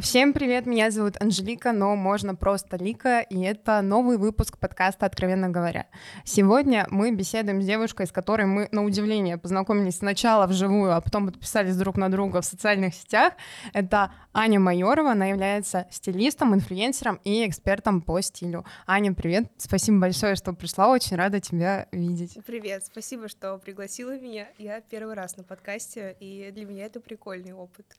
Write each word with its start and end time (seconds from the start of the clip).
Всем 0.00 0.32
привет, 0.32 0.64
меня 0.64 0.92
зовут 0.92 1.20
Анжелика, 1.20 1.72
но 1.72 1.96
можно 1.96 2.36
просто 2.36 2.76
Лика, 2.76 3.18
и 3.18 3.40
это 3.40 3.82
новый 3.82 4.16
выпуск 4.16 4.56
подкаста 4.56 5.06
«Откровенно 5.06 5.48
говоря». 5.48 5.86
Сегодня 6.24 6.86
мы 6.90 7.10
беседуем 7.10 7.60
с 7.60 7.66
девушкой, 7.66 8.06
с 8.06 8.12
которой 8.12 8.46
мы, 8.46 8.68
на 8.70 8.84
удивление, 8.84 9.38
познакомились 9.38 9.96
сначала 9.96 10.46
вживую, 10.46 10.94
а 10.94 11.00
потом 11.00 11.26
подписались 11.26 11.76
друг 11.76 11.96
на 11.96 12.10
друга 12.10 12.42
в 12.42 12.44
социальных 12.44 12.94
сетях. 12.94 13.32
Это 13.72 14.12
Аня 14.32 14.60
Майорова, 14.60 15.10
она 15.10 15.26
является 15.26 15.88
стилистом, 15.90 16.54
инфлюенсером 16.54 17.18
и 17.24 17.44
экспертом 17.44 18.00
по 18.00 18.20
стилю. 18.20 18.64
Аня, 18.86 19.12
привет, 19.14 19.50
спасибо 19.56 19.98
большое, 19.98 20.36
что 20.36 20.52
пришла, 20.52 20.90
очень 20.90 21.16
рада 21.16 21.40
тебя 21.40 21.88
видеть. 21.90 22.38
Привет, 22.46 22.84
спасибо, 22.84 23.26
что 23.26 23.58
пригласила 23.58 24.16
меня. 24.16 24.46
Я 24.58 24.80
первый 24.80 25.16
раз 25.16 25.36
на 25.36 25.42
подкасте, 25.42 26.16
и 26.20 26.52
для 26.54 26.66
меня 26.66 26.84
это 26.84 27.00
прикольный 27.00 27.52
опыт 27.52 27.96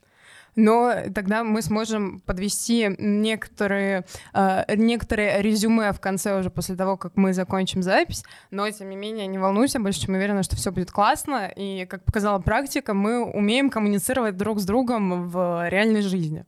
но 0.56 0.94
тогда 1.14 1.44
мы 1.44 1.62
сможем 1.62 2.20
подвести 2.20 2.94
некоторые, 2.98 4.04
э, 4.32 4.74
некоторые 4.76 5.42
резюме 5.42 5.92
в 5.92 6.00
конце 6.00 6.38
уже 6.38 6.50
после 6.50 6.76
того, 6.76 6.96
как 6.96 7.16
мы 7.16 7.32
закончим 7.32 7.82
запись, 7.82 8.24
но 8.50 8.70
тем 8.70 8.90
не 8.90 8.96
менее 8.96 9.26
не 9.26 9.38
волнуйся, 9.38 9.80
больше 9.80 10.00
чем 10.00 10.14
уверена, 10.14 10.42
что 10.42 10.56
все 10.56 10.72
будет 10.72 10.90
классно, 10.90 11.50
и 11.54 11.86
как 11.86 12.04
показала 12.04 12.38
практика, 12.38 12.94
мы 12.94 13.24
умеем 13.24 13.70
коммуницировать 13.70 14.36
друг 14.36 14.60
с 14.60 14.64
другом 14.64 15.28
в 15.28 15.68
реальной 15.68 16.02
жизни. 16.02 16.44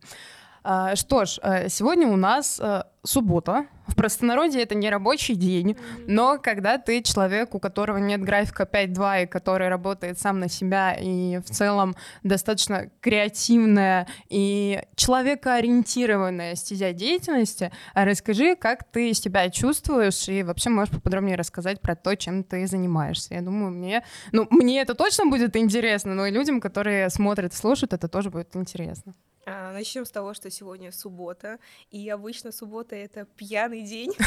А, 0.65 0.95
что 0.97 1.25
ж, 1.25 1.39
э, 1.43 1.69
сегодня 1.69 2.07
у 2.07 2.16
нас 2.16 2.61
э, 2.61 2.84
суббота. 3.02 3.66
В 3.89 3.97
простонародье 3.97 4.62
это 4.62 4.77
не 4.77 4.88
рабочий 4.88 5.35
день, 5.35 5.77
но 6.07 6.38
когда 6.38 6.79
ты 6.79 7.02
человек, 7.02 7.52
у 7.55 7.59
которого 7.59 7.98
нет 7.98 8.23
графика 8.23 8.62
5-2 8.62 9.25
и 9.25 9.27
который 9.27 9.69
работает 9.69 10.21
сам 10.21 10.38
на 10.38 10.49
себя 10.49 10.95
и 10.95 11.38
в 11.38 11.51
целом 11.51 11.96
достаточно 12.23 12.90
креативная 13.01 14.07
и 14.29 14.80
человекоориентированная 14.95 16.55
стезя 16.55 16.93
деятельности, 16.93 17.73
расскажи, 17.93 18.55
как 18.55 18.85
ты 18.85 19.15
себя 19.15 19.51
чувствуешь 19.51 20.29
и 20.29 20.45
вообще 20.45 20.71
можешь 20.71 20.95
поподробнее 20.95 21.37
рассказать 21.37 21.80
про 21.80 21.96
то, 21.96 22.15
чем 22.15 22.45
ты 22.45 22.68
занимаешься. 22.68 23.35
Я 23.35 23.43
думаю, 23.43 23.73
мне, 23.73 24.05
ну, 24.30 24.46
мне 24.49 24.80
это 24.80 24.95
точно 24.95 25.27
будет 25.27 25.57
интересно, 25.57 26.15
но 26.15 26.27
и 26.27 26.30
людям, 26.30 26.60
которые 26.60 27.10
смотрят 27.10 27.52
слушают, 27.52 27.93
это 27.93 28.07
тоже 28.07 28.30
будет 28.30 28.55
интересно. 28.55 29.13
А, 29.45 29.73
начнем 29.73 30.04
с 30.04 30.10
того, 30.10 30.35
что 30.35 30.51
сегодня 30.51 30.93
суббота, 30.93 31.59
и 31.90 32.09
обычно 32.09 32.52
суббота 32.52 32.95
это 32.95 33.26
пьяный 33.37 33.82
день. 33.82 34.12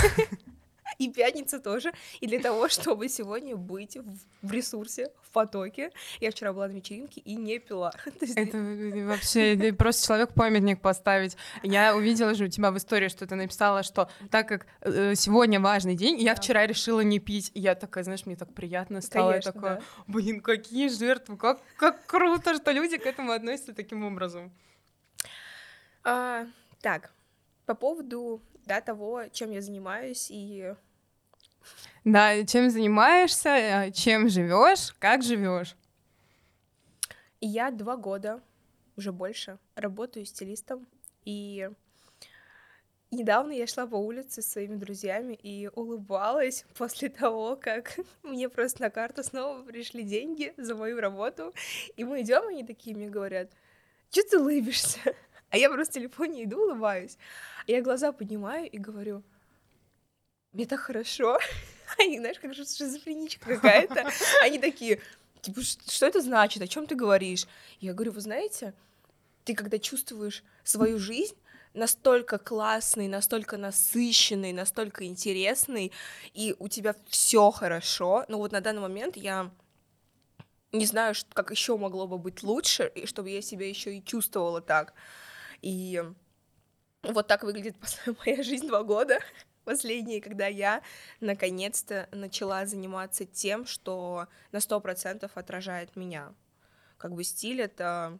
И 0.99 1.09
пятница 1.09 1.59
тоже. 1.59 1.91
И 2.22 2.27
для 2.27 2.39
того, 2.39 2.69
чтобы 2.69 3.09
сегодня 3.09 3.55
быть 3.55 3.97
в 4.41 4.52
ресурсе, 4.52 5.11
в 5.23 5.31
потоке. 5.31 5.91
Я 6.22 6.31
вчера 6.31 6.53
была 6.53 6.67
на 6.67 6.73
вечеринке 6.73 7.22
и 7.22 7.35
не 7.35 7.59
пила. 7.59 7.91
Это 8.35 8.57
вообще 9.07 9.73
просто 9.73 10.05
человек 10.05 10.33
памятник 10.33 10.80
поставить. 10.81 11.35
Я 11.63 11.95
увидела 11.95 12.33
же 12.33 12.45
у 12.45 12.47
тебя 12.47 12.72
в 12.72 12.77
истории, 12.77 13.09
что 13.09 13.27
ты 13.27 13.35
написала, 13.35 13.83
что 13.83 14.09
так 14.29 14.47
как 14.47 14.67
э, 14.81 15.16
сегодня 15.16 15.59
важный 15.59 15.95
день, 15.95 16.22
я 16.22 16.35
вчера 16.35 16.66
решила 16.66 17.02
не 17.02 17.19
пить. 17.19 17.52
И 17.55 17.59
я 17.59 17.75
такая, 17.75 18.03
знаешь, 18.03 18.25
мне 18.25 18.35
так 18.35 18.53
приятно 18.53 19.02
стало. 19.02 19.31
Конечно, 19.31 19.50
я 19.50 19.53
такая, 19.53 19.81
блин, 20.07 20.39
какие 20.39 20.88
жертвы, 20.88 21.35
как, 21.35 21.59
как 21.77 22.05
круто, 22.05 22.55
что 22.55 22.72
люди 22.72 22.97
к 22.97 23.05
этому 23.05 23.31
относятся 23.31 23.73
таким 23.73 24.05
образом. 24.05 24.53
А, 26.06 26.45
так, 26.81 27.11
по 27.66 27.75
поводу 27.75 28.42
да, 28.66 28.80
того, 28.80 29.23
чем 29.34 29.52
я 29.52 29.59
занимаюсь 29.59 30.28
и 30.30 30.73
да, 32.03 32.45
чем 32.45 32.70
занимаешься, 32.70 33.50
э, 33.50 33.92
чем 33.92 34.30
живешь, 34.30 34.94
как 35.00 35.23
живешь. 35.23 35.75
Я 37.42 37.72
два 37.72 37.97
года, 37.97 38.42
уже 38.95 39.12
больше, 39.12 39.58
работаю 39.75 40.25
стилистом, 40.25 40.85
и 41.25 41.69
недавно 43.09 43.52
я 43.52 43.66
шла 43.66 43.88
по 43.88 43.96
улице 43.96 44.44
с 44.44 44.52
своими 44.52 44.75
друзьями 44.75 45.34
и 45.34 45.69
улыбалась 45.74 46.66
после 46.78 47.09
того, 47.09 47.56
как 47.56 47.97
мне 48.24 48.50
просто 48.50 48.84
на 48.84 48.90
карту 48.91 49.24
снова 49.24 49.63
пришли 49.63 50.03
деньги 50.03 50.53
за 50.58 50.75
мою 50.75 51.00
работу, 51.00 51.53
и 51.96 52.03
мы 52.03 52.22
идем, 52.22 52.47
они 52.47 52.63
такие 52.63 52.96
мне 52.96 53.09
говорят, 53.09 53.50
что 54.12 54.22
ты 54.29 54.40
улыбишься? 54.40 55.00
А 55.55 55.57
я 55.57 55.69
просто 55.69 55.93
в 55.93 55.95
телефоне 55.95 56.43
иду, 56.43 56.63
улыбаюсь. 56.63 57.17
Я 57.66 57.81
глаза 57.81 58.11
поднимаю 58.11 58.69
и 58.69 58.77
говорю, 58.77 59.23
мне 60.51 60.66
так 60.66 60.81
хорошо. 60.81 61.39
Они, 61.97 62.19
знаешь, 62.19 62.39
как 62.39 62.53
шизофреничка 62.53 63.55
какая-то. 63.55 64.05
Они 64.43 64.59
такие, 64.59 64.99
типа, 65.39 65.61
что 65.61 66.07
это 66.07 66.19
значит, 66.19 66.61
о 66.61 66.67
чем 66.67 66.88
ты 66.88 66.95
говоришь? 66.95 67.47
Я 67.79 67.93
говорю, 67.93 68.11
вы 68.11 68.19
знаете, 68.19 68.73
ты 69.45 69.55
когда 69.55 69.79
чувствуешь 69.79 70.43
свою 70.66 70.99
жизнь, 70.99 71.38
настолько 71.73 72.37
классный, 72.37 73.07
настолько 73.07 73.55
насыщенный, 73.55 74.51
настолько 74.51 75.05
интересный, 75.05 75.93
и 76.33 76.53
у 76.59 76.67
тебя 76.67 76.97
все 77.07 77.49
хорошо. 77.51 78.25
Но 78.27 78.39
вот 78.39 78.51
на 78.51 78.59
данный 78.59 78.81
момент 78.81 79.16
я 79.16 79.51
не 80.73 80.85
знаю, 80.85 81.16
как 81.31 81.51
еще 81.51 81.77
могло 81.77 82.07
бы 82.07 82.17
быть 82.17 82.43
лучше, 82.43 82.91
и 82.93 83.05
чтобы 83.05 83.29
я 83.29 83.41
себя 83.41 83.69
еще 83.69 83.95
и 83.95 84.03
чувствовала 84.03 84.59
так. 84.59 84.93
И 85.66 86.00
вот 87.02 87.28
так 87.28 87.44
выглядит 87.44 87.76
моя 88.26 88.44
жизнь 88.44 88.68
два 88.68 88.84
года 88.84 89.20
последние, 89.64 90.22
когда 90.22 90.46
я 90.46 90.84
наконец-то 91.22 92.08
начала 92.12 92.68
заниматься 92.68 93.26
тем, 93.26 93.66
что 93.66 94.28
на 94.52 94.59
сто 94.59 94.80
процентов 94.80 95.31
отражает 95.34 95.96
меня. 95.96 96.36
Как 96.98 97.14
бы 97.14 97.24
стиль 97.24 97.62
это... 97.62 98.20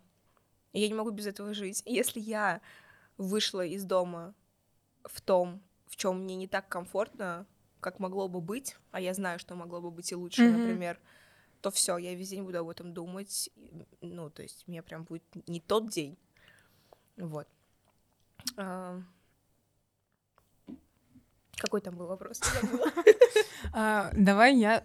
Я 0.74 0.88
не 0.88 0.96
могу 0.96 1.12
без 1.12 1.28
этого 1.28 1.54
жить. 1.54 1.84
Если 1.86 2.20
я 2.20 2.62
вышла 3.18 3.64
из 3.64 3.86
дома 3.86 4.34
в 5.04 5.22
том, 5.22 5.62
в 5.86 5.98
чем 5.98 6.24
мне 6.24 6.36
не 6.36 6.48
так 6.48 6.68
комфортно, 6.68 7.46
как 7.80 8.00
могло 8.00 8.28
бы 8.28 8.42
быть, 8.42 8.76
а 8.90 9.00
я 9.00 9.14
знаю, 9.14 9.38
что 9.38 9.54
могло 9.54 9.82
бы 9.82 9.92
быть 9.92 10.12
и 10.12 10.16
лучше, 10.16 10.42
mm-hmm. 10.42 10.58
например, 10.58 11.00
то 11.62 11.70
все, 11.70 11.98
я 11.98 12.16
весь 12.16 12.30
день 12.30 12.42
буду 12.42 12.58
об 12.58 12.70
этом 12.70 12.92
думать. 12.92 13.52
Ну, 14.02 14.32
то 14.32 14.42
есть, 14.42 14.68
мне 14.68 14.82
прям 14.82 15.04
будет 15.04 15.24
не 15.48 15.60
тот 15.60 15.90
день, 15.92 16.18
вот. 17.18 17.48
А... 18.58 19.02
Какой 21.58 21.82
там 21.82 21.96
был 21.96 22.08
вопрос? 22.08 22.42
А, 23.74 24.10
давай 24.14 24.56
я 24.56 24.84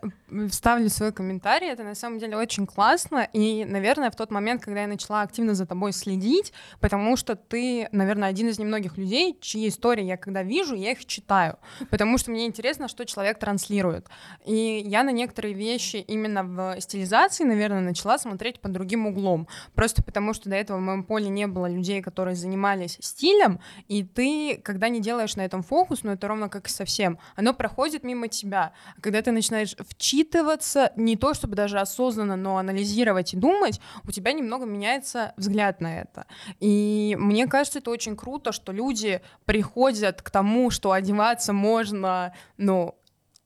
вставлю 0.48 0.88
свой 0.88 1.12
комментарий. 1.12 1.68
Это 1.68 1.84
на 1.84 1.94
самом 1.94 2.18
деле 2.18 2.36
очень 2.36 2.66
классно. 2.66 3.28
И, 3.32 3.64
наверное, 3.64 4.10
в 4.10 4.16
тот 4.16 4.30
момент, 4.30 4.64
когда 4.64 4.80
я 4.80 4.86
начала 4.88 5.22
активно 5.22 5.54
за 5.54 5.66
тобой 5.66 5.92
следить, 5.92 6.52
потому 6.80 7.16
что 7.16 7.36
ты, 7.36 7.88
наверное, 7.92 8.28
один 8.28 8.48
из 8.48 8.58
немногих 8.58 8.96
людей, 8.96 9.38
чьи 9.40 9.68
истории 9.68 10.04
я 10.04 10.16
когда 10.16 10.42
вижу, 10.42 10.74
я 10.74 10.92
их 10.92 11.04
читаю. 11.04 11.58
Потому 11.90 12.18
что 12.18 12.30
мне 12.32 12.46
интересно, 12.46 12.88
что 12.88 13.04
человек 13.04 13.38
транслирует. 13.38 14.08
И 14.44 14.82
я 14.84 15.04
на 15.04 15.10
некоторые 15.10 15.54
вещи 15.54 15.96
именно 15.96 16.42
в 16.42 16.80
стилизации, 16.80 17.44
наверное, 17.44 17.80
начала 17.80 18.18
смотреть 18.18 18.60
под 18.60 18.72
другим 18.72 19.06
углом. 19.06 19.46
Просто 19.74 20.02
потому 20.02 20.34
что 20.34 20.50
до 20.50 20.56
этого 20.56 20.78
в 20.78 20.82
моем 20.82 21.04
поле 21.04 21.28
не 21.28 21.46
было 21.46 21.70
людей, 21.70 22.02
которые 22.02 22.34
занимались 22.34 22.98
стилем. 23.00 23.60
И 23.88 24.02
ты, 24.02 24.60
когда 24.64 24.88
не 24.88 25.00
делаешь 25.00 25.36
на 25.36 25.42
этом 25.42 25.62
фокус, 25.62 26.02
ну 26.02 26.12
это 26.12 26.26
ровно 26.26 26.48
как 26.48 26.59
и 26.68 26.70
совсем, 26.70 27.18
оно 27.36 27.54
проходит 27.54 28.04
мимо 28.04 28.28
тебя. 28.28 28.72
А 28.96 29.00
когда 29.00 29.22
ты 29.22 29.32
начинаешь 29.32 29.74
вчитываться, 29.78 30.92
не 30.96 31.16
то 31.16 31.34
чтобы 31.34 31.56
даже 31.56 31.78
осознанно, 31.78 32.36
но 32.36 32.58
анализировать 32.58 33.34
и 33.34 33.36
думать, 33.36 33.80
у 34.04 34.10
тебя 34.10 34.32
немного 34.32 34.66
меняется 34.66 35.32
взгляд 35.36 35.80
на 35.80 36.00
это. 36.00 36.26
И 36.60 37.16
мне 37.18 37.46
кажется, 37.46 37.78
это 37.78 37.90
очень 37.90 38.16
круто, 38.16 38.52
что 38.52 38.72
люди 38.72 39.22
приходят 39.44 40.22
к 40.22 40.30
тому, 40.30 40.70
что 40.70 40.92
одеваться 40.92 41.52
можно, 41.52 42.34
ну, 42.56 42.96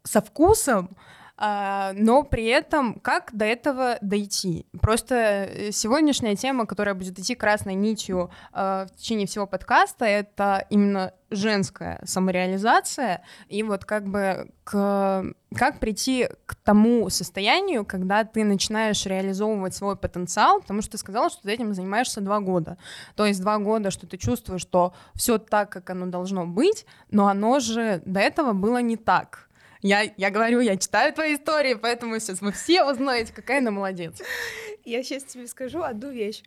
со 0.02 0.20
вкусом, 0.20 0.96
но 1.36 2.22
при 2.22 2.46
этом 2.46 3.00
как 3.00 3.30
до 3.32 3.44
этого 3.44 3.98
дойти? 4.00 4.66
Просто 4.80 5.14
э, 5.14 5.72
сегодняшняя 5.72 6.36
тема, 6.36 6.64
которая 6.64 6.94
будет 6.94 7.18
идти 7.18 7.34
красной 7.34 7.74
нитью 7.74 8.30
а, 8.52 8.86
в 8.86 8.96
течение 8.96 9.26
всего 9.26 9.46
подкаста, 9.46 10.04
это 10.04 10.64
именно 10.70 11.12
женская 11.30 12.00
самореализация, 12.04 13.22
и 13.48 13.62
вот 13.64 13.84
как 13.84 14.06
бы 14.06 14.48
к, 14.62 15.24
как 15.56 15.80
прийти 15.80 16.28
к 16.46 16.54
тому 16.54 17.10
состоянию, 17.10 17.84
когда 17.84 18.24
ты 18.24 18.44
начинаешь 18.44 19.04
реализовывать 19.04 19.74
свой 19.74 19.96
потенциал, 19.96 20.60
потому 20.60 20.82
что 20.82 20.92
ты 20.92 20.98
сказала, 20.98 21.30
что 21.30 21.42
ты 21.42 21.52
этим 21.52 21.74
занимаешься 21.74 22.20
два 22.20 22.40
года. 22.40 22.78
То 23.16 23.26
есть 23.26 23.40
два 23.40 23.58
года, 23.58 23.90
что 23.90 24.06
ты 24.06 24.16
чувствуешь, 24.16 24.62
что 24.62 24.94
все 25.14 25.38
так, 25.38 25.70
как 25.70 25.90
оно 25.90 26.06
должно 26.06 26.46
быть, 26.46 26.86
но 27.10 27.26
оно 27.26 27.58
же 27.58 28.02
до 28.06 28.20
этого 28.20 28.52
было 28.52 28.80
не 28.80 28.96
так. 28.96 29.48
Я, 29.84 30.10
я 30.16 30.30
говорю, 30.30 30.60
я 30.60 30.78
читаю 30.78 31.12
твои 31.12 31.34
истории, 31.34 31.74
поэтому 31.74 32.18
сейчас 32.18 32.40
вы 32.40 32.52
все 32.52 32.84
узнаете, 32.84 33.34
какая 33.34 33.58
она 33.58 33.70
молодец. 33.70 34.18
Я 34.82 35.02
сейчас 35.02 35.24
тебе 35.24 35.46
скажу 35.46 35.82
одну 35.82 36.10
вещь. 36.10 36.42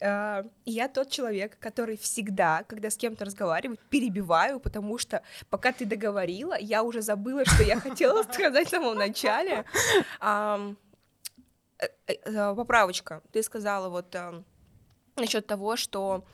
А, 0.00 0.46
я 0.64 0.88
тот 0.88 1.10
человек, 1.10 1.58
который 1.58 1.98
всегда, 1.98 2.64
когда 2.66 2.88
с 2.88 2.96
кем-то 2.96 3.26
разговариваю, 3.26 3.78
перебиваю, 3.90 4.58
потому 4.58 4.96
что 4.96 5.22
пока 5.50 5.72
ты 5.72 5.84
договорила, 5.84 6.56
я 6.58 6.82
уже 6.82 7.02
забыла, 7.02 7.44
что 7.44 7.62
я 7.62 7.78
хотела 7.78 8.22
сказать 8.22 8.68
в 8.68 8.70
самом 8.70 8.96
начале. 8.96 9.66
Э, 10.22 10.74
э, 12.06 12.54
поправочка. 12.54 13.22
Ты 13.32 13.42
сказала 13.42 13.90
вот 13.90 14.16
насчет 15.16 15.46
того, 15.46 15.76
что 15.76 16.24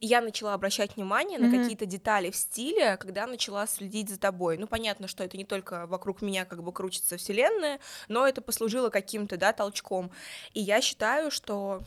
я 0.00 0.20
начала 0.22 0.54
обращать 0.54 0.96
внимание 0.96 1.38
на 1.38 1.46
mm-hmm. 1.46 1.62
какие-то 1.62 1.86
детали 1.86 2.30
в 2.30 2.36
стиле, 2.36 2.96
когда 2.96 3.26
начала 3.26 3.66
следить 3.66 4.08
за 4.08 4.18
тобой. 4.18 4.56
Ну, 4.56 4.66
понятно, 4.66 5.08
что 5.08 5.22
это 5.22 5.36
не 5.36 5.44
только 5.44 5.86
вокруг 5.86 6.22
меня 6.22 6.44
как 6.46 6.62
бы 6.62 6.72
крутится 6.72 7.18
вселенная, 7.18 7.80
но 8.08 8.26
это 8.26 8.40
послужило 8.40 8.88
каким-то, 8.88 9.36
да, 9.36 9.52
толчком. 9.52 10.10
И 10.54 10.60
я 10.60 10.80
считаю, 10.80 11.30
что 11.30 11.82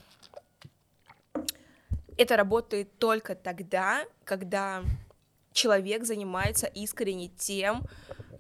это 2.18 2.38
работает 2.38 2.98
только 3.00 3.34
тогда, 3.34 4.06
когда 4.24 4.84
человек 5.52 6.04
занимается 6.04 6.68
искренне 6.68 7.30
тем, 7.30 7.84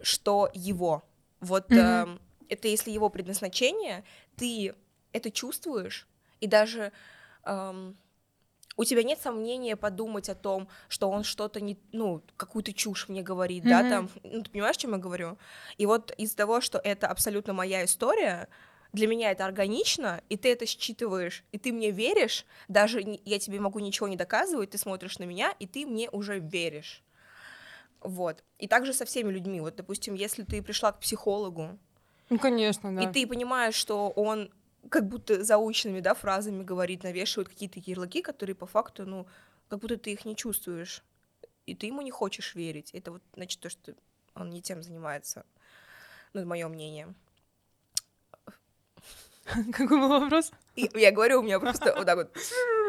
что 0.01 0.49
его. 0.53 1.03
Вот 1.39 1.71
mm-hmm. 1.71 2.19
э, 2.49 2.53
это 2.53 2.67
если 2.67 2.91
его 2.91 3.09
предназначение, 3.09 4.03
ты 4.35 4.75
это 5.11 5.31
чувствуешь, 5.31 6.07
и 6.39 6.47
даже 6.47 6.91
эм, 7.45 7.97
у 8.75 8.83
тебя 8.83 9.03
нет 9.03 9.19
сомнения 9.21 9.75
подумать 9.75 10.29
о 10.29 10.35
том, 10.35 10.67
что 10.87 11.09
он 11.09 11.23
что-то 11.23 11.61
не, 11.61 11.77
ну, 11.91 12.23
какую-то 12.37 12.73
чушь 12.73 13.07
мне 13.09 13.21
говорит, 13.21 13.63
mm-hmm. 13.63 13.69
да, 13.69 13.89
там, 13.89 14.09
ну, 14.23 14.41
ты 14.41 14.49
понимаешь, 14.49 14.77
о 14.77 14.79
чем 14.79 14.91
я 14.93 14.97
говорю? 14.97 15.37
И 15.77 15.85
вот 15.85 16.11
из-за 16.17 16.35
того, 16.35 16.61
что 16.61 16.79
это 16.79 17.07
абсолютно 17.07 17.53
моя 17.53 17.85
история, 17.85 18.49
для 18.93 19.07
меня 19.07 19.31
это 19.31 19.45
органично, 19.45 20.21
и 20.29 20.37
ты 20.37 20.51
это 20.51 20.65
считываешь, 20.65 21.43
и 21.51 21.57
ты 21.57 21.73
мне 21.73 21.91
веришь, 21.91 22.45
даже 22.67 23.01
я 23.25 23.39
тебе 23.39 23.59
могу 23.59 23.79
ничего 23.79 24.07
не 24.07 24.17
доказывать, 24.17 24.71
ты 24.71 24.77
смотришь 24.77 25.17
на 25.19 25.23
меня, 25.23 25.53
и 25.59 25.65
ты 25.65 25.85
мне 25.85 26.09
уже 26.11 26.39
веришь. 26.39 27.03
Вот. 28.01 28.43
И 28.59 28.67
также 28.67 28.93
со 28.93 29.05
всеми 29.05 29.31
людьми. 29.31 29.61
Вот, 29.61 29.75
допустим, 29.75 30.13
если 30.13 30.43
ты 30.43 30.61
пришла 30.61 30.91
к 30.91 30.99
психологу, 30.99 31.79
ну, 32.29 32.39
конечно, 32.39 32.95
да. 32.95 33.03
И 33.03 33.13
ты 33.13 33.27
понимаешь, 33.27 33.75
что 33.75 34.09
он 34.09 34.49
как 34.89 35.07
будто 35.07 35.43
заученными, 35.43 35.99
да, 35.99 36.13
фразами 36.13 36.63
говорит, 36.63 37.03
навешивает 37.03 37.49
какие-то 37.49 37.79
ярлыки, 37.79 38.21
которые 38.21 38.55
по 38.55 38.65
факту, 38.65 39.05
ну, 39.05 39.27
как 39.69 39.79
будто 39.79 39.97
ты 39.97 40.11
их 40.11 40.25
не 40.25 40.35
чувствуешь, 40.35 41.03
и 41.65 41.75
ты 41.75 41.87
ему 41.87 42.01
не 42.01 42.11
хочешь 42.11 42.55
верить. 42.55 42.91
Это 42.93 43.11
вот, 43.11 43.21
значит, 43.33 43.59
то, 43.59 43.69
что 43.69 43.93
он 44.35 44.49
не 44.49 44.61
тем 44.61 44.83
занимается. 44.83 45.45
Ну, 46.33 46.41
это 46.41 46.49
мое 46.49 46.67
мнение. 46.67 47.13
Какой 49.71 49.99
был 49.99 50.09
вопрос? 50.09 50.51
Я 50.75 51.11
говорю, 51.11 51.39
у 51.39 51.43
меня 51.43 51.59
просто 51.59 51.93
вот 51.95 52.05
так 52.05 52.15
вот 52.15 52.35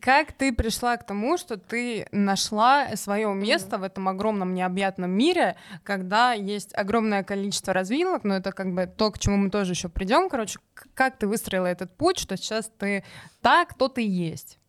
как 0.00 0.32
ты 0.32 0.52
пришла 0.52 0.96
к 0.96 1.04
тому, 1.04 1.36
что 1.36 1.56
ты 1.56 2.06
нашла 2.12 2.96
свое 2.96 3.32
место 3.34 3.78
в 3.78 3.82
этом 3.82 4.08
огромном 4.08 4.54
необъятном 4.54 5.10
мире, 5.10 5.56
когда 5.82 6.32
есть 6.32 6.76
огромное 6.76 7.24
количество 7.24 7.72
развилок, 7.72 8.24
но 8.24 8.36
это 8.36 8.52
как 8.52 8.72
бы 8.72 8.86
то, 8.86 9.10
к 9.10 9.18
чему 9.18 9.36
мы 9.36 9.50
тоже 9.50 9.72
еще 9.72 9.88
придем. 9.88 10.28
Короче, 10.28 10.58
как 10.94 11.18
ты 11.18 11.26
выстроила 11.26 11.66
этот 11.66 11.96
путь, 11.96 12.18
что 12.18 12.36
сейчас 12.36 12.70
ты 12.78 13.04
так, 13.40 13.70
кто 13.70 13.88
ты 13.88 14.06
есть? 14.06 14.59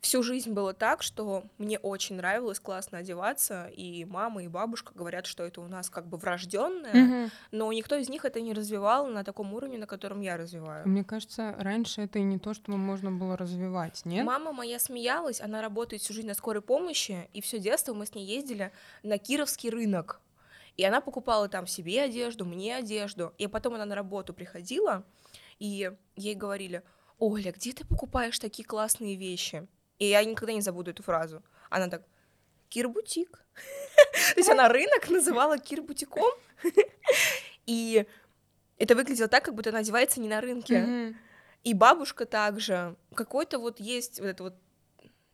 Всю 0.00 0.22
жизнь 0.22 0.52
было 0.52 0.74
так, 0.74 1.02
что 1.02 1.44
мне 1.58 1.78
очень 1.78 2.16
нравилось 2.16 2.60
классно 2.60 2.98
одеваться, 2.98 3.66
и 3.66 4.04
мама, 4.04 4.42
и 4.42 4.48
бабушка 4.48 4.92
говорят, 4.94 5.26
что 5.26 5.44
это 5.44 5.60
у 5.60 5.66
нас 5.66 5.90
как 5.90 6.06
бы 6.06 6.18
врожденное, 6.18 6.92
mm-hmm. 6.92 7.30
но 7.52 7.72
никто 7.72 7.96
из 7.96 8.08
них 8.08 8.24
это 8.24 8.40
не 8.40 8.52
развивал 8.52 9.06
на 9.06 9.24
таком 9.24 9.52
уровне, 9.54 9.78
на 9.78 9.86
котором 9.86 10.20
я 10.20 10.36
развиваю. 10.36 10.86
Мне 10.88 11.04
кажется, 11.04 11.54
раньше 11.58 12.02
это 12.02 12.18
и 12.18 12.22
не 12.22 12.38
то, 12.38 12.54
что 12.54 12.72
можно 12.72 13.10
было 13.10 13.36
развивать, 13.36 14.04
нет? 14.04 14.24
Мама 14.24 14.52
моя 14.52 14.78
смеялась, 14.78 15.40
она 15.40 15.62
работает 15.62 16.02
всю 16.02 16.12
жизнь 16.14 16.28
на 16.28 16.34
скорой 16.34 16.62
помощи, 16.62 17.28
и 17.32 17.40
все 17.40 17.58
детство 17.58 17.94
мы 17.94 18.06
с 18.06 18.14
ней 18.14 18.26
ездили 18.26 18.72
на 19.02 19.18
Кировский 19.18 19.70
рынок. 19.70 20.20
И 20.76 20.84
она 20.84 21.00
покупала 21.00 21.48
там 21.48 21.66
себе 21.66 22.02
одежду, 22.02 22.44
мне 22.44 22.76
одежду. 22.76 23.34
И 23.36 23.48
потом 23.48 23.74
она 23.74 23.84
на 23.84 23.96
работу 23.96 24.32
приходила, 24.32 25.04
и 25.58 25.90
ей 26.14 26.34
говорили, 26.36 26.84
Оля, 27.18 27.50
где 27.50 27.72
ты 27.72 27.84
покупаешь 27.84 28.38
такие 28.38 28.64
классные 28.64 29.16
вещи? 29.16 29.66
И 29.98 30.06
я 30.06 30.24
никогда 30.24 30.52
не 30.52 30.60
забуду 30.60 30.90
эту 30.90 31.02
фразу. 31.02 31.42
Она 31.70 31.88
так, 31.88 32.02
Кир-бутик. 32.68 33.44
То 34.34 34.36
есть 34.36 34.48
она 34.48 34.68
рынок 34.68 35.08
называла 35.08 35.58
Кир-бутиком. 35.58 36.32
И 37.66 38.06
это 38.78 38.94
выглядело 38.94 39.28
так, 39.28 39.44
как 39.44 39.54
будто 39.54 39.70
она 39.70 39.80
одевается 39.80 40.20
не 40.20 40.28
на 40.28 40.40
рынке. 40.40 41.14
И 41.64 41.74
бабушка 41.74 42.24
также. 42.24 42.96
Какой-то 43.14 43.58
вот 43.58 43.80
есть 43.80 44.20
вот 44.20 44.26
это 44.26 44.42
вот, 44.44 44.54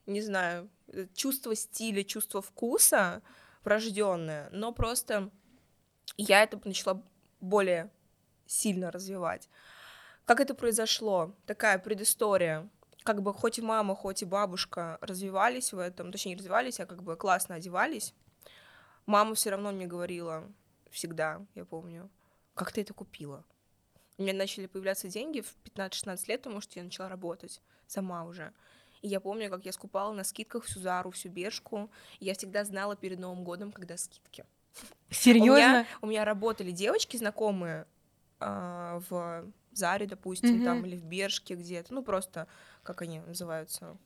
не 0.06 0.22
знаю, 0.22 0.70
чувство 1.14 1.54
стиля, 1.54 2.02
чувство 2.02 2.40
вкуса 2.40 3.22
врожденное, 3.62 4.48
но 4.50 4.72
просто 4.72 5.30
я 6.16 6.42
это 6.42 6.60
начала 6.64 7.02
более 7.40 7.90
сильно 8.46 8.90
развивать. 8.90 9.48
Как 10.24 10.40
это 10.40 10.54
произошло? 10.54 11.34
Такая 11.46 11.78
предыстория 11.78 12.68
как 13.04 13.22
бы 13.22 13.32
хоть 13.32 13.58
и 13.58 13.62
мама, 13.62 13.94
хоть 13.94 14.22
и 14.22 14.24
бабушка 14.24 14.98
развивались 15.00 15.72
в 15.72 15.78
этом, 15.78 16.10
точнее 16.10 16.32
не 16.32 16.38
развивались, 16.38 16.80
а 16.80 16.86
как 16.86 17.02
бы 17.02 17.16
классно 17.16 17.54
одевались, 17.54 18.14
мама 19.06 19.34
все 19.34 19.50
равно 19.50 19.70
мне 19.70 19.86
говорила 19.86 20.44
всегда, 20.90 21.44
я 21.54 21.64
помню, 21.64 22.10
как 22.54 22.72
ты 22.72 22.80
это 22.80 22.94
купила. 22.94 23.44
У 24.16 24.22
меня 24.22 24.32
начали 24.32 24.66
появляться 24.66 25.08
деньги 25.08 25.42
в 25.42 25.54
15-16 25.64 26.24
лет, 26.28 26.42
потому 26.42 26.60
что 26.60 26.78
я 26.78 26.84
начала 26.84 27.08
работать 27.08 27.60
сама 27.86 28.24
уже. 28.24 28.52
И 29.02 29.08
я 29.08 29.20
помню, 29.20 29.50
как 29.50 29.66
я 29.66 29.72
скупала 29.72 30.12
на 30.14 30.24
скидках 30.24 30.64
всю 30.64 30.80
Зару, 30.80 31.10
всю 31.10 31.28
Бершку. 31.28 31.90
Я 32.20 32.34
всегда 32.34 32.64
знала 32.64 32.96
перед 32.96 33.18
Новым 33.18 33.44
годом, 33.44 33.70
когда 33.70 33.98
скидки. 33.98 34.46
Серьезно? 35.10 35.50
У 35.52 35.56
меня, 35.56 35.86
у 36.02 36.06
меня 36.06 36.24
работали 36.24 36.70
девочки 36.70 37.16
знакомые 37.16 37.86
э, 38.40 39.00
в 39.08 39.52
Заре, 39.76 40.06
допустим, 40.06 40.60
mm-hmm. 40.60 40.64
там, 40.64 40.84
или 40.86 40.96
в 40.96 41.04
Бершке 41.04 41.54
где-то. 41.54 41.94
Ну, 41.94 42.02
просто 42.02 42.46
как 42.82 43.02
они 43.02 43.20
называются, 43.20 43.96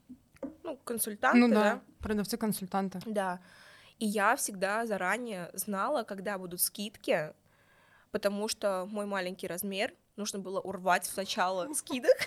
ну, 0.63 0.77
консультанты, 0.83 1.39
ну, 1.39 1.49
да, 1.49 1.63
да? 1.63 1.81
продавцы-консультанты. 1.99 2.99
Да. 3.05 3.39
И 3.99 4.05
я 4.05 4.35
всегда 4.35 4.85
заранее 4.85 5.49
знала, 5.53 6.03
когда 6.03 6.37
будут 6.37 6.61
скидки, 6.61 7.33
потому 8.11 8.47
что 8.47 8.87
мой 8.89 9.05
маленький 9.05 9.47
размер 9.47 9.93
нужно 10.15 10.39
было 10.39 10.59
урвать 10.59 11.05
сначала 11.05 11.71
скидок, 11.73 12.17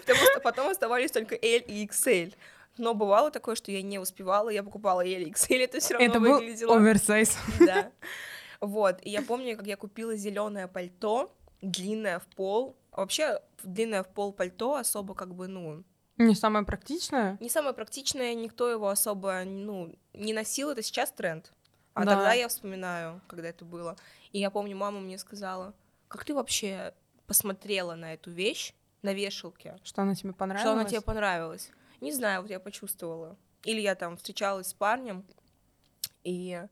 потому 0.00 0.20
что 0.30 0.40
потом 0.40 0.68
оставались 0.68 1.10
только 1.10 1.34
L 1.34 1.62
и 1.66 1.86
XL. 1.86 2.34
Но 2.78 2.94
бывало 2.94 3.30
такое, 3.30 3.54
что 3.54 3.72
я 3.72 3.82
не 3.82 3.98
успевала, 3.98 4.50
я 4.50 4.62
покупала 4.62 5.00
L 5.00 5.22
и 5.22 5.30
XL, 5.30 5.64
это 5.64 5.80
все 5.80 5.94
равно 5.94 6.08
это 6.08 6.20
выглядело... 6.20 6.74
был 6.74 6.76
оверсайз. 6.76 7.36
Да. 7.60 7.90
Вот, 8.58 9.00
и 9.02 9.10
я 9.10 9.20
помню, 9.20 9.54
как 9.54 9.66
я 9.66 9.76
купила 9.76 10.16
зеленое 10.16 10.66
пальто, 10.66 11.30
длинное 11.60 12.18
в 12.18 12.26
пол. 12.26 12.74
Вообще, 12.96 13.40
длинное 13.62 14.02
в 14.02 14.08
пол 14.08 14.32
пальто 14.32 14.76
особо 14.76 15.14
как 15.14 15.34
бы, 15.34 15.48
ну, 15.48 15.84
не 16.18 16.34
самое 16.34 16.64
практичное? 16.64 17.36
Не 17.40 17.50
самое 17.50 17.74
практичное, 17.74 18.34
никто 18.34 18.70
его 18.70 18.88
особо, 18.88 19.44
ну, 19.44 19.94
не 20.14 20.32
носил, 20.32 20.70
это 20.70 20.82
сейчас 20.82 21.12
тренд. 21.12 21.52
А 21.92 22.04
да. 22.04 22.14
тогда 22.14 22.32
я 22.32 22.48
вспоминаю, 22.48 23.20
когда 23.26 23.48
это 23.48 23.64
было. 23.66 23.96
И 24.32 24.38
я 24.38 24.50
помню, 24.50 24.76
мама 24.76 25.00
мне 25.00 25.18
сказала, 25.18 25.74
как 26.08 26.24
ты 26.24 26.34
вообще 26.34 26.94
посмотрела 27.26 27.94
на 27.94 28.14
эту 28.14 28.30
вещь 28.30 28.72
на 29.02 29.12
вешалке? 29.12 29.78
Что 29.82 30.02
она 30.02 30.14
тебе 30.14 30.32
понравилась? 30.32 30.62
Что 30.62 30.72
она 30.72 30.84
тебе 30.84 31.00
понравилась. 31.02 31.70
Не 32.00 32.12
знаю, 32.12 32.42
вот 32.42 32.50
я 32.50 32.60
почувствовала. 32.60 33.36
Или 33.64 33.80
я 33.80 33.94
там 33.94 34.16
встречалась 34.16 34.68
с 34.68 34.74
парнем, 34.74 35.26
и 36.24 36.62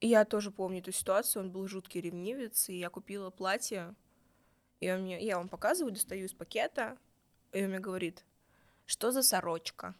я 0.00 0.24
тоже 0.24 0.50
помню 0.50 0.80
эту 0.80 0.92
ситуацию, 0.92 1.44
он 1.44 1.50
был 1.50 1.66
жуткий 1.66 2.00
ревнивец, 2.00 2.68
и 2.68 2.78
я 2.78 2.90
купила 2.90 3.30
платье, 3.30 3.94
и 4.80 4.90
он 4.90 5.02
мне, 5.02 5.22
я 5.24 5.36
вам 5.36 5.48
показываю, 5.48 5.92
достаю 5.92 6.26
из 6.26 6.32
пакета, 6.32 6.96
и 7.52 7.62
он 7.62 7.70
мне 7.70 7.78
говорит, 7.78 8.24
что 8.86 9.12
за 9.12 9.22
сорочка? 9.22 9.94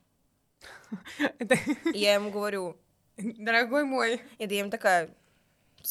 Я 1.94 2.14
ему 2.14 2.30
говорю, 2.30 2.76
дорогой 3.16 3.84
мой. 3.84 4.20
Это 4.38 4.54
я 4.54 4.60
ему 4.60 4.70
такая, 4.70 5.14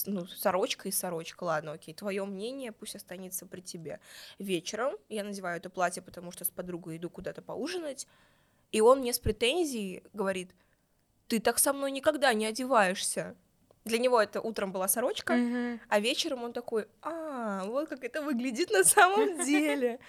ну, 0.05 0.25
сорочка 0.27 0.87
и 0.87 0.91
сорочка, 0.91 1.43
ладно, 1.43 1.73
окей, 1.73 1.93
твое 1.93 2.25
мнение 2.25 2.71
пусть 2.71 2.95
останется 2.95 3.45
при 3.45 3.61
тебе. 3.61 3.99
Вечером 4.37 4.95
я 5.07 5.23
надеваю 5.23 5.57
это 5.57 5.69
платье, 5.69 6.01
потому 6.01 6.31
что 6.31 6.45
с 6.45 6.49
подругой 6.49 6.97
иду 6.97 7.09
куда-то 7.09 7.41
поужинать, 7.41 8.07
и 8.71 8.81
он 8.81 8.99
мне 8.99 9.13
с 9.13 9.19
претензией 9.19 10.03
говорит, 10.13 10.53
ты 11.27 11.39
так 11.39 11.59
со 11.59 11.73
мной 11.73 11.91
никогда 11.91 12.33
не 12.33 12.45
одеваешься. 12.45 13.35
Для 13.85 13.97
него 13.97 14.21
это 14.21 14.41
утром 14.41 14.71
была 14.71 14.87
сорочка, 14.87 15.33
mm-hmm. 15.33 15.79
а 15.87 15.99
вечером 15.99 16.43
он 16.43 16.53
такой, 16.53 16.87
а, 17.01 17.63
вот 17.65 17.89
как 17.89 18.03
это 18.03 18.21
выглядит 18.21 18.69
на 18.71 18.83
самом 18.83 19.43
деле. 19.45 19.99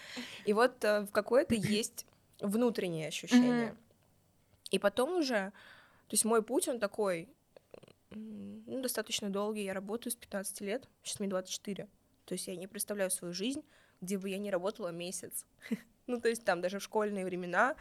И 0.45 0.53
вот 0.53 0.85
э, 0.85 1.03
в 1.03 1.12
какое-то 1.12 1.55
есть 1.55 2.05
внутреннее 2.41 3.09
ощущение. 3.09 3.77
И 4.71 4.79
потом 4.79 5.19
уже, 5.19 5.53
то 6.09 6.15
есть 6.15 6.25
мой 6.25 6.43
путь, 6.43 6.69
он 6.69 6.79
такой, 6.79 7.29
ну, 8.11 8.83
достаточно 8.83 9.31
долгий, 9.31 9.65
я 9.65 9.75
работаю 9.75 10.12
с 10.12 10.17
15 10.17 10.61
лет, 10.61 10.89
сейчас 11.03 11.21
мне 11.21 11.29
24, 11.29 11.89
то 12.25 12.33
есть 12.35 12.47
я 12.47 12.57
не 12.57 12.67
представляю 12.67 13.11
свою 13.11 13.35
жизнь, 13.35 13.65
где 14.00 14.19
бы 14.19 14.29
я 14.29 14.39
не 14.39 14.50
работала 14.50 14.89
месяц. 14.89 15.47
ну, 16.07 16.21
то 16.21 16.29
есть 16.29 16.45
там 16.45 16.61
даже 16.61 16.79
в 16.79 16.83
школьные 16.83 17.25
времена 17.25 17.77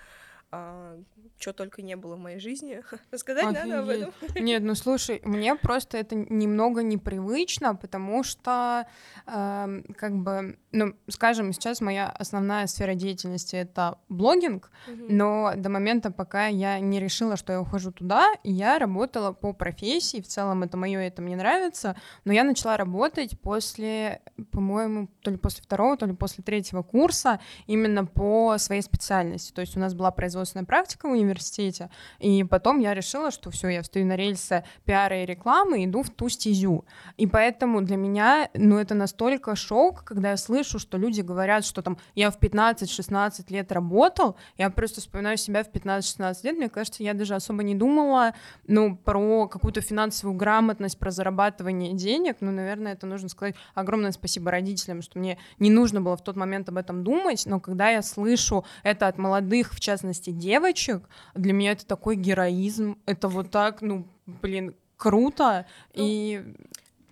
а, 0.51 0.97
что 1.39 1.53
только 1.53 1.81
не 1.81 1.95
было 1.95 2.15
в 2.15 2.19
моей 2.19 2.39
жизни. 2.39 2.81
Рассказать 3.11 3.45
Офигеть. 3.45 3.65
надо 3.65 3.79
об 3.79 3.89
этом? 3.89 4.13
Нет, 4.43 4.63
ну 4.63 4.75
слушай, 4.75 5.21
мне 5.23 5.55
просто 5.55 5.97
это 5.97 6.15
немного 6.15 6.83
непривычно, 6.83 7.75
потому 7.75 8.23
что, 8.23 8.87
э, 9.25 9.81
как 9.95 10.15
бы, 10.15 10.57
ну, 10.71 10.95
скажем, 11.07 11.53
сейчас 11.53 11.81
моя 11.81 12.09
основная 12.09 12.67
сфера 12.67 12.95
деятельности 12.95 13.55
это 13.55 13.99
блогинг, 14.09 14.71
угу. 14.87 15.05
но 15.07 15.53
до 15.55 15.69
момента, 15.69 16.11
пока 16.11 16.47
я 16.47 16.79
не 16.79 16.99
решила, 16.99 17.37
что 17.37 17.53
я 17.53 17.61
ухожу 17.61 17.91
туда, 17.91 18.33
я 18.43 18.79
работала 18.79 19.31
по 19.31 19.53
профессии, 19.53 20.21
в 20.21 20.27
целом 20.27 20.63
это 20.63 20.77
мое, 20.77 20.99
это 20.99 21.21
мне 21.21 21.35
нравится, 21.35 21.95
но 22.25 22.33
я 22.33 22.43
начала 22.43 22.75
работать 22.75 23.39
после, 23.39 24.21
по-моему, 24.51 25.07
то 25.21 25.31
ли 25.31 25.37
после 25.37 25.63
второго, 25.63 25.95
то 25.95 26.05
ли 26.05 26.13
после 26.13 26.43
третьего 26.43 26.81
курса 26.81 27.39
именно 27.67 28.05
по 28.05 28.57
своей 28.57 28.81
специальности. 28.81 29.53
То 29.53 29.61
есть 29.61 29.77
у 29.77 29.79
нас 29.79 29.93
была 29.93 30.11
производственная 30.11 30.38
практика 30.65 31.07
в 31.07 31.11
университете, 31.11 31.89
и 32.19 32.43
потом 32.43 32.79
я 32.79 32.93
решила, 32.93 33.31
что 33.31 33.51
все, 33.51 33.69
я 33.69 33.81
встаю 33.81 34.05
на 34.05 34.15
рельсы 34.15 34.63
пиара 34.85 35.23
и 35.23 35.25
рекламы, 35.25 35.85
иду 35.85 36.03
в 36.03 36.09
ту 36.09 36.29
стезю. 36.29 36.85
И 37.17 37.27
поэтому 37.27 37.81
для 37.81 37.97
меня, 37.97 38.49
ну, 38.53 38.77
это 38.77 38.95
настолько 38.95 39.55
шок, 39.55 40.03
когда 40.03 40.31
я 40.31 40.37
слышу, 40.37 40.79
что 40.79 40.97
люди 40.97 41.21
говорят, 41.21 41.65
что 41.65 41.81
там 41.81 41.97
я 42.15 42.31
в 42.31 42.39
15-16 42.39 43.45
лет 43.49 43.71
работал, 43.71 44.35
я 44.57 44.69
просто 44.69 45.01
вспоминаю 45.01 45.37
себя 45.37 45.63
в 45.63 45.69
15-16 45.71 46.37
лет, 46.43 46.57
мне 46.57 46.69
кажется, 46.69 47.03
я 47.03 47.13
даже 47.13 47.35
особо 47.35 47.63
не 47.63 47.75
думала, 47.75 48.33
ну, 48.67 48.95
про 48.95 49.47
какую-то 49.47 49.81
финансовую 49.81 50.37
грамотность, 50.37 50.97
про 50.97 51.11
зарабатывание 51.11 51.93
денег, 51.93 52.37
ну, 52.39 52.51
наверное, 52.51 52.93
это 52.93 53.05
нужно 53.05 53.29
сказать 53.29 53.55
огромное 53.73 54.11
спасибо 54.11 54.51
родителям, 54.51 55.01
что 55.01 55.19
мне 55.19 55.37
не 55.59 55.69
нужно 55.69 56.01
было 56.01 56.17
в 56.17 56.23
тот 56.23 56.35
момент 56.35 56.69
об 56.69 56.77
этом 56.77 57.03
думать, 57.03 57.45
но 57.45 57.59
когда 57.59 57.89
я 57.89 58.01
слышу 58.01 58.65
это 58.83 59.07
от 59.07 59.17
молодых, 59.17 59.73
в 59.73 59.79
частности, 59.79 60.28
девочек, 60.31 61.07
для 61.35 61.53
меня 61.53 61.71
это 61.71 61.85
такой 61.85 62.15
героизм, 62.15 62.97
это 63.05 63.27
вот 63.27 63.51
так, 63.51 63.81
ну, 63.81 64.07
блин, 64.25 64.75
круто, 64.97 65.65
ну, 65.93 66.03
и... 66.05 66.55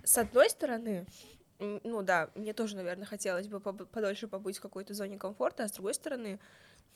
С 0.04 0.18
одной 0.18 0.50
стороны, 0.50 1.06
ну 1.60 2.02
да, 2.02 2.30
мне 2.36 2.54
тоже, 2.54 2.76
наверное, 2.76 3.06
хотелось 3.06 3.48
бы 3.48 3.60
подольше 3.60 4.28
побыть 4.28 4.58
в 4.58 4.62
какой-то 4.62 4.94
зоне 4.94 5.18
комфорта, 5.18 5.64
а 5.64 5.68
с 5.68 5.72
другой 5.72 5.94
стороны, 5.94 6.40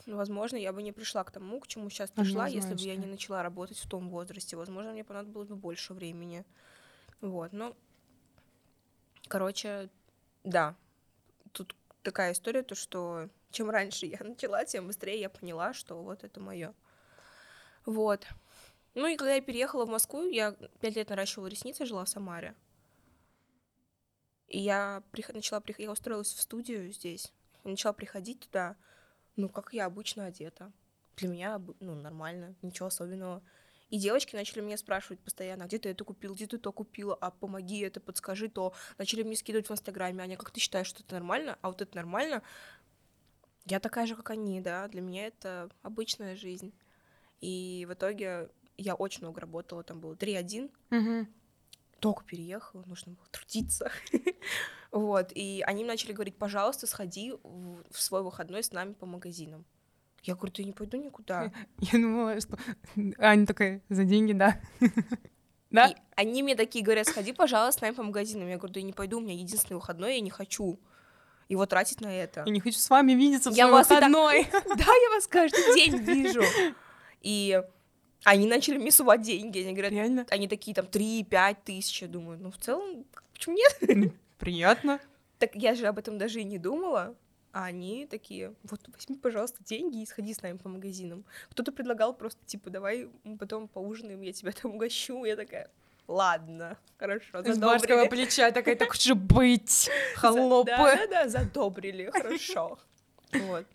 возможно, 0.06 0.58
я 0.58 0.72
бы 0.72 0.84
не 0.84 0.92
пришла 0.92 1.24
к 1.24 1.32
тому, 1.32 1.60
к 1.60 1.68
чему 1.68 1.90
сейчас 1.90 2.12
пришла, 2.12 2.48
если 2.48 2.74
бы 2.74 2.82
я 2.82 2.96
не 2.96 3.08
начала 3.08 3.44
работать 3.44 3.78
в 3.78 3.90
том 3.90 4.10
возрасте. 4.10 4.56
Возможно, 4.56 4.92
мне 4.92 5.04
понадобилось 5.04 5.50
бы 5.50 5.56
больше 5.56 5.94
времени. 5.94 6.46
Вот, 7.22 7.54
ну, 7.54 7.76
короче, 9.28 9.90
да, 10.44 10.76
тут 11.52 11.76
такая 12.04 12.34
история, 12.34 12.64
то 12.64 12.76
что 12.76 13.30
чем 13.52 13.70
раньше 13.70 14.06
я 14.06 14.18
начала, 14.24 14.66
тем 14.66 14.88
быстрее 14.88 15.20
я 15.20 15.30
поняла, 15.30 15.74
что 15.74 16.02
вот 16.02 16.24
это 16.24 16.40
мое. 16.40 16.74
Вот. 17.86 18.28
Ну 18.94 19.08
и 19.08 19.16
когда 19.16 19.36
я 19.36 19.42
переехала 19.42 19.86
в 19.86 19.90
Москву, 19.90 20.24
я 20.24 20.52
пять 20.82 20.96
лет 20.96 21.10
наращивала 21.10 21.48
ресницы, 21.48 21.86
жила 21.86 22.06
в 22.06 22.10
Самаре. 22.10 22.56
И 24.48 24.60
я 24.60 25.02
прих... 25.12 25.30
начала 25.30 25.62
приходить, 25.62 25.86
я 25.86 25.92
устроилась 25.92 26.34
в 26.34 26.42
студию 26.42 26.92
здесь, 26.92 27.32
начала 27.64 27.94
приходить 27.94 28.42
туда, 28.42 28.76
ну, 29.38 29.48
как 29.48 29.74
я 29.74 29.86
обычно 29.86 30.26
одета. 30.26 30.72
Для 31.16 31.30
меня, 31.30 31.62
ну, 31.80 31.96
нормально, 31.96 32.56
ничего 32.62 32.88
особенного. 32.88 33.42
И 33.92 33.98
девочки 33.98 34.36
начали 34.36 34.62
меня 34.62 34.78
спрашивать 34.78 35.20
постоянно, 35.20 35.66
«А 35.66 35.68
где 35.68 35.78
ты 35.78 35.90
это 35.90 36.04
купил, 36.06 36.34
где 36.34 36.48
ты 36.48 36.58
то 36.58 36.72
купила, 36.72 37.14
а 37.14 37.30
помоги 37.30 37.80
это, 37.80 38.00
подскажи 38.00 38.48
то. 38.48 38.74
Начали 38.98 39.24
мне 39.24 39.36
скидывать 39.36 39.68
в 39.68 39.72
Инстаграме, 39.72 40.24
Аня, 40.24 40.38
как 40.38 40.52
ты 40.52 40.62
считаешь, 40.62 40.88
что 40.88 41.04
это 41.04 41.16
нормально, 41.16 41.58
а 41.62 41.68
вот 41.68 41.82
это 41.82 41.96
нормально? 41.96 42.42
Я 43.66 43.80
такая 43.80 44.06
же, 44.06 44.16
как 44.16 44.32
они, 44.32 44.60
да, 44.62 44.88
для 44.88 45.02
меня 45.02 45.28
это 45.28 45.70
обычная 45.82 46.36
жизнь. 46.36 46.74
И 47.40 47.86
в 47.90 47.94
итоге 47.94 48.50
я 48.78 48.96
очень 48.96 49.22
много 49.22 49.42
работала, 49.42 49.84
там 49.84 50.00
было 50.00 50.14
3-1, 50.14 50.72
угу. 50.92 51.28
только 52.00 52.24
переехала, 52.24 52.84
нужно 52.86 53.14
было 53.14 53.28
трудиться. 53.32 53.92
вот, 54.92 55.32
и 55.34 55.64
они 55.66 55.84
начали 55.84 56.14
говорить, 56.14 56.38
пожалуйста, 56.38 56.88
сходи 56.88 57.34
в 57.44 58.02
свой 58.02 58.24
выходной 58.24 58.64
с 58.64 58.72
нами 58.72 58.94
по 58.94 59.06
магазинам. 59.06 59.66
Я 60.24 60.36
говорю, 60.36 60.52
ты 60.52 60.64
не 60.64 60.72
пойду 60.72 60.98
никуда. 60.98 61.52
Я 61.80 62.00
думала, 62.00 62.40
что 62.40 62.58
Аня 63.18 63.46
такая, 63.46 63.82
за 63.90 64.04
деньги, 64.04 64.34
да. 64.34 64.62
Да? 65.72 65.88
И 65.88 65.96
они 66.16 66.44
мне 66.44 66.56
такие 66.56 66.84
говорят, 66.84 67.08
сходи, 67.08 67.34
пожалуйста, 67.34 67.80
с 67.80 67.82
нами 67.82 67.96
по 67.96 68.04
магазинам. 68.04 68.50
Я 68.50 68.58
говорю, 68.58 68.74
да 68.74 68.80
я 68.82 68.86
не 68.86 68.94
пойду, 68.94 69.18
у 69.18 69.22
меня 69.22 69.34
единственный 69.34 69.78
выходной, 69.78 70.16
я 70.16 70.22
не 70.22 70.30
хочу 70.30 70.80
его 71.52 71.66
тратить 71.66 72.02
на 72.02 72.08
это. 72.08 72.44
Я 72.46 72.52
не 72.52 72.62
хочу 72.62 72.80
с 72.80 72.90
вами 72.90 73.12
видеться 73.12 73.52
в 73.52 73.54
я 73.54 73.68
свой 73.68 73.82
выходной. 73.82 74.46
Так... 74.46 74.64
Да, 74.78 74.94
я 74.94 75.10
вас 75.10 75.28
каждый 75.28 75.76
день 75.76 75.98
вижу. 75.98 76.42
И 77.22 77.62
они 78.24 78.48
начали 78.48 78.78
мне 78.78 78.92
сувать 78.92 79.22
деньги. 79.22 79.60
Они 79.60 79.74
говорят, 79.74 79.92
Реально? 79.92 80.26
они 80.30 80.48
такие 80.48 80.74
там 80.74 80.86
3-5 80.86 81.58
тысяч. 81.66 82.02
Я 82.02 82.08
думаю, 82.08 82.40
ну 82.40 82.52
в 82.52 82.58
целом, 82.58 83.06
почему 83.34 83.58
нет? 83.58 84.14
Приятно. 84.38 85.00
Так 85.40 85.56
я 85.56 85.76
же 85.76 85.88
об 85.88 85.98
этом 85.98 86.18
даже 86.18 86.40
и 86.40 86.44
не 86.46 86.58
думала. 86.58 87.16
А 87.54 87.66
они 87.66 88.08
такие, 88.10 88.54
вот 88.64 88.80
возьми, 88.88 89.18
пожалуйста, 89.18 89.62
деньги 89.62 90.02
и 90.02 90.06
сходи 90.06 90.34
с 90.34 90.42
нами 90.42 90.58
по 90.58 90.70
магазинам. 90.70 91.26
Кто-то 91.50 91.74
предлагал 91.74 92.14
просто, 92.14 92.40
типа, 92.46 92.70
давай 92.70 93.10
мы 93.26 93.38
потом 93.38 93.68
поужинаем, 93.68 94.22
я 94.22 94.32
тебя 94.32 94.54
там 94.54 94.76
угощу. 94.76 95.26
Я 95.26 95.36
такая, 95.36 95.70
ладно, 96.08 96.78
хорошо, 96.98 97.44
задобрили. 97.44 97.54
С 97.54 97.60
барского 97.60 98.06
плеча 98.06 98.52
такая, 98.52 98.76
так 98.76 98.96
же 98.96 99.16
быть, 99.16 99.90
холопы. 100.16 100.72
Да-да-да, 100.72 101.28
задобрили, 101.28 102.10
хорошо. 102.12 102.80
Вот. 103.34 103.66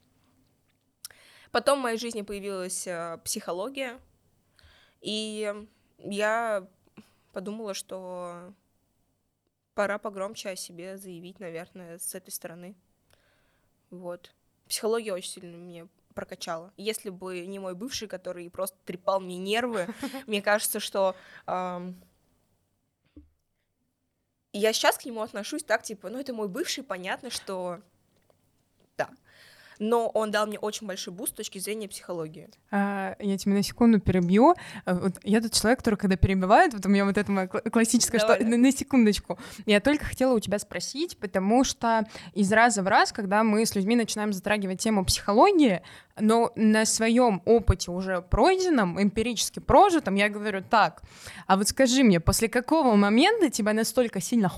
Потом 1.51 1.79
в 1.79 1.83
моей 1.83 1.99
жизни 1.99 2.23
появилась 2.23 2.87
э, 2.87 3.19
психология, 3.25 3.99
и 5.01 5.55
я 5.99 6.67
подумала, 7.33 7.75
что 7.75 8.53
пора 9.75 9.99
погромче 9.99 10.51
о 10.51 10.57
себе 10.57 10.97
заявить, 10.97 11.39
наверное, 11.39 11.99
с 11.99 12.15
этой 12.15 12.31
стороны. 12.31 12.75
Вот. 13.91 14.35
Психология 14.69 15.13
очень 15.13 15.31
сильно 15.31 15.57
мне 15.57 15.87
прокачала. 16.15 16.73
Если 16.77 17.11
бы 17.11 17.47
не 17.47 17.59
мой 17.59 17.75
бывший, 17.75 18.09
который 18.09 18.51
просто 18.51 18.77
трепал 18.85 19.21
мне 19.21 19.37
нервы, 19.37 19.87
мне 20.27 20.43
кажется, 20.43 20.81
что 20.81 21.15
я 24.59 24.73
сейчас 24.73 24.99
к 24.99 25.05
нему 25.05 25.23
отношусь 25.23 25.63
так, 25.63 25.83
типа, 25.83 26.09
ну 26.09 26.19
это 26.19 26.33
мой 26.33 26.49
бывший, 26.49 26.85
понятно, 26.85 27.31
что 27.31 27.81
но 29.79 30.09
он 30.09 30.31
дал 30.31 30.47
мне 30.47 30.59
очень 30.59 30.87
большой 30.87 31.13
буст 31.13 31.33
с 31.33 31.37
точки 31.37 31.59
зрения 31.59 31.89
психологии. 31.89 32.49
А, 32.71 33.17
я 33.19 33.39
тебя 33.39 33.53
на 33.55 33.63
секунду 33.63 34.01
перебью. 34.01 34.55
А, 34.85 34.95
вот 34.95 35.15
я 35.23 35.41
тот 35.41 35.53
человек, 35.53 35.79
который, 35.79 35.97
когда 35.97 36.17
перебивает, 36.17 36.73
вот 36.75 36.87
у 36.87 36.89
меня 36.89 37.05
вот 37.05 37.17
это 37.19 37.31
мое 37.31 37.47
классическое, 37.47 38.21
Давай. 38.21 38.37
что 38.37 38.47
на, 38.47 38.57
на 38.57 38.73
секундочку. 38.73 39.39
Я 39.67 39.81
только 39.81 40.05
хотела 40.05 40.35
у 40.35 40.41
тебя 40.41 40.59
спросить, 40.59 41.19
потому 41.19 41.65
что 41.65 42.07
из 42.35 42.53
раза 42.53 42.83
в 42.83 42.89
раз, 42.89 43.13
когда 43.13 43.43
мы 43.43 43.65
с 43.65 43.75
людьми 43.75 43.97
начинаем 43.97 44.33
затрагивать 44.33 44.81
тему 44.81 45.05
психологии, 45.05 45.83
но 46.19 46.53
на 46.57 46.85
своем 46.85 47.43
опыте 47.45 47.91
уже 47.91 48.23
пройденном, 48.23 49.01
эмпирически 49.01 49.61
прожитом, 49.61 50.15
я 50.15 50.29
говорю 50.29 50.63
так, 50.63 51.03
а 51.47 51.57
вот 51.57 51.69
скажи 51.69 52.03
мне, 52.03 52.21
после 52.21 52.49
какого 52.49 52.95
момента 52.97 53.51
тебя 53.51 53.73
настолько 53.73 54.21
сильно 54.21 54.49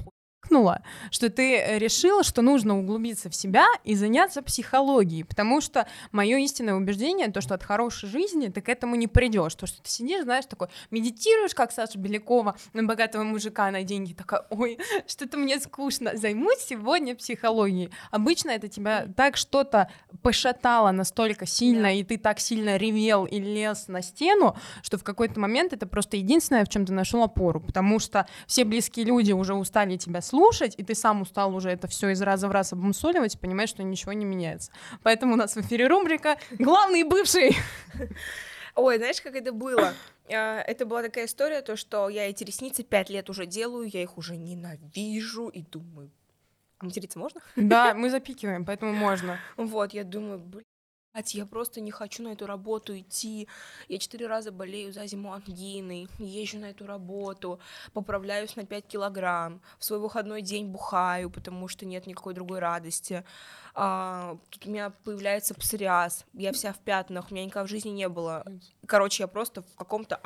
щелкнуло, 0.48 0.82
что 1.10 1.30
ты 1.30 1.56
э, 1.56 1.78
решила, 1.78 2.22
что 2.22 2.42
нужно 2.42 2.78
углубиться 2.78 3.28
в 3.28 3.34
себя 3.34 3.66
и 3.84 3.94
заняться 3.94 4.42
психологией, 4.42 5.24
потому 5.24 5.60
что 5.60 5.86
мое 6.12 6.38
истинное 6.38 6.74
убеждение, 6.74 7.28
то, 7.28 7.40
что 7.40 7.54
от 7.54 7.62
хорошей 7.62 8.08
жизни 8.08 8.48
ты 8.48 8.60
к 8.60 8.68
этому 8.68 8.96
не 8.96 9.06
придешь, 9.06 9.54
то, 9.54 9.66
что 9.66 9.82
ты 9.82 9.90
сидишь, 9.90 10.24
знаешь, 10.24 10.46
такой, 10.46 10.68
медитируешь, 10.90 11.54
как 11.54 11.72
Саша 11.72 11.98
Белякова 11.98 12.56
на 12.72 12.82
богатого 12.84 13.24
мужика 13.24 13.70
на 13.70 13.82
деньги, 13.82 14.12
такая, 14.12 14.44
ой, 14.50 14.78
что-то 15.06 15.36
мне 15.36 15.58
скучно, 15.60 16.16
займусь 16.16 16.58
сегодня 16.58 17.14
психологией. 17.14 17.90
Обычно 18.10 18.50
это 18.50 18.68
тебя 18.68 19.06
так 19.16 19.36
что-то 19.36 19.90
пошатало 20.22 20.90
настолько 20.90 21.46
сильно, 21.46 21.98
и 21.98 22.04
ты 22.04 22.18
так 22.18 22.40
сильно 22.40 22.76
ревел 22.76 23.24
и 23.24 23.38
лез 23.38 23.88
на 23.88 24.02
стену, 24.02 24.56
что 24.82 24.98
в 24.98 25.04
какой-то 25.04 25.40
момент 25.40 25.72
это 25.72 25.86
просто 25.86 26.16
единственное, 26.16 26.64
в 26.64 26.68
чем 26.68 26.86
ты 26.86 26.92
нашел 26.92 27.22
опору, 27.22 27.60
потому 27.60 27.98
что 27.98 28.26
все 28.46 28.64
близкие 28.64 29.04
люди 29.04 29.32
уже 29.32 29.54
устали 29.54 29.96
тебя 29.96 30.20
слушать, 30.28 30.74
и 30.76 30.84
ты 30.84 30.94
сам 30.94 31.22
устал 31.22 31.54
уже 31.54 31.70
это 31.70 31.88
все 31.88 32.10
из 32.10 32.22
раза 32.22 32.48
в 32.48 32.52
раз 32.52 32.72
обмусоливать, 32.72 33.40
понимаешь, 33.40 33.70
что 33.70 33.82
ничего 33.82 34.12
не 34.12 34.24
меняется. 34.24 34.70
Поэтому 35.02 35.34
у 35.34 35.36
нас 35.36 35.56
в 35.56 35.60
эфире 35.60 35.88
рубрика 35.88 36.38
«Главный 36.58 37.02
бывший». 37.02 37.56
Ой, 38.74 38.98
знаешь, 38.98 39.20
как 39.20 39.34
это 39.34 39.52
было? 39.52 39.92
А, 40.32 40.60
это 40.60 40.86
была 40.86 41.02
такая 41.02 41.26
история, 41.26 41.62
то, 41.62 41.76
что 41.76 42.08
я 42.08 42.28
эти 42.28 42.44
ресницы 42.44 42.84
пять 42.84 43.10
лет 43.10 43.28
уже 43.28 43.46
делаю, 43.46 43.88
я 43.92 44.02
их 44.02 44.18
уже 44.18 44.36
ненавижу 44.36 45.48
и 45.48 45.62
думаю, 45.62 46.10
материться 46.80 47.18
можно? 47.18 47.40
Да, 47.56 47.94
мы 47.94 48.10
запикиваем, 48.10 48.64
поэтому 48.64 48.92
можно. 48.92 49.38
Вот, 49.56 49.94
я 49.94 50.04
думаю, 50.04 50.38
блин, 50.38 50.64
я 51.34 51.46
просто 51.46 51.80
не 51.80 51.90
хочу 51.90 52.22
на 52.22 52.28
эту 52.28 52.46
работу 52.46 52.98
идти. 52.98 53.48
Я 53.88 53.98
четыре 53.98 54.26
раза 54.26 54.52
болею 54.52 54.92
за 54.92 55.06
зиму 55.06 55.32
ангиной, 55.32 56.08
езжу 56.18 56.58
на 56.58 56.70
эту 56.70 56.86
работу, 56.86 57.60
поправляюсь 57.92 58.56
на 58.56 58.64
5 58.64 58.86
килограмм, 58.86 59.60
в 59.78 59.84
свой 59.84 59.98
выходной 59.98 60.42
день 60.42 60.66
бухаю, 60.66 61.30
потому 61.30 61.68
что 61.68 61.86
нет 61.86 62.06
никакой 62.06 62.34
другой 62.34 62.58
радости. 62.60 63.24
А, 63.74 64.38
тут 64.50 64.66
у 64.66 64.70
меня 64.70 64.90
появляется 65.04 65.54
псориаз, 65.54 66.24
я 66.32 66.52
вся 66.52 66.72
в 66.72 66.78
пятнах, 66.78 67.30
у 67.30 67.34
меня 67.34 67.44
никогда 67.44 67.64
в 67.66 67.70
жизни 67.70 67.90
не 67.90 68.08
было. 68.08 68.44
Короче, 68.86 69.22
я 69.24 69.28
просто 69.28 69.62
в 69.62 69.74
каком-то... 69.76 70.20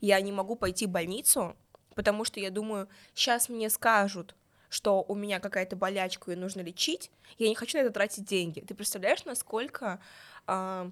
Я 0.00 0.20
не 0.20 0.32
могу 0.32 0.56
пойти 0.56 0.86
в 0.86 0.90
больницу, 0.90 1.56
потому 1.94 2.24
что 2.24 2.40
я 2.40 2.50
думаю, 2.50 2.88
сейчас 3.14 3.48
мне 3.48 3.68
скажут, 3.68 4.34
что 4.70 5.04
у 5.06 5.14
меня 5.14 5.40
какая-то 5.40 5.76
болячка 5.76 6.32
и 6.32 6.36
нужно 6.36 6.62
лечить, 6.62 7.10
я 7.36 7.48
не 7.48 7.54
хочу 7.54 7.76
на 7.76 7.82
это 7.82 7.90
тратить 7.90 8.24
деньги. 8.24 8.60
Ты 8.60 8.74
представляешь, 8.74 9.24
насколько 9.26 10.00
а, 10.46 10.90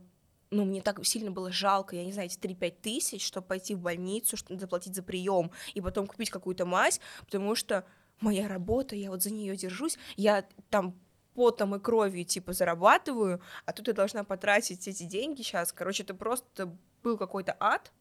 ну, 0.51 0.65
мне 0.65 0.83
так 0.83 1.05
сильно 1.05 1.31
было 1.31 1.51
жалко, 1.53 1.97
я 1.97 2.05
не 2.05 2.13
знаю, 2.13 2.29
эти 2.29 2.39
3-5 2.39 2.75
тысяч, 2.83 3.27
чтобы 3.27 3.47
пойти 3.47 3.75
в 3.75 3.81
больницу, 3.81 4.37
чтобы 4.37 4.61
заплатить 4.61 4.95
за 4.95 5.03
прием 5.03 5.51
и 5.75 5.81
потом 5.81 6.07
купить 6.07 6.31
какую-то 6.31 6.67
мазь, 6.67 7.01
потому 7.25 7.55
что 7.55 7.85
моя 8.21 8.49
работа, 8.49 8.97
я 8.97 9.11
вот 9.11 9.23
за 9.23 9.31
нее 9.31 9.57
держусь, 9.57 9.99
я 10.17 10.45
там 10.71 10.99
потом 11.35 11.75
и 11.77 11.79
кровью, 11.79 12.25
типа, 12.25 12.53
зарабатываю, 12.53 13.41
а 13.65 13.73
тут 13.73 13.87
я 13.87 13.95
должна 13.95 14.25
потратить 14.25 14.89
эти 14.89 15.05
деньги 15.05 15.43
сейчас. 15.43 15.73
Короче, 15.73 16.03
это 16.03 16.15
просто 16.15 16.77
был 17.05 17.17
какой-то 17.17 17.57
ад. 17.61 17.93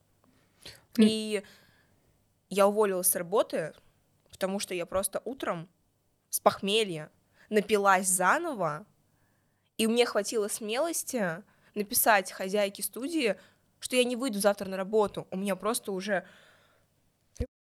И 0.98 1.44
я 2.50 2.68
уволилась 2.68 3.12
с 3.12 3.16
работы, 3.16 3.74
потому 4.38 4.60
что 4.60 4.76
я 4.76 4.86
просто 4.86 5.20
утром 5.26 5.68
с 6.30 6.40
похмелья 6.40 7.10
напилась 7.50 8.08
заново, 8.08 8.86
и 9.78 9.88
мне 9.88 10.06
хватило 10.06 10.48
смелости 10.48 11.44
написать 11.74 12.32
хозяйке 12.32 12.84
студии, 12.84 13.36
что 13.80 13.96
я 13.96 14.04
не 14.04 14.16
выйду 14.16 14.40
завтра 14.40 14.70
на 14.70 14.78
работу. 14.78 15.28
У 15.32 15.38
меня 15.38 15.56
просто 15.56 15.92
уже, 15.92 16.24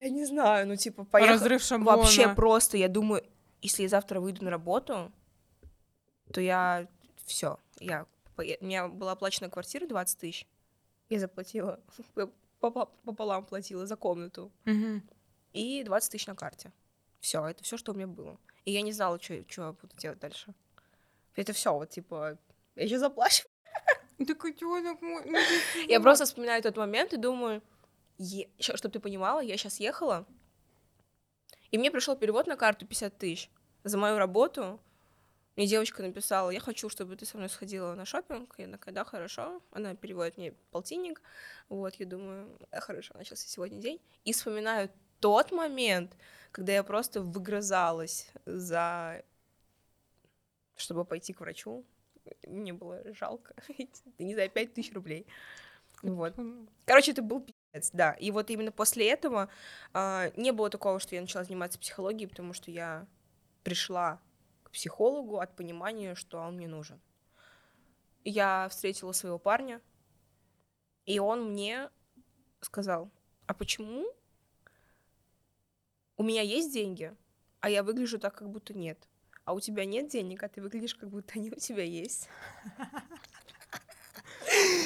я 0.01 0.11
не 0.11 0.27
знаю, 0.27 0.69
ну 0.69 0.77
типа 0.77 1.05
поехал... 1.05 1.33
Разрыв 1.33 1.63
шаблона. 1.63 1.97
Вообще 1.97 2.35
просто, 2.35 2.77
я 2.77 2.89
думаю, 2.89 3.25
если 3.63 3.85
я 3.85 3.89
завтра 3.89 4.21
выйду 4.21 4.45
на 4.45 4.51
работу, 4.51 5.11
то 6.31 6.43
я 6.43 6.89
все, 7.25 7.59
я... 7.81 8.05
У 8.37 8.43
меня 8.43 8.89
была 8.89 9.13
оплачена 9.13 9.49
квартира 9.49 9.87
20 9.87 10.19
тысяч, 10.19 10.47
я 11.09 11.21
заплатила, 11.21 11.81
пополам 12.61 13.47
платила 13.47 13.87
за 13.87 13.97
комнату. 13.97 14.53
Угу 14.67 15.01
и 15.57 15.83
20 15.83 16.13
тысяч 16.13 16.27
на 16.27 16.35
карте. 16.35 16.73
Все, 17.21 17.45
это 17.45 17.65
все, 17.65 17.77
что 17.77 17.93
у 17.93 17.95
меня 17.95 18.07
было. 18.07 18.39
И 18.65 18.73
я 18.73 18.83
не 18.83 18.93
знала, 18.93 19.21
что, 19.21 19.43
что 19.49 19.63
я 19.63 19.73
буду 19.73 19.97
делать 19.97 20.19
дальше. 20.19 20.55
Это 21.35 21.53
все, 21.53 21.73
вот 21.73 21.91
типа, 21.91 22.39
я 22.77 22.85
еще 22.85 22.99
заплачу. 22.99 23.45
Да 24.19 24.35
котенок 24.35 25.03
мой. 25.03 25.23
Ну 25.27 25.39
я 25.89 26.01
просто 26.01 26.25
вспоминаю 26.25 26.63
тот 26.63 26.77
момент 26.77 27.13
и 27.13 27.19
думаю, 27.19 27.63
чтобы 28.59 28.93
ты 28.93 28.99
понимала, 28.99 29.41
я 29.41 29.59
сейчас 29.59 29.79
ехала, 29.79 30.27
и 31.71 31.79
мне 31.79 31.91
пришел 31.91 32.17
перевод 32.17 32.47
на 32.47 32.57
карту 32.57 32.87
50 32.87 33.19
тысяч 33.19 33.51
за 33.85 33.99
мою 33.99 34.19
работу. 34.19 34.81
Мне 35.57 35.67
девочка 35.67 36.03
написала, 36.03 36.51
я 36.51 36.61
хочу, 36.61 36.89
чтобы 36.89 37.17
ты 37.17 37.25
со 37.25 37.37
мной 37.39 37.49
сходила 37.49 37.95
на 37.95 38.05
шопинг. 38.05 38.55
Я 38.59 38.69
такая, 38.69 38.95
да, 38.95 39.05
хорошо. 39.05 39.63
Она 39.73 39.95
переводит 39.95 40.37
мне 40.37 40.53
полтинник. 40.71 41.23
Вот, 41.69 41.95
я 41.95 42.07
думаю, 42.07 42.59
«Э, 42.71 42.81
хорошо, 42.81 43.15
начался 43.15 43.49
сегодня 43.49 43.79
день. 43.81 44.01
И 44.25 44.33
вспоминаю 44.33 44.91
тот 45.21 45.53
момент, 45.53 46.17
когда 46.53 46.73
я 46.73 46.83
просто 46.83 47.21
выгрызалась 47.21 48.31
за... 48.45 49.23
чтобы 50.77 51.05
пойти 51.05 51.33
к 51.33 51.41
врачу, 51.41 51.85
мне 52.47 52.73
было 52.73 53.03
жалко, 53.15 53.55
не 54.19 54.35
знаю, 54.35 54.51
пять 54.51 54.75
тысяч 54.75 54.93
рублей. 54.93 55.27
Вот. 56.03 56.35
Короче, 56.85 57.13
это 57.13 57.23
был 57.23 57.41
пиздец, 57.41 57.91
да. 57.93 58.13
И 58.13 58.31
вот 58.31 58.51
именно 58.51 58.73
после 58.73 59.11
этого 59.11 59.49
э, 59.95 60.31
не 60.37 60.53
было 60.53 60.71
такого, 60.71 61.01
что 61.01 61.15
я 61.15 61.21
начала 61.21 61.45
заниматься 61.45 61.79
психологией, 61.79 62.29
потому 62.29 62.53
что 62.53 62.71
я 62.71 63.07
пришла 63.63 64.21
к 64.63 64.71
психологу 64.71 65.39
от 65.39 65.57
понимания, 65.57 66.15
что 66.15 66.39
он 66.39 66.57
мне 66.57 66.69
нужен. 66.69 67.01
Я 68.25 68.69
встретила 68.69 69.13
своего 69.13 69.39
парня, 69.39 69.81
и 71.07 71.19
он 71.19 71.53
мне 71.53 71.91
сказал, 72.61 73.11
а 73.47 73.55
почему 73.55 74.07
у 76.17 76.23
меня 76.23 76.43
есть 76.43 76.73
деньги, 76.73 77.15
а 77.61 77.71
я 77.71 77.83
выгляжу 77.83 78.19
так, 78.19 78.35
как 78.35 78.49
будто 78.49 78.75
нет. 78.75 78.99
А 79.45 79.53
у 79.53 79.61
тебя 79.61 79.85
нет 79.85 80.09
денег, 80.09 80.43
а 80.43 80.49
ты 80.49 80.61
выглядишь, 80.61 80.95
как 80.95 81.09
будто 81.09 81.35
они 81.37 81.51
у 81.51 81.61
тебя 81.61 81.85
есть. 81.85 82.29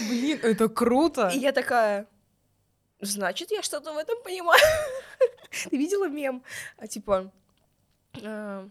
Блин, 0.09 0.39
это 0.43 0.69
круто. 0.69 1.29
И 1.29 1.39
я 1.39 1.53
такая, 1.53 2.07
значит, 3.01 3.51
я 3.51 3.63
что-то 3.63 3.93
в 3.93 3.99
этом 3.99 4.23
понимаю. 4.23 4.61
Ты 5.71 5.77
видела 5.77 6.09
мем? 6.09 6.43
А, 6.77 6.87
типа, 6.87 7.33
а, 8.23 8.69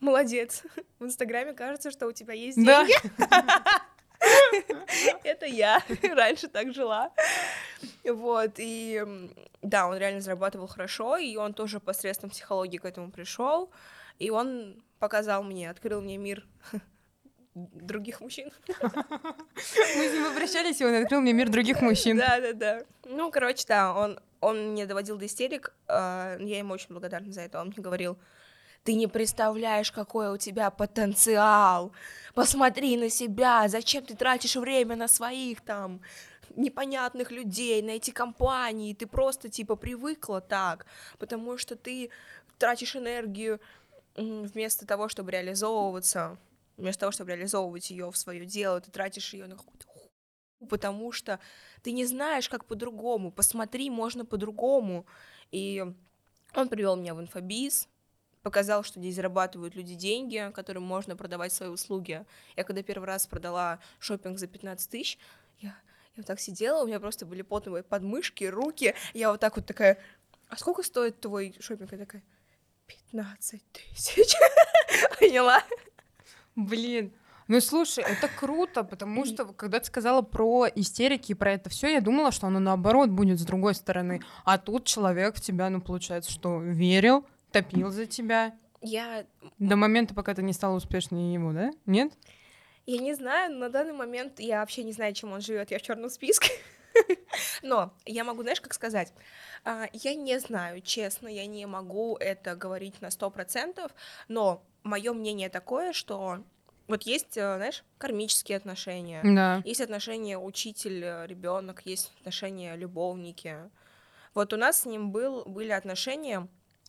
молодец. 0.00 0.62
В 0.98 1.04
Инстаграме 1.04 1.52
кажется, 1.54 1.90
что 1.90 2.06
у 2.06 2.12
тебя 2.12 2.34
есть 2.34 2.56
деньги. 2.56 2.94
Да. 3.18 3.82
Это 5.24 5.46
я 5.46 5.82
раньше 6.02 6.48
так 6.48 6.72
жила. 6.74 7.12
Вот, 8.04 8.52
и 8.58 9.02
да, 9.62 9.88
он 9.88 9.96
реально 9.96 10.20
зарабатывал 10.20 10.66
хорошо, 10.66 11.16
и 11.16 11.36
он 11.36 11.54
тоже 11.54 11.80
посредством 11.80 12.30
психологии 12.30 12.78
к 12.78 12.84
этому 12.84 13.10
пришел, 13.10 13.70
и 14.18 14.30
он 14.30 14.82
показал 14.98 15.42
мне, 15.42 15.70
открыл 15.70 16.00
мне 16.00 16.16
мир 16.16 16.46
других 17.54 18.20
мужчин. 18.20 18.50
Мы 18.68 20.08
с 20.08 20.12
ним 20.12 20.26
обращались, 20.26 20.80
и 20.80 20.84
он 20.84 20.94
открыл 20.94 21.20
мне 21.20 21.32
мир 21.32 21.48
других 21.48 21.80
мужчин. 21.80 22.16
Да, 22.16 22.40
да, 22.40 22.52
да. 22.52 22.82
Ну, 23.04 23.30
короче, 23.30 23.64
да, 23.66 23.94
он, 23.94 24.20
он 24.40 24.72
мне 24.72 24.86
доводил 24.86 25.16
до 25.16 25.26
истерик, 25.26 25.74
а, 25.88 26.36
я 26.38 26.58
ему 26.58 26.74
очень 26.74 26.88
благодарна 26.90 27.32
за 27.32 27.42
это, 27.42 27.60
он 27.60 27.68
мне 27.68 27.78
говорил, 27.78 28.18
ты 28.84 28.94
не 28.94 29.06
представляешь, 29.06 29.90
какой 29.90 30.30
у 30.30 30.36
тебя 30.36 30.70
потенциал. 30.70 31.92
Посмотри 32.34 32.96
на 32.98 33.08
себя, 33.08 33.66
зачем 33.66 34.04
ты 34.04 34.14
тратишь 34.14 34.56
время 34.56 34.94
на 34.94 35.08
своих 35.08 35.62
там 35.62 36.02
непонятных 36.56 37.30
людей, 37.30 37.82
на 37.82 37.90
эти 37.90 38.10
компании, 38.10 38.94
ты 38.94 39.06
просто 39.06 39.48
типа 39.48 39.76
привыкла 39.76 40.40
так, 40.40 40.86
потому 41.18 41.58
что 41.58 41.76
ты 41.76 42.10
тратишь 42.58 42.96
энергию 42.96 43.60
вместо 44.16 44.86
того, 44.86 45.08
чтобы 45.08 45.32
реализовываться, 45.32 46.38
вместо 46.76 47.00
того, 47.00 47.12
чтобы 47.12 47.30
реализовывать 47.32 47.90
ее 47.90 48.10
в 48.10 48.16
свое 48.16 48.44
дело, 48.46 48.80
ты 48.80 48.90
тратишь 48.90 49.34
ее 49.34 49.46
на 49.46 49.56
какую-то 49.56 49.86
потому 50.68 51.12
что 51.12 51.38
ты 51.82 51.92
не 51.92 52.06
знаешь, 52.06 52.48
как 52.48 52.64
по-другому. 52.64 53.30
Посмотри, 53.30 53.90
можно 53.90 54.24
по-другому. 54.24 55.06
И 55.52 55.84
он 56.54 56.68
привел 56.68 56.96
меня 56.96 57.14
в 57.14 57.20
инфобиз, 57.20 57.88
показал, 58.42 58.82
что 58.82 59.00
здесь 59.00 59.14
зарабатывают 59.14 59.74
люди 59.74 59.94
деньги, 59.94 60.50
которым 60.54 60.82
можно 60.82 61.16
продавать 61.16 61.52
свои 61.52 61.68
услуги. 61.68 62.24
Я 62.56 62.64
когда 62.64 62.82
первый 62.82 63.06
раз 63.06 63.26
продала 63.26 63.78
шопинг 63.98 64.38
за 64.38 64.46
15 64.46 64.90
тысяч, 64.90 65.18
я, 65.60 65.76
я 66.16 66.20
вот 66.20 66.26
так 66.26 66.40
сидела, 66.40 66.82
у 66.82 66.86
меня 66.86 67.00
просто 67.00 67.26
были 67.26 67.42
потные 67.42 67.82
подмышки, 67.82 68.44
руки, 68.44 68.94
я 69.14 69.30
вот 69.30 69.40
так 69.40 69.56
вот 69.56 69.66
такая, 69.66 69.98
а 70.48 70.56
сколько 70.56 70.82
стоит 70.82 71.20
твой 71.20 71.54
шопинг? 71.58 71.90
Я 71.92 71.98
такая, 71.98 72.22
15 72.86 73.62
тысяч. 73.72 74.34
Поняла? 75.18 75.62
Блин, 76.54 77.12
ну 77.48 77.60
слушай, 77.60 78.04
это 78.04 78.28
круто, 78.28 78.84
потому 78.84 79.24
что 79.26 79.44
когда 79.46 79.80
ты 79.80 79.86
сказала 79.86 80.22
про 80.22 80.66
истерики 80.66 81.32
и 81.32 81.34
про 81.34 81.52
это 81.52 81.68
все, 81.68 81.88
я 81.88 82.00
думала, 82.00 82.30
что 82.30 82.46
оно 82.46 82.60
наоборот 82.60 83.10
будет 83.10 83.40
с 83.40 83.44
другой 83.44 83.74
стороны. 83.74 84.22
А 84.44 84.58
тут 84.58 84.84
человек 84.84 85.36
в 85.36 85.40
тебя, 85.40 85.68
ну, 85.70 85.80
получается, 85.80 86.30
что 86.30 86.60
верил, 86.60 87.26
топил 87.50 87.90
за 87.90 88.06
тебя. 88.06 88.54
Я... 88.80 89.26
До 89.58 89.76
момента, 89.76 90.14
пока 90.14 90.34
ты 90.34 90.42
не 90.42 90.52
стала 90.52 90.76
успешнее 90.76 91.34
ему, 91.34 91.52
да? 91.52 91.70
Нет? 91.86 92.12
Я 92.86 92.98
не 92.98 93.14
знаю, 93.14 93.54
на 93.54 93.70
данный 93.70 93.92
момент 93.92 94.40
я 94.40 94.60
вообще 94.60 94.82
не 94.82 94.92
знаю, 94.92 95.14
чем 95.14 95.32
он 95.32 95.40
живет, 95.40 95.70
я 95.70 95.78
в 95.78 95.82
черном 95.82 96.10
списке. 96.10 96.50
Но 97.62 97.92
я 98.04 98.24
могу, 98.24 98.42
знаешь, 98.42 98.60
как 98.60 98.74
сказать, 98.74 99.12
а, 99.64 99.88
я 99.92 100.14
не 100.14 100.38
знаю, 100.38 100.80
честно, 100.80 101.28
я 101.28 101.46
не 101.46 101.66
могу 101.66 102.16
это 102.16 102.54
говорить 102.54 103.00
на 103.00 103.10
сто 103.10 103.30
процентов, 103.30 103.92
но 104.28 104.62
мое 104.84 105.12
мнение 105.12 105.48
такое, 105.48 105.92
что 105.92 106.44
вот 106.86 107.02
есть, 107.02 107.36
э, 107.36 107.56
знаешь, 107.56 107.82
кармические 107.98 108.58
отношения, 108.58 109.22
да. 109.24 109.62
есть 109.64 109.80
отношения 109.80 110.38
учитель, 110.38 111.02
э, 111.02 111.26
ребенок, 111.26 111.82
есть 111.84 112.12
отношения 112.20 112.76
любовники. 112.76 113.56
Вот 114.34 114.52
у 114.52 114.56
нас 114.56 114.82
с 114.82 114.84
ним 114.84 115.10
был, 115.10 115.44
были 115.46 115.70
отношения 115.70 116.46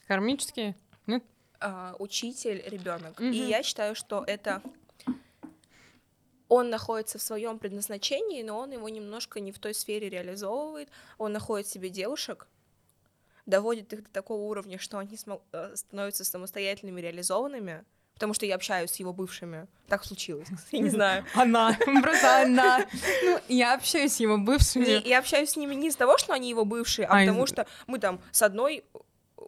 Кармические? 0.07 0.75
Нет? 1.07 1.23
А, 1.59 1.95
учитель, 1.97 2.63
ребенок. 2.67 3.19
Угу. 3.19 3.27
И 3.27 3.37
я 3.37 3.63
считаю, 3.63 3.95
что 3.95 4.23
это 4.25 4.61
он 6.47 6.69
находится 6.69 7.17
в 7.17 7.21
своем 7.21 7.57
предназначении, 7.59 8.43
но 8.43 8.59
он 8.59 8.71
его 8.71 8.87
немножко 8.89 9.39
не 9.39 9.51
в 9.51 9.59
той 9.59 9.73
сфере 9.73 10.09
реализовывает. 10.09 10.89
Он 11.17 11.31
находит 11.31 11.67
себе 11.67 11.89
девушек, 11.89 12.47
доводит 13.45 13.93
их 13.93 14.03
до 14.03 14.09
такого 14.11 14.41
уровня, 14.41 14.77
что 14.79 14.97
они 14.97 15.17
э, 15.53 15.71
становятся 15.75 16.23
самостоятельными, 16.25 17.01
реализованными, 17.01 17.83
потому 18.13 18.33
что 18.33 18.45
я 18.45 18.55
общаюсь 18.55 18.91
с 18.91 18.95
его 18.97 19.13
бывшими. 19.13 19.67
Так 19.87 20.03
случилось, 20.05 20.47
я 20.71 20.79
не 20.79 20.89
знаю. 20.89 21.25
Она, 21.35 21.77
просто 22.01 22.43
она. 22.43 22.85
Ну, 23.23 23.39
я 23.49 23.73
общаюсь 23.75 24.13
с 24.13 24.19
его 24.19 24.37
бывшими. 24.37 24.85
Не, 24.85 25.01
я 25.09 25.19
общаюсь 25.19 25.49
с 25.51 25.55
ними 25.57 25.75
не 25.75 25.87
из-за 25.89 25.99
того, 25.99 26.17
что 26.17 26.33
они 26.33 26.49
его 26.49 26.63
бывшие, 26.65 27.07
а, 27.07 27.17
А, 27.17 27.19
потому 27.21 27.43
из- 27.43 27.49
что 27.49 27.67
мы 27.87 27.99
там 27.99 28.21
с 28.31 28.41
одной 28.41 28.83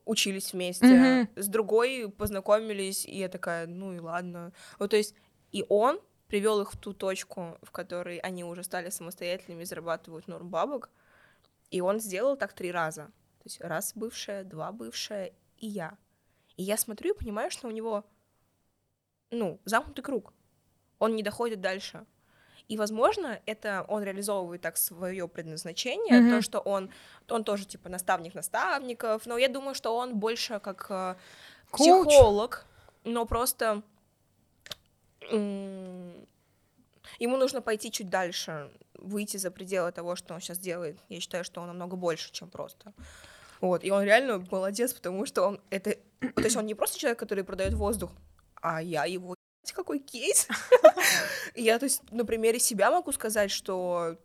учились 0.06 0.54
вместе, 0.54 1.28
с 1.36 1.48
другой 1.48 2.10
познакомились, 2.10 3.06
и 3.06 3.18
я 3.18 3.30
такая, 3.30 3.68
ну 3.68 3.94
и 3.94 4.00
ладно. 4.00 4.52
Вот, 4.80 4.92
то 4.92 4.98
есть, 4.98 5.14
и 5.52 5.66
он 5.70 6.00
привел 6.28 6.62
их 6.62 6.74
в 6.74 6.78
ту 6.78 6.94
точку, 6.94 7.58
в 7.62 7.72
которой 7.72 8.18
они 8.18 8.44
уже 8.44 8.64
стали 8.64 8.90
самостоятельными 8.90 9.64
зарабатывают 9.64 10.28
норм 10.28 10.50
бабок, 10.50 10.90
и 11.72 11.82
он 11.82 12.00
сделал 12.00 12.36
так 12.38 12.54
три 12.54 12.72
раза. 12.72 13.06
То 13.06 13.44
есть 13.46 13.62
раз 13.62 13.94
бывшая, 13.96 14.44
два 14.44 14.72
бывшая 14.72 15.34
и 15.58 15.68
я. 15.68 15.98
И 16.58 16.64
я 16.64 16.78
смотрю 16.78 17.14
и 17.14 17.18
понимаю, 17.18 17.52
что 17.52 17.68
у 17.68 17.72
него, 17.72 18.04
ну, 19.32 19.60
замкнутый 19.66 20.04
круг. 20.04 20.34
Он 21.00 21.16
не 21.16 21.24
доходит 21.24 21.62
дальше. 21.62 22.06
И, 22.68 22.78
возможно, 22.78 23.40
это 23.46 23.86
он 23.88 24.04
реализовывает 24.04 24.62
так 24.62 24.76
свое 24.76 25.28
предназначение, 25.30 26.20
Мгм. 26.20 26.30
то, 26.32 26.42
что 26.42 26.60
он, 26.60 26.90
он 27.30 27.44
тоже 27.46 27.66
типа 27.66 27.88
наставник 27.88 28.34
наставников, 28.34 29.26
но 29.26 29.38
я 29.38 29.48
думаю, 29.48 29.74
что 29.74 29.96
он 29.96 30.20
больше 30.20 30.60
как 30.60 30.88
э, 30.90 31.16
психолог, 31.72 32.66
но 33.06 33.26
просто 33.26 33.84
ему 35.32 36.28
нужно 37.38 37.62
пойти 37.62 37.92
чуть 37.92 38.10
дальше, 38.10 38.72
выйти 38.94 39.38
за 39.38 39.52
пределы 39.52 39.92
того, 39.92 40.16
что 40.16 40.34
он 40.34 40.42
сейчас 40.42 40.60
делает. 40.60 41.00
Я 41.10 41.20
считаю, 41.20 41.44
что 41.44 41.62
он 41.62 41.68
намного 41.68 41.96
больше, 41.96 42.32
чем 42.32 42.50
просто. 42.50 42.94
Вот, 43.62 43.84
и 43.84 43.92
он 43.92 44.04
реально 44.04 44.46
молодец, 44.52 44.94
потому 44.94 45.26
что 45.26 45.48
он 45.48 45.62
это... 45.70 45.96
То 46.36 46.44
есть 46.44 46.56
он 46.56 46.66
не 46.66 46.76
просто 46.76 47.00
человек, 47.00 47.20
который 47.20 47.44
продает 47.44 47.74
воздух, 47.74 48.12
а 48.62 48.82
я 48.82 49.06
его 49.06 49.36
какой 49.74 50.00
кейс. 50.00 50.48
Я, 51.56 51.80
то 51.80 51.86
есть, 51.86 52.02
на 52.12 52.26
примере 52.26 52.60
себя 52.60 52.92
могу 52.92 53.12
сказать, 53.12 53.52
что... 53.52 54.18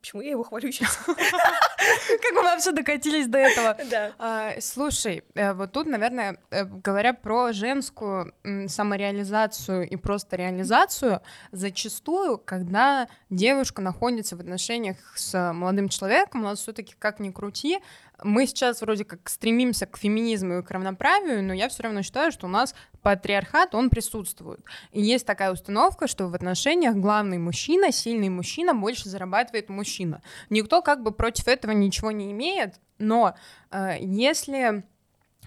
Почему 0.00 0.22
я 0.22 0.30
его 0.30 0.42
хвалю 0.42 0.70
сейчас? 0.70 0.96
Как 1.06 2.32
мы 2.34 2.42
вообще 2.42 2.72
докатились 2.72 3.26
до 3.26 3.38
этого? 3.38 3.76
Да. 3.90 4.12
А, 4.18 4.60
слушай, 4.60 5.24
э, 5.34 5.52
вот 5.52 5.72
тут, 5.72 5.86
наверное, 5.86 6.38
э, 6.50 6.64
говоря 6.64 7.14
про 7.14 7.52
женскую 7.52 8.34
самореализацию 8.68 9.88
и 9.88 9.96
просто 9.96 10.36
реализацию, 10.36 11.20
зачастую, 11.52 12.38
когда 12.38 13.08
девушка 13.30 13.82
находится 13.82 14.36
в 14.36 14.40
отношениях 14.40 14.96
с 15.16 15.52
молодым 15.52 15.88
человеком, 15.88 16.42
у 16.42 16.44
нас 16.44 16.60
все-таки 16.60 16.94
как 16.98 17.20
ни 17.20 17.30
крути, 17.30 17.78
мы 18.22 18.46
сейчас 18.46 18.80
вроде 18.80 19.04
как 19.04 19.28
стремимся 19.28 19.86
к 19.86 19.96
феминизму 19.96 20.58
и 20.58 20.62
к 20.62 20.70
равноправию, 20.70 21.42
но 21.42 21.52
я 21.52 21.68
все 21.68 21.84
равно 21.84 22.02
считаю, 22.02 22.32
что 22.32 22.46
у 22.46 22.50
нас 22.50 22.74
патриархат, 23.02 23.74
он 23.74 23.90
присутствует. 23.90 24.60
И 24.92 25.00
есть 25.00 25.26
такая 25.26 25.52
установка, 25.52 26.06
что 26.06 26.28
в 26.28 26.34
отношениях 26.34 26.96
главный 26.96 27.38
мужчина, 27.38 27.92
сильный 27.92 28.28
мужчина, 28.28 28.74
больше 28.74 29.08
зарабатывает 29.08 29.68
мужчина. 29.68 30.22
Никто 30.50 30.82
как 30.82 31.02
бы 31.02 31.12
против 31.12 31.48
этого 31.48 31.72
ничего 31.72 32.10
не 32.10 32.32
имеет, 32.32 32.80
но 32.98 33.34
э, 33.70 33.96
если 34.00 34.84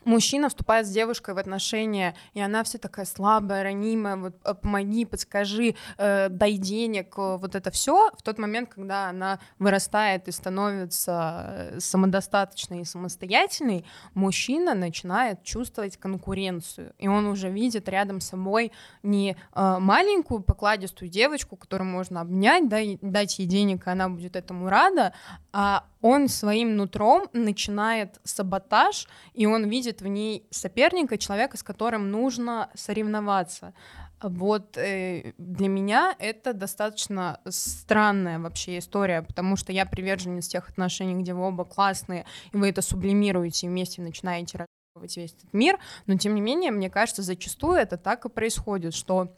мужчина 0.05 0.49
вступает 0.49 0.87
с 0.87 0.89
девушкой 0.89 1.33
в 1.33 1.37
отношения, 1.37 2.15
и 2.33 2.41
она 2.41 2.63
вся 2.63 2.79
такая 2.79 3.05
слабая, 3.05 3.63
ранимая, 3.63 4.15
вот 4.15 4.35
э, 4.43 4.53
помоги, 4.53 5.05
подскажи, 5.05 5.75
э, 5.97 6.29
дай 6.29 6.53
денег, 6.53 7.13
э, 7.17 7.37
вот 7.37 7.55
это 7.55 7.71
все, 7.71 8.11
в 8.17 8.21
тот 8.21 8.37
момент, 8.37 8.69
когда 8.73 9.09
она 9.09 9.39
вырастает 9.59 10.27
и 10.27 10.31
становится 10.31 11.45
э, 11.47 11.79
самодостаточной 11.79 12.81
и 12.81 12.85
самостоятельной, 12.85 13.85
мужчина 14.13 14.73
начинает 14.73 15.43
чувствовать 15.43 15.97
конкуренцию, 15.97 16.93
и 16.97 17.07
он 17.07 17.25
уже 17.27 17.49
видит 17.49 17.89
рядом 17.89 18.21
с 18.21 18.29
собой 18.29 18.71
не 19.03 19.35
э, 19.53 19.77
маленькую 19.79 20.41
покладистую 20.41 21.09
девочку, 21.09 21.55
которую 21.55 21.89
можно 21.89 22.21
обнять, 22.21 22.67
да, 22.67 22.79
дать 23.01 23.39
ей 23.39 23.47
денег, 23.47 23.87
и 23.87 23.89
она 23.89 24.09
будет 24.09 24.35
этому 24.35 24.69
рада, 24.69 25.13
а 25.51 25.85
он 26.03 26.27
своим 26.27 26.75
нутром 26.75 27.29
начинает 27.31 28.19
саботаж, 28.23 29.07
и 29.33 29.45
он 29.45 29.69
видит 29.69 30.01
в 30.01 30.07
ней 30.07 30.45
соперника, 30.51 31.17
человека, 31.17 31.57
с 31.57 31.63
которым 31.63 32.11
нужно 32.11 32.69
соревноваться. 32.75 33.73
Вот 34.21 34.77
э, 34.77 35.33
для 35.37 35.69
меня 35.69 36.13
это 36.19 36.53
достаточно 36.53 37.39
странная 37.47 38.37
вообще 38.37 38.79
история, 38.79 39.21
потому 39.21 39.55
что 39.55 39.71
я 39.71 39.85
приверженец 39.85 40.49
тех 40.49 40.69
отношений, 40.69 41.15
где 41.15 41.33
вы 41.33 41.47
оба 41.47 41.63
классные, 41.63 42.25
и 42.51 42.57
вы 42.57 42.69
это 42.69 42.81
сублимируете 42.81 43.67
и 43.67 43.69
вместе 43.69 44.01
начинаете 44.01 44.57
разрабатывать 44.57 45.15
весь 45.15 45.33
этот 45.33 45.53
мир, 45.53 45.79
но 46.05 46.17
тем 46.17 46.35
не 46.35 46.41
менее, 46.41 46.71
мне 46.71 46.89
кажется, 46.89 47.21
зачастую 47.21 47.77
это 47.77 47.95
так 47.95 48.25
и 48.25 48.29
происходит, 48.29 48.93
что 48.93 49.33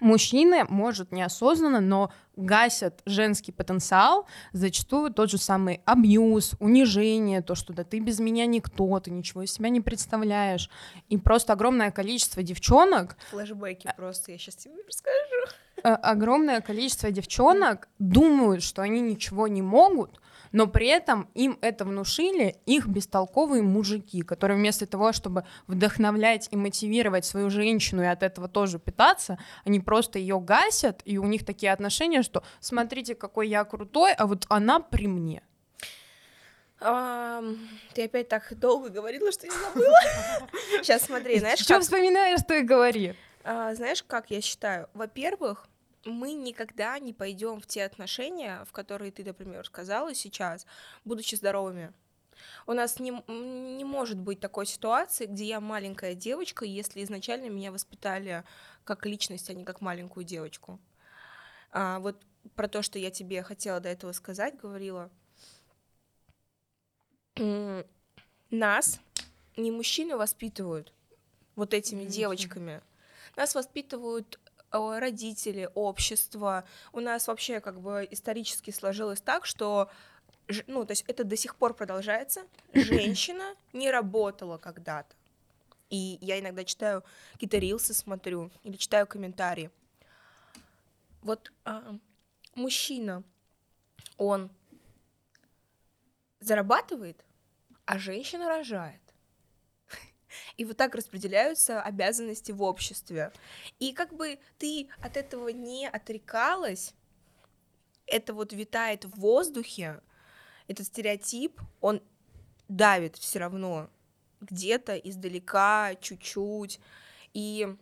мужчины, 0.00 0.64
может, 0.68 1.12
неосознанно, 1.12 1.80
но 1.80 2.12
гасят 2.36 3.00
женский 3.06 3.52
потенциал, 3.52 4.26
зачастую 4.52 5.12
тот 5.12 5.30
же 5.30 5.38
самый 5.38 5.80
абьюз, 5.86 6.54
унижение, 6.60 7.40
то, 7.42 7.54
что 7.54 7.72
да 7.72 7.82
ты 7.84 7.98
без 7.98 8.20
меня 8.20 8.46
никто, 8.46 8.98
ты 9.00 9.10
ничего 9.10 9.42
из 9.42 9.52
себя 9.52 9.68
не 9.70 9.80
представляешь. 9.80 10.70
И 11.08 11.16
просто 11.16 11.54
огромное 11.54 11.90
количество 11.90 12.42
девчонок, 12.42 13.16
Флэшбэки 13.30 13.92
просто, 13.96 14.32
я 14.32 14.38
сейчас 14.38 14.56
тебе 14.56 14.74
расскажу. 14.86 15.56
э, 15.82 15.88
огромное 15.88 16.60
количество 16.60 17.10
девчонок 17.10 17.88
думают, 17.98 18.62
что 18.62 18.82
они 18.82 19.00
ничего 19.00 19.48
не 19.48 19.62
могут, 19.62 20.20
но 20.52 20.66
при 20.66 20.86
этом 20.88 21.28
им 21.34 21.58
это 21.60 21.84
внушили 21.84 22.56
их 22.66 22.86
бестолковые 22.86 23.62
мужики, 23.62 24.22
которые 24.22 24.58
вместо 24.58 24.86
того, 24.86 25.12
чтобы 25.12 25.44
вдохновлять 25.66 26.48
и 26.50 26.56
мотивировать 26.56 27.24
свою 27.24 27.50
женщину 27.50 28.02
и 28.02 28.06
от 28.06 28.22
этого 28.22 28.48
тоже 28.48 28.78
питаться, 28.78 29.38
они 29.64 29.80
просто 29.80 30.18
ее 30.18 30.40
гасят, 30.40 31.02
и 31.04 31.18
у 31.18 31.24
них 31.24 31.44
такие 31.44 31.72
отношения, 31.72 32.22
что 32.22 32.42
смотрите, 32.60 33.14
какой 33.14 33.48
я 33.48 33.64
крутой, 33.64 34.12
а 34.12 34.26
вот 34.26 34.46
она 34.48 34.80
при 34.80 35.06
мне. 35.06 35.42
Ам, 36.80 37.56
Ты 37.94 38.04
опять 38.04 38.28
так 38.28 38.52
долго 38.58 38.90
говорила, 38.90 39.32
что 39.32 39.46
я 39.46 39.52
забыла. 39.52 39.98
Сейчас 40.82 41.02
смотри, 41.02 41.38
знаешь, 41.38 41.58
Что 41.58 41.80
вспоминаешь, 41.80 42.40
что 42.40 42.54
и 42.54 42.62
говори. 42.62 43.14
А, 43.44 43.74
знаешь, 43.74 44.02
как 44.02 44.30
я 44.30 44.40
считаю? 44.40 44.88
Во-первых, 44.92 45.68
мы 46.06 46.32
никогда 46.32 46.98
не 46.98 47.12
пойдем 47.12 47.60
в 47.60 47.66
те 47.66 47.84
отношения, 47.84 48.64
в 48.64 48.72
которые 48.72 49.12
ты, 49.12 49.24
например, 49.24 49.66
сказала 49.66 50.14
сейчас, 50.14 50.66
будучи 51.04 51.34
здоровыми. 51.34 51.92
У 52.66 52.72
нас 52.72 53.00
не, 53.00 53.10
не 53.28 53.84
может 53.84 54.18
быть 54.18 54.40
такой 54.40 54.66
ситуации, 54.66 55.26
где 55.26 55.44
я 55.44 55.60
маленькая 55.60 56.14
девочка, 56.14 56.64
если 56.64 57.02
изначально 57.02 57.48
меня 57.48 57.72
воспитали 57.72 58.44
как 58.84 59.06
личность, 59.06 59.50
а 59.50 59.54
не 59.54 59.64
как 59.64 59.80
маленькую 59.80 60.24
девочку. 60.24 60.78
А, 61.72 61.98
вот 61.98 62.22
про 62.54 62.68
то, 62.68 62.82
что 62.82 62.98
я 62.98 63.10
тебе 63.10 63.42
хотела 63.42 63.80
до 63.80 63.88
этого 63.88 64.12
сказать, 64.12 64.56
говорила. 64.56 65.10
Нас 68.50 69.00
не 69.56 69.70
мужчины 69.70 70.16
воспитывают 70.16 70.92
вот 71.54 71.74
этими 71.74 72.04
девочками. 72.04 72.82
Нас 73.34 73.54
воспитывают 73.54 74.38
родители, 74.70 75.70
общество. 75.74 76.64
У 76.92 77.00
нас 77.00 77.28
вообще 77.28 77.60
как 77.60 77.80
бы 77.80 78.06
исторически 78.10 78.70
сложилось 78.70 79.20
так, 79.20 79.46
что 79.46 79.90
ну, 80.66 80.84
то 80.84 80.92
есть 80.92 81.04
это 81.08 81.24
до 81.24 81.36
сих 81.36 81.56
пор 81.56 81.74
продолжается. 81.74 82.46
Женщина 82.74 83.54
не 83.72 83.90
работала 83.90 84.58
когда-то. 84.58 85.14
И 85.90 86.18
я 86.20 86.40
иногда 86.40 86.64
читаю 86.64 87.04
какие-то 87.32 87.58
рилсы, 87.58 87.94
смотрю, 87.94 88.50
или 88.64 88.76
читаю 88.76 89.06
комментарии. 89.06 89.70
Вот 91.22 91.52
а, 91.64 91.96
мужчина, 92.54 93.22
он 94.16 94.50
зарабатывает, 96.40 97.24
а 97.84 97.98
женщина 97.98 98.48
рожает. 98.48 99.00
И 100.56 100.64
вот 100.64 100.76
так 100.76 100.94
распределяются 100.94 101.82
обязанности 101.82 102.52
в 102.52 102.62
обществе. 102.62 103.32
И 103.78 103.92
как 103.92 104.14
бы 104.14 104.38
ты 104.58 104.88
от 105.00 105.16
этого 105.16 105.48
не 105.48 105.88
отрекалась, 105.88 106.94
это 108.06 108.34
вот 108.34 108.52
витает 108.52 109.04
в 109.04 109.18
воздухе, 109.18 110.00
этот 110.68 110.86
стереотип, 110.86 111.60
он 111.80 112.02
давит 112.68 113.16
все 113.16 113.38
равно 113.38 113.90
где-то 114.40 114.96
издалека, 114.96 115.94
чуть-чуть. 116.00 116.80
И 117.32 117.76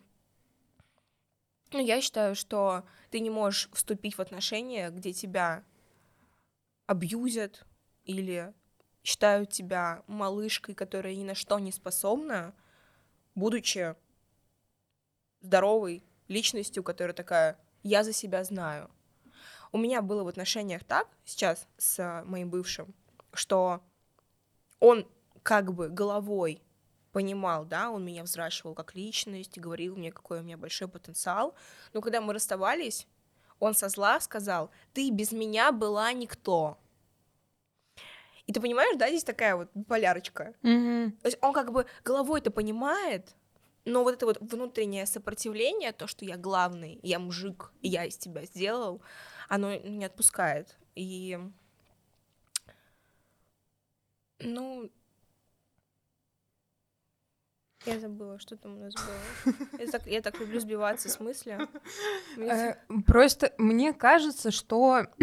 ну, 1.71 1.79
я 1.79 2.01
считаю, 2.01 2.35
что 2.35 2.85
ты 3.09 3.19
не 3.19 3.29
можешь 3.29 3.69
вступить 3.73 4.17
в 4.17 4.21
отношения, 4.21 4.89
где 4.89 5.13
тебя 5.13 5.63
абьюзят 6.85 7.65
или 8.05 8.53
считают 9.05 9.51
тебя 9.51 10.03
малышкой, 10.07 10.73
которая 10.73 11.15
ни 11.15 11.23
на 11.23 11.35
что 11.35 11.59
не 11.59 11.71
способна, 11.71 12.55
будучи 13.35 13.95
здоровой 15.41 16.03
личностью, 16.27 16.83
которая 16.83 17.13
такая, 17.13 17.59
я 17.83 18.03
за 18.03 18.11
себя 18.11 18.43
знаю. 18.43 18.89
У 19.71 19.77
меня 19.77 20.01
было 20.01 20.23
в 20.23 20.27
отношениях 20.27 20.83
так 20.83 21.07
сейчас 21.23 21.67
с 21.77 22.23
моим 22.25 22.49
бывшим, 22.49 22.95
что 23.31 23.81
он 24.79 25.07
как 25.43 25.71
бы 25.71 25.89
головой 25.89 26.63
понимал, 27.11 27.63
да, 27.63 27.91
он 27.91 28.03
меня 28.03 28.23
взращивал 28.23 28.73
как 28.73 28.95
личность, 28.95 29.59
говорил 29.59 29.95
мне, 29.95 30.11
какой 30.11 30.39
у 30.39 30.43
меня 30.43 30.57
большой 30.57 30.87
потенциал. 30.87 31.53
Но 31.93 32.01
когда 32.01 32.21
мы 32.21 32.33
расставались, 32.33 33.07
он 33.59 33.75
со 33.75 33.87
зла 33.87 34.19
сказал, 34.19 34.71
ты 34.93 35.11
без 35.11 35.31
меня 35.31 35.71
была 35.71 36.11
никто. 36.11 36.79
И 38.47 38.53
ты 38.53 38.61
понимаешь, 38.61 38.95
да, 38.97 39.07
здесь 39.09 39.23
такая 39.23 39.55
вот 39.55 39.69
полярочка. 39.87 40.53
Мгм. 40.61 41.13
То 41.21 41.27
есть 41.27 41.37
он 41.41 41.53
как 41.53 41.71
бы 41.71 41.85
головой 42.03 42.39
это 42.39 42.51
понимает, 42.51 43.35
но 43.85 44.03
вот 44.03 44.15
это 44.15 44.25
вот 44.25 44.37
внутреннее 44.39 45.05
сопротивление, 45.05 45.91
то, 45.91 46.07
что 46.07 46.25
я 46.25 46.37
главный, 46.37 46.99
я 47.03 47.19
мужик, 47.19 47.71
я 47.81 48.05
из 48.05 48.17
тебя 48.17 48.45
сделал, 48.45 49.01
оно 49.47 49.75
не 49.75 50.05
отпускает. 50.05 50.77
И 50.95 51.39
ну, 54.39 54.91
я 57.85 57.99
забыла, 57.99 58.39
что 58.39 58.57
там 58.57 58.77
у 58.77 58.79
нас 58.79 58.93
было. 58.95 59.55
Я 59.79 59.91
так, 59.91 60.07
я 60.07 60.21
так 60.21 60.39
люблю 60.39 60.59
сбиваться 60.59 61.07
с 61.07 61.19
мысли. 61.19 61.59
Мне 62.35 62.49
Э, 62.49 62.75
Просто 63.05 63.53
мне 63.59 63.93
кажется, 63.93 64.49
что 64.49 65.05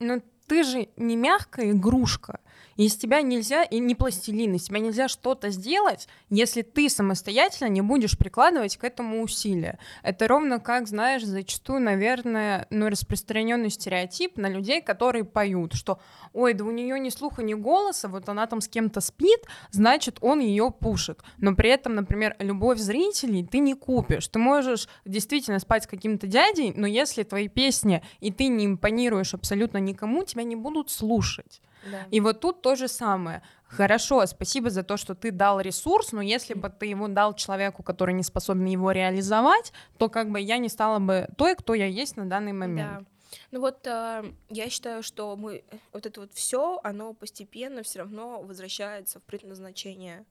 ну, 0.00 0.22
ты 0.46 0.64
же 0.64 0.88
не 0.96 1.16
мягкая 1.16 1.70
игрушка. 1.70 2.40
Из 2.76 2.96
тебя 2.96 3.22
нельзя, 3.22 3.62
и 3.62 3.78
не 3.78 3.94
пластилин, 3.94 4.54
из 4.54 4.64
тебя 4.64 4.80
нельзя 4.80 5.08
что-то 5.08 5.50
сделать, 5.50 6.08
если 6.30 6.62
ты 6.62 6.88
самостоятельно 6.88 7.68
не 7.68 7.82
будешь 7.82 8.18
прикладывать 8.18 8.76
к 8.76 8.84
этому 8.84 9.22
усилия. 9.22 9.78
Это 10.02 10.26
ровно 10.26 10.58
как, 10.58 10.88
знаешь, 10.88 11.24
зачастую, 11.24 11.80
наверное, 11.80 12.66
ну, 12.70 12.88
распространенный 12.88 13.70
стереотип 13.70 14.36
на 14.36 14.48
людей, 14.48 14.80
которые 14.80 15.24
поют, 15.24 15.74
что 15.74 16.00
ой, 16.32 16.54
да 16.54 16.64
у 16.64 16.70
нее 16.70 16.98
ни 16.98 17.10
слуха, 17.10 17.42
ни 17.42 17.54
голоса, 17.54 18.08
вот 18.08 18.28
она 18.28 18.46
там 18.46 18.60
с 18.60 18.68
кем-то 18.68 19.00
спит, 19.00 19.40
значит, 19.70 20.18
он 20.20 20.40
ее 20.40 20.70
пушит. 20.70 21.20
Но 21.38 21.54
при 21.54 21.70
этом, 21.70 21.94
например, 21.94 22.36
любовь 22.38 22.78
зрителей 22.78 23.46
ты 23.46 23.58
не 23.58 23.74
купишь. 23.74 24.28
Ты 24.28 24.38
можешь 24.38 24.88
действительно 25.04 25.58
спать 25.58 25.84
с 25.84 25.86
каким-то 25.86 26.26
дядей, 26.26 26.72
но 26.74 26.86
если 26.86 27.22
твои 27.22 27.48
песни 27.48 28.02
и 28.20 28.32
ты 28.32 28.48
не 28.48 28.66
импонируешь 28.66 29.34
абсолютно 29.34 29.78
никому, 29.78 30.24
тебя 30.24 30.42
не 30.42 30.56
будут 30.56 30.90
слушать. 30.90 31.60
Да. 31.90 32.06
И 32.10 32.20
вот 32.20 32.40
тут 32.40 32.62
то 32.62 32.74
же 32.74 32.88
самое. 32.88 33.42
Хорошо, 33.66 34.24
спасибо 34.26 34.70
за 34.70 34.82
то, 34.82 34.96
что 34.96 35.14
ты 35.14 35.30
дал 35.30 35.60
ресурс, 35.60 36.12
но 36.12 36.22
если 36.22 36.54
бы 36.54 36.68
ты 36.68 36.86
его 36.86 37.08
дал 37.08 37.34
человеку, 37.34 37.82
который 37.82 38.14
не 38.14 38.22
способен 38.22 38.66
его 38.66 38.92
реализовать, 38.92 39.72
то 39.98 40.08
как 40.08 40.30
бы 40.30 40.40
я 40.40 40.58
не 40.58 40.68
стала 40.68 40.98
бы 40.98 41.28
той, 41.36 41.56
кто 41.56 41.74
я 41.74 41.86
есть 41.86 42.16
на 42.16 42.26
данный 42.26 42.52
момент. 42.52 43.00
Да. 43.00 43.06
Ну 43.50 43.60
вот 43.60 43.86
э, 43.86 44.32
я 44.48 44.70
считаю, 44.70 45.02
что 45.02 45.36
мы 45.36 45.64
вот 45.92 46.06
это 46.06 46.20
вот 46.20 46.32
все, 46.34 46.80
оно 46.84 47.14
постепенно 47.14 47.82
все 47.82 48.00
равно 48.00 48.42
возвращается 48.42 49.18
в 49.18 49.22
предназначение. 49.24 50.24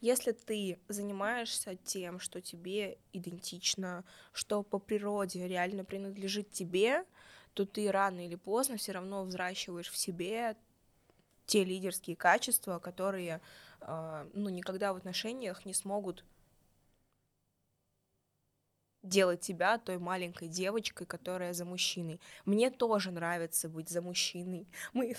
Если 0.00 0.32
ты 0.32 0.78
занимаешься 0.88 1.76
тем, 1.76 2.18
что 2.18 2.40
тебе 2.40 2.98
идентично, 3.12 4.04
что 4.32 4.62
по 4.62 4.78
природе 4.78 5.46
реально 5.46 5.84
принадлежит 5.84 6.50
тебе, 6.50 7.04
то 7.54 7.64
ты 7.64 7.90
рано 7.90 8.24
или 8.24 8.36
поздно 8.36 8.76
все 8.76 8.92
равно 8.92 9.24
взращиваешь 9.24 9.90
в 9.90 9.96
себе 9.96 10.56
те 11.50 11.64
лидерские 11.64 12.14
качества, 12.14 12.78
которые 12.78 13.40
э, 13.80 14.26
ну, 14.34 14.48
никогда 14.50 14.92
в 14.92 14.96
отношениях 14.96 15.66
не 15.66 15.74
смогут 15.74 16.24
делать 19.02 19.40
тебя 19.40 19.78
той 19.78 19.98
маленькой 19.98 20.46
девочкой, 20.46 21.08
которая 21.08 21.52
за 21.52 21.64
мужчиной. 21.64 22.20
Мне 22.44 22.70
тоже 22.70 23.10
нравится 23.10 23.68
быть 23.68 23.88
за 23.88 24.00
мужчиной. 24.00 24.68
Мы, 24.92 25.16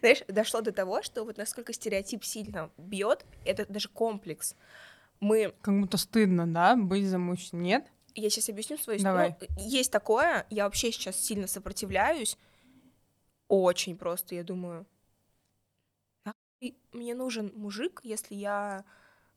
знаешь, 0.00 0.22
дошло 0.28 0.62
до 0.62 0.72
того, 0.72 1.02
что 1.02 1.24
вот 1.24 1.36
насколько 1.36 1.74
стереотип 1.74 2.24
сильно 2.24 2.70
бьет, 2.78 3.26
это 3.44 3.66
даже 3.70 3.90
комплекс. 3.90 4.56
Мы, 5.20 5.54
Как 5.60 5.78
будто 5.78 5.98
стыдно, 5.98 6.46
да, 6.46 6.74
быть 6.74 7.06
за 7.06 7.18
мужчиной. 7.18 7.62
Нет? 7.62 7.86
я 8.18 8.30
сейчас 8.30 8.48
объясню 8.48 8.78
свою 8.78 8.98
историю. 8.98 9.36
Есть 9.58 9.92
такое, 9.92 10.46
я 10.48 10.64
вообще 10.64 10.90
сейчас 10.90 11.16
сильно 11.16 11.46
сопротивляюсь, 11.46 12.38
очень 13.48 13.98
просто, 13.98 14.34
я 14.34 14.42
думаю, 14.42 14.78
«Нахуй 14.78 14.95
мне 16.92 17.14
нужен 17.14 17.52
мужик, 17.54 18.00
если 18.02 18.34
я 18.34 18.84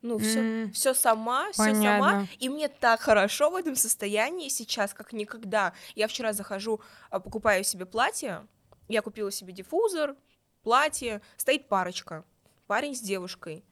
ну, 0.02 0.18
все, 0.18 0.40
М, 0.40 0.72
все 0.72 0.94
сама, 0.94 1.52
все 1.52 1.74
сама, 1.74 2.26
и 2.38 2.48
мне 2.48 2.68
так 2.68 3.00
хорошо 3.00 3.50
в 3.50 3.56
этом 3.56 3.76
состоянии 3.76 4.48
сейчас, 4.48 4.94
как 4.94 5.12
никогда. 5.12 5.74
Я 5.94 6.08
вчера 6.08 6.32
захожу, 6.32 6.80
а, 7.10 7.20
покупаю 7.20 7.64
себе 7.64 7.84
платье, 7.84 8.46
я 8.88 9.02
купила 9.02 9.30
себе 9.30 9.52
диффузор, 9.52 10.16
платье, 10.62 11.20
стоит 11.36 11.68
парочка, 11.68 12.24
парень 12.66 12.94
с 12.94 13.00
девушкой. 13.00 13.64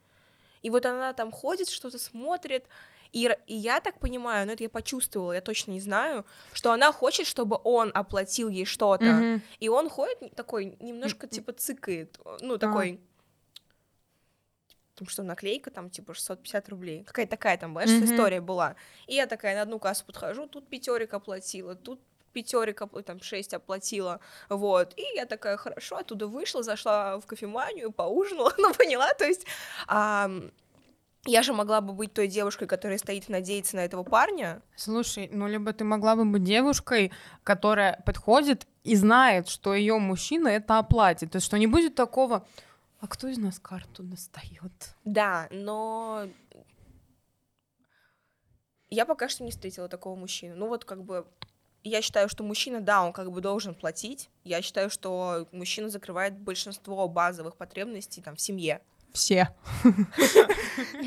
И 0.60 0.70
вот 0.70 0.84
она 0.86 1.12
там 1.12 1.30
ходит, 1.30 1.70
что-то 1.70 1.98
смотрит, 1.98 2.66
и, 3.12 3.34
и 3.46 3.54
я 3.54 3.80
так 3.80 3.98
понимаю, 4.00 4.46
ну 4.46 4.52
это 4.52 4.64
я 4.64 4.68
почувствовала, 4.68 5.32
я 5.32 5.40
точно 5.40 5.70
не 5.70 5.80
знаю, 5.80 6.26
что 6.52 6.72
она 6.72 6.92
хочет, 6.92 7.26
чтобы 7.26 7.58
он 7.64 7.90
оплатил 7.94 8.50
ей 8.50 8.66
что-то. 8.66 9.04
Мгм. 9.04 9.42
И 9.60 9.68
он 9.68 9.88
ходит 9.88 10.34
такой, 10.34 10.76
немножко 10.80 11.26
типа 11.26 11.52
цыкает, 11.52 12.18
ну 12.40 12.58
такой... 12.58 13.00
Потому 14.98 15.12
что 15.12 15.22
наклейка 15.22 15.70
там 15.70 15.90
типа 15.90 16.12
650 16.14 16.68
рублей. 16.68 17.04
Какая-то 17.04 17.30
такая 17.30 17.56
там, 17.56 17.72
знаешь, 17.72 17.90
Мгм. 17.90 18.04
история 18.04 18.40
была. 18.40 18.74
И 19.06 19.14
я 19.14 19.26
такая 19.26 19.54
на 19.54 19.62
одну 19.62 19.78
кассу 19.78 20.04
подхожу, 20.04 20.46
тут 20.48 20.68
пятерик 20.68 21.14
оплатила, 21.14 21.74
тут 21.76 22.00
пятерик 22.32 22.82
там 23.06 23.20
6 23.22 23.54
оплатила, 23.54 24.20
вот, 24.48 24.92
и 24.96 25.04
я 25.14 25.24
такая, 25.26 25.56
хорошо, 25.56 25.96
оттуда 25.96 26.26
вышла, 26.26 26.62
зашла 26.62 27.18
в 27.18 27.26
кофеманию, 27.26 27.90
поужинала, 27.90 28.52
ну, 28.58 28.74
поняла, 28.74 29.12
то 29.14 29.24
есть, 29.24 29.46
ам, 29.86 30.50
я 31.26 31.42
же 31.42 31.52
могла 31.52 31.80
бы 31.80 31.92
быть 31.92 32.12
той 32.12 32.28
девушкой, 32.28 32.66
которая 32.66 32.98
стоит 32.98 33.28
и 33.28 33.32
надеется 33.32 33.76
на 33.76 33.84
этого 33.84 34.02
парня, 34.02 34.62
Слушай, 34.76 35.28
ну 35.32 35.48
либо 35.48 35.72
ты 35.72 35.84
могла 35.84 36.16
бы 36.16 36.24
быть 36.24 36.44
девушкой, 36.44 37.12
которая 37.44 38.02
подходит 38.06 38.66
и 38.84 38.94
знает, 38.94 39.48
что 39.48 39.74
ее 39.74 39.98
мужчина 39.98 40.48
это 40.48 40.78
оплатит. 40.78 41.32
То 41.32 41.36
есть, 41.36 41.46
что 41.46 41.58
не 41.58 41.66
будет 41.66 41.94
такого, 41.94 42.46
а 43.00 43.06
кто 43.06 43.28
из 43.28 43.38
нас 43.38 43.58
карту 43.58 44.02
достает? 44.02 44.72
Да, 45.04 45.48
но 45.50 46.28
я 48.90 49.06
пока 49.06 49.28
что 49.28 49.44
не 49.44 49.50
встретила 49.50 49.88
такого 49.88 50.16
мужчину. 50.16 50.56
Ну 50.56 50.68
вот 50.68 50.84
как 50.84 51.04
бы 51.04 51.26
я 51.84 52.02
считаю, 52.02 52.28
что 52.28 52.42
мужчина, 52.42 52.80
да, 52.80 53.04
он 53.04 53.12
как 53.12 53.30
бы 53.30 53.40
должен 53.40 53.74
платить. 53.74 54.30
Я 54.44 54.62
считаю, 54.62 54.90
что 54.90 55.46
мужчина 55.52 55.88
закрывает 55.88 56.36
большинство 56.36 57.08
базовых 57.08 57.56
потребностей 57.56 58.20
там 58.20 58.36
в 58.36 58.40
семье. 58.40 58.82
Все. 59.12 59.54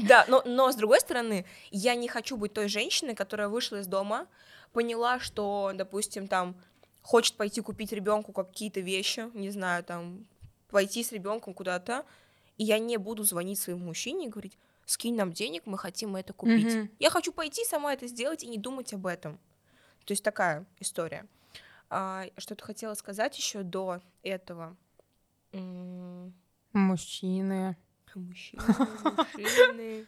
Да, 0.04 0.26
но, 0.28 0.42
но 0.46 0.72
с 0.72 0.76
другой 0.76 1.00
стороны, 1.00 1.46
я 1.70 1.96
не 1.96 2.08
хочу 2.08 2.36
быть 2.36 2.54
той 2.54 2.68
женщиной, 2.68 3.16
которая 3.16 3.48
вышла 3.48 3.78
из 3.78 3.88
дома, 3.88 4.28
поняла, 4.74 5.20
что, 5.20 5.72
допустим, 5.76 6.28
там 6.28 6.56
хочет 7.02 7.36
пойти 7.36 7.62
купить 7.62 7.92
ребенку 7.92 8.32
какие-то 8.34 8.80
вещи, 8.80 9.30
не 9.34 9.50
знаю, 9.50 9.84
там 9.84 10.26
пойти 10.72 11.04
с 11.04 11.12
ребенком 11.12 11.54
куда-то, 11.54 12.06
и 12.58 12.64
я 12.64 12.80
не 12.80 12.98
буду 12.98 13.24
звонить 13.24 13.60
своему 13.60 13.86
мужчине 13.86 14.26
и 14.26 14.30
говорить, 14.30 14.58
скинь 14.86 15.16
нам 15.16 15.32
денег, 15.32 15.64
мы 15.66 15.78
хотим 15.78 16.16
это 16.16 16.34
купить. 16.34 16.74
Мгм. 16.74 16.90
Я 17.00 17.10
хочу 17.10 17.32
пойти 17.32 17.64
сама 17.66 17.94
это 17.94 18.08
сделать 18.08 18.44
и 18.44 18.48
не 18.48 18.58
думать 18.58 18.94
об 18.94 19.06
этом. 19.06 19.40
То 20.06 20.12
есть 20.12 20.24
такая 20.24 20.66
история. 20.80 21.28
А, 21.90 22.26
что-то 22.38 22.66
хотела 22.66 22.94
сказать 22.96 23.38
еще 23.38 23.64
до 23.64 24.02
этого. 24.24 24.76
Мужчины. 25.52 27.78
Мужчины, 28.14 28.64
мужчины. 29.38 30.08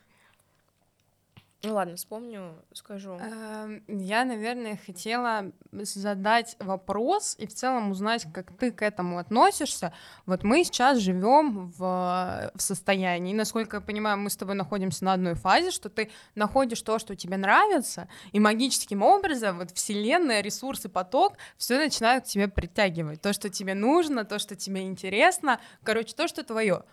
Ну 1.66 1.76
ладно, 1.76 1.96
вспомню, 1.96 2.56
скажу. 2.74 3.14
Эм, 3.14 3.84
Я, 3.88 4.26
наверное, 4.26 4.78
хотела 4.86 5.54
задать 5.72 6.58
вопрос 6.60 7.38
и 7.40 7.48
в 7.48 7.54
целом 7.54 7.92
узнать, 7.92 8.28
как 8.34 8.52
ты 8.58 8.70
к 8.70 8.82
этому 8.82 9.18
относишься. 9.18 9.94
Вот 10.26 10.44
мы 10.44 10.66
сейчас 10.66 10.98
живем 10.98 11.72
в, 11.72 12.52
в 12.54 12.62
состоянии, 12.62 13.34
насколько 13.34 13.78
я 13.78 13.82
понимаю, 13.82 14.18
мы 14.18 14.30
с 14.30 14.36
тобой 14.36 14.56
находимся 14.56 15.06
на 15.06 15.14
одной 15.14 15.36
фазе, 15.36 15.72
что 15.72 15.90
ты 15.90 16.12
находишь 16.36 16.82
то, 16.82 17.00
что 17.00 17.16
тебе 17.16 17.38
нравится, 17.38 18.10
и 18.34 18.42
магическим 18.42 19.02
образом 19.02 19.60
вот 19.60 19.72
вселенная, 19.72 20.42
ресурсы, 20.42 20.90
поток, 20.90 21.38
все 21.58 21.78
начинают 21.78 22.26
к 22.26 22.28
тебе 22.28 22.50
притягивать. 22.50 23.22
То, 23.22 23.32
что 23.32 23.50
тебе 23.50 23.74
нужно, 23.74 24.26
то, 24.26 24.38
что 24.38 24.58
тебе 24.58 24.82
интересно, 24.82 25.62
короче, 25.82 26.14
то, 26.14 26.28
что 26.28 26.44
твое. 26.44 26.84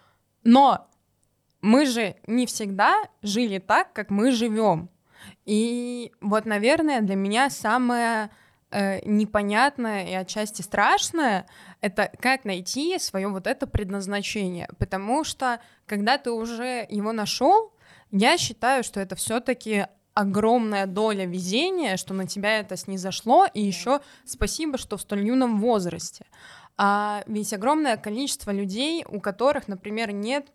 Но 0.45 0.89
мы 1.61 1.87
же 1.87 2.17
не 2.27 2.47
всегда 2.47 3.03
жили 3.23 3.59
так, 3.59 3.93
как 3.93 4.11
мы 4.11 4.33
живем. 4.33 4.89
И 5.45 6.13
вот, 6.21 6.47
наверное, 6.47 7.01
для 7.01 7.17
меня 7.17 7.51
самое 7.51 8.31
э, 8.71 9.01
непонятное 9.07 10.07
и 10.07 10.15
отчасти 10.15 10.63
страшное 10.63 11.47
это 11.81 12.11
как 12.21 12.45
найти 12.45 12.99
свое 12.99 13.29
вот 13.29 13.47
это 13.47 13.67
предназначение. 13.67 14.69
Потому 14.79 15.25
что 15.25 15.61
когда 15.87 16.19
ты 16.19 16.31
уже 16.31 16.87
его 16.89 17.13
нашел, 17.13 17.73
я 18.11 18.39
считаю, 18.39 18.83
что 18.83 19.01
это 19.01 19.15
все-таки 19.17 19.87
огромная 20.15 20.87
доля 20.87 21.25
везения, 21.25 21.97
что 21.97 22.15
на 22.15 22.27
тебя 22.27 22.59
это 22.59 22.77
снизошло, 22.77 23.47
и 23.53 23.63
еще 23.63 24.01
спасибо, 24.25 24.77
что 24.77 24.97
в 24.97 25.01
столь 25.01 25.27
юном 25.27 25.61
возрасте. 25.61 26.27
А 26.77 27.23
ведь 27.27 27.53
огромное 27.53 27.97
количество 27.97 28.51
людей, 28.51 29.05
у 29.09 29.21
которых, 29.21 29.69
например, 29.69 30.13
нет 30.13 30.47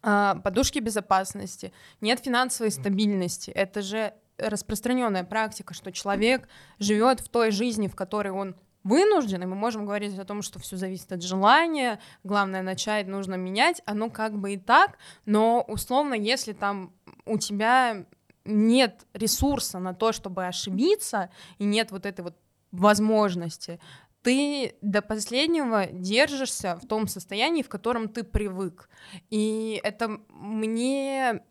подушки 0.00 0.78
безопасности, 0.78 1.72
нет 2.00 2.20
финансовой 2.20 2.70
стабильности. 2.70 3.50
Это 3.50 3.82
же 3.82 4.14
распространенная 4.38 5.24
практика, 5.24 5.74
что 5.74 5.92
человек 5.92 6.48
живет 6.78 7.20
в 7.20 7.28
той 7.28 7.50
жизни, 7.50 7.88
в 7.88 7.94
которой 7.94 8.32
он 8.32 8.56
вынужден, 8.84 9.42
и 9.42 9.46
мы 9.46 9.54
можем 9.54 9.84
говорить 9.84 10.18
о 10.18 10.24
том, 10.24 10.42
что 10.42 10.58
все 10.58 10.76
зависит 10.76 11.12
от 11.12 11.22
желания, 11.22 12.00
главное 12.24 12.62
начать, 12.62 13.06
нужно 13.06 13.36
менять, 13.36 13.80
оно 13.86 14.10
как 14.10 14.36
бы 14.36 14.54
и 14.54 14.56
так, 14.56 14.98
но 15.24 15.64
условно, 15.68 16.14
если 16.14 16.52
там 16.52 16.92
у 17.24 17.38
тебя 17.38 18.04
нет 18.44 19.06
ресурса 19.14 19.78
на 19.78 19.94
то, 19.94 20.10
чтобы 20.12 20.46
ошибиться, 20.46 21.30
и 21.58 21.64
нет 21.64 21.92
вот 21.92 22.06
этой 22.06 22.22
вот 22.22 22.36
возможности, 22.72 23.78
ты 24.22 24.76
до 24.82 25.02
последнего 25.02 25.86
держишься 25.86 26.76
в 26.76 26.86
том 26.86 27.08
состоянии, 27.08 27.62
в 27.62 27.68
котором 27.68 28.08
ты 28.08 28.24
привык. 28.24 28.88
И 29.30 29.80
это 29.82 30.20
мне 30.28 31.42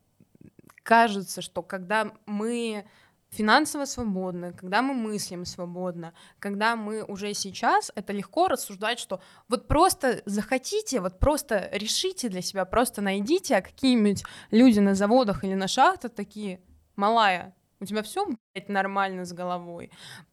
кажется, 0.84 1.41
что 1.41 1.62
когда 1.62 2.12
мы 2.25 2.86
финансово 3.29 3.86
свободны, 3.86 4.53
когда 4.53 4.81
мы 4.81 4.93
мыслим 4.93 5.45
свободно, 5.45 6.13
когда 6.39 6.75
мы 6.75 7.03
уже 7.03 7.34
сейчас, 7.34 7.91
это 7.95 8.13
легко 8.13 8.47
рассуждать, 8.47 8.99
что 8.99 9.21
вот 9.47 9.67
просто 9.67 10.21
захотите, 10.25 10.99
вот 10.99 11.19
просто 11.19 11.69
решите 11.71 12.29
для 12.29 12.41
себя, 12.41 12.65
просто 12.65 13.01
найдите, 13.01 13.55
а 13.55 13.62
какие-нибудь 13.62 14.23
люди 14.51 14.79
на 14.79 14.95
заводах 14.95 15.43
или 15.43 15.53
на 15.53 15.67
шахтах 15.67 16.13
такие, 16.13 16.62
малая, 16.95 17.55
у 17.79 17.86
тебя 17.86 18.03
все 18.03 18.27
нормально 18.67 19.25
с 19.25 19.34
головой. 19.34 19.91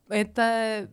Это 0.09 0.91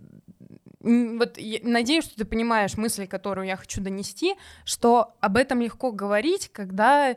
вот 0.85 1.37
я 1.37 1.59
надеюсь, 1.63 2.05
что 2.05 2.15
ты 2.15 2.25
понимаешь 2.25 2.77
мысль, 2.77 3.07
которую 3.07 3.47
я 3.47 3.55
хочу 3.55 3.81
донести, 3.81 4.35
что 4.65 5.15
об 5.19 5.35
этом 5.35 5.59
легко 5.61 5.91
говорить, 5.91 6.49
когда 6.49 7.15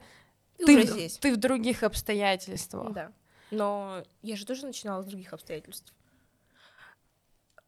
ты, 0.57 0.87
ты, 0.87 1.09
в, 1.09 1.19
ты 1.19 1.33
в 1.35 1.37
других 1.37 1.83
обстоятельствах. 1.83 2.93
Да. 2.95 3.13
Но 3.51 4.03
я 4.23 4.37
же 4.37 4.47
тоже 4.47 4.67
начинала 4.67 5.03
с 5.03 5.07
других 5.07 5.35
обстоятельств. 5.35 5.93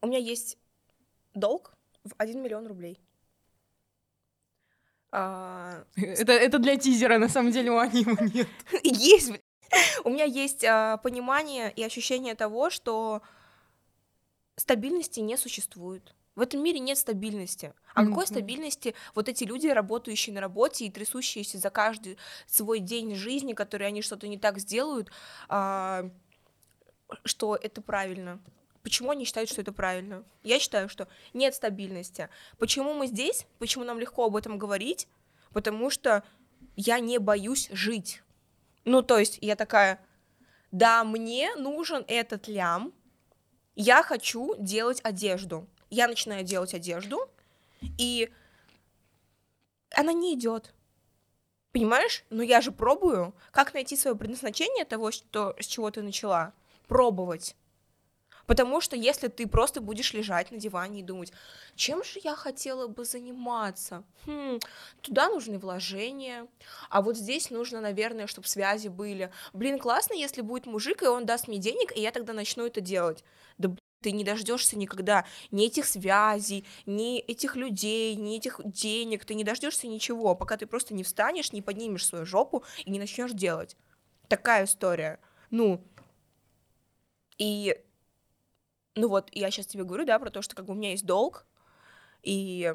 У 0.00 0.06
меня 0.06 0.18
есть 0.18 0.56
долг 1.34 1.74
в 2.04 2.14
1 2.16 2.42
миллион 2.42 2.66
рублей. 2.66 2.98
А... 5.12 5.84
Это, 5.96 6.32
это 6.32 6.58
для 6.58 6.76
тизера, 6.76 7.18
на 7.18 7.28
самом 7.28 7.50
деле 7.50 7.72
у 7.72 7.78
Ани 7.78 8.02
его 8.02 8.16
нет. 8.32 8.48
Есть, 8.84 9.32
У 10.04 10.10
меня 10.10 10.24
есть 10.24 10.64
а, 10.64 10.96
понимание 10.98 11.72
и 11.72 11.82
ощущение 11.82 12.34
того, 12.34 12.70
что 12.70 13.22
стабильности 14.60 15.20
не 15.20 15.36
существует. 15.36 16.14
В 16.36 16.40
этом 16.42 16.62
мире 16.62 16.78
нет 16.78 16.96
стабильности. 16.96 17.74
А 17.94 18.02
mm-hmm. 18.02 18.08
какой 18.08 18.26
стабильности 18.26 18.94
вот 19.14 19.28
эти 19.28 19.44
люди, 19.44 19.66
работающие 19.66 20.34
на 20.34 20.40
работе 20.40 20.86
и 20.86 20.90
трясущиеся 20.90 21.58
за 21.58 21.70
каждый 21.70 22.18
свой 22.46 22.78
день 22.78 23.14
жизни, 23.14 23.52
которые 23.52 23.88
они 23.88 24.00
что-то 24.00 24.28
не 24.28 24.38
так 24.38 24.58
сделают, 24.58 25.10
а, 25.48 26.08
что 27.24 27.56
это 27.56 27.82
правильно? 27.82 28.40
Почему 28.82 29.10
они 29.10 29.24
считают, 29.24 29.50
что 29.50 29.60
это 29.60 29.72
правильно? 29.72 30.24
Я 30.42 30.58
считаю, 30.58 30.88
что 30.88 31.08
нет 31.34 31.54
стабильности. 31.54 32.28
Почему 32.58 32.94
мы 32.94 33.06
здесь? 33.06 33.46
Почему 33.58 33.84
нам 33.84 33.98
легко 33.98 34.24
об 34.24 34.36
этом 34.36 34.56
говорить? 34.56 35.08
Потому 35.52 35.90
что 35.90 36.22
я 36.76 37.00
не 37.00 37.18
боюсь 37.18 37.68
жить. 37.72 38.22
Ну, 38.84 39.02
то 39.02 39.18
есть 39.18 39.38
я 39.42 39.56
такая, 39.56 40.00
да, 40.70 41.04
мне 41.04 41.54
нужен 41.56 42.04
этот 42.06 42.48
лям, 42.48 42.94
я 43.74 44.02
хочу 44.02 44.54
делать 44.58 45.00
одежду. 45.02 45.66
Я 45.90 46.08
начинаю 46.08 46.44
делать 46.44 46.74
одежду, 46.74 47.28
и 47.98 48.30
она 49.90 50.12
не 50.12 50.34
идет. 50.34 50.72
Понимаешь? 51.72 52.24
Но 52.30 52.42
я 52.42 52.60
же 52.60 52.72
пробую. 52.72 53.34
Как 53.52 53.74
найти 53.74 53.96
свое 53.96 54.16
предназначение 54.16 54.84
того, 54.84 55.10
что, 55.10 55.54
с 55.58 55.66
чего 55.66 55.90
ты 55.90 56.02
начала? 56.02 56.52
Пробовать. 56.88 57.54
Потому 58.50 58.80
что 58.80 58.96
если 58.96 59.28
ты 59.28 59.46
просто 59.46 59.80
будешь 59.80 60.12
лежать 60.12 60.50
на 60.50 60.58
диване 60.58 60.98
и 60.98 61.02
думать, 61.04 61.32
чем 61.76 62.02
же 62.02 62.18
я 62.24 62.34
хотела 62.34 62.88
бы 62.88 63.04
заниматься? 63.04 64.02
Хм, 64.26 64.58
туда 65.02 65.28
нужны 65.28 65.56
вложения, 65.56 66.48
а 66.88 67.00
вот 67.00 67.16
здесь 67.16 67.50
нужно, 67.50 67.80
наверное, 67.80 68.26
чтобы 68.26 68.48
связи 68.48 68.88
были. 68.88 69.30
Блин, 69.52 69.78
классно, 69.78 70.14
если 70.14 70.40
будет 70.40 70.66
мужик, 70.66 71.04
и 71.04 71.06
он 71.06 71.26
даст 71.26 71.46
мне 71.46 71.58
денег, 71.58 71.96
и 71.96 72.00
я 72.00 72.10
тогда 72.10 72.32
начну 72.32 72.66
это 72.66 72.80
делать. 72.80 73.22
Да 73.56 73.72
ты 74.02 74.10
не 74.10 74.24
дождешься 74.24 74.76
никогда 74.76 75.26
ни 75.52 75.66
этих 75.66 75.86
связей, 75.86 76.66
ни 76.86 77.20
этих 77.20 77.54
людей, 77.54 78.16
ни 78.16 78.36
этих 78.36 78.60
денег, 78.64 79.24
ты 79.24 79.34
не 79.34 79.44
дождешься 79.44 79.86
ничего, 79.86 80.34
пока 80.34 80.56
ты 80.56 80.66
просто 80.66 80.92
не 80.92 81.04
встанешь, 81.04 81.52
не 81.52 81.62
поднимешь 81.62 82.04
свою 82.04 82.26
жопу 82.26 82.64
и 82.84 82.90
не 82.90 82.98
начнешь 82.98 83.30
делать. 83.30 83.76
Такая 84.26 84.64
история. 84.64 85.20
Ну, 85.50 85.84
и 87.38 87.80
ну 89.00 89.08
вот, 89.08 89.30
я 89.32 89.50
сейчас 89.50 89.66
тебе 89.66 89.84
говорю, 89.84 90.04
да, 90.04 90.18
про 90.18 90.30
то, 90.30 90.42
что 90.42 90.54
как 90.54 90.66
бы 90.66 90.74
у 90.74 90.76
меня 90.76 90.90
есть 90.90 91.06
долг, 91.06 91.46
и 92.22 92.74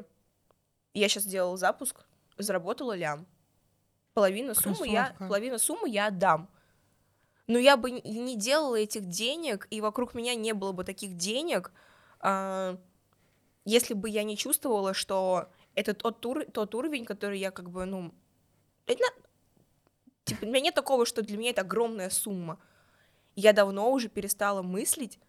я 0.92 1.08
сейчас 1.08 1.22
сделала 1.22 1.56
запуск, 1.56 2.04
заработала 2.36 2.96
лям. 2.96 3.26
Половину 4.12 4.54
суммы 4.54 4.88
я, 4.88 5.14
половину 5.18 5.58
суммы 5.58 5.88
я 5.88 6.06
отдам. 6.06 6.48
Но 7.46 7.58
я 7.58 7.76
бы 7.76 7.92
не 7.92 8.36
делала 8.36 8.74
этих 8.74 9.08
денег, 9.08 9.68
и 9.70 9.80
вокруг 9.80 10.14
меня 10.14 10.34
не 10.34 10.52
было 10.52 10.72
бы 10.72 10.82
таких 10.82 11.16
денег, 11.16 11.70
а, 12.18 12.76
если 13.64 13.94
бы 13.94 14.08
я 14.08 14.24
не 14.24 14.36
чувствовала, 14.36 14.94
что 14.94 15.48
это 15.76 15.94
тот, 15.94 16.20
тур, 16.20 16.44
тот 16.46 16.74
уровень, 16.74 17.04
который 17.04 17.38
я 17.38 17.52
как 17.52 17.70
бы, 17.70 17.84
ну... 17.84 18.12
Это, 18.86 19.04
типа, 20.24 20.44
у 20.44 20.48
меня 20.48 20.60
нет 20.60 20.74
такого, 20.74 21.06
что 21.06 21.22
для 21.22 21.36
меня 21.36 21.50
это 21.50 21.60
огромная 21.60 22.10
сумма. 22.10 22.58
Я 23.36 23.52
давно 23.52 23.92
уже 23.92 24.08
перестала 24.08 24.62
мыслить 24.62 25.20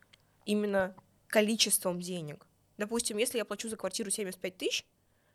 именно 0.47 0.95
количеством 1.27 1.99
денег. 1.99 2.47
Допустим, 2.77 3.17
если 3.17 3.37
я 3.37 3.45
плачу 3.45 3.69
за 3.69 3.75
квартиру 3.75 4.09
75 4.09 4.57
тысяч, 4.57 4.83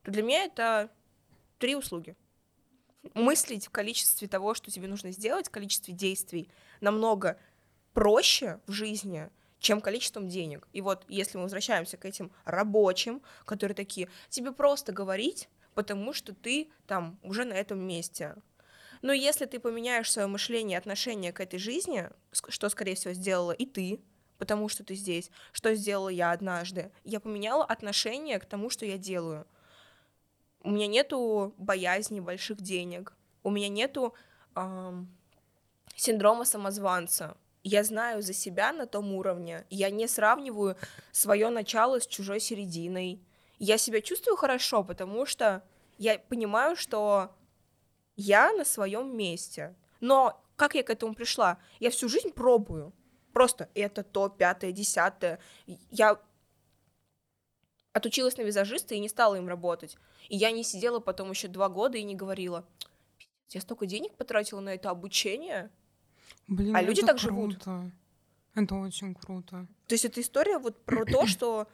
то 0.02 0.10
для 0.10 0.22
меня 0.22 0.44
это 0.44 0.90
три 1.58 1.76
услуги. 1.76 2.16
Мыслить 3.14 3.66
в 3.66 3.70
количестве 3.70 4.26
того, 4.26 4.54
что 4.54 4.70
тебе 4.70 4.88
нужно 4.88 5.12
сделать, 5.12 5.48
в 5.48 5.50
количестве 5.50 5.92
действий, 5.92 6.48
намного 6.80 7.38
проще 7.92 8.60
в 8.66 8.72
жизни, 8.72 9.28
чем 9.58 9.80
количеством 9.80 10.28
денег. 10.28 10.66
И 10.72 10.80
вот 10.80 11.04
если 11.08 11.36
мы 11.36 11.44
возвращаемся 11.44 11.96
к 11.96 12.04
этим 12.04 12.32
рабочим, 12.44 13.22
которые 13.44 13.74
такие, 13.74 14.08
тебе 14.28 14.52
просто 14.52 14.92
говорить, 14.92 15.48
потому 15.74 16.12
что 16.12 16.34
ты 16.34 16.70
там 16.86 17.18
уже 17.22 17.44
на 17.44 17.54
этом 17.54 17.80
месте. 17.80 18.36
Но 19.02 19.12
если 19.12 19.46
ты 19.46 19.58
поменяешь 19.58 20.10
свое 20.10 20.28
мышление, 20.28 20.78
отношение 20.78 21.32
к 21.32 21.40
этой 21.40 21.58
жизни, 21.58 22.08
что, 22.30 22.68
скорее 22.68 22.94
всего, 22.94 23.12
сделала 23.14 23.52
и 23.52 23.66
ты, 23.66 24.00
потому 24.42 24.68
что 24.68 24.82
ты 24.82 24.96
здесь. 24.96 25.30
Что 25.52 25.72
сделала 25.76 26.08
я 26.08 26.32
однажды? 26.32 26.90
Я 27.04 27.20
поменяла 27.20 27.64
отношение 27.64 28.40
к 28.40 28.44
тому, 28.44 28.70
что 28.70 28.84
я 28.84 28.98
делаю. 28.98 29.46
У 30.64 30.70
меня 30.72 30.88
нету 30.88 31.54
боязни 31.58 32.18
больших 32.18 32.60
денег. 32.60 33.12
У 33.44 33.50
меня 33.50 33.68
нету 33.68 34.14
эм, 34.56 35.16
синдрома 35.94 36.44
самозванца. 36.44 37.36
Я 37.62 37.84
знаю 37.84 38.20
за 38.20 38.32
себя 38.32 38.72
на 38.72 38.86
том 38.88 39.12
уровне. 39.14 39.64
Я 39.70 39.90
не 39.90 40.08
сравниваю 40.08 40.76
свое 41.12 41.48
начало 41.48 42.00
с 42.00 42.06
чужой 42.08 42.40
серединой. 42.40 43.20
Я 43.60 43.78
себя 43.78 44.00
чувствую 44.00 44.36
хорошо, 44.36 44.82
потому 44.82 45.24
что 45.24 45.62
я 45.98 46.18
понимаю, 46.18 46.74
что 46.74 47.30
я 48.16 48.50
на 48.50 48.64
своем 48.64 49.16
месте. 49.16 49.76
Но 50.00 50.44
как 50.56 50.74
я 50.74 50.82
к 50.82 50.90
этому 50.90 51.14
пришла? 51.14 51.58
Я 51.78 51.90
всю 51.90 52.08
жизнь 52.08 52.32
пробую. 52.32 52.92
Просто 53.32 53.68
это 53.74 54.02
то, 54.02 54.28
пятое, 54.28 54.72
десятое. 54.72 55.38
Я 55.90 56.20
отучилась 57.92 58.36
на 58.36 58.42
визажиста 58.42 58.94
и 58.94 59.00
не 59.00 59.08
стала 59.08 59.36
им 59.36 59.48
работать. 59.48 59.96
И 60.28 60.36
я 60.36 60.50
не 60.50 60.64
сидела 60.64 61.00
потом 61.00 61.30
еще 61.30 61.48
два 61.48 61.68
года 61.68 61.98
и 61.98 62.02
не 62.02 62.14
говорила, 62.14 62.66
я 63.50 63.60
столько 63.60 63.86
денег 63.86 64.14
потратила 64.14 64.60
на 64.60 64.70
это 64.70 64.90
обучение, 64.90 65.70
Блин, 66.48 66.74
а 66.74 66.82
люди 66.82 67.02
так 67.02 67.18
круто. 67.18 67.60
живут. 67.60 67.92
Это 68.54 68.74
очень 68.74 69.14
круто. 69.14 69.66
То 69.86 69.94
есть 69.94 70.04
это 70.04 70.20
история 70.20 70.58
вот 70.58 70.82
про 70.84 71.04
то, 71.04 71.26
что... 71.26 71.68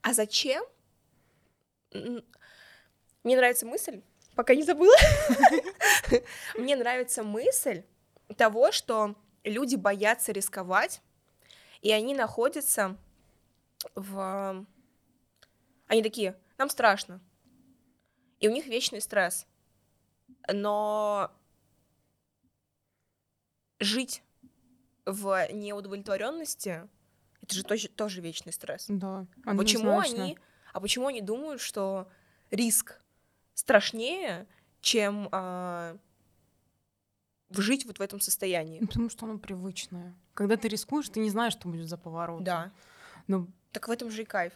А 0.00 0.14
зачем? 0.14 0.64
Мне 1.92 3.36
нравится 3.36 3.66
мысль, 3.66 4.02
пока 4.34 4.54
не 4.54 4.62
забыла. 4.64 4.94
Мне 6.58 6.76
нравится 6.76 7.22
мысль 7.22 7.84
того, 8.36 8.72
что 8.72 9.14
люди 9.44 9.76
боятся 9.76 10.32
рисковать, 10.32 11.02
и 11.80 11.90
они 11.92 12.14
находятся 12.14 12.96
в... 13.94 14.66
Они 15.86 16.02
такие, 16.02 16.38
нам 16.58 16.70
страшно. 16.70 17.20
И 18.40 18.48
у 18.48 18.52
них 18.52 18.66
вечный 18.66 19.00
стресс. 19.00 19.46
Но 20.52 21.30
жить 23.78 24.22
в 25.04 25.48
неудовлетворенности 25.52 26.88
это 27.42 27.54
же 27.54 27.64
тоже, 27.64 27.88
тоже 27.88 28.20
вечный 28.20 28.52
стресс. 28.52 28.86
Да. 28.88 29.26
А 29.44 29.54
почему 29.56 29.98
они, 29.98 30.38
а 30.72 30.80
почему 30.80 31.08
они 31.08 31.20
думают, 31.20 31.60
что 31.60 32.08
риск 32.50 33.00
страшнее, 33.54 34.46
чем 34.80 35.28
а, 35.32 35.96
жить 37.60 37.86
вот 37.86 37.98
в 37.98 38.02
этом 38.02 38.20
состоянии. 38.20 38.78
Ну, 38.80 38.86
потому 38.86 39.10
что 39.10 39.26
оно 39.26 39.38
привычное. 39.38 40.14
Когда 40.34 40.56
ты 40.56 40.68
рискуешь, 40.68 41.08
ты 41.08 41.20
не 41.20 41.30
знаешь, 41.30 41.52
что 41.52 41.68
будет 41.68 41.88
за 41.88 41.96
поворот. 41.96 42.42
Да. 42.42 42.70
Ну, 43.26 43.48
Так 43.72 43.88
в 43.88 43.90
этом 43.90 44.10
же 44.10 44.22
и 44.22 44.24
кайф. 44.24 44.52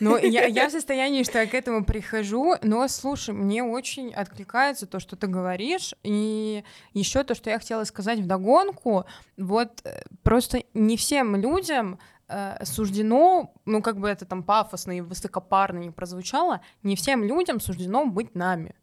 Ну, 0.00 0.16
я, 0.16 0.46
я 0.46 0.68
в 0.68 0.72
состоянии, 0.72 1.22
что 1.22 1.38
я 1.38 1.46
к 1.46 1.54
этому 1.54 1.84
прихожу, 1.84 2.56
но 2.62 2.86
слушай, 2.88 3.34
мне 3.34 3.62
очень 3.62 4.12
откликается 4.14 4.86
то, 4.86 5.00
что 5.00 5.16
ты 5.16 5.26
говоришь, 5.26 5.94
и 6.02 6.64
еще 6.94 7.24
то, 7.24 7.34
что 7.34 7.50
я 7.50 7.58
хотела 7.58 7.84
сказать 7.84 8.20
вдогонку, 8.20 9.06
вот 9.36 9.80
э, 9.84 10.02
просто 10.22 10.62
не 10.74 10.96
всем 10.96 11.36
людям 11.36 11.98
э, 12.28 12.64
суждено, 12.64 13.52
ну, 13.64 13.82
как 13.82 13.98
бы 13.98 14.08
это 14.08 14.24
там 14.24 14.42
пафосно 14.42 14.96
и 14.96 15.00
высокопарно 15.00 15.78
не 15.78 15.90
прозвучало, 15.90 16.60
не 16.82 16.94
всем 16.96 17.24
людям 17.24 17.60
суждено 17.60 18.06
быть 18.06 18.34
нами. 18.34 18.74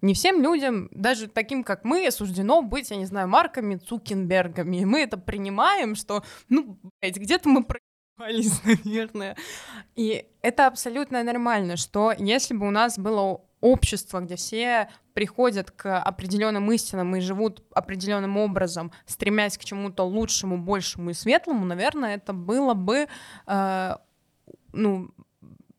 Не 0.00 0.14
всем 0.14 0.42
людям, 0.42 0.88
даже 0.92 1.28
таким, 1.28 1.64
как 1.64 1.84
мы, 1.84 2.10
суждено 2.10 2.62
быть, 2.62 2.90
я 2.90 2.96
не 2.96 3.06
знаю, 3.06 3.28
Марками 3.28 3.76
Цукенбергами. 3.76 4.78
И 4.78 4.84
мы 4.84 5.00
это 5.00 5.16
принимаем, 5.16 5.94
что, 5.94 6.22
ну, 6.48 6.78
блядь, 7.00 7.16
где-то 7.16 7.48
мы 7.48 7.64
проебались, 7.64 8.62
наверное. 8.64 9.36
И 9.94 10.26
это 10.42 10.66
абсолютно 10.66 11.22
нормально, 11.22 11.76
что 11.76 12.12
если 12.16 12.54
бы 12.54 12.66
у 12.66 12.70
нас 12.70 12.98
было 12.98 13.42
общество, 13.60 14.20
где 14.20 14.36
все 14.36 14.90
приходят 15.14 15.70
к 15.70 15.98
определенным 15.98 16.70
истинам 16.72 17.16
и 17.16 17.20
живут 17.20 17.62
определенным 17.72 18.36
образом, 18.36 18.92
стремясь 19.06 19.56
к 19.56 19.64
чему-то 19.64 20.02
лучшему, 20.02 20.58
большему 20.58 21.10
и 21.10 21.14
светлому, 21.14 21.64
наверное, 21.64 22.16
это 22.16 22.34
было 22.34 22.74
бы, 22.74 23.08
э, 23.46 23.96
ну, 24.72 25.10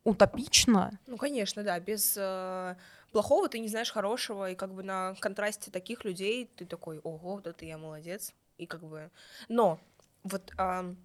утопично. 0.02 0.98
Ну, 1.06 1.16
конечно, 1.16 1.62
да, 1.62 1.78
без 1.78 2.16
э, 2.16 2.74
плохого 3.16 3.48
ты 3.48 3.60
не 3.60 3.68
знаешь 3.68 3.90
хорошего, 3.90 4.50
и 4.50 4.54
как 4.54 4.74
бы 4.74 4.82
на 4.82 5.14
контрасте 5.20 5.70
таких 5.70 6.04
людей 6.04 6.50
ты 6.54 6.66
такой, 6.66 6.98
ого, 6.98 7.40
да 7.40 7.54
ты 7.54 7.64
я 7.64 7.78
молодец, 7.78 8.34
и 8.58 8.66
как 8.66 8.82
бы... 8.82 9.10
Но 9.48 9.80
вот 10.22 10.52
ам, 10.58 10.98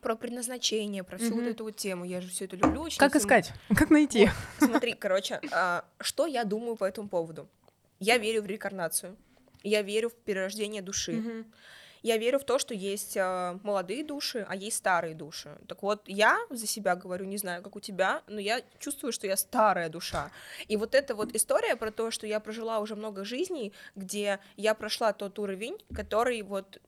про 0.00 0.14
предназначение, 0.14 1.02
про 1.02 1.18
всю 1.18 1.34
вот 1.34 1.42
Мгм. 1.42 1.50
эту 1.50 1.64
вот 1.64 1.76
тему, 1.76 2.04
я 2.04 2.20
же 2.20 2.28
все 2.28 2.44
это 2.44 2.54
люблю 2.54 2.80
очень. 2.82 3.00
Как 3.00 3.14
если 3.16 3.26
искать? 3.26 3.52
Как 3.76 3.90
найти? 3.90 4.26
Вот, 4.26 4.68
смотри, 4.68 4.92
короче, 4.92 5.40
а, 5.50 5.84
что 5.98 6.26
я 6.26 6.44
думаю 6.44 6.76
по 6.76 6.84
этому 6.84 7.08
поводу? 7.08 7.48
Я 7.98 8.16
верю 8.18 8.42
в 8.42 8.46
реинкарнацию, 8.46 9.16
я 9.64 9.82
верю 9.82 10.10
в 10.10 10.14
перерождение 10.14 10.82
души, 10.82 11.14
Мгм. 11.14 11.52
Я 12.04 12.18
верю 12.18 12.38
в 12.38 12.44
то, 12.44 12.58
что 12.58 12.74
есть 12.74 13.16
а, 13.16 13.58
молодые 13.62 14.04
души, 14.04 14.44
а 14.46 14.54
есть 14.54 14.76
старые 14.76 15.14
души. 15.14 15.56
Так 15.66 15.82
вот, 15.82 16.02
я 16.06 16.38
за 16.50 16.66
себя 16.66 16.96
говорю, 16.96 17.24
не 17.24 17.38
знаю, 17.38 17.62
как 17.62 17.76
у 17.76 17.80
тебя, 17.80 18.22
но 18.26 18.38
я 18.38 18.60
чувствую, 18.78 19.10
что 19.10 19.26
я 19.26 19.38
старая 19.38 19.88
душа. 19.88 20.30
И 20.68 20.76
вот 20.76 20.94
эта 20.94 21.14
вот 21.14 21.34
история 21.34 21.76
про 21.76 21.90
то, 21.90 22.10
что 22.10 22.26
я 22.26 22.40
прожила 22.40 22.80
уже 22.80 22.94
много 22.94 23.24
жизней, 23.24 23.72
где 23.96 24.38
я 24.56 24.74
прошла 24.74 25.14
тот 25.14 25.38
уровень, 25.38 25.78
который 25.94 26.42
вот 26.42 26.78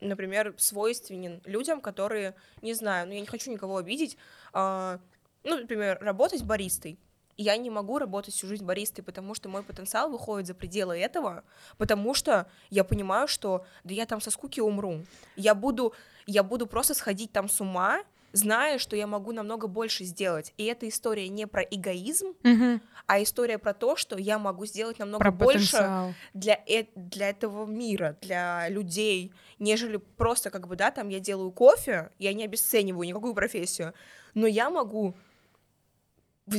например, 0.00 0.54
свойственен 0.56 1.42
людям, 1.44 1.82
которые, 1.82 2.34
не 2.62 2.72
знаю, 2.72 3.06
ну 3.06 3.12
я 3.12 3.20
не 3.20 3.26
хочу 3.26 3.52
никого 3.52 3.76
обидеть, 3.76 4.16
а, 4.54 4.98
ну, 5.44 5.58
например, 5.58 5.98
работать 6.00 6.42
баристой. 6.42 6.98
Я 7.42 7.56
не 7.56 7.70
могу 7.70 7.98
работать 7.98 8.34
всю 8.34 8.46
жизнь 8.48 8.66
баристой, 8.66 9.02
потому 9.02 9.34
что 9.34 9.48
мой 9.48 9.62
потенциал 9.62 10.10
выходит 10.10 10.46
за 10.46 10.54
пределы 10.54 10.98
этого, 10.98 11.42
потому 11.78 12.12
что 12.12 12.46
я 12.68 12.84
понимаю, 12.84 13.28
что 13.28 13.64
да 13.82 13.94
я 13.94 14.04
там 14.04 14.20
со 14.20 14.30
скуки 14.30 14.60
умру. 14.60 15.06
Я 15.36 15.54
буду, 15.54 15.94
я 16.26 16.42
буду 16.42 16.66
просто 16.66 16.92
сходить 16.92 17.32
там 17.32 17.48
с 17.48 17.58
ума, 17.62 18.02
зная, 18.32 18.76
что 18.76 18.94
я 18.94 19.06
могу 19.06 19.32
намного 19.32 19.68
больше 19.68 20.04
сделать. 20.04 20.52
И 20.58 20.66
эта 20.66 20.86
история 20.86 21.28
не 21.30 21.46
про 21.46 21.62
эгоизм, 21.62 22.34
Мгм. 22.42 22.82
а 23.06 23.22
история 23.22 23.56
про 23.56 23.72
то, 23.72 23.96
что 23.96 24.18
я 24.18 24.38
могу 24.38 24.66
сделать 24.66 24.98
намного 24.98 25.24
Про 25.24 25.32
больше 25.32 25.72
потенциал. 25.72 26.14
для, 26.34 26.62
э- 26.68 26.88
для 26.94 27.30
этого 27.30 27.64
мира, 27.64 28.18
для 28.20 28.68
людей, 28.68 29.32
нежели 29.58 29.96
просто 29.96 30.50
как 30.50 30.68
бы, 30.68 30.76
да, 30.76 30.90
там 30.90 31.08
я 31.08 31.20
делаю 31.20 31.52
кофе, 31.52 32.10
я 32.18 32.34
не 32.34 32.44
обесцениваю 32.44 33.08
никакую 33.08 33.32
профессию, 33.32 33.94
но 34.34 34.46
я 34.46 34.68
могу 34.68 35.14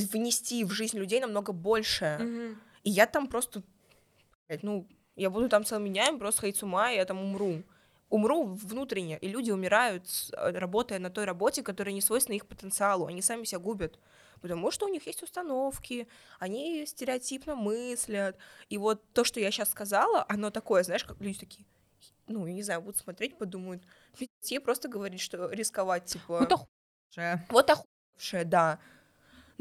внести 0.00 0.64
в 0.64 0.70
жизнь 0.70 0.98
людей 0.98 1.20
намного 1.20 1.52
больше. 1.52 2.18
Мгм. 2.20 2.60
И 2.82 2.90
я 2.90 3.06
там 3.06 3.26
просто, 3.26 3.62
ну, 4.62 4.88
я 5.16 5.30
буду 5.30 5.48
там 5.48 5.64
целыми 5.64 5.88
днями 5.88 6.18
просто 6.18 6.42
ходить 6.42 6.56
с 6.56 6.62
ума, 6.62 6.90
и 6.90 6.96
я 6.96 7.04
там 7.04 7.20
умру. 7.20 7.62
Умру 8.08 8.44
внутренне, 8.44 9.18
и 9.18 9.28
люди 9.28 9.50
умирают, 9.50 10.06
э, 10.32 10.50
работая 10.50 10.98
на 10.98 11.08
той 11.10 11.24
работе, 11.24 11.62
которая 11.62 11.94
не 11.94 12.02
свойственна 12.02 12.36
их 12.36 12.46
потенциалу. 12.46 13.06
Они 13.06 13.22
сами 13.22 13.44
себя 13.44 13.58
губят, 13.58 13.98
потому 14.42 14.70
что 14.70 14.86
у 14.86 14.88
них 14.90 15.06
есть 15.06 15.22
установки, 15.22 16.06
они 16.38 16.84
стереотипно 16.84 17.54
мыслят. 17.54 18.36
И 18.68 18.76
вот 18.76 19.02
то, 19.12 19.24
что 19.24 19.40
я 19.40 19.50
сейчас 19.50 19.70
сказала, 19.70 20.26
оно 20.28 20.50
такое, 20.50 20.82
знаешь, 20.82 21.04
как 21.04 21.20
люди 21.20 21.38
такие, 21.38 21.64
ну, 22.26 22.46
я 22.46 22.52
не 22.52 22.62
знаю, 22.62 22.82
будут 22.82 22.98
смотреть, 22.98 23.38
подумают, 23.38 23.82
«Ведь 24.18 24.30
ей 24.44 24.60
просто 24.60 24.88
говорит, 24.88 25.20
что 25.20 25.50
рисковать, 25.50 26.04
типа... 26.04 26.40
Вот 26.40 26.52
охуевшая. 26.52 27.46
Вот 27.48 27.70
охуевшая, 27.70 28.44
да. 28.44 28.78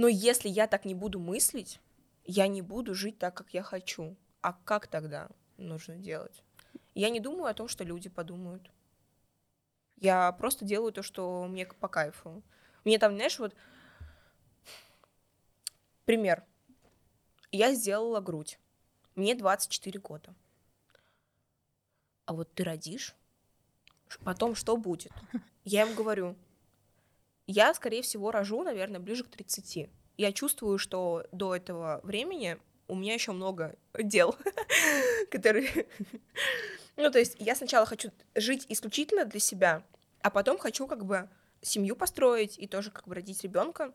Но 0.01 0.07
если 0.07 0.49
я 0.49 0.65
так 0.65 0.83
не 0.83 0.95
буду 0.95 1.19
мыслить, 1.19 1.79
я 2.25 2.47
не 2.47 2.63
буду 2.63 2.95
жить 2.95 3.19
так, 3.19 3.35
как 3.37 3.53
я 3.53 3.61
хочу. 3.61 4.17
А 4.41 4.53
как 4.53 4.87
тогда 4.87 5.29
нужно 5.57 5.95
делать? 5.95 6.43
Я 6.95 7.11
не 7.11 7.19
думаю 7.19 7.45
о 7.45 7.53
том, 7.53 7.67
что 7.67 7.83
люди 7.83 8.09
подумают. 8.09 8.71
Я 9.97 10.31
просто 10.31 10.65
делаю 10.65 10.91
то, 10.91 11.03
что 11.03 11.45
мне 11.45 11.67
по 11.67 11.87
кайфу. 11.87 12.41
Мне 12.83 12.97
там, 12.97 13.13
знаешь, 13.13 13.37
вот 13.37 13.55
пример. 16.05 16.43
Я 17.51 17.75
сделала 17.75 18.21
грудь. 18.21 18.57
Мне 19.13 19.35
24 19.35 19.99
года. 19.99 20.33
А 22.25 22.33
вот 22.33 22.51
ты 22.55 22.63
родишь, 22.63 23.15
потом 24.23 24.55
что 24.55 24.77
будет? 24.77 25.11
Я 25.63 25.83
им 25.83 25.93
говорю, 25.93 26.35
я, 27.47 27.73
скорее 27.73 28.01
всего, 28.01 28.31
рожу, 28.31 28.63
наверное, 28.63 28.99
ближе 28.99 29.23
к 29.23 29.29
30. 29.29 29.89
Я 30.17 30.31
чувствую, 30.31 30.77
что 30.77 31.25
до 31.31 31.55
этого 31.55 31.99
времени 32.03 32.57
у 32.87 32.95
меня 32.95 33.13
еще 33.13 33.31
много 33.31 33.75
дел, 33.97 34.35
которые... 35.31 35.87
Ну, 36.97 37.09
то 37.09 37.19
есть 37.19 37.37
я 37.39 37.55
сначала 37.55 37.85
хочу 37.85 38.11
жить 38.35 38.65
исключительно 38.67 39.23
для 39.23 39.39
себя, 39.39 39.81
а 40.21 40.29
потом 40.29 40.57
хочу 40.57 40.87
как 40.87 41.05
бы 41.05 41.29
семью 41.61 41.95
построить 41.95 42.59
и 42.59 42.67
тоже 42.67 42.91
как 42.91 43.07
бы 43.07 43.15
родить 43.15 43.41
ребенка 43.43 43.93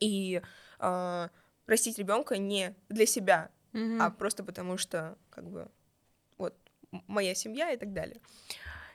и 0.00 0.40
э, 0.80 1.28
растить 1.66 1.98
ребенка 1.98 2.38
не 2.38 2.74
для 2.88 3.04
себя, 3.06 3.50
Мгм. 3.72 4.00
а 4.00 4.10
просто 4.10 4.42
потому 4.42 4.78
что, 4.78 5.18
как 5.30 5.48
бы, 5.48 5.68
вот, 6.38 6.54
моя 7.06 7.34
семья 7.34 7.70
и 7.72 7.76
так 7.76 7.92
далее. 7.92 8.20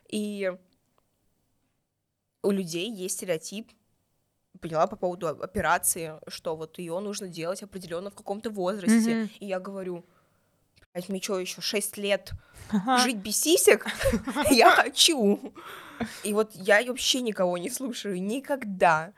И 0.10 0.52
у 2.44 2.52
людей 2.52 2.92
есть 2.92 3.16
стереотип, 3.18 3.72
поняла 4.60 4.88
по 4.88 4.96
поводу 4.96 5.28
операции, 5.28 6.20
что 6.28 6.56
вот 6.56 6.78
ее 6.80 7.00
нужно 7.00 7.28
делать 7.28 7.64
определенно 7.64 8.10
в 8.10 8.16
каком-то 8.16 8.50
возрасте. 8.50 9.16
Мгм. 9.16 9.30
И 9.40 9.46
я 9.46 9.60
говорю, 9.60 10.06
блядь, 10.94 11.10
мне 11.10 11.22
что, 11.22 11.40
еще 11.40 11.62
6 11.62 11.98
лет 11.98 12.32
Ага. 12.70 12.98
жить 13.00 13.18
без 13.18 13.38
сисек? 13.38 13.86
Я 14.52 14.72
хочу. 14.72 15.54
И 16.24 16.34
вот 16.34 16.52
я 16.56 16.84
вообще 16.84 17.22
никого 17.22 17.58
не 17.60 17.70
слушаю, 17.70 18.22
никогда. 18.22 19.14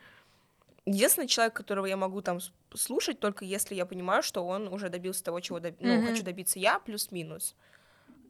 Единственный 0.85 1.27
человек, 1.27 1.53
которого 1.53 1.85
я 1.85 1.95
могу 1.95 2.21
там 2.21 2.39
слушать, 2.73 3.21
только 3.21 3.45
если 3.45 3.73
я 3.73 3.85
понимаю, 3.85 4.21
что 4.21 4.45
он 4.45 4.67
уже 4.67 4.89
добился 4.89 5.23
того, 5.23 5.39
чего 5.39 5.59
доб- 5.59 5.77
ну, 5.79 6.05
хочу 6.05 6.23
добиться 6.23 6.59
я, 6.59 6.79
плюс-минус. 6.79 7.55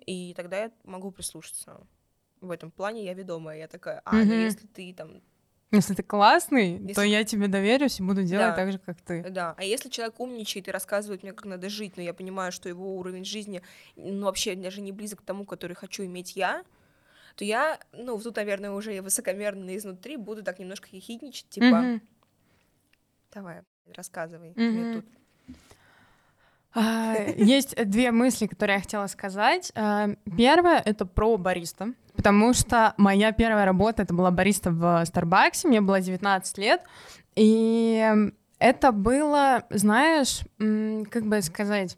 И 0.05 0.35
тогда 0.35 0.65
я 0.65 0.71
могу 0.83 1.09
прислушаться. 1.09 1.81
В 2.43 2.51
этом 2.51 2.71
плане 2.71 3.03
я 3.05 3.13
ведомая. 3.13 3.57
Я 3.57 3.67
такая, 3.67 4.01
а, 4.03 4.11
ну 4.17 4.23
Мгм. 4.25 4.39
если 4.41 4.67
ты 4.67 4.93
там... 4.93 5.21
Если 5.71 5.95
ты 5.95 6.03
классный, 6.03 6.77
то 6.77 7.01
Если- 7.01 7.07
я 7.07 7.23
тебе 7.23 7.47
доверюсь 7.47 7.99
и 7.99 8.03
буду 8.03 8.23
делать 8.23 8.49
Да. 8.49 8.55
так 8.55 8.71
же, 8.71 8.77
как 8.79 9.01
ты. 9.01 9.23
Да, 9.29 9.55
а 9.57 9.63
если 9.63 9.89
человек 9.89 10.19
умничает 10.19 10.67
и 10.67 10.71
рассказывает 10.71 11.23
мне, 11.23 11.31
как 11.33 11.45
надо 11.45 11.69
жить, 11.69 11.95
но 11.97 12.03
я 12.03 12.13
понимаю, 12.13 12.51
что 12.51 12.69
его 12.69 12.95
уровень 12.97 13.25
жизни, 13.25 13.63
ну, 13.95 14.25
вообще 14.25 14.55
даже 14.55 14.81
не 14.81 14.91
близок 14.91 15.21
к 15.21 15.25
тому, 15.25 15.45
который 15.45 15.73
хочу 15.75 16.03
иметь 16.05 16.35
я, 16.35 16.63
то 17.37 17.45
я, 17.45 17.79
ну, 17.93 18.19
тут, 18.19 18.35
наверное, 18.35 18.71
уже 18.71 19.01
высокомерно 19.01 19.75
изнутри 19.77 20.17
буду 20.17 20.43
так 20.43 20.59
немножко 20.59 20.89
ехидничать, 20.91 21.49
типа, 21.49 21.65
Мгм. 21.81 22.01
давай, 23.33 23.61
рассказывай, 23.95 24.51
Мгм. 24.55 24.65
мне 24.65 24.93
тут 24.93 25.05
А, 26.75 27.15
Есть 27.37 27.75
две 27.89 28.11
мысли, 28.11 28.47
которые 28.47 28.75
я 28.77 28.81
хотела 28.81 29.05
сказать. 29.07 29.71
А, 29.75 30.09
Первое— 30.37 30.79
это 30.85 31.05
про 31.05 31.37
бариста, 31.37 31.93
потому 32.15 32.53
что 32.53 32.93
моя 32.97 33.31
первая 33.31 33.65
работа— 33.65 34.01
это 34.03 34.13
была 34.13 34.31
бариста 34.31 34.71
в 34.71 35.03
Старбаксе, 35.05 35.67
мне 35.67 35.81
было 35.81 35.99
19 36.01 36.57
лет, 36.57 36.81
и 37.35 38.05
это 38.59 38.91
было, 38.91 39.63
знаешь, 39.69 40.41
как 40.57 41.25
бы 41.25 41.41
сказать, 41.41 41.97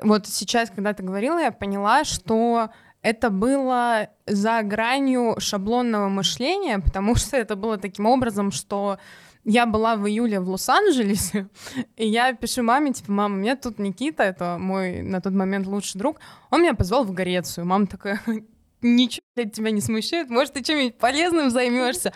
вот 0.00 0.26
сейчас, 0.26 0.70
когда 0.70 0.92
ты 0.92 1.02
говорила, 1.02 1.38
я 1.38 1.50
поняла, 1.50 2.04
что 2.04 2.70
это 3.02 3.30
было 3.30 4.08
за 4.26 4.62
гранью 4.62 5.36
шаблонного 5.38 6.08
мышления, 6.08 6.78
потому 6.84 7.14
что 7.16 7.36
это 7.36 7.56
было 7.56 7.78
таким 7.78 8.06
образом, 8.06 8.50
что 8.50 8.98
я 9.44 9.66
была 9.66 9.96
в 9.96 10.06
июле 10.06 10.40
в 10.40 10.48
Лос-Анджелесе, 10.48 11.48
и 11.96 12.06
я 12.06 12.32
пишу 12.34 12.62
маме, 12.62 12.92
типа, 12.92 13.12
мама, 13.12 13.36
у 13.36 13.38
меня 13.38 13.56
тут 13.56 13.78
Никита, 13.78 14.22
это 14.22 14.58
мой 14.58 15.02
на 15.02 15.20
тот 15.20 15.32
момент 15.32 15.66
лучший 15.66 15.98
друг, 15.98 16.18
он 16.50 16.62
меня 16.62 16.74
позвал 16.74 17.04
в 17.04 17.12
Грецию. 17.12 17.66
Мама 17.66 17.86
такая, 17.86 18.20
ничего 18.82 19.22
блядь, 19.36 19.52
тебя 19.52 19.70
не 19.70 19.80
смущает, 19.80 20.30
может, 20.30 20.54
ты 20.54 20.62
чем-нибудь 20.62 20.98
полезным 20.98 21.50
займешься. 21.50 22.12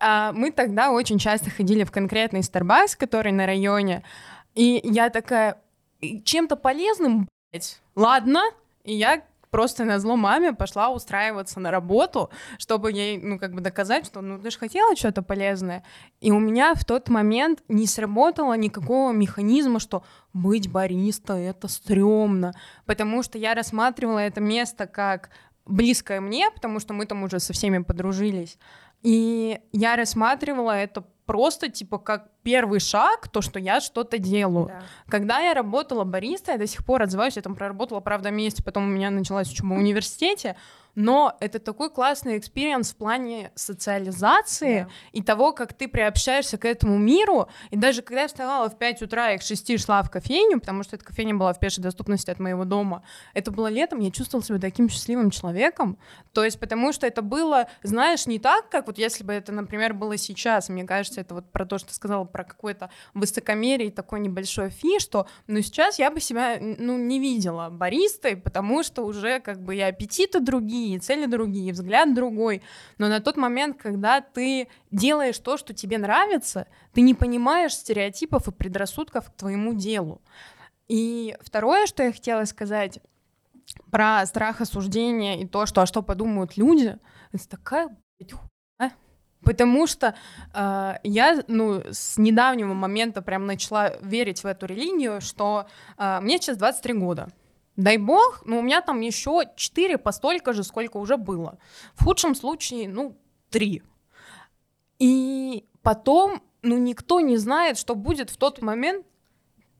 А 0.00 0.32
мы 0.32 0.50
тогда 0.50 0.90
очень 0.90 1.18
часто 1.18 1.50
ходили 1.50 1.84
в 1.84 1.90
конкретный 1.90 2.40
Starbucks, 2.40 2.96
который 2.98 3.32
на 3.32 3.46
районе, 3.46 4.02
и 4.54 4.80
я 4.84 5.10
такая, 5.10 5.60
чем-то 6.00 6.56
полезным, 6.56 7.28
блядь, 7.52 7.80
ладно, 7.94 8.42
и 8.84 8.94
я 8.94 9.22
просто 9.54 9.84
на 9.84 10.00
зло 10.00 10.16
маме 10.16 10.52
пошла 10.52 10.88
устраиваться 10.88 11.60
на 11.60 11.70
работу, 11.70 12.28
чтобы 12.58 12.90
ей, 12.90 13.18
ну, 13.18 13.38
как 13.38 13.54
бы 13.54 13.60
доказать, 13.60 14.04
что, 14.04 14.20
ну, 14.20 14.36
ты 14.40 14.50
же 14.50 14.58
хотела 14.58 14.96
что-то 14.96 15.22
полезное. 15.22 15.84
И 16.20 16.32
у 16.32 16.40
меня 16.40 16.74
в 16.74 16.84
тот 16.84 17.08
момент 17.08 17.62
не 17.68 17.86
сработало 17.86 18.54
никакого 18.54 19.12
механизма, 19.12 19.78
что 19.78 20.02
быть 20.32 20.68
бариста— 20.68 21.34
это 21.34 21.68
стрёмно, 21.68 22.52
потому 22.84 23.22
что 23.22 23.38
я 23.38 23.54
рассматривала 23.54 24.18
это 24.18 24.40
место 24.40 24.88
как 24.88 25.30
близкое 25.66 26.20
мне, 26.20 26.50
потому 26.50 26.80
что 26.80 26.94
мы 26.94 27.06
там 27.06 27.22
уже 27.22 27.40
со 27.40 27.52
всеми 27.52 27.78
подружились. 27.78 28.58
И 29.02 29.60
я 29.72 29.96
рассматривала 29.96 30.72
это 30.72 31.04
просто 31.26 31.70
типа 31.70 31.98
как 31.98 32.28
первый 32.42 32.80
шаг, 32.80 33.28
то, 33.28 33.40
что 33.40 33.58
я 33.58 33.80
что-то 33.80 34.18
делаю. 34.18 34.66
Да. 34.66 34.82
Когда 35.08 35.40
я 35.40 35.54
работала 35.54 36.04
бариста, 36.04 36.52
я 36.52 36.58
до 36.58 36.66
сих 36.66 36.84
пор 36.84 37.02
отзываюсь, 37.02 37.36
я 37.36 37.42
там 37.42 37.54
проработала, 37.54 38.00
правда, 38.00 38.30
месяц, 38.30 38.62
потом 38.62 38.84
у 38.84 38.88
меня 38.88 39.10
началась 39.10 39.50
учеба 39.50 39.74
в 39.74 39.78
университете, 39.78 40.56
но 40.94 41.36
это 41.40 41.58
такой 41.58 41.90
классный 41.90 42.38
experience 42.38 42.92
в 42.92 42.96
плане 42.96 43.52
социализации 43.54 44.86
yeah. 44.86 44.90
и 45.12 45.22
того, 45.22 45.52
как 45.52 45.72
ты 45.72 45.88
приобщаешься 45.88 46.58
к 46.58 46.64
этому 46.64 46.98
миру. 46.98 47.48
И 47.70 47.76
даже 47.76 48.02
когда 48.02 48.22
я 48.22 48.28
вставала 48.28 48.68
в 48.68 48.78
5 48.78 49.02
утра 49.02 49.32
и 49.32 49.38
к 49.38 49.42
6 49.42 49.80
шла 49.84 50.02
в 50.02 50.10
кофейню, 50.10 50.60
потому 50.60 50.82
что 50.82 50.96
эта 50.96 51.04
кофейня 51.04 51.34
была 51.34 51.52
в 51.52 51.60
пешей 51.60 51.82
доступности 51.82 52.30
от 52.30 52.38
моего 52.38 52.64
дома, 52.64 53.02
это 53.32 53.50
было 53.50 53.68
летом, 53.68 54.00
я 54.00 54.10
чувствовала 54.10 54.44
себя 54.44 54.58
таким 54.58 54.88
счастливым 54.88 55.30
человеком. 55.30 55.98
То 56.32 56.44
есть 56.44 56.58
потому 56.58 56.92
что 56.92 57.06
это 57.06 57.22
было, 57.22 57.68
знаешь, 57.82 58.26
не 58.26 58.38
так, 58.38 58.68
как 58.68 58.86
вот 58.86 58.98
если 58.98 59.24
бы 59.24 59.32
это, 59.32 59.52
например, 59.52 59.94
было 59.94 60.16
сейчас. 60.16 60.68
Мне 60.68 60.84
кажется, 60.84 61.20
это 61.20 61.34
вот 61.34 61.50
про 61.50 61.66
то, 61.66 61.78
что 61.78 61.88
ты 61.88 61.94
сказала, 61.94 62.24
про 62.24 62.44
какое-то 62.44 62.90
высокомерие 63.14 63.88
и 63.88 63.90
такой 63.90 64.20
небольшой 64.20 64.70
фи, 64.70 64.98
что, 64.98 65.26
ну, 65.46 65.60
сейчас 65.60 65.98
я 65.98 66.10
бы 66.10 66.20
себя, 66.20 66.58
ну, 66.60 66.98
не 66.98 67.20
видела 67.20 67.68
баристой, 67.70 68.36
потому 68.36 68.82
что 68.82 69.04
уже 69.04 69.40
как 69.40 69.62
бы 69.62 69.76
и 69.76 69.80
аппетиты 69.80 70.40
другие, 70.40 70.83
другие, 70.84 70.98
цели 70.98 71.26
другие, 71.26 71.72
взгляд 71.72 72.14
другой. 72.14 72.62
Но 72.98 73.08
на 73.08 73.20
тот 73.20 73.36
момент, 73.36 73.76
когда 73.80 74.20
ты 74.20 74.68
делаешь 74.90 75.38
то, 75.38 75.56
что 75.56 75.72
тебе 75.72 75.98
нравится, 75.98 76.66
ты 76.92 77.00
не 77.00 77.14
понимаешь 77.14 77.74
стереотипов 77.74 78.48
и 78.48 78.52
предрассудков 78.52 79.30
к 79.30 79.36
твоему 79.36 79.74
делу. 79.74 80.20
И 80.88 81.34
второе, 81.40 81.86
что 81.86 82.02
я 82.02 82.12
хотела 82.12 82.44
сказать 82.44 83.00
про 83.90 84.26
страх 84.26 84.60
осуждения 84.60 85.40
и 85.40 85.46
то, 85.46 85.66
что 85.66 85.80
а 85.80 85.86
что 85.86 86.02
подумают 86.02 86.56
люди, 86.56 86.98
это 87.32 87.48
такая. 87.48 87.88
Потому 89.42 89.86
что 89.86 90.14
э, 90.54 90.94
я, 91.02 91.44
ну, 91.48 91.82
с 91.90 92.16
недавнего 92.16 92.72
момента 92.72 93.20
прям 93.20 93.44
начала 93.46 93.92
верить 94.00 94.42
в 94.42 94.46
эту 94.46 94.64
религию, 94.66 95.20
что 95.20 95.66
э, 95.98 96.20
мне 96.20 96.38
сейчас 96.38 96.56
23 96.56 96.94
года. 96.94 97.28
Дай 97.76 97.98
бог, 97.98 98.42
но 98.44 98.58
у 98.58 98.62
меня 98.62 98.82
там 98.82 99.00
еще 99.00 99.42
4 99.56 99.98
по 99.98 100.12
столько 100.12 100.52
же, 100.52 100.62
сколько 100.62 100.98
уже 100.98 101.16
было. 101.16 101.58
В 101.94 102.04
худшем 102.04 102.34
случае, 102.34 102.88
ну, 102.88 103.18
3. 103.50 103.82
И 105.00 105.64
потом, 105.82 106.42
ну, 106.62 106.78
никто 106.78 107.20
не 107.20 107.36
знает, 107.36 107.76
что 107.78 107.94
будет 107.94 108.30
в 108.30 108.36
тот 108.36 108.62
момент. 108.62 109.04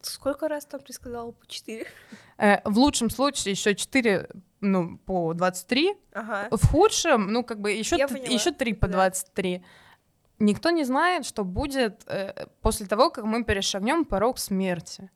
Сколько 0.00 0.48
раз 0.48 0.66
там 0.66 0.80
ты 0.80 0.92
сказала 0.92 1.30
по 1.30 1.46
4? 1.46 1.86
Э, 2.36 2.68
в 2.68 2.78
лучшем 2.78 3.10
случае 3.10 3.52
еще 3.52 3.74
4 3.74 4.28
ну, 4.60 4.98
по 4.98 5.32
23. 5.34 5.94
Ага. 6.12 6.48
В 6.50 6.66
худшем, 6.66 7.32
ну, 7.32 7.44
как 7.44 7.60
бы 7.60 7.70
еще, 7.70 7.96
еще 7.96 8.50
3 8.50 8.74
по 8.74 8.88
да. 8.88 8.94
23. 8.94 9.64
Никто 10.40 10.70
не 10.70 10.84
знает, 10.84 11.26
что 11.26 11.44
будет 11.44 12.02
э, 12.06 12.46
после 12.60 12.86
того, 12.86 13.10
как 13.10 13.24
мы 13.24 13.44
перешагнем 13.44 14.04
порог 14.04 14.38
смерти. 14.38 15.10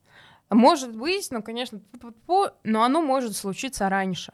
Может 0.51 0.97
быть, 0.97 1.29
ну, 1.31 1.43
конечно, 1.43 1.81
но 2.65 2.83
оно 2.83 3.03
может 3.03 3.37
случиться 3.37 3.89
раньше. 3.89 4.33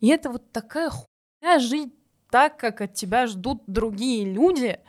И 0.00 0.08
это 0.08 0.30
вот 0.30 0.52
такая 0.52 0.90
хуйня 0.90 1.58
жить 1.58 1.94
так, 2.30 2.56
как 2.58 2.80
от 2.80 2.94
тебя 2.94 3.26
ждут 3.26 3.62
другие 3.66 4.30
люди, 4.30 4.80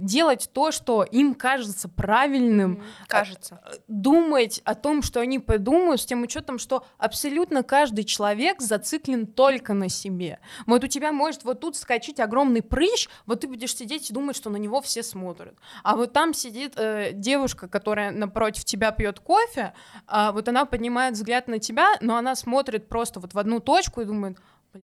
делать 0.00 0.50
то, 0.52 0.70
что 0.70 1.02
им 1.02 1.34
кажется 1.34 1.88
правильным, 1.88 2.82
кажется, 3.06 3.62
думать 3.88 4.60
о 4.64 4.74
том, 4.74 5.02
что 5.02 5.20
они 5.20 5.38
подумают, 5.38 6.00
с 6.00 6.06
тем 6.06 6.22
учетом, 6.22 6.58
что 6.58 6.84
абсолютно 6.98 7.62
каждый 7.62 8.04
человек 8.04 8.60
зациклен 8.60 9.26
только 9.26 9.74
на 9.74 9.88
себе. 9.88 10.38
Вот 10.66 10.84
у 10.84 10.86
тебя 10.86 11.12
может 11.12 11.44
вот 11.44 11.60
тут 11.60 11.76
скачать 11.76 12.20
огромный 12.20 12.62
прыщ, 12.62 13.08
вот 13.26 13.40
ты 13.40 13.48
будешь 13.48 13.76
сидеть 13.76 14.10
и 14.10 14.14
думать, 14.14 14.36
что 14.36 14.50
на 14.50 14.56
него 14.56 14.80
все 14.80 15.02
смотрят, 15.02 15.54
а 15.82 15.96
вот 15.96 16.12
там 16.12 16.34
сидит 16.34 16.74
э, 16.76 17.12
девушка, 17.12 17.68
которая 17.68 18.10
напротив 18.10 18.64
тебя 18.64 18.92
пьет 18.92 19.20
кофе, 19.20 19.74
а 20.06 20.32
вот 20.32 20.48
она 20.48 20.64
поднимает 20.64 21.14
взгляд 21.14 21.48
на 21.48 21.58
тебя, 21.58 21.96
но 22.00 22.16
она 22.16 22.34
смотрит 22.34 22.88
просто 22.88 23.20
вот 23.20 23.34
в 23.34 23.38
одну 23.38 23.60
точку 23.60 24.00
и 24.00 24.04
думает, 24.04 24.38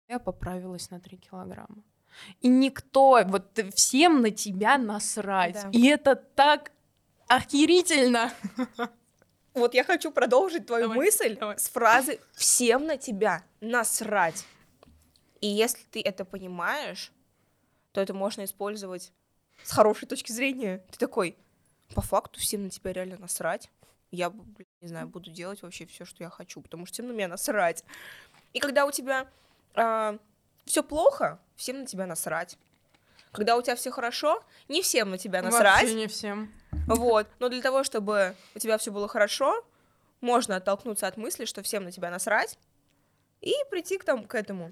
я 0.08 0.20
поправилась 0.20 0.92
на 0.92 1.00
3 1.00 1.18
килограмма. 1.18 1.84
И 2.42 2.48
никто, 2.48 3.22
вот 3.26 3.60
всем 3.74 4.22
на 4.22 4.32
тебя 4.32 4.78
насрать. 4.78 5.62
Да. 5.64 5.70
И 5.72 5.88
это 5.88 6.16
так 6.16 6.72
охерительно. 7.28 8.32
Вот 9.54 9.74
я 9.74 9.86
хочу 9.86 10.12
продолжить 10.12 10.66
твою 10.66 10.84
давай, 10.84 10.98
мысль 10.98 11.38
давай. 11.38 11.58
с 11.58 11.70
фразы 11.70 12.20
«всем 12.34 12.86
на 12.88 12.98
тебя 12.98 13.42
насрать». 13.62 14.46
И 15.40 15.48
если 15.48 15.82
ты 15.92 16.02
это 16.02 16.26
понимаешь, 16.26 17.14
то 17.94 18.02
это 18.02 18.14
можно 18.14 18.44
использовать 18.44 19.14
с 19.64 19.72
хорошей 19.72 20.08
точки 20.08 20.34
зрения. 20.34 20.84
Ты 20.92 20.98
такой, 20.98 21.38
по 21.94 22.02
факту 22.02 22.40
всем 22.40 22.64
на 22.64 22.70
тебя 22.70 22.92
реально 22.92 23.18
насрать. 23.18 23.70
Я, 24.12 24.34
не 24.82 24.88
знаю, 24.88 25.08
буду 25.08 25.32
делать 25.32 25.62
вообще 25.62 25.86
все, 25.86 26.04
что 26.04 26.24
я 26.24 26.30
хочу, 26.30 26.62
потому 26.62 26.86
что 26.86 26.96
всем 26.96 27.08
на 27.08 27.12
меня 27.14 27.28
насрать. 27.28 27.86
И 28.54 28.60
когда 28.60 28.86
у 28.86 28.92
тебя 28.92 29.28
э, 29.76 30.18
все 30.66 30.84
плохо, 30.84 31.40
всем 31.56 31.80
на 31.80 31.86
тебя 31.86 32.06
насрать. 32.06 32.58
Когда 33.32 33.58
у 33.58 33.62
тебя 33.62 33.76
все 33.76 33.92
хорошо, 33.92 34.44
не 34.70 34.82
всем 34.82 35.10
на 35.12 35.18
тебя 35.18 35.42
насрать. 35.42 35.82
Вообще 35.82 35.96
не 35.96 36.08
всем. 36.08 36.54
Вот. 36.88 37.28
Но 37.40 37.50
для 37.50 37.62
того, 37.62 37.84
чтобы 37.84 38.36
у 38.56 38.60
тебя 38.60 38.78
все 38.78 38.92
было 38.92 39.08
хорошо, 39.08 39.66
можно 40.22 40.56
оттолкнуться 40.56 41.08
от 41.08 41.18
мысли, 41.18 41.46
что 41.46 41.62
всем 41.62 41.84
на 41.84 41.92
тебя 41.92 42.10
насрать, 42.10 42.58
и 43.42 43.54
прийти 43.70 43.98
к, 43.98 44.04
там, 44.04 44.26
к 44.26 44.36
этому. 44.36 44.72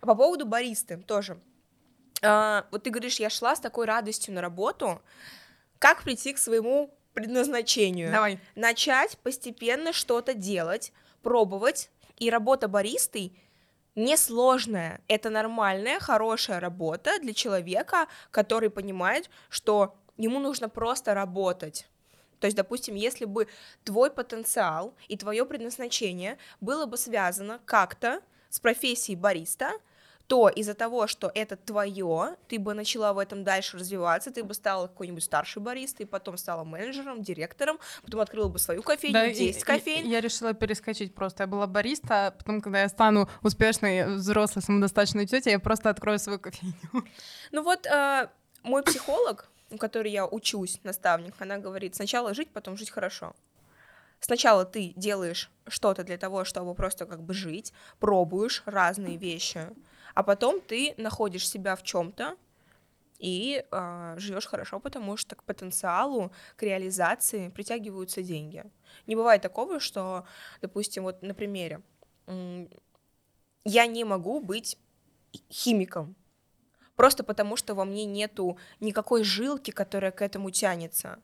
А 0.00 0.06
по 0.06 0.14
поводу 0.14 0.46
баристы 0.46 0.98
тоже. 0.98 1.38
А, 2.22 2.66
вот 2.70 2.84
ты 2.84 2.90
говоришь, 2.90 3.20
я 3.20 3.28
шла 3.28 3.56
с 3.56 3.60
такой 3.60 3.86
радостью 3.86 4.34
на 4.34 4.40
работу. 4.40 5.02
Как 5.78 6.02
прийти 6.02 6.32
к 6.32 6.38
своему 6.38 6.96
предназначению? 7.12 8.10
Давай. 8.10 8.40
Начать 8.54 9.18
постепенно 9.18 9.92
что-то 9.92 10.34
делать, 10.34 10.92
пробовать. 11.22 11.90
И 12.16 12.30
работа 12.30 12.66
баристой 12.68 13.38
несложная. 13.96 15.00
Это 15.08 15.30
нормальная, 15.30 15.98
хорошая 15.98 16.60
работа 16.60 17.18
для 17.20 17.34
человека, 17.34 18.06
который 18.30 18.70
понимает, 18.70 19.28
что 19.48 19.96
ему 20.16 20.38
нужно 20.38 20.68
просто 20.68 21.14
работать. 21.14 21.88
То 22.38 22.46
есть, 22.46 22.56
допустим, 22.56 22.94
если 22.94 23.24
бы 23.24 23.48
твой 23.82 24.10
потенциал 24.10 24.94
и 25.08 25.16
твое 25.16 25.44
предназначение 25.46 26.38
было 26.60 26.86
бы 26.86 26.96
связано 26.98 27.60
как-то 27.64 28.20
с 28.50 28.60
профессией 28.60 29.16
бариста, 29.16 29.72
то 30.26 30.48
из-за 30.48 30.74
того, 30.74 31.06
что 31.06 31.30
это 31.34 31.56
твое, 31.56 32.36
ты 32.48 32.58
бы 32.58 32.74
начала 32.74 33.12
в 33.12 33.18
этом 33.18 33.44
дальше 33.44 33.78
развиваться, 33.78 34.30
ты 34.30 34.42
бы 34.42 34.54
стала 34.54 34.88
какой-нибудь 34.88 35.22
старший 35.22 35.62
баристой, 35.62 36.06
потом 36.06 36.36
стала 36.36 36.64
менеджером, 36.64 37.22
директором, 37.22 37.78
потом 38.02 38.20
открыла 38.20 38.48
бы 38.48 38.58
свою 38.58 38.82
кофейню, 38.82 39.12
да, 39.12 39.28
10 39.28 39.62
кофейн. 39.64 40.06
Я 40.06 40.20
решила 40.20 40.52
перескочить 40.52 41.14
просто. 41.14 41.44
Я 41.44 41.46
была 41.46 41.66
бариста, 41.66 42.28
а 42.28 42.30
потом, 42.32 42.60
когда 42.60 42.82
я 42.82 42.88
стану 42.88 43.28
успешной, 43.42 44.16
взрослой, 44.16 44.62
самодостаточной 44.62 45.26
тетей, 45.26 45.52
я 45.52 45.60
просто 45.60 45.90
открою 45.90 46.18
свою 46.18 46.38
кофейню. 46.38 46.74
Ну 47.52 47.62
вот 47.62 47.86
э, 47.86 48.28
мой 48.62 48.82
психолог, 48.82 49.48
у 49.70 49.78
которой 49.78 50.10
я 50.10 50.26
учусь, 50.26 50.80
наставник, 50.82 51.34
она 51.38 51.58
говорит, 51.58 51.94
сначала 51.94 52.34
жить, 52.34 52.50
потом 52.50 52.76
жить 52.76 52.90
хорошо. 52.90 53.34
Сначала 54.20 54.64
ты 54.64 54.92
делаешь 54.96 55.50
что-то 55.68 56.02
для 56.02 56.16
того, 56.16 56.44
чтобы 56.44 56.74
просто 56.74 57.06
как 57.06 57.22
бы 57.22 57.34
жить, 57.34 57.72
пробуешь 58.00 58.62
разные 58.66 59.16
вещи, 59.16 59.68
а 60.16 60.22
потом 60.22 60.62
ты 60.62 60.94
находишь 60.96 61.46
себя 61.46 61.76
в 61.76 61.82
чем-то 61.82 62.38
и 63.18 63.62
э, 63.70 64.14
живешь 64.16 64.46
хорошо, 64.46 64.80
потому 64.80 65.18
что 65.18 65.36
к 65.36 65.44
потенциалу, 65.44 66.32
к 66.56 66.62
реализации 66.62 67.50
притягиваются 67.50 68.22
деньги. 68.22 68.64
Не 69.06 69.14
бывает 69.14 69.42
такого, 69.42 69.78
что, 69.78 70.24
допустим, 70.62 71.02
вот 71.02 71.20
на 71.20 71.34
примере, 71.34 71.82
я 73.64 73.86
не 73.86 74.04
могу 74.04 74.40
быть 74.40 74.78
химиком, 75.52 76.16
Просто 76.94 77.22
потому, 77.22 77.56
что 77.56 77.74
во 77.74 77.84
мне 77.84 78.06
нету 78.06 78.56
никакой 78.80 79.22
жилки, 79.22 79.70
которая 79.70 80.12
к 80.12 80.22
этому 80.22 80.50
тянется. 80.50 81.18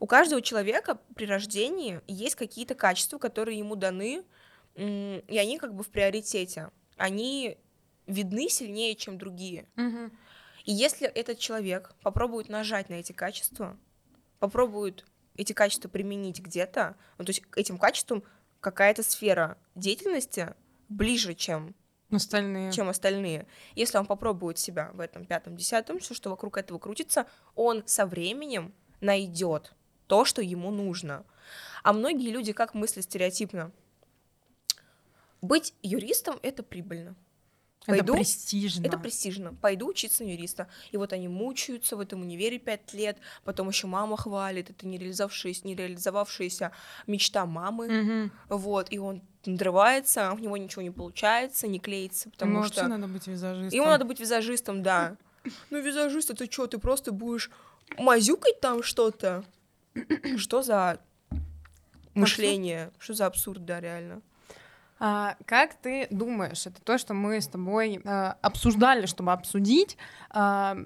У 0.00 0.08
каждого 0.08 0.42
человека 0.42 0.98
при 1.14 1.26
рождении 1.26 2.00
есть 2.08 2.34
какие-то 2.34 2.74
качества, 2.74 3.18
которые 3.18 3.56
ему 3.56 3.76
даны, 3.76 4.24
и 4.74 5.38
они 5.38 5.58
как 5.58 5.74
бы 5.74 5.84
в 5.84 5.90
приоритете. 5.90 6.70
Они 6.96 7.56
видны 8.06 8.48
сильнее, 8.48 8.94
чем 8.94 9.18
другие. 9.18 9.66
Мгм. 9.76 10.12
И 10.64 10.72
если 10.72 11.08
этот 11.08 11.38
человек 11.38 11.94
попробует 12.02 12.48
нажать 12.48 12.88
на 12.88 12.94
эти 12.94 13.12
качества, 13.12 13.76
попробует 14.38 15.04
эти 15.36 15.52
качества 15.52 15.88
применить 15.88 16.40
где-то, 16.40 16.96
ну, 17.18 17.24
то 17.24 17.30
есть 17.30 17.42
этим 17.56 17.78
качествам 17.78 18.22
какая-то 18.60 19.02
сфера 19.02 19.58
деятельности 19.74 20.54
ближе, 20.88 21.34
чем, 21.34 21.74
Остальные. 22.10 22.72
чем 22.72 22.88
остальные. 22.88 23.46
Если 23.74 23.98
он 23.98 24.06
попробует 24.06 24.58
себя 24.58 24.90
в 24.92 25.00
этом 25.00 25.24
пятом, 25.24 25.56
десятом, 25.56 25.98
все, 25.98 26.14
что 26.14 26.30
вокруг 26.30 26.58
этого 26.58 26.78
крутится, 26.78 27.26
он 27.54 27.82
со 27.86 28.06
временем 28.06 28.72
найдет 29.00 29.74
то, 30.06 30.24
что 30.24 30.42
ему 30.42 30.70
нужно. 30.70 31.24
А 31.82 31.92
многие 31.92 32.30
люди 32.30 32.52
как 32.52 32.74
мыслят 32.74 33.04
стереотипно? 33.04 33.72
Быть 35.40 35.74
юристом— 35.82 36.38
это 36.42 36.62
прибыльно. 36.62 37.16
Это 37.86 37.98
Пойду- 37.98 38.14
престижно. 38.14 38.86
Это 38.86 38.98
престижно. 38.98 39.54
Пойду 39.54 39.88
учиться 39.88 40.22
на 40.22 40.28
юриста. 40.28 40.68
И 40.92 40.96
вот 40.96 41.12
они 41.12 41.28
мучаются 41.28 41.96
в 41.96 42.00
этом 42.00 42.20
универе 42.22 42.58
пять 42.58 42.92
лет, 42.92 43.18
потом 43.44 43.68
еще 43.68 43.88
мама 43.88 44.16
хвалит, 44.16 44.70
это 44.70 44.86
не 44.86 44.98
реализовавшаяся, 44.98 45.66
не 45.66 45.74
реализовавшаяся 45.74 46.72
мечта 47.06 47.44
мамы. 47.44 47.88
Мгм. 47.88 48.32
Вот, 48.48 48.92
и 48.92 48.98
он 48.98 49.22
надрывается, 49.44 50.30
а 50.30 50.32
у 50.32 50.38
него 50.38 50.56
ничего 50.56 50.82
не 50.82 50.90
получается, 50.90 51.66
не 51.66 51.80
клеится, 51.80 52.30
потому 52.30 52.58
Ему 52.58 52.64
что... 52.64 52.86
надо 52.86 53.08
быть 53.08 53.26
визажистом. 53.26 53.76
Ему 53.76 53.88
надо 53.88 54.04
быть 54.04 54.20
визажистом, 54.20 54.82
да. 54.82 55.16
Ну, 55.70 55.80
визажист, 55.80 56.30
это 56.30 56.50
что, 56.50 56.68
ты 56.68 56.78
просто 56.78 57.10
будешь 57.10 57.50
мазюкать 57.98 58.60
там 58.60 58.84
что-то? 58.84 59.44
Что 60.36 60.62
за 60.62 61.00
мышление? 62.14 62.92
Что 62.98 63.14
за 63.14 63.26
абсурд, 63.26 63.64
да, 63.64 63.80
реально? 63.80 64.22
А, 65.04 65.34
как 65.46 65.74
ты 65.74 66.06
думаешь, 66.10 66.64
это 66.64 66.80
то, 66.80 66.96
что 66.96 67.12
мы 67.12 67.40
с 67.40 67.48
тобой 67.48 68.00
а, 68.04 68.36
обсуждали, 68.40 69.06
чтобы 69.06 69.32
обсудить, 69.32 69.96
а, 70.30 70.76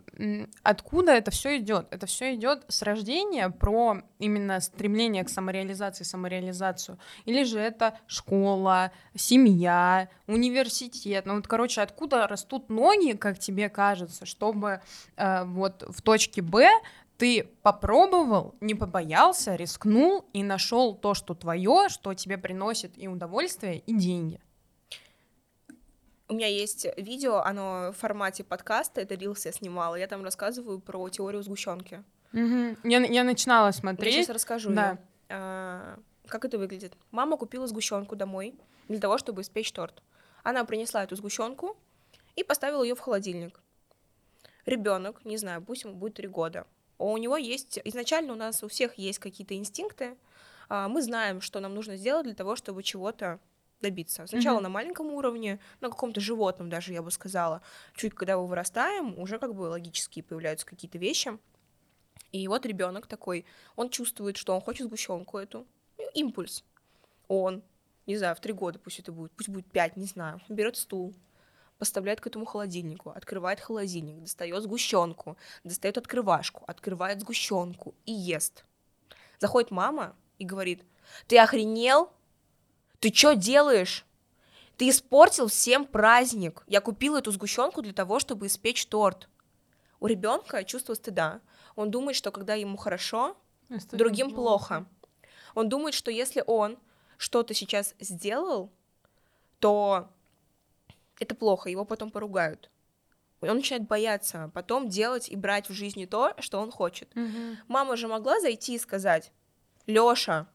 откуда 0.62 1.12
это 1.12 1.30
все 1.30 1.58
идет? 1.58 1.86
Это 1.90 2.06
все 2.06 2.34
идет 2.34 2.64
с 2.68 2.80
рождения 2.80 3.50
про 3.50 3.98
именно 4.18 4.60
стремление 4.60 5.22
к 5.22 5.28
самореализации, 5.28 6.04
самореализацию, 6.04 6.98
или 7.26 7.44
же 7.44 7.58
это 7.58 7.98
школа, 8.06 8.90
семья, 9.14 10.08
университет? 10.26 11.26
Ну 11.26 11.34
вот, 11.34 11.46
короче, 11.46 11.82
откуда 11.82 12.26
растут 12.26 12.70
ноги, 12.70 13.12
как 13.12 13.38
тебе 13.38 13.68
кажется, 13.68 14.24
чтобы 14.24 14.80
а, 15.18 15.44
вот 15.44 15.84
в 15.90 16.00
точке 16.00 16.40
Б 16.40 16.70
ты 17.18 17.44
попробовал, 17.62 18.54
не 18.60 18.74
побоялся, 18.74 19.54
рискнул 19.54 20.24
и 20.32 20.42
нашел 20.42 20.94
то, 20.94 21.14
что 21.14 21.34
твое, 21.34 21.88
что 21.88 22.12
тебе 22.14 22.36
приносит 22.38 22.92
и 22.98 23.08
удовольствие, 23.08 23.78
и 23.78 23.94
деньги. 23.94 24.40
У 26.28 26.34
меня 26.34 26.48
есть 26.48 26.86
видео, 26.96 27.36
оно 27.38 27.92
в 27.92 27.96
формате 27.98 28.42
подкаста, 28.42 29.00
это 29.00 29.14
рилс 29.14 29.46
я 29.46 29.52
снимала, 29.52 29.94
я 29.94 30.08
там 30.08 30.24
рассказываю 30.24 30.80
про 30.80 31.08
теорию 31.08 31.42
сгущенки. 31.42 32.02
Я, 32.32 32.98
я 33.04 33.24
начинала 33.24 33.66
Я 33.66 33.72
смотреть. 33.72 34.14
сейчас 34.14 34.28
расскажу 34.34 34.70
Да. 34.74 34.90
её. 34.90 34.98
А, 35.28 35.98
как 36.26 36.44
это 36.44 36.58
выглядит? 36.58 36.94
Мама 37.12 37.36
купила 37.36 37.66
сгущенку 37.68 38.16
домой 38.16 38.54
для 38.88 38.98
того, 38.98 39.18
чтобы 39.18 39.42
испечь 39.42 39.70
торт. 39.72 40.02
Она 40.42 40.64
принесла 40.64 41.04
эту 41.04 41.14
сгущенку 41.16 41.76
и 42.34 42.42
поставила 42.42 42.82
ее 42.82 42.94
в 42.96 43.00
холодильник. 43.00 43.60
Ребенок, 44.66 45.24
не 45.24 45.36
знаю, 45.36 45.62
пусть 45.62 45.84
ему 45.84 45.94
будет 45.94 46.14
три 46.14 46.26
года. 46.26 46.66
У 46.98 47.16
него 47.18 47.36
есть, 47.36 47.78
изначально 47.84 48.32
у 48.32 48.36
нас 48.36 48.62
у 48.62 48.68
всех 48.68 48.94
есть 48.98 49.18
какие-то 49.18 49.54
инстинкты. 49.54 50.16
А, 50.68 50.88
Мы 50.88 51.02
знаем, 51.02 51.40
что 51.40 51.60
нам 51.60 51.74
нужно 51.74 51.96
сделать 51.96 52.24
для 52.24 52.34
того, 52.34 52.56
чтобы 52.56 52.82
чего-то 52.82 53.38
добиться. 53.82 54.26
Сначала 54.26 54.56
Мгм. 54.56 54.62
на 54.64 54.68
маленьком 54.70 55.06
уровне, 55.12 55.60
на 55.80 55.90
каком-то 55.90 56.20
животном 56.20 56.70
даже, 56.70 56.92
я 56.92 57.02
бы 57.02 57.10
сказала. 57.10 57.60
Чуть 57.94 58.14
когда 58.14 58.36
мы 58.38 58.46
вырастаем, 58.46 59.18
уже 59.18 59.38
как 59.38 59.54
бы 59.54 59.62
логически 59.62 60.22
появляются 60.22 60.66
какие-то 60.66 60.98
вещи. 60.98 61.38
И 62.32 62.48
вот 62.48 62.64
ребенок 62.66 63.06
такой, 63.06 63.44
он 63.76 63.90
чувствует, 63.90 64.36
что 64.36 64.54
он 64.54 64.60
хочет 64.62 64.86
сгущенку 64.86 65.38
эту. 65.38 65.66
И 65.98 66.20
Импульс. 66.20 66.64
Он, 67.28 67.62
не 68.06 68.16
знаю, 68.16 68.34
в 68.34 68.40
три 68.40 68.52
года 68.52 68.78
пусть 68.78 68.98
это 68.98 69.12
будет, 69.12 69.32
пусть 69.32 69.48
будет 69.50 69.66
пять, 69.70 69.96
не 69.96 70.06
знаю, 70.06 70.40
берет 70.48 70.76
стул, 70.76 71.14
поставляет 71.78 72.20
к 72.20 72.26
этому 72.26 72.44
холодильнику, 72.44 73.10
открывает 73.10 73.60
холодильник, 73.60 74.20
достает 74.20 74.62
сгущенку, 74.62 75.36
достает 75.64 75.98
открывашку, 75.98 76.64
открывает 76.66 77.20
сгущенку 77.20 77.94
и 78.04 78.12
ест. 78.12 78.64
Заходит 79.38 79.70
мама 79.70 80.16
и 80.38 80.44
говорит: 80.44 80.82
Ты 81.26 81.38
охренел? 81.38 82.12
Ты 83.00 83.12
что 83.12 83.34
делаешь? 83.34 84.04
Ты 84.76 84.90
испортил 84.90 85.48
всем 85.48 85.86
праздник. 85.86 86.62
Я 86.66 86.80
купила 86.80 87.18
эту 87.18 87.30
сгущенку 87.32 87.82
для 87.82 87.92
того, 87.92 88.18
чтобы 88.18 88.46
испечь 88.46 88.86
торт. 88.86 89.28
У 90.00 90.06
ребенка 90.06 90.64
чувство 90.64 90.94
стыда. 90.94 91.40
Он 91.74 91.90
думает, 91.90 92.16
что 92.16 92.30
когда 92.30 92.54
ему 92.54 92.76
хорошо, 92.76 93.36
другим 93.92 94.34
плохо. 94.34 94.86
Он 95.54 95.68
думает, 95.68 95.94
что 95.94 96.10
если 96.10 96.42
он 96.46 96.78
что-то 97.16 97.54
сейчас 97.54 97.94
сделал, 97.98 98.70
то 99.58 100.10
это 101.20 101.34
плохо, 101.34 101.68
его 101.70 101.84
потом 101.84 102.10
поругают. 102.10 102.70
Он 103.42 103.56
начинает 103.56 103.86
бояться 103.86 104.50
потом 104.54 104.88
делать 104.88 105.28
и 105.28 105.36
брать 105.36 105.68
в 105.68 105.72
жизни 105.72 106.06
то, 106.06 106.34
что 106.38 106.58
он 106.60 106.70
хочет. 106.70 107.14
Мгм. 107.14 107.58
Мама 107.68 107.96
же 107.96 108.08
могла 108.08 108.40
зайти 108.40 108.74
и 108.74 108.78
сказать, 108.78 109.30
Лёша, 109.86 110.46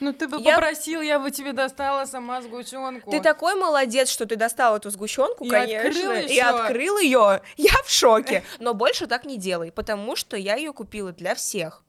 Ну 0.00 0.12
ты 0.12 0.28
бы 0.28 0.38
Я- 0.42 0.56
попросил, 0.56 1.00
я 1.00 1.18
бы 1.18 1.30
тебе 1.30 1.52
достала 1.54 2.04
сама 2.04 2.42
сгущенку. 2.42 3.10
ты 3.10 3.20
такой 3.22 3.54
молодец, 3.54 4.10
что 4.10 4.26
ты 4.26 4.36
достал 4.36 4.76
эту 4.76 4.90
сгущенку, 4.90 5.44
И 5.44 5.48
конечно, 5.48 5.88
открыл 5.88 6.12
и 6.12 6.38
открыл 6.38 6.98
ее. 6.98 7.40
Я 7.56 7.72
в 7.84 7.88
шоке. 7.90 8.44
Но 8.58 8.74
больше 8.74 9.06
так 9.06 9.24
не 9.24 9.38
делай, 9.38 9.72
потому 9.72 10.16
что 10.16 10.36
я 10.36 10.56
ее 10.56 10.72
купила 10.74 11.12
для 11.12 11.34
всех. 11.34 11.82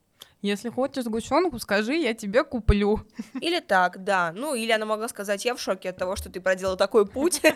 Если 0.45 0.69
хочешь 0.69 1.05
сгущенку, 1.05 1.57
скажи, 1.57 1.95
я 1.95 2.13
тебе 2.13 2.43
куплю. 2.43 2.99
Или 3.41 3.59
так, 3.61 4.03
да. 4.03 4.31
Ну, 4.35 4.53
или 4.53 4.71
она 4.71 4.85
могла 4.85 5.07
сказать, 5.07 5.43
я 5.43 5.55
в 5.55 5.59
шоке 5.59 5.89
от 5.89 5.97
того, 5.97 6.15
что 6.15 6.29
ты 6.29 6.39
проделал 6.39 6.77
такой 6.77 7.07
путь. 7.07 7.41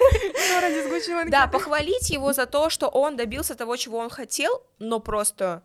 Ну, 0.51 0.61
ради 0.61 0.87
сгущенки. 0.87 1.29
Да, 1.29 1.45
похвалить 1.47 2.09
его 2.09 2.33
за 2.33 2.47
то, 2.47 2.71
что 2.71 2.87
он 2.87 3.15
добился 3.15 3.53
того, 3.53 3.75
чего 3.75 3.99
он 3.99 4.09
хотел, 4.09 4.63
но 4.79 4.99
просто 4.99 5.61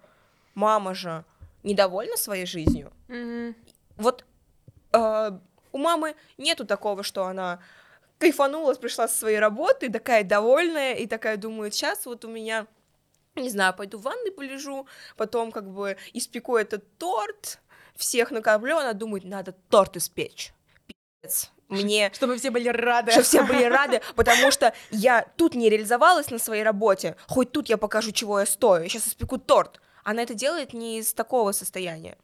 мама 0.55 0.95
же 0.95 1.25
недовольна 1.63 2.19
своей 2.19 2.45
жизнью. 2.45 2.93
Вот 3.97 4.27
э, 4.93 5.31
у 5.73 5.79
мамы 5.79 6.15
нету 6.37 6.67
такого, 6.67 7.03
что 7.03 7.25
она 7.25 7.61
кайфанула, 8.19 8.75
пришла 8.75 9.09
со 9.09 9.17
своей 9.17 9.39
работы, 9.39 9.91
такая 9.91 10.23
довольная, 10.23 10.95
и 10.95 11.07
такая 11.07 11.39
думает, 11.39 11.73
сейчас 11.73 12.05
вот 12.05 12.27
у 12.27 12.29
меня, 12.29 12.67
не 13.43 13.51
знаю, 13.51 13.75
пойду 13.75 13.99
в 13.99 14.03
ванной 14.03 14.31
полежу, 14.31 14.87
потом 15.17 15.53
как 15.53 15.69
бы 15.71 15.97
испеку 16.13 16.57
этот 16.57 16.85
торт, 16.99 17.61
всех 17.97 18.31
накормлю, 18.31 18.79
она 18.79 18.93
думает, 18.93 19.25
надо 19.25 19.53
торт 19.71 19.97
испечь. 19.97 20.53
Пиздец. 20.87 21.51
Мне 21.69 22.13
Чтобы 22.15 22.37
все 22.37 22.51
были 22.51 22.69
рады. 22.69 23.11
что 23.13 23.23
все 23.23 23.43
были 23.43 23.65
рады, 23.65 24.03
потому 24.15 24.51
что 24.51 24.75
я 24.91 25.27
тут 25.37 25.55
не 25.55 25.71
реализовалась 25.71 26.31
на 26.31 26.39
своей 26.39 26.63
работе, 26.63 27.17
хоть 27.27 27.53
тут 27.53 27.69
я 27.69 27.77
покажу, 27.77 28.13
чего 28.13 28.41
я 28.41 28.47
стою, 28.47 28.83
я 28.83 28.89
сейчас 28.89 29.09
испеку 29.09 29.39
торт. 29.39 29.81
Она 30.05 30.23
это 30.23 30.35
делает 30.35 30.75
не 30.75 30.99
из 30.99 31.15
такого 31.15 31.53
состояния. 31.53 32.19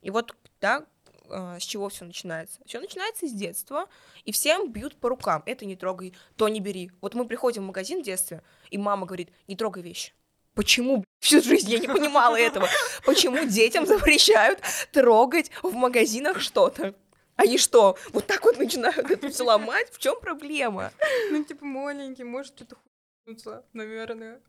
И 0.00 0.10
вот, 0.10 0.34
да, 0.60 0.86
э, 1.28 1.58
с 1.60 1.62
чего 1.62 1.88
все 1.90 2.06
начинается? 2.06 2.60
Все 2.64 2.80
начинается 2.80 3.28
с 3.28 3.32
детства, 3.32 3.86
и 4.24 4.32
всем 4.32 4.72
бьют 4.72 4.96
по 4.96 5.10
рукам. 5.10 5.42
Это 5.44 5.66
не 5.66 5.76
трогай, 5.76 6.14
то 6.36 6.48
не 6.48 6.60
бери. 6.60 6.90
Вот 7.02 7.14
мы 7.14 7.26
приходим 7.26 7.64
в 7.64 7.66
магазин 7.66 8.00
в 8.00 8.04
детстве, 8.04 8.42
и 8.70 8.78
мама 8.78 9.06
говорит, 9.06 9.28
не 9.46 9.56
трогай 9.56 9.82
вещи. 9.82 10.14
Почему 10.56 11.04
всю 11.20 11.42
жизнь 11.42 11.70
я 11.70 11.78
не 11.78 11.86
понимала 11.86 12.34
этого? 12.34 12.66
Почему 13.04 13.44
детям 13.44 13.86
запрещают 13.86 14.58
трогать 14.90 15.50
в 15.62 15.74
магазинах 15.74 16.40
что-то? 16.40 16.94
Они 17.36 17.58
что, 17.58 17.98
вот 18.14 18.26
так 18.26 18.42
вот 18.46 18.56
начинают 18.58 19.10
это 19.10 19.28
все 19.28 19.44
ломать? 19.44 19.90
В 19.92 19.98
чем 19.98 20.18
проблема? 20.18 20.90
Ну, 21.30 21.44
типа, 21.44 21.66
маленький, 21.66 22.24
может 22.24 22.56
что-то 22.56 22.76
хуйнуться, 23.26 23.64
наверное. 23.74 24.40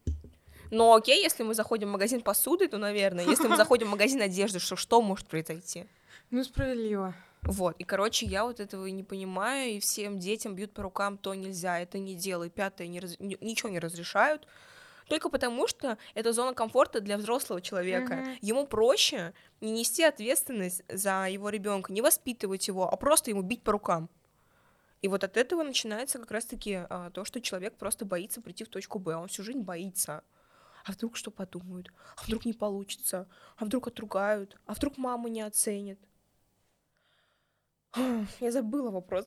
Ну 0.71 0.93
окей, 0.95 1.21
если 1.21 1.43
мы 1.43 1.53
заходим 1.53 1.89
в 1.89 1.91
магазин 1.91 2.21
посуды, 2.21 2.69
то, 2.69 2.77
наверное. 2.77 3.25
Если 3.25 3.47
мы 3.47 3.57
заходим 3.63 3.87
в 3.87 3.91
магазин 3.91 4.21
одежды, 4.21 4.59
что, 4.59 4.77
что 4.77 5.01
может 5.01 5.27
произойти? 5.27 5.85
Ну, 6.31 6.41
справедливо. 6.45 7.13
Вот, 7.43 7.75
и, 7.79 7.83
короче, 7.83 8.25
я 8.25 8.45
вот 8.45 8.61
этого 8.61 8.85
и 8.85 8.91
не 8.91 9.03
понимаю, 9.03 9.71
и 9.71 9.79
всем 9.81 10.19
детям 10.19 10.55
бьют 10.55 10.73
по 10.73 10.83
рукам, 10.83 11.17
то 11.17 11.33
нельзя, 11.35 11.79
это 11.79 11.97
не 11.97 12.15
делай, 12.15 12.49
пятое, 12.49 12.87
не 12.87 12.99
раз- 13.01 13.15
ни- 13.19 13.37
ничего 13.41 13.69
не 13.69 13.79
разрешают, 13.79 14.47
только 15.07 15.29
потому 15.29 15.67
что 15.67 15.97
это 16.13 16.33
зона 16.33 16.53
комфорта 16.53 17.01
для 17.01 17.17
взрослого 17.17 17.61
человека. 17.61 18.15
Мгм. 18.15 18.37
Ему 18.41 18.67
проще 18.67 19.33
не 19.61 19.71
нести 19.71 20.03
ответственность 20.03 20.83
за 20.89 21.27
его 21.29 21.49
ребенка, 21.49 21.93
не 21.93 22.01
воспитывать 22.01 22.67
его, 22.67 22.91
а 22.91 22.95
просто 22.97 23.31
ему 23.31 23.41
бить 23.41 23.63
по 23.63 23.71
рукам. 23.71 24.09
И 25.01 25.07
вот 25.07 25.23
от 25.23 25.37
этого 25.37 25.63
начинается 25.63 26.19
как 26.19 26.31
раз-таки 26.31 26.85
а, 26.89 27.11
то, 27.11 27.23
что 27.23 27.39
человек 27.39 27.77
просто 27.77 28.03
боится 28.05 28.41
прийти 28.41 28.63
в 28.63 28.69
точку 28.69 28.99
Б. 28.99 29.15
Он 29.15 29.27
всю 29.27 29.43
жизнь 29.43 29.61
боится. 29.61 30.23
А 30.85 30.91
вдруг 30.91 31.17
что 31.17 31.31
подумают? 31.31 31.91
А 32.15 32.23
вдруг 32.23 32.45
не 32.45 32.53
получится? 32.53 33.27
А 33.57 33.65
вдруг 33.65 33.87
отругают? 33.87 34.57
А 34.65 34.73
вдруг 34.73 34.97
мама 34.97 35.29
не 35.29 35.41
оценит? 35.41 35.99
Я 38.39 38.51
забыла 38.51 38.89
вопрос. 38.89 39.25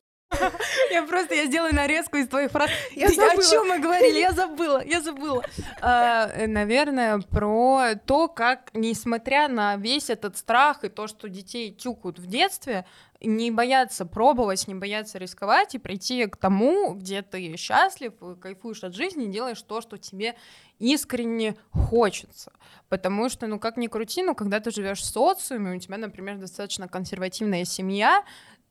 Я 0.91 1.03
просто, 1.03 1.35
я 1.35 1.45
сделаю 1.45 1.73
нарезку 1.73 2.17
из 2.17 2.27
твоих 2.27 2.51
фраз. 2.51 2.69
Я 2.91 3.09
забыла. 3.09 3.31
О 3.31 3.49
чем 3.49 3.67
мы 3.67 3.79
говорили? 3.79 4.19
Я 4.19 4.31
забыла, 4.31 4.83
я 4.83 5.01
забыла. 5.01 5.43
А, 5.81 6.27
э, 6.27 6.47
наверное, 6.47 7.19
про 7.19 7.95
то, 8.05 8.27
как, 8.27 8.71
несмотря 8.73 9.47
на 9.47 9.75
весь 9.75 10.09
этот 10.09 10.37
страх 10.37 10.83
и 10.83 10.89
то, 10.89 11.07
что 11.07 11.29
детей 11.29 11.71
тюкают 11.71 12.19
в 12.19 12.27
детстве, 12.27 12.85
не 13.21 13.51
бояться 13.51 14.05
пробовать, 14.05 14.67
не 14.67 14.75
бояться 14.75 15.19
рисковать 15.19 15.75
и 15.75 15.79
прийти 15.79 16.25
к 16.25 16.37
тому, 16.37 16.95
где 16.95 17.21
ты 17.21 17.55
счастлив, 17.55 18.13
кайфуешь 18.41 18.83
от 18.83 18.95
жизни, 18.95 19.31
делаешь 19.31 19.61
то, 19.61 19.81
что 19.81 19.97
тебе 19.97 20.35
искренне 20.79 21.55
хочется. 21.71 22.51
Потому 22.89 23.29
что, 23.29 23.45
ну, 23.45 23.59
как 23.59 23.77
ни 23.77 23.87
крути, 23.87 24.23
но 24.23 24.33
когда 24.33 24.59
ты 24.59 24.71
живешь 24.71 25.01
в 25.01 25.05
социуме, 25.05 25.75
у 25.75 25.79
тебя, 25.79 25.97
например, 25.97 26.37
достаточно 26.37 26.87
консервативная 26.87 27.65
семья, 27.65 28.23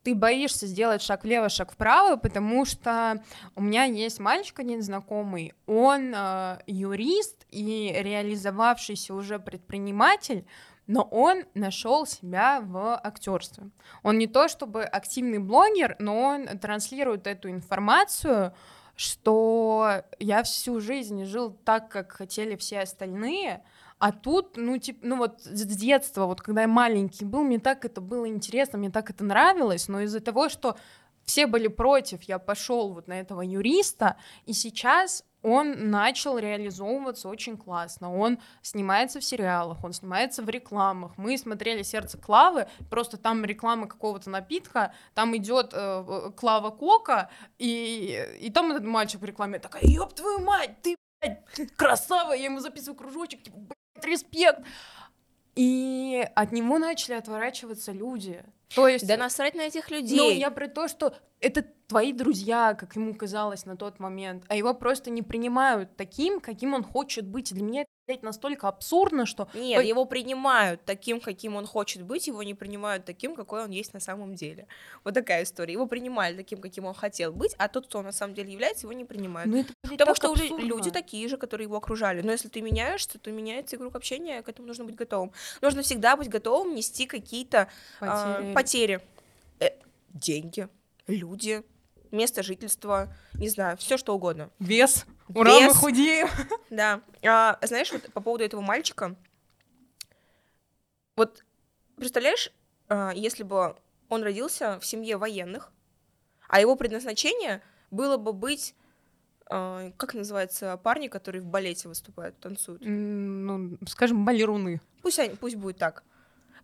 ты 0.03 0.14
боишься 0.14 0.66
сделать 0.66 1.03
шаг 1.03 1.24
влево, 1.24 1.48
шаг 1.48 1.72
вправо, 1.72 2.16
потому 2.16 2.64
что 2.64 3.22
у 3.55 3.62
меня 3.62 3.84
есть 3.84 4.18
мальчик 4.18 4.61
один 4.61 4.82
знакомый, 4.82 5.55
он 5.66 6.14
э, 6.14 6.59
юрист 6.66 7.46
и 7.51 7.92
реализовавшийся 7.98 9.14
уже 9.14 9.38
предприниматель, 9.38 10.46
но 10.86 11.03
он 11.03 11.44
нашел 11.55 12.07
себя 12.07 12.61
в 12.62 12.96
актерстве. 12.96 13.70
Он 14.03 14.18
не 14.18 14.26
то 14.26 14.48
чтобы 14.48 14.82
активный 14.82 15.38
блогер, 15.38 15.94
но 15.98 16.20
он 16.20 16.46
транслирует 16.59 17.26
эту 17.26 17.51
информацию, 17.51 18.55
что 18.96 20.03
я 20.18 20.42
всю 20.42 20.80
жизнь 20.80 21.24
жил 21.24 21.53
так, 21.64 21.90
как 21.90 22.12
хотели 22.12 22.57
все 22.57 22.80
остальные, 22.80 23.62
а 24.01 24.12
тут, 24.12 24.57
ну, 24.57 24.78
типа, 24.78 24.98
ну 25.03 25.18
вот 25.18 25.42
с 25.42 25.64
детства, 25.66 26.24
вот 26.24 26.40
когда 26.40 26.62
я 26.62 26.68
маленький 26.68 27.26
был, 27.26 27.42
мне 27.42 27.59
так 27.59 27.84
это 27.84 28.01
было 28.01 28.26
интересно, 28.26 28.78
мне 28.78 28.90
так 28.90 29.11
это 29.11 29.22
нравилось, 29.24 29.88
но 29.88 30.01
из-за 30.01 30.20
того, 30.20 30.48
что 30.48 30.78
все 31.24 31.46
были 31.46 31.68
против, 31.68 32.22
я 32.22 32.38
пошел 32.38 32.94
вот 32.94 33.09
на 33.09 33.20
этого 33.20 33.42
юриста, 33.42 34.16
и 34.46 34.55
сейчас 34.55 35.22
он 35.42 35.90
начал 35.90 36.38
реализовываться 36.38 37.28
очень 37.28 37.59
классно. 37.59 38.14
Он 38.14 38.38
снимается 38.62 39.20
в 39.20 39.24
сериалах, 39.24 39.84
он 39.84 39.92
снимается 39.92 40.42
в 40.42 40.48
рекламах. 40.48 41.12
Мы 41.18 41.36
смотрели 41.36 41.82
«Сердце 41.82 42.18
Клавы», 42.18 42.68
просто 42.90 43.18
там 43.18 43.44
реклама 43.44 43.86
какого-то 43.86 44.30
напитка, 44.30 44.94
там 45.14 45.36
идет 45.36 45.72
э, 45.74 46.05
э, 46.09 46.30
Клава 46.36 46.70
Кока, 46.70 47.30
и, 47.59 48.38
и 48.40 48.51
там 48.51 48.70
этот 48.70 48.84
мальчик 48.84 49.20
в 49.20 49.24
рекламе 49.24 49.59
такая, 49.59 49.82
ёб 49.84 50.14
твою 50.14 50.40
мать, 50.40 50.80
ты, 50.82 50.96
блядь, 51.20 51.44
красава, 51.76 52.32
я 52.32 52.46
ему 52.46 52.61
записываю 52.61 52.96
кружочек, 52.96 53.42
типа, 53.42 53.59
респект. 54.05 54.61
И 55.57 56.26
от 56.34 56.53
него 56.53 56.78
начали 56.78 57.14
отворачиваться 57.14 57.92
люди. 57.92 58.44
То 58.74 58.88
есть... 58.88 59.06
Да 59.06 59.16
насрать 59.16 59.54
на 59.54 59.62
этих 59.62 59.90
людей. 59.90 60.18
Ну, 60.18 60.30
я 60.30 60.50
про 60.50 60.68
то, 60.68 60.88
что 60.88 61.14
это 61.40 61.64
твои 61.90 62.12
друзья, 62.12 62.74
как 62.74 62.94
ему 62.94 63.14
казалось 63.14 63.66
на 63.66 63.76
тот 63.76 63.98
момент, 63.98 64.44
а 64.48 64.54
его 64.54 64.74
просто 64.74 65.10
не 65.10 65.22
принимают 65.22 65.96
таким, 65.96 66.40
каким 66.40 66.74
он 66.74 66.84
хочет 66.84 67.26
быть. 67.26 67.52
для 67.52 67.64
меня 67.64 67.84
это 68.06 68.24
настолько 68.24 68.68
абсурдно, 68.68 69.26
что... 69.26 69.48
Нет, 69.54 69.84
его 69.84 70.04
принимают 70.04 70.84
таким, 70.84 71.20
каким 71.20 71.56
он 71.56 71.66
хочет 71.66 72.02
быть, 72.02 72.26
его 72.26 72.42
не 72.42 72.54
принимают 72.54 73.04
таким, 73.04 73.34
какой 73.34 73.64
он 73.64 73.70
есть 73.70 73.92
на 73.92 74.00
самом 74.00 74.34
деле. 74.34 74.66
Вот 75.04 75.14
такая 75.14 75.44
история. 75.44 75.72
Его 75.72 75.86
принимали 75.86 76.36
таким, 76.36 76.60
каким 76.60 76.86
он 76.86 76.94
хотел 76.94 77.32
быть, 77.32 77.54
а 77.58 77.68
тот, 77.68 77.86
кто 77.86 77.98
он 77.98 78.04
на 78.04 78.12
самом 78.12 78.34
деле 78.34 78.52
является, 78.52 78.86
его 78.86 78.92
не 78.92 79.04
принимают. 79.04 79.50
Ну, 79.50 79.60
это, 79.60 79.72
Потому 79.82 80.14
что 80.14 80.32
абсурдно. 80.32 80.64
люди 80.64 80.90
такие 80.90 81.28
же, 81.28 81.36
которые 81.36 81.66
его 81.66 81.76
окружали. 81.76 82.22
Но 82.22 82.32
если 82.32 82.48
ты 82.48 82.60
меняешься, 82.60 83.18
то 83.18 83.30
меняется 83.30 83.76
и 83.76 83.78
круг 83.78 83.94
общения, 83.94 84.42
к 84.42 84.48
этому 84.48 84.68
нужно 84.68 84.84
быть 84.84 84.96
готовым. 84.96 85.32
Нужно 85.60 85.82
всегда 85.82 86.16
быть 86.16 86.28
готовым 86.28 86.74
нести 86.74 87.06
какие-то 87.06 87.68
потери. 87.98 88.52
А, 88.52 88.52
потери. 88.62 89.00
Э, 89.58 89.70
деньги, 90.11 90.68
люди, 91.06 91.62
место 92.11 92.42
жительства, 92.42 93.14
не 93.34 93.48
знаю, 93.48 93.76
все 93.76 93.96
что 93.96 94.14
угодно. 94.14 94.50
Вес. 94.58 95.06
Ура, 95.34 95.58
Вес. 95.58 95.68
мы 95.68 95.74
худеем. 95.74 96.28
Да. 96.70 97.02
А, 97.26 97.58
знаешь, 97.62 97.90
вот 97.92 98.12
по 98.12 98.20
поводу 98.20 98.44
этого 98.44 98.61
мальчика, 98.61 99.16
вот 101.16 101.44
представляешь, 101.96 102.52
а, 102.88 103.12
если 103.14 103.42
бы 103.42 103.76
он 104.08 104.22
родился 104.22 104.78
в 104.80 104.86
семье 104.86 105.16
военных, 105.16 105.72
а 106.48 106.61
его 106.61 106.76
предназначение 106.76 107.62
было 107.90 108.16
бы 108.16 108.32
быть 108.32 108.74
а, 109.46 109.90
как 109.96 110.14
называется 110.14 110.76
парни, 110.76 111.08
которые 111.08 111.42
в 111.42 111.46
балете 111.46 111.88
выступают, 111.88 112.38
танцуют? 112.38 112.82
Ну, 112.84 113.78
скажем, 113.88 114.24
балеруны. 114.24 114.80
Пусть, 115.02 115.18
они, 115.18 115.34
пусть 115.34 115.56
будет 115.56 115.78
так. 115.78 116.04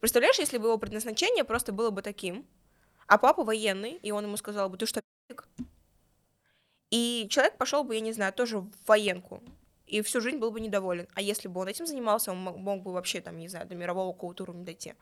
Представляешь, 0.07 0.39
если 0.39 0.59
бы 0.59 0.69
его 0.69 0.79
предназначение 0.79 1.43
просто 1.43 1.73
было 1.73 1.91
бы 1.91 2.01
таким, 2.01 2.47
а 3.09 3.19
папа 3.19 3.43
военный, 3.43 3.95
и 3.95 4.13
он 4.13 4.23
ему 4.23 4.37
сказал 4.37 4.71
бы, 4.71 4.79
ты 4.79 4.87
что, 4.87 5.01
пи***к? 5.27 5.49
И 6.93 7.27
человек 7.29 7.57
пошел 7.59 7.83
бы, 7.83 7.97
я 7.97 8.01
не 8.01 8.13
знаю, 8.13 8.33
тоже 8.33 8.61
в 8.61 8.71
военку, 8.87 9.43
и 9.85 10.03
всю 10.03 10.21
жизнь 10.21 10.39
был 10.39 10.53
бы 10.53 10.61
недоволен. 10.61 11.09
А 11.15 11.21
если 11.21 11.49
бы 11.49 11.61
он 11.61 11.67
этим 11.67 11.87
занимался, 11.87 12.31
он 12.31 12.39
мог 12.39 12.83
бы 12.85 12.93
вообще, 12.93 13.21
там, 13.21 13.37
не 13.37 13.49
знаю, 13.49 13.67
до 13.67 13.75
мирового 13.75 14.13
какого-то 14.13 14.45
уровня 14.45 14.65
дойти. 14.65 14.95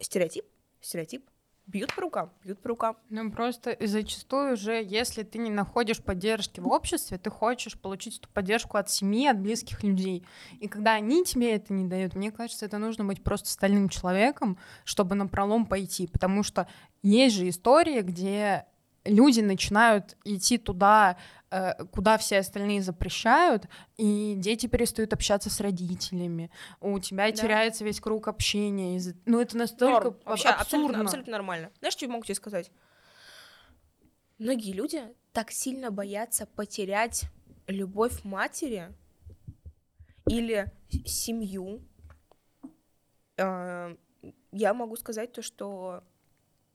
Стереотип? 0.00 0.44
Стереотип? 0.80 1.24
Бьют 1.68 1.94
по 1.94 2.00
рукам, 2.00 2.32
бьют 2.42 2.60
по 2.60 2.70
рукам. 2.70 2.96
Ну 3.10 3.30
просто 3.30 3.76
зачастую 3.78 4.54
уже, 4.54 4.82
если 4.82 5.22
ты 5.22 5.38
не 5.38 5.50
находишь 5.50 6.02
поддержки 6.02 6.60
в 6.60 6.68
обществе, 6.68 7.18
ты 7.18 7.30
хочешь 7.30 7.78
получить 7.78 8.18
эту 8.18 8.28
поддержку 8.30 8.78
от 8.78 8.90
семьи, 8.90 9.28
от 9.28 9.38
близких 9.38 9.84
людей. 9.84 10.24
И 10.58 10.66
когда 10.66 10.94
они 10.94 11.24
тебе 11.24 11.54
это 11.54 11.72
не 11.72 11.86
дают, 11.86 12.16
мне 12.16 12.32
кажется, 12.32 12.66
это 12.66 12.78
нужно 12.78 13.04
быть 13.04 13.22
просто 13.22 13.50
стальным 13.50 13.88
человеком, 13.88 14.58
чтобы 14.84 15.14
на 15.14 15.26
пролом 15.26 15.66
пойти, 15.66 16.06
потому 16.06 16.42
что 16.42 16.66
есть 17.02 17.36
же 17.36 17.48
истории, 17.48 18.00
где 18.00 18.64
люди 19.04 19.40
начинают 19.40 20.16
идти 20.24 20.58
туда, 20.58 21.16
куда 21.92 22.18
все 22.18 22.38
остальные 22.38 22.82
запрещают, 22.82 23.68
и 23.96 24.34
дети 24.36 24.66
перестают 24.66 25.12
общаться 25.12 25.50
с 25.50 25.60
родителями. 25.60 26.50
У 26.80 26.98
тебя 26.98 27.30
да. 27.30 27.32
теряется 27.32 27.84
весь 27.84 28.00
круг 28.00 28.28
общения. 28.28 28.96
Из... 28.96 29.14
Ну, 29.24 29.40
это 29.40 29.56
настолько 29.56 30.04
Норм. 30.04 30.16
Вообще, 30.24 30.48
абсурдно. 30.48 30.60
Абсолютно, 30.60 31.02
абсолютно 31.02 31.32
нормально. 31.32 31.70
Знаешь, 31.78 31.94
что 31.94 32.04
я 32.04 32.12
могу 32.12 32.24
тебе 32.24 32.34
сказать? 32.34 32.70
Многие 34.38 34.72
люди 34.72 35.02
так 35.32 35.50
сильно 35.50 35.90
боятся 35.90 36.46
потерять 36.46 37.24
любовь 37.66 38.24
матери 38.24 38.92
или 40.28 40.70
семью. 41.06 41.80
А, 43.38 43.96
я 44.52 44.74
могу 44.74 44.96
сказать 44.96 45.32
то, 45.32 45.42
что 45.42 46.04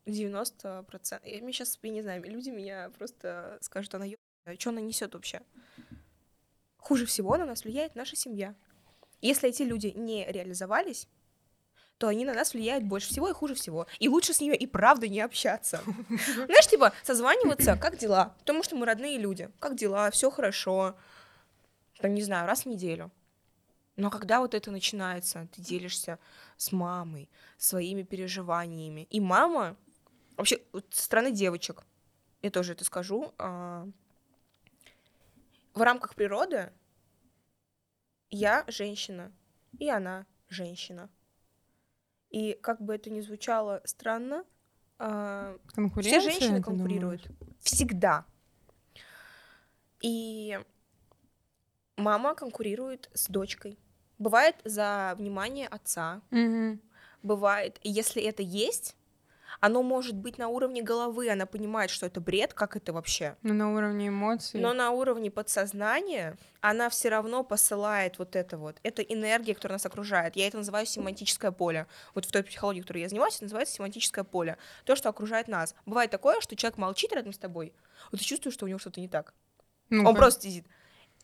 90%. 0.06 1.22
Я 1.24 1.52
сейчас, 1.52 1.80
я 1.82 1.90
не 1.90 2.02
знаю, 2.02 2.24
люди 2.24 2.50
меня 2.50 2.90
просто 2.98 3.58
скажут, 3.62 3.94
она. 3.96 4.06
Что 4.60 4.70
она 4.70 4.82
несет 4.82 5.14
вообще? 5.14 5.42
Хуже 6.78 7.06
всего 7.06 7.38
на 7.38 7.46
нас 7.46 7.64
влияет 7.64 7.96
наша 7.96 8.16
семья. 8.16 8.56
Если 9.22 9.50
эти 9.50 9.64
люди 9.64 9.94
не 9.96 10.26
реализовались, 10.26 11.08
то 11.98 12.08
они 12.08 12.26
на 12.26 12.34
нас 12.34 12.54
влияют 12.54 12.84
больше 12.84 13.10
всего 13.10 13.30
и 13.30 13.34
хуже 13.34 13.56
всего. 13.56 13.88
И 14.00 14.10
лучше 14.10 14.34
с 14.34 14.42
ними 14.42 14.56
и 14.56 14.68
правда 14.68 15.08
не 15.08 15.22
общаться. 15.22 15.82
Знаешь, 16.36 16.68
типа, 16.68 16.92
созваниваться, 17.04 17.78
как 17.78 17.98
дела? 17.98 18.36
Потому 18.40 18.64
что 18.64 18.76
мы 18.76 18.86
родные 18.86 19.18
люди. 19.18 19.50
Как 19.60 19.76
дела? 19.76 20.12
Все 20.12 20.30
хорошо. 20.30 20.98
Там, 22.00 22.14
не 22.14 22.22
знаю, 22.22 22.48
раз 22.48 22.64
в 22.64 22.66
неделю. 22.66 23.12
Но 23.96 24.10
когда 24.10 24.40
вот 24.40 24.54
это 24.56 24.72
начинается, 24.72 25.48
ты 25.54 25.62
делишься 25.62 26.20
с 26.58 26.72
мамой 26.72 27.30
своими 27.58 28.02
переживаниями. 28.02 29.08
И 29.10 29.22
мама 29.22 29.78
Вообще, 30.38 30.60
вот 30.72 30.86
со 30.92 31.04
стороны 31.04 31.32
девочек, 31.32 31.84
я 32.42 32.50
тоже 32.50 32.74
это 32.74 32.84
скажу, 32.84 33.34
а, 33.38 33.88
в 35.74 35.82
рамках 35.82 36.16
природы 36.16 36.72
я 38.30 38.66
женщина, 38.68 39.32
и 39.80 39.90
она 39.90 40.26
женщина. 40.50 41.10
И 42.30 42.54
как 42.62 42.82
бы 42.82 42.96
это 42.96 43.10
ни 43.10 43.22
звучало 43.22 43.82
странно, 43.86 44.44
а, 44.98 45.58
все 46.00 46.20
женщины 46.20 46.62
конкурируют. 46.62 47.28
Всегда. 47.60 48.26
И 50.02 50.60
мама 51.98 52.36
конкурирует 52.36 53.10
с 53.14 53.28
дочкой. 53.28 53.78
Бывает 54.18 54.56
за 54.64 55.16
внимание 55.18 55.68
отца. 55.68 56.22
Угу. 56.32 56.80
Бывает, 57.24 57.80
если 57.84 58.22
это 58.24 58.42
есть, 58.42 58.96
оно 59.60 59.84
может 59.84 60.16
быть 60.16 60.38
на 60.38 60.48
уровне 60.48 60.82
головы, 60.82 61.30
она 61.30 61.46
понимает, 61.46 61.90
что 61.90 62.06
это 62.06 62.22
бред, 62.22 62.54
как 62.54 62.76
это 62.76 62.94
вообще. 62.94 63.36
Но 63.42 63.54
на 63.54 63.74
уровне 63.74 64.08
эмоций. 64.10 64.60
Но 64.60 64.74
на 64.74 64.92
уровне 64.92 65.32
подсознания 65.32 66.38
она 66.62 66.90
все 66.90 67.10
равно 67.10 67.44
посылает 67.44 68.20
вот 68.20 68.36
это 68.36 68.58
вот. 68.58 68.78
Это 68.84 69.02
энергия, 69.02 69.54
которая 69.54 69.76
нас 69.76 69.86
окружает. 69.86 70.36
Я 70.36 70.48
это 70.48 70.58
называю 70.58 70.86
семантическое 70.86 71.52
поле. 71.52 71.88
Вот 72.16 72.26
в 72.26 72.32
той 72.32 72.44
психологии, 72.44 72.82
которой 72.82 73.02
я 73.02 73.10
занимаюсь, 73.10 73.36
это 73.36 73.46
называется 73.46 73.76
семантическое 73.76 74.24
поле. 74.24 74.58
То, 74.86 74.96
что 74.96 75.10
окружает 75.10 75.48
нас. 75.48 75.76
Бывает 75.86 76.12
такое, 76.12 76.40
что 76.42 76.56
человек 76.56 76.78
молчит 76.78 77.12
рядом 77.14 77.34
с 77.34 77.38
тобой, 77.38 77.74
вот 78.12 78.20
ты 78.20 78.26
чувствуешь, 78.26 78.54
что 78.54 78.66
у 78.66 78.68
него 78.68 78.80
что-то 78.80 79.02
не 79.02 79.08
так. 79.08 79.34
Ну, 79.90 80.08
Он 80.08 80.16
просто 80.16 80.44
сидит. 80.44 80.66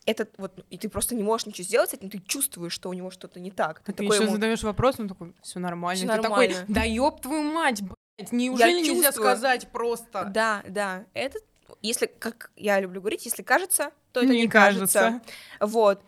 Это 0.06 0.28
вот, 0.38 0.66
и 0.70 0.78
ты 0.78 0.90
просто 0.90 1.14
не 1.14 1.24
можешь 1.24 1.46
ничего 1.48 1.66
сделать 1.66 1.90
с 1.92 1.94
этим, 1.94 2.10
ты 2.10 2.20
чувствуешь, 2.20 2.74
что 2.74 2.90
у 2.90 2.94
него 2.94 3.12
что-то 3.12 3.40
не 3.40 3.52
так. 3.52 3.80
Ты 3.82 3.92
Ты 3.92 4.04
такой 4.04 4.16
еще 4.16 4.24
ему, 4.24 4.34
задаешь 4.34 4.64
вопрос, 4.64 5.00
он 5.00 5.08
такой, 5.08 5.36
все 5.42 5.60
нормально. 5.60 5.98
«Всё 5.98 6.08
Ты 6.08 6.22
такой, 6.22 6.48
нормально». 6.48 6.66
да 6.68 6.84
ёб 6.84 7.22
твою 7.22 7.44
мать, 7.44 7.82
неужели 8.32 8.82
нельзя 8.82 9.08
чувствую. 9.08 9.28
сказать 9.28 9.68
просто? 9.72 10.26
Да, 10.26 10.64
да. 10.68 11.06
Это, 11.14 11.40
если, 11.82 12.06
как 12.08 12.52
я 12.56 12.80
люблю 12.80 13.02
говорить, 13.02 13.26
если 13.26 13.44
кажется, 13.44 13.92
то 14.12 14.22
это 14.22 14.32
Не 14.32 14.42
не, 14.42 14.48
кажется. 14.48 15.22
Вот. 15.60 16.04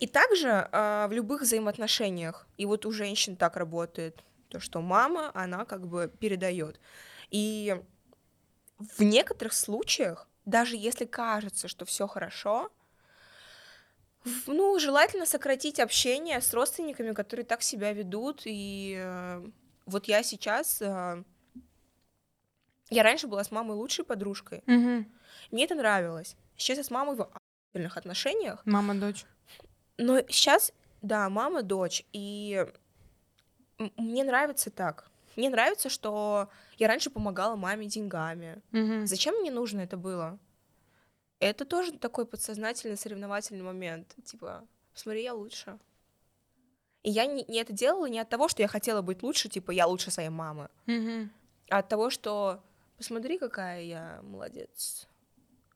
И 0.00 0.06
также 0.06 0.68
а, 0.72 1.06
в 1.08 1.12
любых 1.12 1.42
взаимоотношениях, 1.42 2.46
и 2.56 2.66
вот 2.66 2.84
у 2.84 2.90
женщин 2.90 3.36
так 3.36 3.56
работает, 3.56 4.24
то, 4.48 4.60
что 4.60 4.80
мама, 4.80 5.30
она 5.34 5.64
как 5.64 5.86
бы 5.86 6.12
передает. 6.20 6.80
И 7.30 7.80
в 8.78 9.02
некоторых 9.02 9.52
случаях, 9.52 10.28
даже 10.44 10.76
если 10.76 11.04
кажется, 11.04 11.68
что 11.68 11.84
все 11.84 12.06
хорошо, 12.06 12.70
ну, 14.46 14.78
желательно 14.78 15.26
сократить 15.26 15.78
общение 15.78 16.40
с 16.40 16.52
родственниками, 16.54 17.12
которые 17.12 17.44
так 17.44 17.62
себя 17.62 17.92
ведут. 17.92 18.42
И 18.44 18.96
э, 18.98 19.46
вот 19.86 20.06
я 20.08 20.22
сейчас... 20.22 20.80
э, 20.80 21.22
я 22.90 23.02
раньше 23.02 23.26
была 23.26 23.42
с 23.44 23.50
мамой 23.50 23.76
лучшей 23.76 24.04
подружкой. 24.04 24.62
Мгм. 24.66 25.10
Мне 25.50 25.64
это 25.64 25.74
нравилось. 25.74 26.36
Сейчас 26.56 26.78
я 26.78 26.84
с 26.84 26.90
мамой 26.90 27.16
в 27.16 27.22
охуительных 27.22 27.96
отношениях. 27.96 28.62
Мама, 28.64 28.94
дочь. 28.94 29.24
Но 29.98 30.20
сейчас, 30.28 30.72
да, 31.02 31.28
мама, 31.28 31.62
дочь. 31.62 32.04
И 32.12 32.66
мне 33.96 34.24
нравится 34.24 34.70
так. 34.70 35.10
Мне 35.36 35.50
нравится, 35.50 35.88
что 35.88 36.48
я 36.78 36.86
раньше 36.88 37.10
помогала 37.10 37.56
маме 37.56 37.86
деньгами. 37.86 38.62
Мгм. 38.70 39.06
Зачем 39.06 39.34
мне 39.36 39.50
нужно 39.50 39.80
это 39.80 39.96
было? 39.96 40.38
Это 41.40 41.64
тоже 41.64 41.92
такой 41.92 42.24
подсознательный 42.26 42.96
соревновательный 42.96 43.62
момент. 43.64 44.14
Типа, 44.24 44.64
смотри, 44.94 45.22
я 45.24 45.34
лучше. 45.34 45.78
И 47.02 47.10
я 47.10 47.26
не, 47.26 47.44
не 47.48 47.58
это 47.58 47.72
делала 47.72 48.06
не 48.06 48.18
от 48.20 48.28
того, 48.30 48.48
что 48.48 48.62
я 48.62 48.68
хотела 48.68 49.02
быть 49.02 49.22
лучше, 49.22 49.48
типа, 49.48 49.72
я 49.72 49.86
лучше 49.86 50.10
своей 50.10 50.30
мамы, 50.30 50.70
Мгм. 50.86 51.30
а 51.68 51.78
от 51.78 51.88
того, 51.88 52.08
что 52.08 52.62
посмотри, 52.96 53.38
какая 53.38 53.82
я 53.82 54.20
молодец. 54.22 55.08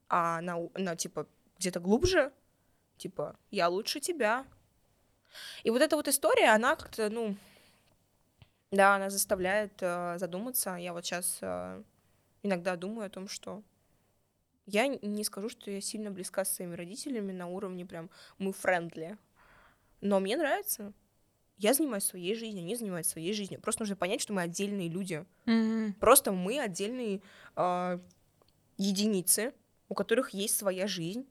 А 0.07 0.39
она, 0.39 0.57
она 0.73 0.95
типа, 0.95 1.27
где-то 1.57 1.79
глубже, 1.79 2.31
типа, 2.97 3.35
я 3.51 3.69
лучше 3.69 3.99
тебя. 3.99 4.45
И 5.63 5.69
вот 5.69 5.81
эта 5.81 5.95
вот 5.95 6.07
история, 6.07 6.49
она 6.49 6.75
как-то, 6.75 7.09
ну, 7.09 7.35
да, 8.71 8.95
она 8.95 9.09
заставляет 9.09 9.73
э, 9.81 10.17
задуматься. 10.17 10.75
Я 10.75 10.93
вот 10.93 11.05
сейчас 11.05 11.39
иногда 12.43 12.75
думаю 12.75 13.07
о 13.07 13.09
том, 13.09 13.27
что 13.27 13.63
я 14.65 14.87
не 14.87 15.23
скажу, 15.23 15.49
что 15.49 15.71
я 15.71 15.81
сильно 15.81 16.11
близка 16.11 16.45
с 16.45 16.53
своими 16.53 16.75
родителями 16.75 17.31
на 17.31 17.47
уровне 17.47 17.85
прям 17.85 18.09
мы 18.37 18.53
френдли. 18.53 19.17
Но 20.01 20.19
мне 20.19 20.37
нравится. 20.37 20.93
Я 21.59 21.73
занимаюсь 21.73 22.05
своей 22.05 22.35
жизнью, 22.35 22.63
они 22.63 22.75
занимаются 22.75 23.11
своей 23.11 23.33
жизнью. 23.33 23.59
Просто 23.59 23.81
нужно 23.81 23.97
понять, 23.97 24.21
что 24.21 24.31
мы 24.31 24.41
отдельные 24.41 24.87
люди. 24.87 25.25
Мгм. 25.45 25.93
Просто 25.99 26.31
мы 26.31 26.57
отдельные 26.57 27.21
а, 27.55 27.99
единицы, 28.77 29.53
у 29.89 29.93
которых 29.93 30.29
есть 30.29 30.55
своя 30.55 30.87
жизнь, 30.87 31.27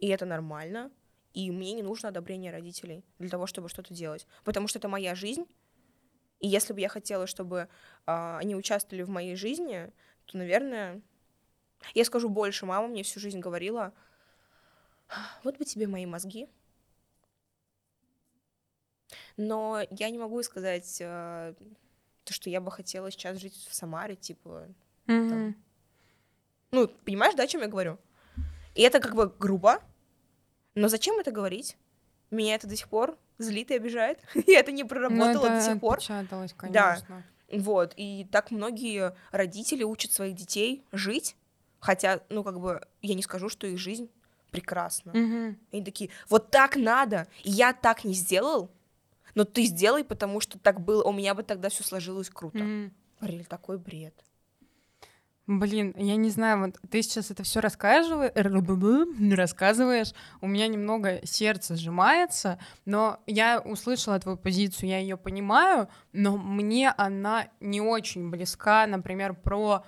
и 0.00 0.08
это 0.08 0.26
нормально. 0.26 0.90
И 1.32 1.48
мне 1.52 1.74
не 1.74 1.82
нужно 1.82 2.08
одобрение 2.08 2.50
родителей 2.50 3.04
для 3.20 3.28
того, 3.28 3.46
чтобы 3.46 3.68
что-то 3.68 3.94
делать. 3.94 4.26
Потому 4.42 4.66
что 4.66 4.80
это 4.80 4.88
моя 4.88 5.14
жизнь. 5.14 5.46
И 6.40 6.48
если 6.48 6.72
бы 6.72 6.80
я 6.80 6.88
хотела, 6.88 7.28
чтобы 7.28 7.68
а, 8.04 8.38
они 8.38 8.56
участвовали 8.56 9.04
в 9.04 9.10
моей 9.10 9.36
жизни, 9.36 9.92
то, 10.24 10.38
наверное, 10.38 11.00
я 11.94 12.04
скажу 12.04 12.28
больше. 12.28 12.66
Мама 12.66 12.88
мне 12.88 13.04
всю 13.04 13.20
жизнь 13.20 13.38
говорила, 13.38 13.94
вот 15.44 15.56
бы 15.56 15.64
тебе 15.64 15.86
мои 15.86 16.04
мозги. 16.04 16.48
Но 19.38 19.80
я 19.90 20.10
не 20.10 20.18
могу 20.18 20.42
сказать 20.42 20.98
э, 21.00 21.54
то, 22.24 22.32
что 22.34 22.50
я 22.50 22.60
бы 22.60 22.70
хотела 22.70 23.10
сейчас 23.10 23.38
жить 23.38 23.54
в 23.70 23.74
Самаре, 23.74 24.16
типа, 24.16 24.66
Мгм. 25.06 25.56
ну, 26.72 26.88
понимаешь, 27.06 27.34
да, 27.34 27.44
о 27.44 27.46
чем 27.46 27.62
я 27.62 27.68
говорю? 27.68 27.98
И 28.74 28.82
это 28.82 29.00
как 29.00 29.14
бы 29.14 29.28
грубо, 29.38 29.80
но 30.74 30.88
зачем 30.88 31.18
это 31.18 31.30
говорить? 31.30 31.76
Меня 32.30 32.56
это 32.56 32.66
до 32.66 32.76
сих 32.76 32.88
пор 32.88 33.16
злит 33.38 33.70
и 33.70 33.74
обижает. 33.76 34.18
Я 34.46 34.60
это 34.60 34.70
не 34.72 34.82
Ну, 34.82 34.88
проработала 34.88 35.46
это 35.46 35.54
до 35.54 35.62
сих 35.62 35.80
пор. 35.80 35.94
отпечаталось, 35.94 36.52
Да. 36.68 36.96
конечно. 36.96 37.22
Вот. 37.50 37.94
И 37.96 38.26
так 38.30 38.50
многие 38.50 39.14
родители 39.30 39.82
учат 39.84 40.12
своих 40.12 40.34
детей 40.34 40.84
жить, 40.92 41.36
хотя, 41.80 42.20
ну, 42.28 42.44
как 42.44 42.60
бы, 42.60 42.84
я 43.00 43.14
не 43.14 43.22
скажу, 43.22 43.48
что 43.48 43.66
их 43.66 43.78
жизнь 43.78 44.10
прекрасна. 44.50 45.12
Они 45.72 45.84
такие, 45.84 46.10
вот 46.28 46.50
так 46.50 46.76
надо, 46.76 47.26
и 47.44 47.50
я 47.50 47.72
так 47.72 48.04
не 48.04 48.12
сделал, 48.14 48.70
но 49.38 49.44
ты 49.44 49.66
сделай, 49.66 50.02
потому 50.02 50.40
что 50.40 50.58
так 50.58 50.80
было, 50.80 51.04
у 51.04 51.12
меня 51.12 51.32
бы 51.32 51.44
тогда 51.44 51.68
все 51.68 51.84
сложилось 51.84 52.28
круто. 52.28 52.58
Мгм. 52.58 52.92
Риль, 53.20 53.44
такой 53.44 53.78
бред. 53.78 54.12
Блин, 55.46 55.94
я 55.96 56.16
не 56.16 56.30
знаю, 56.30 56.58
вот 56.58 56.80
ты 56.90 57.02
сейчас 57.02 57.30
это 57.30 57.44
все 57.44 57.60
рассказываешь, 57.60 58.32
рассказываешь, 59.36 60.12
у 60.40 60.48
меня 60.48 60.66
немного 60.66 61.24
сердце 61.24 61.76
сжимается, 61.76 62.58
но 62.84 63.20
я 63.28 63.60
услышала 63.60 64.18
твою 64.18 64.36
позицию, 64.36 64.88
я 64.88 64.98
ее 64.98 65.16
понимаю, 65.16 65.88
но 66.12 66.36
мне 66.36 66.90
она 66.90 67.46
не 67.60 67.80
очень 67.80 68.30
близка, 68.30 68.88
например, 68.88 69.34
про 69.34 69.84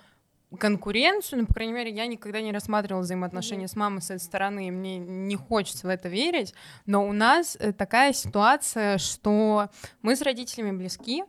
конкуренцию, 0.58 1.40
ну, 1.40 1.46
по 1.46 1.54
крайней 1.54 1.72
мере, 1.72 1.90
я 1.90 2.06
никогда 2.06 2.40
не 2.40 2.52
рассматривала 2.52 3.02
взаимоотношения 3.02 3.68
с 3.68 3.76
мамой 3.76 4.02
с 4.02 4.10
этой 4.10 4.20
стороны, 4.20 4.68
и 4.68 4.70
мне 4.70 4.98
не 4.98 5.36
хочется 5.36 5.86
в 5.86 5.90
это 5.90 6.08
верить, 6.08 6.54
но 6.86 7.06
у 7.06 7.12
нас 7.12 7.56
э, 7.60 7.72
такая 7.72 8.12
ситуация, 8.12 8.98
что 8.98 9.68
мы 10.02 10.16
с 10.16 10.22
родителями 10.22 10.76
близки, 10.76 11.24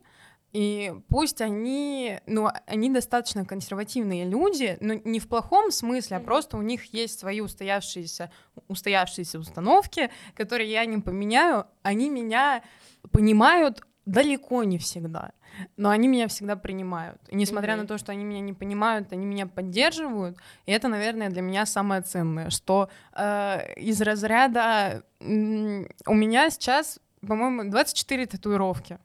и 0.53 0.93
пусть 1.07 1.39
они, 1.39 2.19
ну, 2.25 2.49
они 2.65 2.89
достаточно 2.89 3.45
консервативные 3.45 4.25
люди, 4.25 4.77
но 4.81 4.95
не 4.95 5.19
в 5.19 5.29
плохом 5.29 5.71
смысле, 5.71 6.17
а 6.17 6.19
просто 6.19 6.57
у 6.57 6.61
них 6.61 6.93
есть 6.93 7.19
свои 7.19 7.39
устоявшиеся, 7.39 8.31
устоявшиеся 8.67 9.39
установки, 9.39 10.09
которые 10.35 10.69
я 10.69 10.85
не 10.85 10.97
поменяю. 10.97 11.67
Они 11.83 12.09
меня 12.09 12.63
понимают 13.11 13.81
далеко 14.05 14.63
не 14.63 14.77
всегда, 14.77 15.31
но 15.77 15.89
они 15.89 16.07
меня 16.07 16.27
всегда 16.27 16.55
принимают. 16.55 17.19
И 17.29 17.35
несмотря 17.35 17.73
Мгм. 17.73 17.81
на 17.83 17.87
то, 17.87 17.97
что 17.97 18.11
они 18.11 18.23
меня 18.23 18.39
не 18.39 18.53
понимают, 18.53 19.13
они 19.13 19.25
меня 19.25 19.45
поддерживают. 19.47 20.37
И 20.65 20.71
это, 20.71 20.87
наверное, 20.87 21.29
для 21.29 21.41
меня 21.41 21.65
самое 21.65 22.01
ценное, 22.01 22.49
что 22.49 22.89
э, 23.13 23.73
из 23.75 24.01
разряда 24.01 25.03
м, 25.19 25.87
у 26.07 26.13
меня 26.13 26.49
сейчас, 26.49 26.99
по-моему, 27.27 27.69
24 27.69 28.25
татуировки 28.25 28.97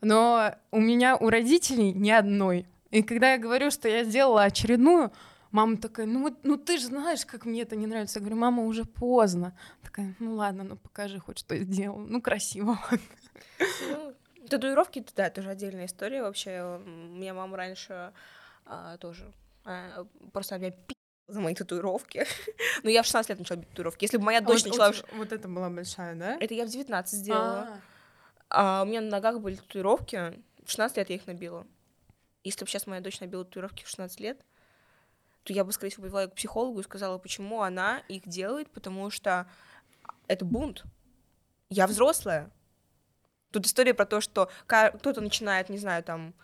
но 0.00 0.54
у 0.70 0.80
меня 0.80 1.16
у 1.16 1.28
родителей 1.30 1.92
ни 1.92 2.10
одной. 2.10 2.66
И 2.90 3.02
когда 3.02 3.32
я 3.32 3.38
говорю, 3.38 3.70
что 3.70 3.88
я 3.88 4.04
сделала 4.04 4.42
очередную, 4.44 5.12
мама 5.50 5.76
такая, 5.76 6.06
ну 6.06 6.36
ну 6.42 6.56
ты 6.56 6.78
же 6.78 6.86
знаешь, 6.86 7.24
как 7.24 7.44
мне 7.46 7.62
это 7.62 7.76
не 7.76 7.86
нравится. 7.86 8.18
Я 8.18 8.24
говорю, 8.24 8.40
мама, 8.40 8.62
уже 8.64 8.84
поздно. 8.84 9.56
Такая, 9.82 10.14
ну 10.18 10.34
ладно, 10.34 10.64
ну 10.64 10.76
покажи 10.76 11.18
хоть, 11.20 11.38
что 11.38 11.54
я 11.54 11.62
сделала. 11.62 11.98
Ну 12.04 12.20
красиво. 12.20 12.78
Ну, 12.90 12.98
татуировки, 14.48 15.00
это, 15.00 15.12
да, 15.14 15.30
тоже 15.30 15.50
отдельная 15.50 15.86
история 15.86 16.22
вообще. 16.22 16.62
У 16.62 16.88
меня 16.88 17.34
мама 17.34 17.56
раньше 17.56 18.12
а, 18.66 18.96
тоже 18.98 19.32
а, 19.64 20.06
просто 20.32 20.58
меня 20.58 20.70
пи***la 20.70 20.94
за 21.32 21.40
мои 21.40 21.54
татуировки. 21.54 22.26
Но 22.82 22.90
я 22.90 23.02
в 23.02 23.06
16 23.06 23.30
лет 23.30 23.38
начала 23.38 23.58
бить 23.58 23.68
татуировки. 23.70 24.04
Если 24.04 24.18
бы 24.18 24.24
моя 24.24 24.40
дочь 24.40 24.64
вот, 24.64 24.70
начала... 24.70 24.88
вот, 24.88 25.06
вот 25.14 25.32
это 25.32 25.48
была 25.48 25.70
большая, 25.70 26.14
да? 26.14 26.36
Это 26.40 26.54
я 26.54 26.66
в 26.66 26.68
19 26.68 27.18
сделала. 27.18 27.80
А, 28.50 28.80
А 28.80 28.82
у 28.82 28.86
меня 28.86 29.00
на 29.00 29.10
ногах 29.10 29.40
были 29.40 29.56
татуировки. 29.56 30.42
В 30.64 30.70
16 30.70 30.96
лет 30.98 31.10
я 31.10 31.16
их 31.16 31.26
набила. 31.26 31.66
Если 32.44 32.64
бы 32.64 32.68
сейчас 32.68 32.86
моя 32.86 33.00
дочь 33.00 33.20
набила 33.20 33.44
татуировки 33.44 33.84
в 33.84 33.88
16 33.88 34.20
лет, 34.20 34.44
то 35.44 35.52
я 35.52 35.64
бы, 35.64 35.72
скорее 35.72 35.90
всего, 35.90 36.04
повела 36.04 36.22
ее 36.22 36.28
к 36.28 36.34
психологу 36.34 36.80
и 36.80 36.84
сказала, 36.84 37.18
почему 37.18 37.62
она 37.62 38.02
их 38.08 38.28
делает, 38.28 38.70
потому 38.70 39.10
что 39.10 39.48
это 40.28 40.44
бунт. 40.44 40.84
Я 41.68 41.86
взрослая. 41.86 42.50
Тут 43.52 43.66
история 43.66 43.94
про 43.94 44.06
то, 44.06 44.20
что 44.20 44.50
кто-то 44.66 45.20
начинает, 45.20 45.68
не 45.68 45.78
знаю, 45.78 46.02
там, 46.02 46.34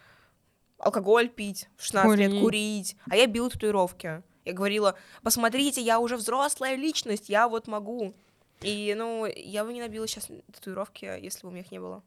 алкоголь 0.78 1.28
пить 1.28 1.68
в 1.76 1.84
16 1.84 2.18
лет, 2.18 2.30
Курить. 2.30 2.42
курить, 2.42 2.96
а 3.10 3.16
я 3.16 3.26
била 3.26 3.50
татуировки. 3.50 4.22
Я 4.44 4.52
говорила, 4.52 4.94
посмотрите, 5.22 5.80
я 5.80 5.98
уже 5.98 6.16
взрослая 6.16 6.76
личность, 6.76 7.28
я 7.28 7.48
вот 7.48 7.66
могу. 7.66 8.14
И, 8.60 8.94
ну, 8.96 9.26
я 9.26 9.64
бы 9.64 9.72
не 9.72 9.80
набила 9.80 10.06
сейчас 10.06 10.28
татуировки, 10.52 11.04
если 11.04 11.42
бы 11.42 11.48
у 11.48 11.50
меня 11.50 11.62
их 11.62 11.70
не 11.70 11.80
было. 11.80 12.02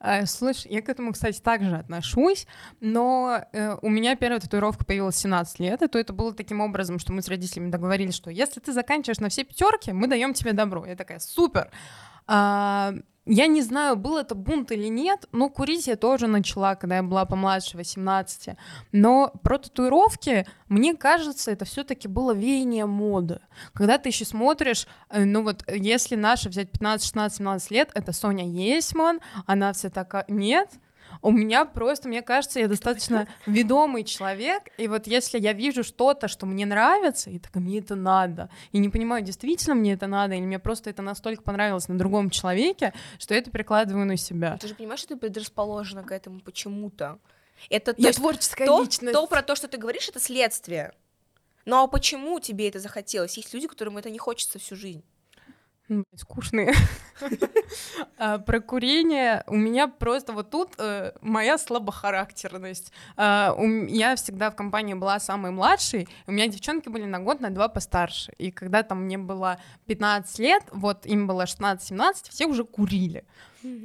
Э, 0.00 0.26
слышь, 0.26 0.66
я 0.66 0.82
к 0.82 0.88
этому, 0.88 1.12
кстати, 1.12 1.40
также 1.40 1.76
отношусь, 1.76 2.46
но 2.80 3.44
э, 3.52 3.76
у 3.80 3.88
меня 3.88 4.14
первая 4.16 4.40
татуировка 4.40 4.84
появилась 4.84 5.14
в 5.14 5.18
17 5.18 5.60
лет, 5.60 5.82
и 5.82 5.88
то 5.88 5.98
это 5.98 6.12
было 6.12 6.34
таким 6.34 6.60
образом, 6.60 6.98
что 6.98 7.12
мы 7.12 7.22
с 7.22 7.28
родителями 7.28 7.70
договорились, 7.70 8.14
что 8.14 8.30
если 8.30 8.60
ты 8.60 8.72
заканчиваешь 8.72 9.20
на 9.20 9.30
все 9.30 9.44
пятерки, 9.44 9.92
мы 9.92 10.06
даем 10.06 10.34
тебе 10.34 10.52
добро. 10.52 10.84
Я 10.84 10.96
такая, 10.96 11.18
супер. 11.18 11.70
А, 12.26 12.92
я 13.26 13.48
не 13.48 13.60
знаю, 13.60 13.96
был 13.96 14.16
это 14.16 14.36
бунт 14.36 14.70
или 14.70 14.86
нет, 14.86 15.26
но 15.32 15.48
курить 15.48 15.88
я 15.88 15.96
тоже 15.96 16.28
начала, 16.28 16.76
когда 16.76 16.96
я 16.96 17.02
была 17.02 17.24
помладше, 17.24 17.76
18. 17.76 18.56
Но 18.92 19.32
про 19.42 19.58
татуировки, 19.58 20.46
мне 20.68 20.94
кажется, 20.94 21.50
это 21.50 21.64
все 21.64 21.82
таки 21.82 22.06
было 22.06 22.32
веяние 22.32 22.86
моды. 22.86 23.40
Когда 23.72 23.98
ты 23.98 24.10
еще 24.10 24.24
смотришь, 24.24 24.86
э, 25.10 25.24
ну 25.24 25.42
вот, 25.42 25.64
если 25.68 26.14
наша 26.14 26.48
взять 26.48 26.70
15, 26.70 27.04
16, 27.04 27.38
17 27.38 27.70
лет, 27.72 27.90
это 27.94 28.12
Соня 28.12 28.48
Есман, 28.48 29.20
она 29.44 29.72
вся 29.72 29.90
такая... 29.90 30.24
Нет, 30.28 30.70
у 31.22 31.30
меня 31.30 31.64
просто, 31.64 32.08
мне 32.08 32.22
кажется, 32.22 32.60
я 32.60 32.68
достаточно 32.68 33.28
ведомый 33.46 34.04
человек, 34.04 34.64
и 34.78 34.88
вот 34.88 35.06
если 35.06 35.38
я 35.38 35.52
вижу 35.52 35.84
что-то, 35.84 36.28
что 36.28 36.46
мне 36.46 36.66
нравится, 36.66 37.30
и 37.30 37.38
так 37.38 37.54
мне 37.54 37.78
это 37.78 37.94
надо, 37.94 38.50
и 38.72 38.78
не 38.78 38.88
понимаю, 38.88 39.22
действительно 39.22 39.74
мне 39.74 39.92
это 39.94 40.06
надо, 40.06 40.34
или 40.34 40.44
мне 40.44 40.58
просто 40.58 40.90
это 40.90 41.02
настолько 41.02 41.42
понравилось 41.42 41.88
на 41.88 41.98
другом 41.98 42.30
человеке, 42.30 42.92
что 43.18 43.34
я 43.34 43.40
это 43.40 43.50
перекладываю 43.50 44.06
на 44.06 44.16
себя. 44.16 44.58
Ты 44.60 44.68
же 44.68 44.74
понимаешь, 44.74 45.00
что 45.00 45.10
ты 45.10 45.16
предрасположена 45.16 46.02
к 46.02 46.12
этому 46.12 46.40
почему-то. 46.40 47.18
Это 47.70 47.94
я 47.96 48.08
есть, 48.08 48.18
творческая 48.18 48.66
то, 48.66 48.82
личность. 48.82 49.12
То 49.12 49.26
про 49.26 49.42
то, 49.42 49.54
что 49.54 49.68
ты 49.68 49.78
говоришь, 49.78 50.08
это 50.08 50.20
следствие. 50.20 50.92
Ну 51.64 51.82
а 51.82 51.86
почему 51.88 52.38
тебе 52.38 52.68
это 52.68 52.78
захотелось? 52.78 53.36
Есть 53.36 53.52
люди, 53.52 53.66
которым 53.66 53.98
это 53.98 54.10
не 54.10 54.18
хочется 54.18 54.58
всю 54.58 54.76
жизнь. 54.76 55.02
Скучные. 56.16 56.74
А, 58.18 58.38
про 58.38 58.60
курение 58.60 59.42
у 59.46 59.56
меня 59.56 59.88
просто 59.88 60.32
вот 60.32 60.50
тут 60.50 60.74
э, 60.78 61.12
моя 61.22 61.56
слабохарактерность. 61.56 62.92
А, 63.16 63.56
я 63.88 64.16
всегда 64.16 64.50
в 64.50 64.56
компании 64.56 64.94
была 64.94 65.18
самой 65.18 65.50
младшей, 65.50 66.08
у 66.26 66.32
меня 66.32 66.46
девчонки 66.46 66.88
были 66.88 67.04
на 67.04 67.20
год, 67.20 67.40
на 67.40 67.50
два 67.50 67.68
постарше. 67.68 68.32
И 68.38 68.50
когда 68.50 68.82
там 68.82 69.04
мне 69.04 69.16
было 69.16 69.58
15 69.86 70.38
лет, 70.40 70.62
вот 70.72 71.06
им 71.06 71.26
было 71.26 71.44
16-17, 71.44 72.30
все 72.30 72.46
уже 72.46 72.64
курили. 72.64 73.24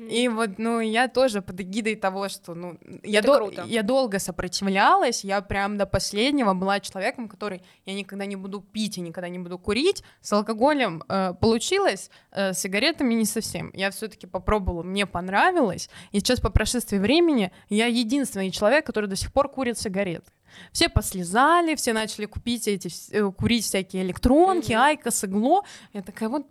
И 0.10 0.28
вот, 0.28 0.58
ну, 0.58 0.80
я 0.80 1.08
тоже 1.08 1.42
под 1.42 1.62
эгидой 1.62 1.96
того, 1.96 2.30
что, 2.30 2.54
ну, 2.54 2.78
я, 3.04 3.22
дол- 3.22 3.52
я 3.66 3.84
долго 3.84 4.20
сопротивлялась, 4.20 5.24
я 5.24 5.42
прям 5.42 5.78
до 5.78 5.86
последнего 5.86 6.54
была 6.54 6.80
человеком, 6.80 7.28
который 7.28 7.62
я 7.86 7.94
никогда 7.94 8.26
не 8.26 8.36
буду 8.36 8.62
пить 8.62 8.98
и 8.98 9.02
никогда 9.02 9.30
не 9.30 9.40
буду 9.40 9.58
курить. 9.58 10.04
С 10.22 10.34
алкоголем 10.34 11.04
э, 11.08 11.34
получилось, 11.40 12.12
э, 12.32 12.54
с 12.54 12.60
сигаретами 12.60 13.14
не 13.14 13.26
совсем. 13.26 13.72
Я 13.74 13.90
все-таки 13.92 14.28
попробовала, 14.28 14.84
мне 14.84 15.06
понравилось. 15.06 15.90
И 16.12 16.20
сейчас 16.20 16.40
по 16.40 16.50
прошествии 16.50 16.98
времени 16.98 17.52
я 17.70 17.88
единственный 17.88 18.52
человек, 18.52 18.86
который 18.86 19.10
до 19.10 19.16
сих 19.16 19.32
пор 19.32 19.50
курит 19.50 19.78
сигареты. 19.78 20.32
Все 20.72 20.90
послезали, 20.90 21.76
все 21.76 21.94
начали 21.94 22.26
купить 22.26 22.68
эти, 22.68 22.90
э, 23.12 23.32
курить 23.32 23.66
всякие 23.66 24.04
электронки, 24.04 24.72
mm-hmm. 24.72 24.76
айкос, 24.76 25.24
игло. 25.24 25.64
Я 25.94 26.02
такая 26.02 26.30
вот 26.30 26.46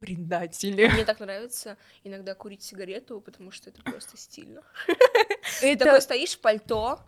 предатели. 0.00 0.88
Мне 0.88 1.04
так 1.04 1.20
нравится 1.20 1.76
иногда 2.02 2.34
курить 2.34 2.62
сигарету, 2.62 3.20
потому 3.20 3.50
что 3.50 3.70
это 3.70 3.82
просто 3.82 4.16
стильно. 4.16 4.62
Это... 5.62 5.84
Такой 5.84 6.02
стоишь 6.02 6.32
в 6.32 6.40
пальто 6.40 7.00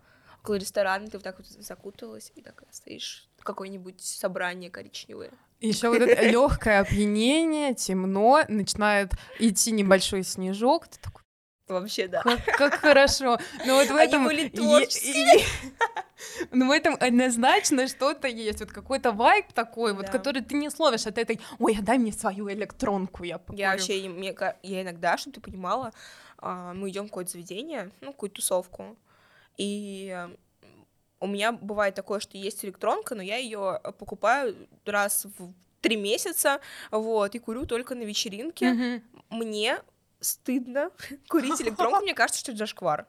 около 0.43 0.57
ресторана, 0.57 1.07
ты 1.07 1.13
вот 1.17 1.25
так 1.25 1.39
вот 1.39 1.47
закуталась, 1.47 2.33
и 2.35 2.43
так 2.43 2.63
стоишь 2.71 3.29
какое-нибудь 3.39 4.01
собрание 4.01 4.71
коричневое. 4.71 5.33
Еще 5.61 5.89
вот 5.89 6.03
это 6.03 6.29
легкое 6.29 6.81
опьянение, 6.81 7.75
темно, 7.75 8.43
начинает 8.49 9.13
идти 9.39 9.71
небольшой 9.71 10.25
снежок, 10.25 10.89
ты 10.89 10.99
такой 11.01 11.22
Вообще, 11.69 12.09
да. 12.09 12.23
Как, 12.23 12.45
как 12.45 12.75
хорошо. 12.75 13.39
Но 13.67 13.77
вот 13.77 13.89
в 13.89 13.97
этом... 13.97 14.27
Они 14.29 14.49
были. 14.49 15.45
Ну, 16.51 16.69
в 16.69 16.71
этом 16.71 16.97
однозначно 17.01 17.89
что-то 17.89 18.29
есть, 18.29 18.61
вот 18.61 18.71
какой-то 18.71 19.13
вайб 19.13 19.53
такой, 19.53 19.93
вот, 19.93 20.09
который 20.09 20.43
ты 20.43 20.55
не 20.55 20.71
словишь 20.71 21.07
от 21.07 21.19
этой, 21.19 21.41
ой, 21.59 21.77
а 21.79 21.83
дай 21.83 21.99
мне 21.99 22.13
свою 22.13 22.49
электронку, 22.51 23.25
я 23.25 23.39
покурю. 23.39 23.59
Я 23.59 23.73
вообще, 23.73 24.01
я 24.63 24.83
иногда, 24.83 25.17
чтобы 25.17 25.35
ты 25.35 25.41
понимала, 25.41 25.93
а, 26.39 26.75
мы 26.75 26.91
идем 26.91 27.07
в 27.07 27.09
какое-то 27.09 27.33
заведение, 27.33 27.91
ну, 28.01 28.13
какую-то 28.13 28.37
тусовку, 28.37 28.97
и 29.57 30.29
у 31.19 31.27
меня 31.27 31.53
бывает 31.53 31.95
такое, 31.95 32.21
что 32.21 32.39
есть 32.39 32.65
электронка, 32.65 33.15
но 33.15 33.23
я 33.23 33.37
ее 33.37 33.81
покупаю 33.99 34.57
раз 34.85 35.27
в 35.39 35.53
три 35.81 35.97
месяца, 35.97 36.61
вот, 36.91 37.35
и 37.35 37.39
курю 37.41 37.67
только 37.67 37.95
на 37.95 38.03
вечеринке. 38.03 38.67
Mm-hmm. 38.67 39.03
Мне 39.31 39.79
стыдно 40.23 40.91
курить 41.29 41.61
электронку, 41.61 42.01
мне 42.03 42.15
кажется, 42.15 42.41
что 42.41 42.53
это 42.53 42.61
зашквар. 42.61 43.07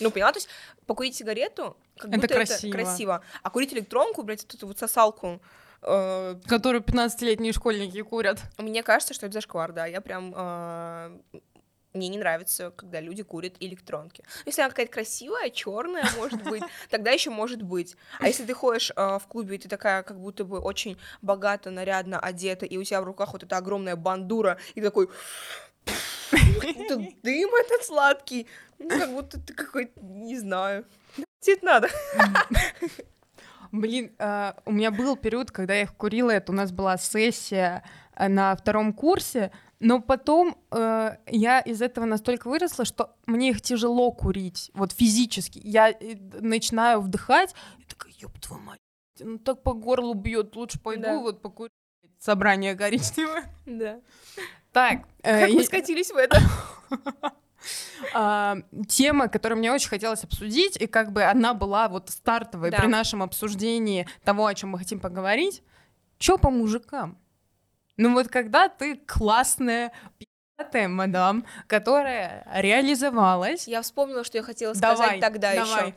Ну, 0.00 0.10
поняла, 0.10 0.32
то 0.32 0.38
есть 0.38 0.48
покурить 0.86 1.16
сигарету, 1.16 1.76
как 1.96 2.10
это 2.10 2.20
будто 2.20 2.34
красиво. 2.34 2.68
это 2.68 2.84
красиво, 2.84 3.24
а 3.42 3.50
курить 3.50 3.72
электронку, 3.72 4.22
блядь, 4.22 4.44
эту 4.44 4.66
вот 4.66 4.78
сосалку, 4.78 5.40
э... 5.82 6.34
которую 6.46 6.82
15-летние 6.82 7.52
школьники 7.52 8.02
курят. 8.02 8.38
Мне 8.58 8.82
кажется, 8.82 9.14
что 9.14 9.26
это 9.26 9.34
зашквар, 9.34 9.72
да, 9.72 9.86
я 9.86 10.00
прям... 10.00 10.34
Э... 10.36 11.18
Мне 11.94 12.08
не 12.08 12.18
нравится, 12.18 12.70
когда 12.76 13.00
люди 13.00 13.22
курят 13.22 13.54
электронки. 13.60 14.22
Если 14.44 14.60
она 14.60 14.68
какая-то 14.68 14.92
красивая, 14.92 15.48
черная, 15.48 16.04
может 16.18 16.44
быть, 16.44 16.62
тогда 16.90 17.10
еще 17.12 17.30
может 17.30 17.62
быть. 17.62 17.96
А 18.20 18.26
если 18.26 18.44
ты 18.44 18.52
ходишь 18.52 18.92
э, 18.94 19.18
в 19.18 19.26
клубе, 19.26 19.56
и 19.56 19.58
ты 19.58 19.70
такая, 19.70 20.02
как 20.02 20.20
будто 20.20 20.44
бы 20.44 20.60
очень 20.60 20.98
богато, 21.22 21.70
нарядно 21.70 22.20
одета, 22.20 22.66
и 22.66 22.76
у 22.76 22.84
тебя 22.84 23.00
в 23.00 23.04
руках 23.04 23.32
вот 23.32 23.42
эта 23.42 23.56
огромная 23.56 23.96
бандура, 23.96 24.58
и 24.74 24.82
такой 24.82 25.08
будто 26.32 26.96
дым 27.22 27.50
этот 27.54 27.84
сладкий. 27.84 28.46
Ну, 28.78 28.88
как 28.88 29.12
будто 29.12 29.40
ты 29.40 29.54
какой-то, 29.54 30.00
не 30.02 30.38
знаю. 30.38 30.84
Тебе 31.40 31.58
надо. 31.62 31.88
Блин, 33.72 34.12
э, 34.18 34.52
у 34.64 34.72
меня 34.72 34.90
был 34.90 35.16
период, 35.16 35.50
когда 35.50 35.74
я 35.74 35.82
их 35.82 35.94
курила, 35.94 36.30
это 36.30 36.52
у 36.52 36.54
нас 36.54 36.72
была 36.72 36.96
сессия 36.96 37.84
э, 38.16 38.28
на 38.28 38.56
втором 38.56 38.94
курсе, 38.94 39.52
но 39.78 40.00
потом 40.00 40.56
э, 40.70 41.16
я 41.26 41.60
из 41.60 41.82
этого 41.82 42.06
настолько 42.06 42.48
выросла, 42.48 42.84
что 42.86 43.14
мне 43.26 43.50
их 43.50 43.60
тяжело 43.60 44.10
курить, 44.10 44.70
вот 44.72 44.92
физически. 44.92 45.60
Я 45.62 45.90
э, 45.90 46.16
начинаю 46.40 47.02
вдыхать, 47.02 47.54
и 47.78 47.84
такая, 47.84 48.12
ёб 48.16 48.38
твою 48.40 48.62
мать, 48.62 48.80
ну 49.20 49.38
так 49.38 49.62
по 49.62 49.74
горлу 49.74 50.14
бьет, 50.14 50.56
лучше 50.56 50.80
пойду 50.80 51.02
да. 51.02 51.18
вот 51.18 51.42
покурить 51.42 51.72
собрание 52.18 52.74
коричневое. 52.74 53.44
Да. 53.66 54.00
Так. 54.78 55.00
Э, 55.24 55.40
как 55.40 55.50
мы 55.50 55.64
скатились 55.64 56.10
в 56.10 56.16
это? 56.16 56.40
А, 58.14 58.56
тема, 58.88 59.28
которую 59.28 59.58
мне 59.58 59.72
очень 59.72 59.88
хотелось 59.88 60.22
обсудить, 60.22 60.80
и 60.80 60.86
как 60.86 61.12
бы 61.12 61.24
она 61.24 61.52
была 61.52 61.88
вот 61.88 62.08
стартовой 62.08 62.70
при 62.70 62.86
нашем 62.86 63.22
обсуждении 63.22 64.06
того, 64.24 64.46
о 64.46 64.54
чем 64.54 64.70
мы 64.70 64.78
хотим 64.78 65.00
поговорить. 65.00 65.62
Чё 66.18 66.38
по 66.38 66.50
мужикам? 66.50 67.18
Ну 67.96 68.14
вот 68.14 68.28
когда 68.28 68.68
ты 68.68 68.96
классная 68.96 69.92
пи***тая 70.18 70.88
мадам, 70.88 71.44
которая 71.66 72.46
реализовалась... 72.54 73.66
Я 73.66 73.82
вспомнила, 73.82 74.22
что 74.22 74.38
я 74.38 74.44
хотела 74.44 74.72
сказать 74.72 74.96
давай, 74.96 75.20
тогда 75.20 75.52
еще. 75.52 75.94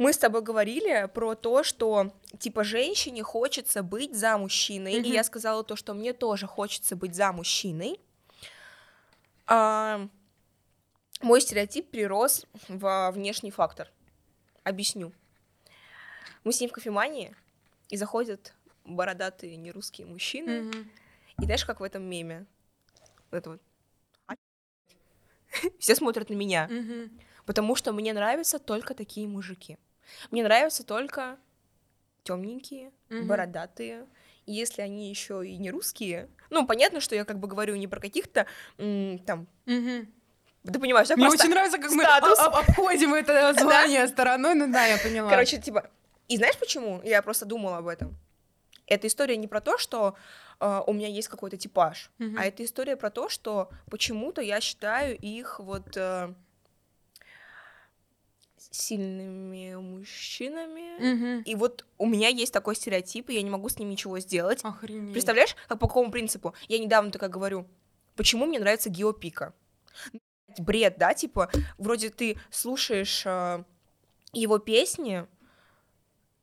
Мы 0.00 0.14
с 0.14 0.16
тобой 0.16 0.40
говорили 0.40 1.10
про 1.12 1.34
то, 1.34 1.62
что 1.62 2.10
типа 2.38 2.64
женщине 2.64 3.22
хочется 3.22 3.82
быть 3.82 4.16
за 4.16 4.38
мужчиной, 4.38 4.94
mm-hmm. 4.94 5.04
и 5.04 5.12
я 5.12 5.22
сказала 5.22 5.62
то, 5.62 5.76
что 5.76 5.92
мне 5.92 6.14
тоже 6.14 6.46
хочется 6.46 6.96
быть 6.96 7.14
за 7.14 7.32
мужчиной. 7.32 8.00
А, 9.46 10.08
мой 11.20 11.42
стереотип 11.42 11.90
прирос 11.90 12.46
во 12.68 13.10
внешний 13.10 13.50
фактор. 13.50 13.92
Объясню. 14.64 15.12
Мы 16.44 16.54
с 16.54 16.60
ним 16.62 16.70
в 16.70 16.72
кофемании, 16.72 17.36
и 17.90 17.98
заходят 17.98 18.54
бородатые 18.86 19.58
нерусские 19.58 20.06
мужчины, 20.06 20.50
mm-hmm. 20.50 20.86
и 21.42 21.44
знаешь, 21.44 21.66
как 21.66 21.80
в 21.80 21.82
этом 21.82 22.04
меме? 22.04 22.46
Вот 23.30 23.36
это 23.36 23.50
вот. 23.50 23.62
Все 25.78 25.94
смотрят 25.94 26.30
на 26.30 26.34
меня, 26.34 26.68
mm-hmm. 26.70 27.20
потому 27.44 27.76
что 27.76 27.92
мне 27.92 28.14
нравятся 28.14 28.58
только 28.58 28.94
такие 28.94 29.28
мужики. 29.28 29.76
Мне 30.30 30.42
нравятся 30.42 30.84
только 30.84 31.38
темненькие, 32.22 32.92
mm-hmm. 33.08 33.22
бородатые. 33.22 34.06
И 34.46 34.52
если 34.52 34.82
они 34.82 35.10
еще 35.10 35.46
и 35.46 35.56
не 35.56 35.70
русские, 35.70 36.28
ну, 36.50 36.66
понятно, 36.66 37.00
что 37.00 37.14
я 37.14 37.24
как 37.24 37.38
бы 37.38 37.48
говорю 37.48 37.76
не 37.76 37.86
про 37.86 38.00
каких-то 38.00 38.46
там. 38.76 39.46
Mm-hmm. 39.66 40.06
Ты 40.72 40.78
понимаешь, 40.78 41.08
Мне 41.08 41.26
просто 41.26 41.44
очень 41.44 41.54
нравится, 41.54 41.78
как 41.78 41.90
статус. 41.90 42.38
мы 42.38 42.44
об- 42.44 42.54
обходим 42.56 43.14
это 43.14 43.32
название 43.52 44.06
стороной, 44.08 44.54
ну 44.54 44.70
да, 44.70 44.84
я 44.84 44.98
поняла. 44.98 45.30
Короче, 45.30 45.58
типа, 45.58 45.88
и 46.28 46.36
знаешь 46.36 46.58
почему? 46.58 47.00
Я 47.02 47.22
просто 47.22 47.46
думала 47.46 47.78
об 47.78 47.88
этом. 47.88 48.16
Эта 48.86 49.06
история 49.06 49.36
не 49.36 49.46
про 49.46 49.60
то, 49.60 49.78
что 49.78 50.16
э, 50.58 50.80
у 50.86 50.92
меня 50.92 51.08
есть 51.08 51.28
какой-то 51.28 51.56
типаж, 51.56 52.10
mm-hmm. 52.18 52.34
а 52.36 52.44
это 52.44 52.64
история 52.64 52.96
про 52.96 53.10
то, 53.10 53.28
что 53.28 53.70
почему-то 53.90 54.42
я 54.42 54.60
считаю 54.60 55.16
их 55.16 55.60
вот 55.60 55.96
э, 55.96 56.34
сильными 58.70 59.74
мужчинами. 59.76 61.38
Угу. 61.38 61.42
И 61.44 61.54
вот 61.54 61.86
у 61.98 62.06
меня 62.06 62.28
есть 62.28 62.52
такой 62.52 62.76
стереотип, 62.76 63.30
и 63.30 63.34
я 63.34 63.42
не 63.42 63.50
могу 63.50 63.68
с 63.68 63.78
ним 63.78 63.88
ничего 63.90 64.18
сделать. 64.18 64.60
Охренеть. 64.64 65.12
Представляешь, 65.12 65.56
как 65.68 65.78
по 65.78 65.86
какому 65.88 66.10
принципу? 66.10 66.54
Я 66.68 66.78
недавно 66.78 67.10
такая 67.10 67.30
говорю, 67.30 67.66
почему 68.16 68.46
мне 68.46 68.58
нравится 68.60 68.90
Геопика? 68.90 69.54
бред, 70.58 70.96
да, 70.98 71.14
типа, 71.14 71.48
вроде 71.78 72.10
ты 72.10 72.36
слушаешь 72.50 73.22
э, 73.24 73.64
его 74.32 74.58
песни, 74.58 75.26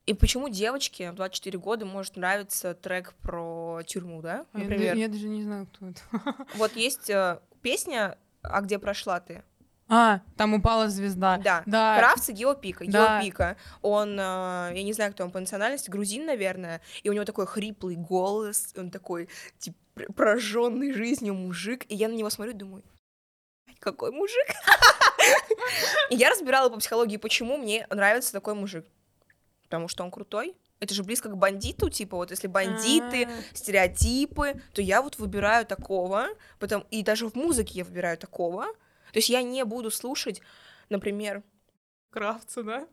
и 0.05 0.13
почему 0.13 0.47
девочке 0.49 1.11
в 1.11 1.15
24 1.15 1.59
года 1.59 1.86
может 1.86 2.15
нравиться 2.15 2.74
трек 2.74 3.13
про 3.22 3.82
тюрьму, 3.86 4.22
да, 4.22 4.45
я 4.53 4.59
например? 4.59 4.95
д- 4.95 5.01
Я, 5.01 5.07
даже 5.09 5.28
не 5.28 5.43
знаю, 5.43 5.68
кто 5.68 5.88
это. 5.88 6.01
Вот 6.55 6.76
есть 6.78 7.09
э, 7.09 7.39
песня 7.61 8.18
«А 8.41 8.61
где 8.61 8.80
прошла 8.80 9.20
ты?» 9.20 9.43
А, 9.89 10.21
там 10.35 10.53
упала 10.53 10.89
звезда. 10.89 11.38
Да, 11.38 11.63
Да. 11.65 11.97
Кравц 11.97 12.29
и 12.29 12.33
Геопика. 12.33 12.85
Да. 12.88 13.21
Геопика, 13.21 13.57
он, 13.81 14.19
э, 14.19 14.71
я 14.75 14.83
не 14.83 14.93
знаю, 14.93 15.13
кто 15.13 15.23
он 15.23 15.31
по 15.31 15.39
национальности, 15.39 15.89
грузин, 15.89 16.25
наверное, 16.25 16.81
и 17.03 17.09
у 17.09 17.13
него 17.13 17.23
такой 17.25 17.47
хриплый 17.47 17.95
голос, 17.95 18.73
он 18.77 18.91
такой, 18.91 19.29
типа, 19.59 19.77
прожженный 20.15 20.91
жизнью 20.91 21.33
мужик, 21.35 21.85
и 21.88 21.95
я 21.95 22.09
на 22.09 22.13
него 22.13 22.29
смотрю 22.29 22.53
и 22.53 22.57
думаю, 22.57 22.83
«Ай, 23.67 23.75
какой 23.79 24.11
мужик? 24.11 24.47
И 26.09 26.15
я 26.15 26.29
разбирала 26.29 26.69
по 26.69 26.77
психологии, 26.77 27.17
почему 27.17 27.57
мне 27.57 27.85
нравится 27.89 28.31
такой 28.31 28.53
мужик. 28.53 28.85
Потому 29.63 29.88
что 29.88 30.03
он 30.03 30.11
крутой. 30.11 30.55
Это 30.79 30.93
же 30.93 31.03
близко 31.03 31.29
к 31.29 31.35
бандиту, 31.38 31.89
типа, 31.89 32.17
вот 32.17 32.31
если 32.31 32.47
бандиты, 32.47 33.25
А. 33.25 33.55
стереотипы, 33.55 34.61
то 34.73 34.81
я 34.81 35.01
вот 35.01 35.17
выбираю 35.17 35.65
такого, 35.65 36.27
потом, 36.59 36.85
и 36.91 37.03
даже 37.03 37.27
в 37.27 37.35
музыке 37.35 37.79
я 37.79 37.83
выбираю 37.83 38.17
такого. 38.17 38.67
То 39.11 39.19
есть 39.19 39.29
я 39.29 39.41
не 39.41 39.63
буду 39.65 39.91
слушать, 39.91 40.41
например, 40.89 41.43
Кравца, 42.09 42.63
да? 42.63 42.87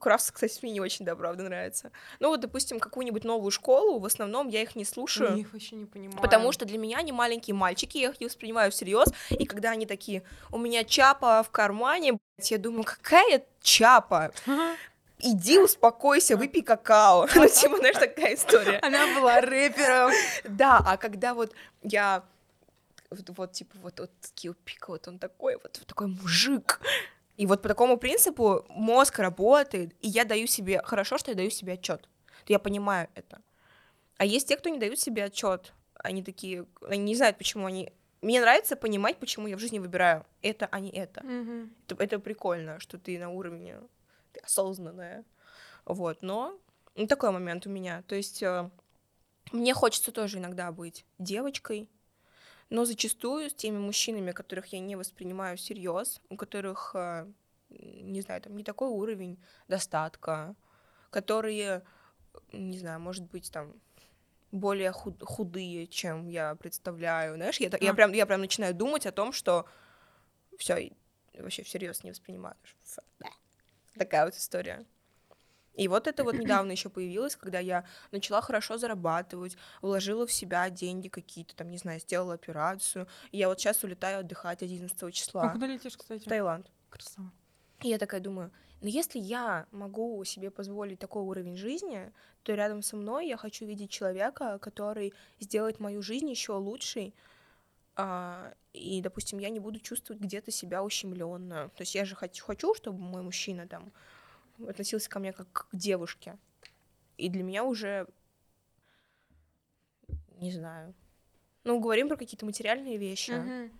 Кравц, 0.00 0.30
кстати, 0.30 0.58
мне 0.62 0.72
не 0.72 0.80
очень, 0.80 1.04
да, 1.04 1.14
правда, 1.14 1.42
нравится. 1.44 1.92
Ну 2.18 2.28
вот, 2.28 2.40
допустим, 2.40 2.80
какую-нибудь 2.80 3.24
новую 3.24 3.50
школу, 3.50 3.98
в 3.98 4.06
основном 4.06 4.48
я 4.48 4.62
их 4.62 4.74
не 4.74 4.84
слушаю, 4.86 5.32
Я 5.34 5.40
их 5.40 5.52
вообще 5.52 5.76
не 5.76 5.84
понимаю. 5.84 6.20
потому 6.22 6.50
что 6.52 6.64
для 6.64 6.78
меня 6.78 6.98
они 6.98 7.12
маленькие 7.12 7.54
мальчики, 7.54 7.98
я 7.98 8.08
их 8.08 8.18
не 8.20 8.26
воспринимаю 8.26 8.72
всерьез, 8.72 9.08
и 9.30 9.44
когда 9.44 9.70
они 9.70 9.84
такие, 9.84 10.22
у 10.50 10.58
меня 10.58 10.84
чапа 10.84 11.42
в 11.42 11.50
кармане, 11.50 12.18
я 12.38 12.58
думаю, 12.58 12.84
какая 12.84 13.44
чапа? 13.60 14.32
Иди 15.18 15.58
успокойся, 15.58 16.36
выпей 16.36 16.62
какао. 16.62 17.28
Ну, 17.34 17.46
типа, 17.48 17.76
знаешь, 17.76 17.96
такая 17.96 18.34
история. 18.34 18.78
Она 18.82 19.06
была 19.14 19.40
рэпером. 19.40 20.10
Да, 20.44 20.82
а 20.84 20.96
когда 20.96 21.34
вот 21.34 21.52
я 21.82 22.24
вот, 23.14 23.30
вот, 23.36 23.52
типа 23.52 23.76
вот 23.78 24.00
вот 24.00 24.10
Килпик, 24.34 24.88
вот 24.88 25.08
он 25.08 25.18
такой 25.18 25.54
вот, 25.56 25.78
вот 25.78 25.86
такой 25.86 26.08
мужик. 26.08 26.80
И 27.36 27.46
вот 27.46 27.62
по 27.62 27.68
такому 27.68 27.96
принципу 27.96 28.64
мозг 28.68 29.18
работает, 29.18 29.94
и 30.00 30.08
я 30.08 30.24
даю 30.24 30.46
себе 30.46 30.82
хорошо, 30.82 31.18
что 31.18 31.30
я 31.30 31.36
даю 31.36 31.50
себе 31.50 31.74
отчет. 31.74 32.08
Я 32.46 32.58
понимаю 32.58 33.08
это. 33.14 33.40
А 34.18 34.24
есть 34.24 34.48
те, 34.48 34.56
кто 34.56 34.68
не 34.68 34.78
дают 34.78 35.00
себе 35.00 35.24
отчет. 35.24 35.72
Они 35.94 36.22
такие, 36.22 36.66
они 36.86 37.02
не 37.04 37.14
знают, 37.14 37.38
почему 37.38 37.66
они. 37.66 37.92
Мне 38.20 38.40
нравится 38.40 38.76
понимать, 38.76 39.18
почему 39.18 39.48
я 39.48 39.56
в 39.56 39.60
жизни 39.60 39.78
выбираю 39.78 40.24
это, 40.42 40.68
а 40.70 40.78
не 40.78 40.90
это. 40.90 41.24
Мгм. 41.24 41.74
Это, 41.88 42.02
это 42.02 42.18
прикольно, 42.18 42.78
что 42.78 42.98
ты 42.98 43.18
на 43.18 43.30
уровне 43.30 43.78
ты 44.32 44.40
осознанная. 44.40 45.24
Вот, 45.84 46.22
но 46.22 46.58
ну, 46.94 47.06
такой 47.06 47.30
момент 47.30 47.66
у 47.66 47.70
меня. 47.70 48.02
То 48.02 48.14
есть 48.14 48.42
э, 48.42 48.70
мне 49.52 49.74
хочется 49.74 50.12
тоже 50.12 50.38
иногда 50.38 50.70
быть 50.70 51.04
девочкой, 51.18 51.88
но 52.72 52.86
зачастую 52.86 53.50
с 53.50 53.54
теми 53.54 53.76
мужчинами, 53.78 54.32
которых 54.32 54.68
я 54.72 54.80
не 54.80 54.96
воспринимаю 54.96 55.58
всерьез, 55.58 56.22
у 56.30 56.36
которых, 56.36 56.92
э, 56.94 57.30
не 57.68 58.22
знаю, 58.22 58.40
там 58.40 58.56
не 58.56 58.64
такой 58.64 58.88
уровень 58.88 59.38
достатка, 59.68 60.56
которые, 61.10 61.82
не 62.52 62.78
знаю, 62.78 62.98
может 62.98 63.24
быть, 63.24 63.52
там 63.52 63.74
более 64.52 64.90
худ- 64.92 65.22
худые, 65.22 65.86
чем 65.86 66.28
я 66.28 66.54
представляю. 66.54 67.34
Знаешь, 67.34 67.60
я, 67.60 67.68
так- 67.68 67.82
я, 67.82 67.90
А. 67.90 67.94
прям, 67.94 68.12
я 68.12 68.24
прям 68.24 68.40
начинаю 68.40 68.74
думать 68.74 69.04
о 69.04 69.12
том, 69.12 69.32
что 69.32 69.66
все, 70.56 70.92
вообще 71.34 71.62
всерьез 71.64 72.04
не 72.04 72.12
да. 73.18 73.28
Такая 73.98 74.24
вот 74.24 74.34
история. 74.34 74.86
И 75.74 75.88
вот 75.88 76.06
это 76.06 76.24
вот 76.24 76.38
недавно 76.38 76.72
еще 76.72 76.90
появилось, 76.90 77.36
когда 77.36 77.58
я 77.58 77.84
начала 78.10 78.40
хорошо 78.42 78.76
зарабатывать, 78.78 79.56
вложила 79.80 80.26
в 80.26 80.32
себя 80.32 80.68
деньги 80.70 81.08
какие-то, 81.08 81.56
там, 81.56 81.70
не 81.70 81.78
знаю, 81.78 82.00
сделала 82.00 82.34
операцию. 82.34 83.08
И 83.30 83.38
я 83.38 83.48
вот 83.48 83.58
сейчас 83.60 83.82
улетаю 83.84 84.20
отдыхать 84.20 84.62
11 84.62 85.02
А 85.02 85.10
числа 85.12 85.48
куда 85.48 85.66
летишь, 85.66 85.96
кстати? 85.96 86.24
в 86.24 86.28
Таиланд. 86.28 86.70
Красава. 86.90 87.32
И 87.82 87.88
я 87.88 87.98
такая 87.98 88.20
думаю, 88.20 88.52
ну 88.80 88.88
если 88.88 89.18
я 89.18 89.66
могу 89.70 90.22
себе 90.24 90.50
позволить 90.50 90.98
такой 90.98 91.22
уровень 91.22 91.56
жизни, 91.56 92.12
то 92.42 92.54
рядом 92.54 92.82
со 92.82 92.96
мной 92.96 93.28
я 93.28 93.36
хочу 93.36 93.64
видеть 93.64 93.90
человека, 93.90 94.58
который 94.58 95.14
сделает 95.40 95.80
мою 95.80 96.02
жизнь 96.02 96.28
еще 96.30 96.52
лучшей. 96.52 97.14
а, 97.96 98.54
и, 98.72 99.00
допустим, 99.02 99.38
я 99.38 99.50
не 99.50 99.60
буду 99.60 99.78
чувствовать 99.80 100.22
где-то 100.22 100.50
себя 100.50 100.82
ущемленно. 100.82 101.68
То 101.76 101.82
есть 101.82 101.94
я 101.94 102.04
же 102.04 102.14
хочу, 102.16 102.44
хочу, 102.44 102.74
чтобы 102.74 102.98
мой 102.98 103.22
мужчина 103.22 103.66
там 103.68 103.92
относился 104.68 105.08
ко 105.10 105.18
мне 105.18 105.32
как 105.32 105.50
к 105.52 105.68
девушке. 105.72 106.36
И 107.18 107.28
для 107.28 107.42
меня 107.42 107.64
уже 107.64 108.06
не 110.38 110.52
знаю. 110.52 110.94
Ну, 111.64 111.78
говорим 111.80 112.08
про 112.08 112.16
какие-то 112.16 112.44
материальные 112.44 112.96
вещи 112.96 113.30
Мгм. 113.30 113.70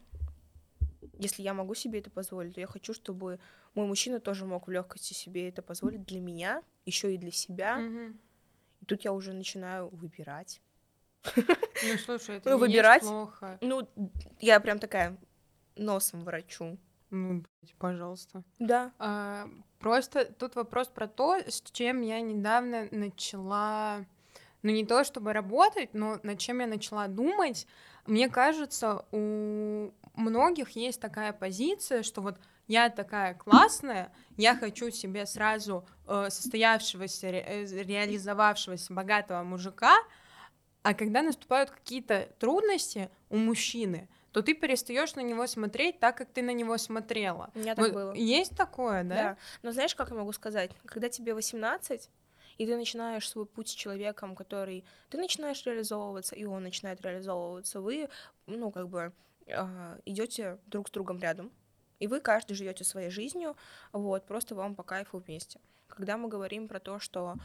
если 1.18 1.42
я 1.42 1.54
могу 1.54 1.74
себе 1.74 1.98
это 2.00 2.10
позволить, 2.10 2.54
то 2.54 2.60
я 2.60 2.66
хочу, 2.66 2.94
чтобы 2.94 3.38
мой 3.74 3.86
мужчина 3.86 4.20
тоже 4.20 4.44
мог 4.44 4.66
в 4.66 4.70
легкости 4.70 5.14
себе 5.14 5.48
это 5.48 5.62
позволить 5.62 6.04
для 6.04 6.20
меня, 6.20 6.62
еще 6.84 7.14
и 7.14 7.18
для 7.18 7.30
себя. 7.30 7.78
Мгм. 7.78 8.18
И 8.80 8.84
тут 8.86 9.02
я 9.04 9.12
уже 9.12 9.32
начинаю 9.32 9.88
выбирать. 9.88 10.60
Ну, 11.34 11.96
слушай, 11.98 12.36
это 12.36 12.50
Ну, 12.50 12.58
выбирать. 12.58 13.02
плохо. 13.02 13.58
Ну, 13.60 13.88
я 14.40 14.60
прям 14.60 14.78
такая 14.78 15.16
носом 15.76 16.22
врачу. 16.24 16.78
Ну, 17.12 17.42
блядь, 17.60 17.74
пожалуйста. 17.78 18.42
Да. 18.58 18.90
А, 18.98 19.46
просто 19.78 20.24
тут 20.24 20.56
вопрос 20.56 20.88
про 20.88 21.06
то, 21.06 21.36
с 21.36 21.60
чем 21.70 22.00
я 22.00 22.22
недавно 22.22 22.88
начала, 22.90 24.06
ну 24.62 24.70
не 24.70 24.86
то 24.86 25.04
чтобы 25.04 25.34
работать, 25.34 25.92
но 25.92 26.18
над 26.22 26.38
чем 26.38 26.60
я 26.60 26.66
начала 26.66 27.08
думать. 27.08 27.66
Мне 28.06 28.30
кажется, 28.30 29.04
у 29.12 29.92
многих 30.14 30.70
есть 30.70 31.02
такая 31.02 31.34
позиция, 31.34 32.02
что 32.02 32.22
вот 32.22 32.38
я 32.66 32.88
такая 32.88 33.34
классная, 33.34 34.10
я 34.38 34.56
хочу 34.56 34.90
себе 34.90 35.26
сразу 35.26 35.86
э, 36.08 36.28
состоявшегося, 36.30 37.30
ре- 37.30 37.44
э, 37.46 37.82
реализовавшегося 37.82 38.94
богатого 38.94 39.42
мужика, 39.42 39.94
а 40.82 40.94
когда 40.94 41.20
наступают 41.20 41.70
какие-то 41.70 42.30
трудности 42.38 43.10
у 43.28 43.36
мужчины, 43.36 44.08
то 44.32 44.42
ты 44.42 44.54
перестаешь 44.54 45.14
на 45.14 45.20
него 45.20 45.46
смотреть 45.46 46.00
так, 46.00 46.16
как 46.16 46.28
ты 46.30 46.42
на 46.42 46.52
него 46.52 46.78
смотрела. 46.78 47.50
У 47.54 47.58
меня 47.58 47.74
так 47.74 47.86
Вот 47.86 47.94
было. 47.94 48.12
Есть 48.12 48.56
такое, 48.56 49.04
да? 49.04 49.14
Да. 49.14 49.36
Но 49.62 49.72
знаешь, 49.72 49.94
как 49.94 50.10
я 50.10 50.16
могу 50.16 50.32
сказать? 50.32 50.70
Когда 50.86 51.08
тебе 51.08 51.34
18, 51.34 52.10
и 52.58 52.66
ты 52.66 52.76
начинаешь 52.76 53.28
свой 53.28 53.46
путь 53.46 53.68
с 53.68 53.72
человеком, 53.72 54.34
который... 54.34 54.84
Ты 55.10 55.18
начинаешь 55.18 55.64
реализовываться, 55.64 56.34
и 56.34 56.44
он 56.44 56.62
начинает 56.62 57.00
реализовываться. 57.02 57.80
Вы, 57.80 58.08
ну, 58.46 58.70
как 58.70 58.88
бы, 58.88 59.12
идете 60.04 60.58
друг 60.66 60.88
с 60.88 60.90
другом 60.90 61.20
рядом, 61.20 61.50
и 61.98 62.06
вы 62.06 62.20
каждый 62.20 62.54
живете 62.54 62.84
своей 62.84 63.10
жизнью, 63.10 63.56
вот, 63.92 64.26
просто 64.26 64.54
вам 64.54 64.74
по 64.74 64.82
кайфу 64.82 65.18
вместе. 65.18 65.60
Когда 65.88 66.16
мы 66.16 66.28
говорим 66.28 66.68
про 66.68 66.80
то, 66.80 66.98
что 66.98 67.28
а, 67.28 67.36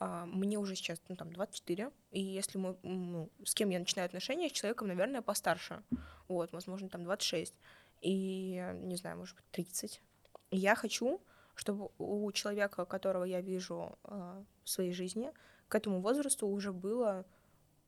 мне 0.00 0.58
уже 0.58 0.74
сейчас, 0.74 1.00
ну, 1.08 1.16
там, 1.16 1.32
24, 1.32 1.90
и 2.10 2.20
если 2.20 2.58
мы, 2.58 2.76
ну, 2.82 3.30
с 3.44 3.54
кем 3.54 3.70
я 3.70 3.78
начинаю 3.78 4.06
отношения, 4.06 4.48
с 4.48 4.52
человеком, 4.52 4.88
наверное, 4.88 5.22
постарше, 5.22 5.82
вот, 6.28 6.52
возможно, 6.52 6.88
там, 6.88 7.04
26, 7.04 7.54
и, 8.02 8.62
не 8.82 8.96
знаю, 8.96 9.18
может 9.18 9.36
быть, 9.36 9.44
30. 9.52 10.02
И 10.50 10.56
я 10.56 10.74
хочу, 10.74 11.20
чтобы 11.54 11.90
у 11.98 12.30
человека, 12.32 12.84
которого 12.84 13.24
я 13.24 13.40
вижу 13.40 13.98
э, 14.04 14.44
в 14.64 14.68
своей 14.68 14.92
жизни, 14.92 15.32
к 15.68 15.74
этому 15.74 16.00
возрасту 16.00 16.46
уже 16.46 16.72
было 16.72 17.24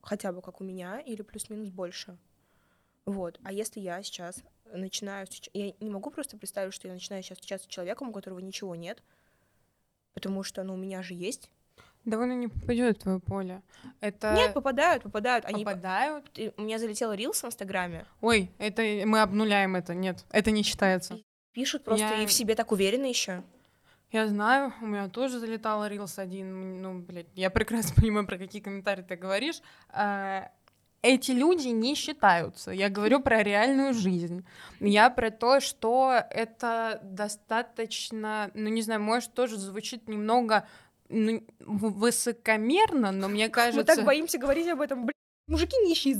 хотя 0.01 0.31
бы 0.31 0.41
как 0.41 0.61
у 0.61 0.63
меня 0.63 0.99
или 0.99 1.21
плюс-минус 1.21 1.69
больше. 1.69 2.17
Вот. 3.05 3.39
А 3.43 3.53
если 3.53 3.79
я 3.79 4.01
сейчас 4.03 4.43
начинаю... 4.65 5.27
Я 5.53 5.73
не 5.79 5.89
могу 5.89 6.09
просто 6.09 6.37
представить, 6.37 6.73
что 6.73 6.87
я 6.87 6.93
начинаю 6.93 7.23
сейчас 7.23 7.37
встречаться 7.37 7.67
с 7.67 7.71
человеком, 7.71 8.09
у 8.09 8.13
которого 8.13 8.39
ничего 8.39 8.75
нет, 8.75 9.03
потому 10.13 10.43
что, 10.43 10.63
ну, 10.63 10.73
у 10.73 10.77
меня 10.77 11.03
же 11.03 11.13
есть. 11.13 11.49
Довольно 12.07 12.33
не 12.33 12.47
попадет 12.47 12.97
в 12.97 13.01
твое 13.01 13.19
поле. 13.19 13.61
Это 13.99 14.33
Нет, 14.33 14.53
попадают, 14.53 15.03
попадают. 15.03 15.43
Они... 15.43 15.65
попадают. 15.65 16.25
У 16.55 16.61
меня 16.61 16.79
залетел 16.79 17.11
рилс 17.11 17.43
в 17.43 17.45
Инстаграме. 17.47 18.05
Ой, 18.21 18.49
это 18.59 18.81
мы 19.05 19.19
обнуляем 19.19 19.75
это. 19.75 19.93
Нет, 19.93 20.23
это 20.31 20.51
не 20.51 20.63
считается. 20.63 21.19
Пишут 21.51 21.83
просто 21.83 22.05
Я- 22.05 22.23
и 22.23 22.25
в 22.25 22.31
себе 22.31 22.55
так 22.55 22.71
уверены 22.71 23.07
еще. 23.07 23.43
Я 24.09 24.25
знаю, 24.27 24.73
у 24.81 24.85
меня 24.85 25.09
тоже 25.09 25.37
залетал 25.37 25.85
рилс 25.85 26.17
один. 26.17 26.81
Ну, 26.81 26.99
блядь, 26.99 27.27
я 27.35 27.49
прекрасно 27.49 27.93
понимаю, 28.01 28.25
про 28.25 28.37
какие 28.37 28.61
комментарии 28.61 29.01
ты 29.01 29.17
говоришь. 29.17 29.59
А, 29.89 30.49
Эти 31.01 31.31
люди 31.31 31.67
не 31.67 31.93
считаются. 31.93 32.71
Я 32.71 32.87
говорю 32.89 33.19
про 33.19 33.43
реальную 33.43 33.93
жизнь. 33.93 34.45
Я 34.79 35.09
про 35.09 35.29
то, 35.29 35.59
что 35.59 36.23
это 36.29 37.01
достаточно, 37.03 38.49
ну 38.53 38.69
не 38.69 38.81
знаю, 38.81 39.01
может 39.01 39.33
тоже 39.33 39.57
звучит 39.57 40.07
немного 40.07 40.65
ну, 41.09 41.43
высокомерно, 41.59 43.11
но 43.11 43.27
мне 43.27 43.49
кажется... 43.49 43.79
Мы 43.79 43.83
так 43.85 44.05
боимся 44.05 44.37
говорить 44.37 44.67
об 44.67 44.81
этом. 44.81 45.01
Блин, 45.05 45.13
мужики 45.47 45.75
нищие. 45.85 46.17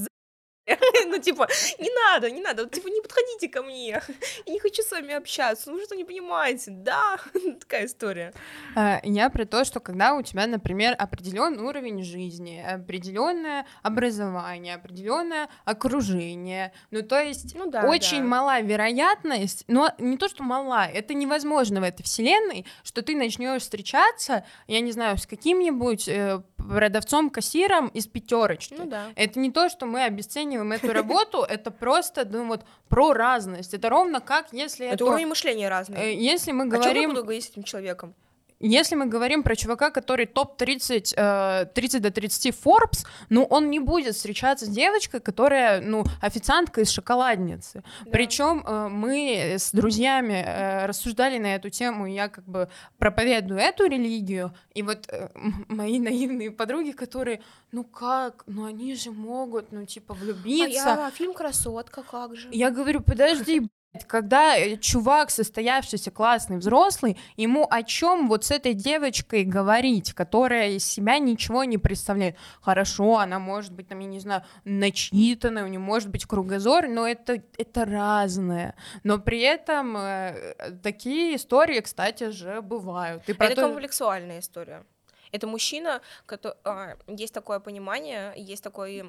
Ну, 1.08 1.20
типа, 1.20 1.48
не 1.80 1.90
надо, 1.90 2.30
не 2.32 2.42
надо, 2.42 2.68
типа, 2.68 2.90
не 2.90 3.02
подходите 3.02 3.48
ко 3.48 3.64
мне, 3.64 4.02
я 4.46 4.54
не 4.54 4.60
хочу 4.60 4.82
с 4.82 4.92
вами 4.92 5.14
общаться, 5.14 5.72
ну, 5.72 5.78
вы 5.78 5.84
что 5.84 5.96
не 5.96 6.04
понимаете, 6.04 6.72
да, 6.72 7.18
такая 7.60 7.86
история. 7.86 8.34
А, 8.76 9.00
я 9.04 9.30
про 9.30 9.46
то, 9.46 9.64
что 9.64 9.80
когда 9.80 10.16
у 10.16 10.22
тебя, 10.22 10.48
например, 10.48 10.96
определенный 10.98 11.64
уровень 11.64 12.04
жизни, 12.04 12.60
определенное 12.60 13.66
образование, 13.84 14.76
определенное 14.76 15.50
окружение, 15.66 16.74
ну, 16.92 17.02
то 17.02 17.20
есть 17.20 17.56
ну, 17.56 17.70
да, 17.70 17.84
очень 17.88 18.22
да. 18.22 18.28
мала 18.28 18.62
вероятность, 18.62 19.64
но 19.68 19.92
не 19.98 20.18
то, 20.18 20.28
что 20.28 20.44
мала, 20.44 20.86
это 20.86 21.14
невозможно 21.14 21.80
в 21.80 21.84
этой 21.84 22.04
вселенной, 22.04 22.66
что 22.84 23.02
ты 23.02 23.16
начнешь 23.16 23.62
встречаться, 23.62 24.44
я 24.68 24.82
не 24.82 24.92
знаю, 24.92 25.18
с 25.18 25.26
каким-нибудь 25.26 26.08
э, 26.08 26.42
продавцом-кассиром 26.58 27.88
из 27.88 28.08
пятерочки. 28.08 28.76
Ну 28.78 28.86
да. 28.86 29.06
Это 29.16 29.40
не 29.40 29.52
то, 29.52 29.70
что 29.70 29.86
мы 29.86 30.04
обесцениваем 30.04 30.57
эту 30.72 30.94
работу, 30.94 31.44
это 31.50 31.72
просто, 31.72 32.26
ну 32.26 32.48
вот, 32.48 32.62
про 32.90 33.14
разность. 33.14 33.74
Это 33.74 33.90
ровно 33.90 34.20
как, 34.22 34.54
если 34.54 34.88
это... 34.88 35.06
уровень 35.06 35.28
мышления 35.28 35.70
разный. 35.70 35.98
Э, 35.98 36.14
если 36.14 36.52
мы 36.52 36.66
говорим... 36.66 36.92
О 36.92 36.94
чем 36.94 37.02
я 37.02 37.08
буду 37.10 37.24
говорить 37.24 37.46
с 37.46 37.50
этим 37.50 37.64
человеком? 37.64 38.14
Если 38.60 38.96
мы 38.96 39.06
говорим 39.06 39.44
про 39.44 39.56
чувака, 39.56 39.92
который 39.92 40.26
топ-30, 40.26 41.14
э, 41.16 41.66
30 41.74 42.02
до 42.02 42.12
30 42.12 42.54
Forbes, 42.54 43.06
ну, 43.30 43.44
он 43.44 43.70
не 43.70 43.80
будет 43.80 44.16
встречаться 44.16 44.66
с 44.66 44.70
девочкой, 44.70 45.20
которая, 45.20 45.82
ну, 45.82 46.04
официантка 46.22 46.82
из 46.82 46.90
шоколадницы. 46.90 47.84
Да. 48.06 48.12
Причем 48.12 48.64
э, 48.66 48.88
мы 48.90 49.56
с 49.58 49.72
друзьями 49.72 50.44
э, 50.46 50.86
рассуждали 50.88 51.38
на 51.38 51.56
эту 51.56 51.70
тему, 51.70 52.08
я 52.08 52.30
как 52.30 52.46
бы 52.46 52.68
проповедую 52.98 53.60
эту 53.60 53.86
религию, 53.86 54.54
и 54.74 54.82
вот 54.82 55.08
э, 55.10 55.30
мои 55.68 56.00
наивные 56.00 56.50
подруги, 56.52 56.92
которые, 56.92 57.42
ну 57.72 57.84
как, 57.84 58.44
ну 58.48 58.66
они 58.66 58.96
же 58.96 59.12
могут, 59.12 59.72
ну, 59.72 59.86
типа, 59.86 60.16
влюбиться. 60.16 60.94
А 60.94 61.06
я, 61.06 61.12
фильм 61.12 61.34
«Красотка», 61.34 62.04
как 62.04 62.36
же? 62.36 62.50
Я 62.52 62.72
говорю, 62.72 63.02
подожди, 63.02 63.70
когда 64.06 64.58
э, 64.58 64.78
чувак, 64.78 65.30
состоявшийся 65.30 66.12
классный 66.12 66.58
взрослый, 66.58 67.18
ему 67.36 67.68
о 67.70 67.84
чем 67.84 68.28
вот 68.28 68.46
с 68.46 68.52
этой 68.52 68.74
девочкой 68.74 69.44
говорить, 69.44 70.14
которая 70.14 70.72
из 70.72 70.86
себя 70.86 71.20
ничего 71.20 71.64
не 71.64 71.78
представляет. 71.78 72.38
Хорошо, 72.62 73.20
она 73.20 73.40
может 73.40 73.74
быть, 73.74 73.88
там, 73.88 74.00
я 74.00 74.08
не 74.08 74.20
знаю, 74.20 74.44
начитанная, 74.66 75.64
у 75.64 75.68
нее 75.68 75.80
может 75.80 76.10
быть 76.10 76.26
кругозор, 76.26 76.88
но 76.88 77.08
это, 77.08 77.42
это 77.58 77.86
разное. 77.86 78.76
Но 79.04 79.20
при 79.20 79.42
этом 79.42 79.98
э, 79.98 80.56
такие 80.84 81.36
истории, 81.36 81.80
кстати 81.80 82.30
же, 82.30 82.62
бывают. 82.62 83.24
И 83.28 83.32
это 83.32 83.56
то... 83.56 83.62
комплексуальная 83.62 84.40
история. 84.40 84.84
Это 85.32 85.48
мужчина, 85.48 86.02
который, 86.26 86.56
а, 86.64 86.98
есть 87.08 87.34
такое 87.34 87.60
понимание, 87.60 88.34
есть 88.38 88.64
такой, 88.64 89.04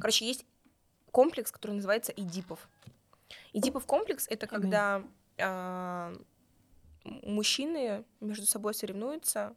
короче, 0.00 0.26
есть 0.26 0.44
комплекс, 1.16 1.50
который 1.50 1.72
называется 1.72 2.12
Эдипов. 2.16 2.68
Эдипов 3.56 3.86
комплекс— 3.86 4.26
это 4.30 4.46
когда 4.46 5.02
э, 5.38 6.16
мужчины 7.04 8.04
между 8.20 8.44
собой 8.44 8.74
соревнуются, 8.74 9.56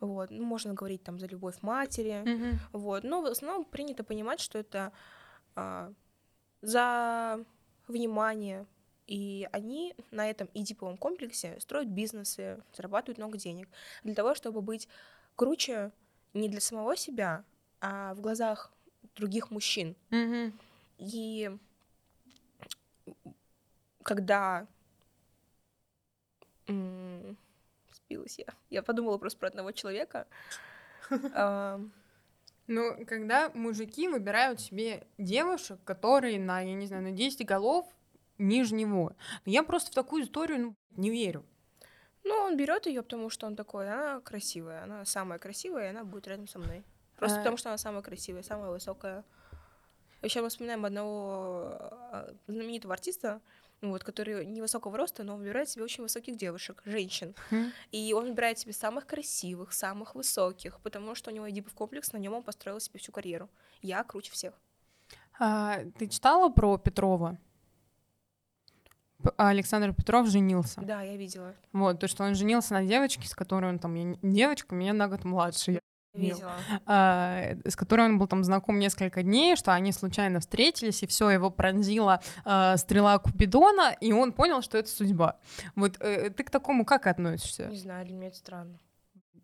вот, 0.00 0.30
ну, 0.30 0.44
можно 0.44 0.72
говорить 0.72 1.02
там 1.02 1.18
за 1.18 1.26
любовь 1.26 1.56
матери, 1.60 2.22
mm-hmm. 2.24 2.54
вот, 2.72 3.04
но 3.04 3.20
в 3.20 3.26
основном 3.26 3.66
принято 3.66 4.02
понимать, 4.02 4.40
что 4.40 4.58
это 4.58 4.92
э, 5.56 5.92
за 6.62 7.44
внимание, 7.86 8.64
и 9.06 9.46
они 9.52 9.94
на 10.10 10.30
этом 10.30 10.48
эдиповом 10.54 10.96
комплексе 10.96 11.60
строят 11.60 11.88
бизнесы, 11.88 12.62
зарабатывают 12.74 13.18
много 13.18 13.36
денег 13.36 13.68
для 14.04 14.14
того, 14.14 14.34
чтобы 14.34 14.62
быть 14.62 14.88
круче 15.36 15.92
не 16.32 16.48
для 16.48 16.62
самого 16.62 16.96
себя, 16.96 17.44
а 17.82 18.14
в 18.14 18.22
глазах 18.22 18.72
других 19.16 19.50
мужчин. 19.50 19.96
Mm-hmm. 20.08 20.52
И 20.96 21.58
когда 24.02 24.66
сбилась 27.92 28.38
я, 28.38 28.46
я 28.70 28.82
подумала 28.82 29.18
просто 29.18 29.38
про 29.38 29.48
одного 29.48 29.72
человека. 29.72 30.26
Ну, 32.66 33.04
когда 33.06 33.50
мужики 33.50 34.08
выбирают 34.08 34.58
себе 34.58 35.06
девушек, 35.18 35.78
которые 35.84 36.40
на, 36.40 36.62
я 36.62 36.72
не 36.72 36.86
знаю, 36.86 37.02
на 37.02 37.12
10 37.12 37.44
голов 37.44 37.86
ниже 38.38 38.74
него. 38.74 39.12
Я 39.44 39.62
просто 39.62 39.90
в 39.90 39.94
такую 39.94 40.24
историю 40.24 40.58
ну, 40.58 40.74
не 40.96 41.10
верю. 41.10 41.44
Ну, 42.24 42.34
он 42.34 42.56
берет 42.56 42.86
ее, 42.86 43.02
потому 43.02 43.28
что 43.28 43.46
он 43.46 43.54
такой, 43.54 43.90
она 43.90 44.20
красивая, 44.20 44.84
она 44.84 45.04
самая 45.04 45.38
красивая, 45.38 45.86
и 45.86 45.90
она 45.90 46.04
будет 46.04 46.26
рядом 46.26 46.48
со 46.48 46.58
мной. 46.58 46.84
Просто 47.16 47.36
а... 47.36 47.40
потому 47.40 47.58
что 47.58 47.68
она 47.68 47.76
самая 47.76 48.02
красивая, 48.02 48.42
самая 48.42 48.70
высокая. 48.70 49.24
Еще 50.24 50.40
мы 50.42 50.48
вспоминаем 50.48 50.84
одного 50.84 51.76
а, 52.10 52.34
знаменитого 52.46 52.94
артиста, 52.94 53.40
вот, 53.82 54.02
который 54.02 54.46
невысокого 54.46 54.96
роста, 54.96 55.22
но 55.24 55.36
выбирает 55.36 55.68
себе 55.68 55.84
очень 55.84 56.02
высоких 56.02 56.36
девушек, 56.36 56.82
женщин. 56.84 57.34
И 57.92 58.12
он 58.14 58.28
выбирает 58.28 58.58
себе 58.58 58.72
самых 58.72 59.06
красивых, 59.06 59.72
самых 59.72 60.14
высоких, 60.14 60.80
потому 60.80 61.14
что 61.14 61.30
у 61.30 61.34
него 61.34 61.48
Эдипов 61.48 61.74
комплекс, 61.74 62.12
на 62.12 62.18
нем 62.18 62.34
он 62.34 62.42
построил 62.42 62.80
себе 62.80 62.98
всю 62.98 63.12
карьеру. 63.12 63.48
Я 63.82 64.02
круче 64.04 64.32
всех. 64.32 64.54
А, 65.38 65.80
ты 65.98 66.08
читала 66.08 66.48
про 66.48 66.78
Петрова? 66.78 67.38
Александр 69.36 69.94
Петров 69.94 70.28
женился. 70.28 70.80
Да, 70.82 71.02
я 71.02 71.16
видела. 71.16 71.54
Вот, 71.72 71.98
то, 71.98 72.08
что 72.08 72.24
он 72.24 72.34
женился 72.34 72.74
на 72.74 72.84
девочке, 72.84 73.26
с 73.26 73.34
которой 73.34 73.70
он 73.70 73.78
там, 73.78 73.94
я, 73.94 74.16
девочка, 74.22 74.74
меня 74.74 74.92
на 74.92 75.08
год 75.08 75.24
младше. 75.24 75.80
Видела. 76.14 76.52
А, 76.86 77.56
с 77.64 77.76
которой 77.76 78.06
он 78.06 78.18
был 78.18 78.28
там 78.28 78.44
знаком 78.44 78.78
несколько 78.78 79.22
дней, 79.22 79.56
что 79.56 79.74
они 79.74 79.92
случайно 79.92 80.40
встретились, 80.40 81.02
и 81.02 81.06
все 81.06 81.28
его 81.30 81.50
пронзила 81.50 82.20
а, 82.44 82.76
стрела 82.76 83.18
Купидона, 83.18 83.96
и 84.00 84.12
он 84.12 84.32
понял, 84.32 84.62
что 84.62 84.78
это 84.78 84.88
судьба. 84.88 85.38
Вот 85.74 85.96
э, 86.00 86.30
ты 86.30 86.44
к 86.44 86.50
такому 86.50 86.84
как 86.84 87.06
относишься? 87.08 87.66
Не 87.66 87.76
знаю, 87.76 88.06
для 88.06 88.14
меня 88.14 88.28
это 88.28 88.36
странно. 88.36 88.78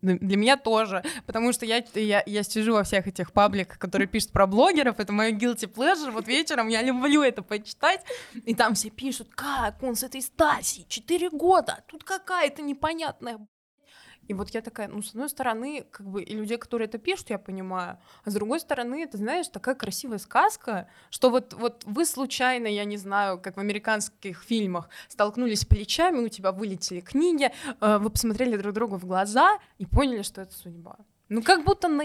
Для 0.03 0.37
меня 0.39 0.57
тоже, 0.57 1.03
потому 1.27 1.53
что 1.53 1.67
я, 1.67 1.85
я, 1.95 2.23
я 2.25 2.43
сижу 2.43 2.73
во 2.73 2.85
всех 2.85 3.07
этих 3.07 3.33
пабликах, 3.33 3.79
которые 3.79 4.09
пишут 4.09 4.33
про 4.33 4.47
блогеров, 4.47 4.99
это 4.99 5.13
мой 5.13 5.33
guilty 5.33 5.71
pleasure, 5.71 6.11
вот 6.11 6.27
вечером 6.27 6.69
я 6.69 6.81
люблю 6.83 7.23
это 7.23 7.43
почитать, 7.43 8.01
и 8.47 8.55
там 8.55 8.75
все 8.75 8.89
пишут, 8.89 9.29
как 9.35 9.83
он 9.83 9.97
с 9.97 10.03
этой 10.03 10.23
Стасией, 10.23 10.87
4 10.89 11.31
года, 11.31 11.85
тут 11.87 12.05
какая-то 12.05 12.63
непонятная 12.63 13.47
и 14.31 14.33
вот 14.33 14.51
я 14.51 14.63
такая, 14.63 14.87
ну, 14.87 15.03
с 15.03 15.11
одной 15.11 15.29
стороны, 15.29 15.85
как 15.91 16.07
бы 16.07 16.23
и 16.23 16.37
людей, 16.37 16.57
которые 16.57 16.87
это 16.87 16.99
пишут, 16.99 17.31
я 17.31 17.39
понимаю, 17.39 17.99
а 18.25 18.31
с 18.31 18.35
другой 18.35 18.61
стороны, 18.61 19.03
это, 19.03 19.17
знаешь, 19.17 19.49
такая 19.49 19.75
красивая 19.75 20.19
сказка, 20.19 20.87
что 21.11 21.31
вот, 21.31 21.53
вот 21.55 21.83
вы 21.85 22.07
случайно, 22.07 22.69
я 22.69 22.85
не 22.85 22.97
знаю, 22.97 23.41
как 23.41 23.57
в 23.57 23.61
американских 23.61 24.45
фильмах, 24.45 24.89
столкнулись 25.09 25.65
плечами, 25.65 26.19
у 26.19 26.29
тебя 26.29 26.53
вылетели 26.53 27.01
книги, 27.01 27.51
э, 27.81 27.99
вы 27.99 28.09
посмотрели 28.09 28.57
друг 28.57 28.73
другу 28.73 28.99
в 28.99 29.05
глаза 29.05 29.59
и 29.79 29.85
поняли, 29.85 30.23
что 30.23 30.43
это 30.43 30.55
судьба. 30.55 30.97
Ну, 31.29 31.43
как 31.43 31.65
будто 31.65 31.89
на 31.89 32.05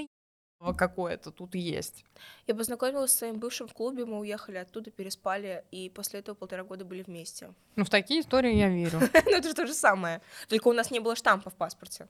какое-то 0.73 1.31
тут 1.31 1.55
есть. 1.55 2.05
Я 2.47 2.55
познакомилась 2.55 3.11
с 3.11 3.17
своим 3.17 3.39
бывшим 3.39 3.67
в 3.67 3.73
клубе, 3.73 4.05
мы 4.05 4.19
уехали 4.19 4.57
оттуда, 4.57 4.91
переспали, 4.91 5.63
и 5.71 5.89
после 5.89 6.19
этого 6.19 6.35
полтора 6.35 6.63
года 6.63 6.85
были 6.85 7.03
вместе. 7.03 7.53
Ну, 7.75 7.83
в 7.85 7.89
такие 7.89 8.21
истории 8.21 8.55
я 8.55 8.69
верю. 8.69 8.99
Ну, 9.25 9.31
это 9.31 9.47
же 9.49 9.53
то 9.53 9.65
же 9.65 9.73
самое. 9.73 10.21
Только 10.47 10.67
у 10.67 10.73
нас 10.73 10.91
не 10.91 10.99
было 10.99 11.15
штампа 11.15 11.49
в 11.49 11.55
паспорте. 11.55 12.07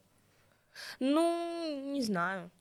Ну, 0.99 1.91
не 1.93 2.01
знаю. 2.01 2.51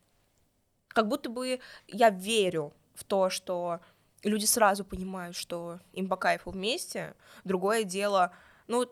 Как 0.87 1.07
будто 1.07 1.29
бы 1.29 1.59
я 1.87 2.09
верю 2.09 2.73
в 2.93 3.03
то, 3.03 3.29
что 3.29 3.81
люди 4.23 4.45
сразу 4.45 4.83
понимают, 4.85 5.35
что 5.35 5.79
им 5.93 6.07
по 6.07 6.15
кайфу 6.15 6.51
вместе. 6.51 7.15
Другое 7.43 7.83
дело, 7.83 8.31
ну, 8.67 8.85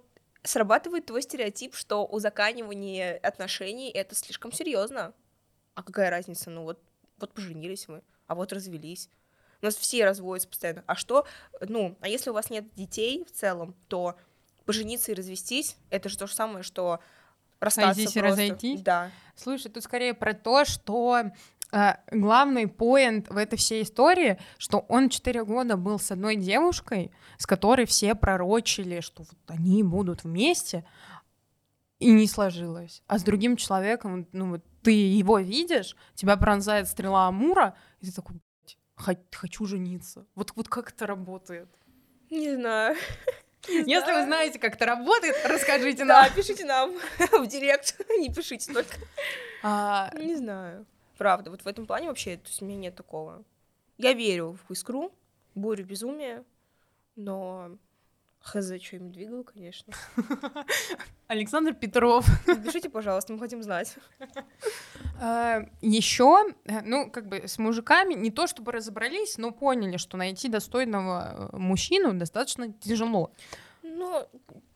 срабатывает 0.44 1.06
твой 1.06 1.22
стереотип, 1.22 1.74
что 1.76 2.06
узаканивание 2.06 3.18
отношений 3.18 3.90
это 3.90 4.16
слишком 4.16 4.52
серьезно. 4.52 5.14
А 5.76 5.84
какая 5.84 6.10
разница? 6.10 6.50
Ну 6.50 6.64
вот, 6.64 6.80
вот 7.24 7.34
поженились 7.34 7.88
мы, 7.88 8.02
а 8.28 8.36
вот 8.36 8.54
развелись. 8.54 9.10
У 9.62 9.66
нас 9.66 9.76
все 9.76 10.04
разводятся 10.06 10.50
постоянно. 10.50 10.84
А 10.88 10.96
что, 10.96 11.26
ну, 11.62 11.96
а 12.02 12.10
если 12.10 12.30
у 12.30 12.34
вас 12.34 12.50
нет 12.50 12.66
детей 12.76 13.24
в 13.26 13.32
целом, 13.32 13.76
то 13.88 14.18
пожениться 14.66 15.12
и 15.12 15.16
развестись, 15.16 15.78
это 15.90 16.10
же 16.10 16.18
то 16.18 16.28
же 16.28 16.34
самое, 16.34 16.64
что 16.64 17.00
расстаться 17.62 17.94
Сойдись 17.94 18.14
просто. 18.14 18.20
и 18.20 18.32
разойтись? 18.32 18.82
Да. 18.82 19.12
Слушай, 19.36 19.72
тут 19.72 19.84
скорее 19.84 20.14
про 20.14 20.34
то, 20.34 20.66
что 20.66 21.32
э, 21.72 21.94
главный 22.12 22.68
поинт 22.68 23.30
в 23.30 23.38
этой 23.38 23.58
всей 23.58 23.84
истории, 23.84 24.38
что 24.58 24.80
он 24.90 25.10
4 25.10 25.46
года 25.46 25.78
был 25.78 25.98
с 25.98 26.12
одной 26.12 26.36
девушкой, 26.36 27.12
с 27.38 27.46
которой 27.46 27.86
все 27.86 28.16
пророчили, 28.16 29.00
что 29.00 29.24
вот 29.24 29.40
они 29.48 29.82
будут 29.84 30.26
вместе, 30.26 30.86
и 32.04 32.12
не 32.12 32.28
сложилось. 32.28 33.02
А 33.08 33.18
с 33.18 33.24
другим 33.24 33.56
человеком, 33.56 34.28
ну 34.32 34.50
вот 34.52 34.62
ты 34.82 34.92
его 34.92 35.40
видишь, 35.40 35.96
тебя 36.16 36.38
пронзает 36.38 36.88
стрела 36.88 37.28
Амура, 37.28 37.76
и 38.02 38.08
ты 38.08 38.12
такой, 38.12 38.36
хочу 39.32 39.66
жениться. 39.66 40.26
Вот, 40.36 40.52
вот 40.56 40.68
как 40.68 40.92
это 40.92 41.08
работает? 41.08 41.70
Не 42.30 42.56
знаю. 42.56 42.96
Не 43.70 43.94
Если 43.94 44.06
знаю. 44.06 44.20
вы 44.20 44.26
знаете, 44.26 44.60
как 44.60 44.76
это 44.76 44.86
работает, 44.86 45.36
расскажите 45.46 46.04
нам. 46.04 46.26
Да, 46.26 46.36
пишите 46.36 46.66
нам 46.66 46.92
в 47.32 47.48
директ, 47.48 47.98
не 48.20 48.34
пишите 48.34 48.74
только. 48.74 48.98
А... 49.64 50.12
Не 50.18 50.36
знаю. 50.36 50.86
Правда, 51.18 51.52
вот 51.52 51.62
в 51.62 51.68
этом 51.68 51.86
плане 51.86 52.08
вообще, 52.08 52.36
то 52.36 52.50
есть 52.50 52.62
у 52.62 52.66
меня 52.66 52.78
нет 52.78 52.96
такого. 52.96 53.44
Я 53.98 54.14
верю 54.14 54.58
в 54.68 54.72
искру, 54.74 55.14
бурю 55.56 55.86
безумия, 55.86 56.44
но 57.16 57.78
хз, 58.44 58.74
что 58.82 58.98
им 58.98 59.12
двигал, 59.12 59.44
конечно. 59.44 59.94
Александр 61.28 61.74
Петров. 61.74 62.28
Напишите, 62.46 62.90
пожалуйста, 62.90 63.34
мы 63.34 63.40
хотим 63.40 63.64
знать. 63.64 63.96
Еще, 65.82 66.54
ну, 66.84 67.10
как 67.10 67.28
бы 67.28 67.48
с 67.48 67.58
мужиками 67.58 68.14
не 68.14 68.32
то 68.32 68.46
чтобы 68.46 68.74
разобрались, 68.74 69.38
но 69.38 69.52
поняли, 69.52 69.98
что 69.98 70.18
найти 70.18 70.50
достойного 70.50 71.50
э, 71.54 71.58
мужчину 71.58 72.14
достаточно 72.14 72.72
тяжело. 72.74 73.32
Ну, 73.82 74.28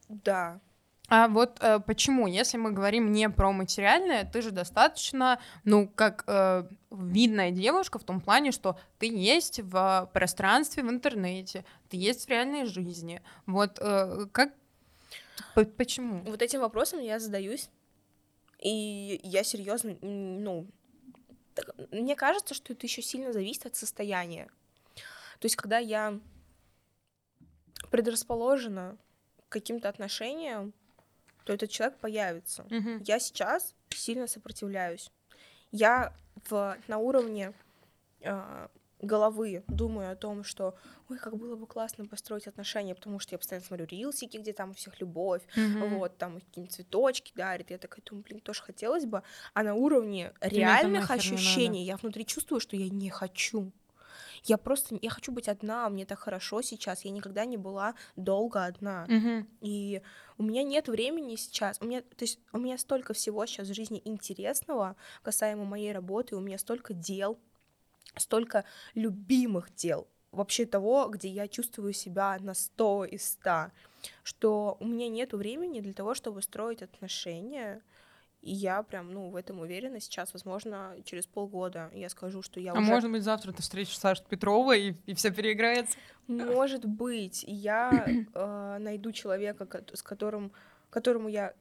да. 0.07 0.61
А 1.09 1.29
вот 1.29 1.57
э, 1.61 1.79
почему, 1.79 2.27
если 2.27 2.57
мы 2.57 2.71
говорим 2.71 3.13
не 3.13 3.29
про 3.29 3.53
материальное, 3.53 4.25
ты 4.25 4.41
же 4.41 4.51
достаточно, 4.51 5.39
ну, 5.63 5.88
как 5.88 6.25
э, 6.27 6.67
видная 6.91 7.51
девушка 7.51 7.97
в 7.97 8.03
том 8.03 8.19
плане, 8.19 8.51
что 8.51 8.77
ты 8.99 9.07
есть 9.07 9.61
в 9.61 10.09
пространстве 10.13 10.84
в 10.84 10.89
интернете, 10.89 11.63
ты 11.88 11.95
есть 11.95 12.25
в 12.25 12.29
реальной 12.29 12.65
жизни. 12.65 13.21
Вот 13.45 13.79
э, 13.79 14.25
как, 14.34 14.53
почему? 15.77 16.23
Вот 16.25 16.41
этим 16.41 16.59
вопросом 16.59 16.99
я 16.99 17.19
задаюсь, 17.19 17.69
и 18.59 19.21
я 19.23 19.43
серьезно, 19.43 19.95
ну, 20.01 20.67
так, 21.53 21.73
мне 21.91 22.17
кажется, 22.17 22.53
что 22.53 22.73
это 22.73 22.85
еще 22.85 23.01
сильно 23.01 23.31
зависит 23.31 23.65
от 23.65 23.77
состояния. 23.77 24.49
То 25.39 25.45
есть, 25.45 25.55
когда 25.55 25.77
я 25.77 26.19
предрасположена 27.91 28.97
к 29.47 29.53
каким-то 29.53 29.88
отношениям, 29.88 30.73
то 31.48 31.53
этот 31.53 31.69
человек 31.69 31.98
появится. 31.99 32.65
Мгм. 32.69 33.02
Я 33.03 33.19
сейчас 33.19 33.74
сильно 33.90 34.28
сопротивляюсь. 34.28 35.10
Я 35.72 36.14
в, 36.49 36.76
на 36.90 36.98
уровне 36.98 37.53
э, 38.19 38.68
головы 38.99 39.64
думаю 39.69 40.11
о 40.11 40.15
том, 40.18 40.44
что 40.44 40.76
ой, 41.10 41.18
как 41.18 41.38
было 41.38 41.56
бы 41.56 41.65
классно 41.65 42.06
построить 42.06 42.48
отношения, 42.48 42.95
потому 42.95 43.19
что 43.19 43.36
я 43.36 43.38
постоянно 43.38 43.65
смотрю 43.65 43.86
рилсики, 43.86 44.36
где 44.36 44.52
там 44.52 44.72
у 44.72 44.74
всех 44.74 44.99
любовь, 44.99 45.44
Мгм. 45.56 45.90
вот, 45.90 46.18
там 46.18 46.41
какие-нибудь 46.41 46.76
цветочки 46.76 47.32
дарят, 47.34 47.72
я 47.72 47.78
такая 47.78 48.02
думаю, 48.06 48.26
блин, 48.26 48.41
тоже 48.41 48.61
хотелось 48.61 49.06
бы, 49.06 49.24
а 49.53 49.64
на 49.64 49.74
уровне 49.74 50.34
реальных 50.41 51.11
ощущений 51.11 51.86
я 51.86 51.95
внутри 51.95 52.26
чувствую, 52.26 52.60
что 52.60 52.76
я 52.76 52.90
не 52.90 53.10
хочу. 53.10 53.72
Я 54.44 54.57
просто, 54.57 54.98
я 55.02 55.10
хочу 55.10 55.31
быть 55.31 55.48
одна, 55.48 55.89
мне 55.89 56.06
так 56.06 56.19
хорошо 56.19 56.61
сейчас, 56.61 57.06
я 57.06 57.11
никогда 57.11 57.45
не 57.45 57.57
была 57.57 57.95
долго 58.15 58.65
одна. 58.65 59.06
Мгм. 59.07 59.48
И 59.61 60.02
у 60.38 60.44
меня 60.44 60.64
нет 60.64 60.88
времени 60.88 61.35
сейчас. 61.35 61.77
У 61.81 61.85
меня, 61.85 62.02
то 62.02 62.23
есть 62.23 62.39
у 62.52 62.57
меня 62.57 62.77
столько 62.77 63.14
всего 63.14 63.45
сейчас 63.45 63.68
в 63.68 63.73
жизни 63.73 64.02
интересного 64.06 64.95
касаемо 65.23 65.65
моей 65.65 65.91
работы, 65.91 66.35
у 66.35 66.39
меня 66.39 66.57
столько 66.57 66.94
дел, 66.94 67.38
столько 68.15 68.65
любимых 68.94 69.73
дел, 69.76 70.07
вообще 70.31 70.65
того, 70.65 71.07
где 71.10 71.30
я 71.30 71.48
чувствую 71.48 71.94
себя 71.94 72.38
на 72.39 72.53
100 72.53 73.06
из 73.06 73.31
100, 73.31 73.72
что 74.23 74.77
у 74.80 74.85
меня 74.85 75.10
нет 75.10 75.34
времени 75.34 75.81
для 75.81 75.94
того, 75.94 76.14
чтобы 76.14 76.41
строить 76.41 76.81
отношения. 76.81 77.81
И 78.41 78.51
я 78.51 78.84
прям, 78.84 79.11
ну, 79.11 79.30
в 79.30 79.35
этом 79.35 79.59
уверена 79.59 79.99
сейчас. 79.99 80.34
Возможно, 80.34 80.95
через 81.03 81.26
полгода 81.26 81.89
я 81.93 82.09
скажу, 82.09 82.41
что 82.41 82.59
я 82.59 82.72
А 82.72 82.80
уже... 82.80 82.81
может 82.81 83.11
быть, 83.11 83.23
завтра 83.23 83.51
ты 83.51 83.61
встретишь 83.61 83.97
Сашу 83.97 84.23
Петровой, 84.30 84.89
и, 84.89 84.95
и 85.05 85.14
все 85.14 85.31
переиграется? 85.31 85.97
Может 86.27 86.85
быть, 86.85 87.43
я 87.47 88.05
э, 88.34 88.77
найду 88.80 89.11
человека, 89.11 89.68
с 89.93 90.03
которым, 90.03 90.51
которому 90.89 91.30
я 91.30 91.53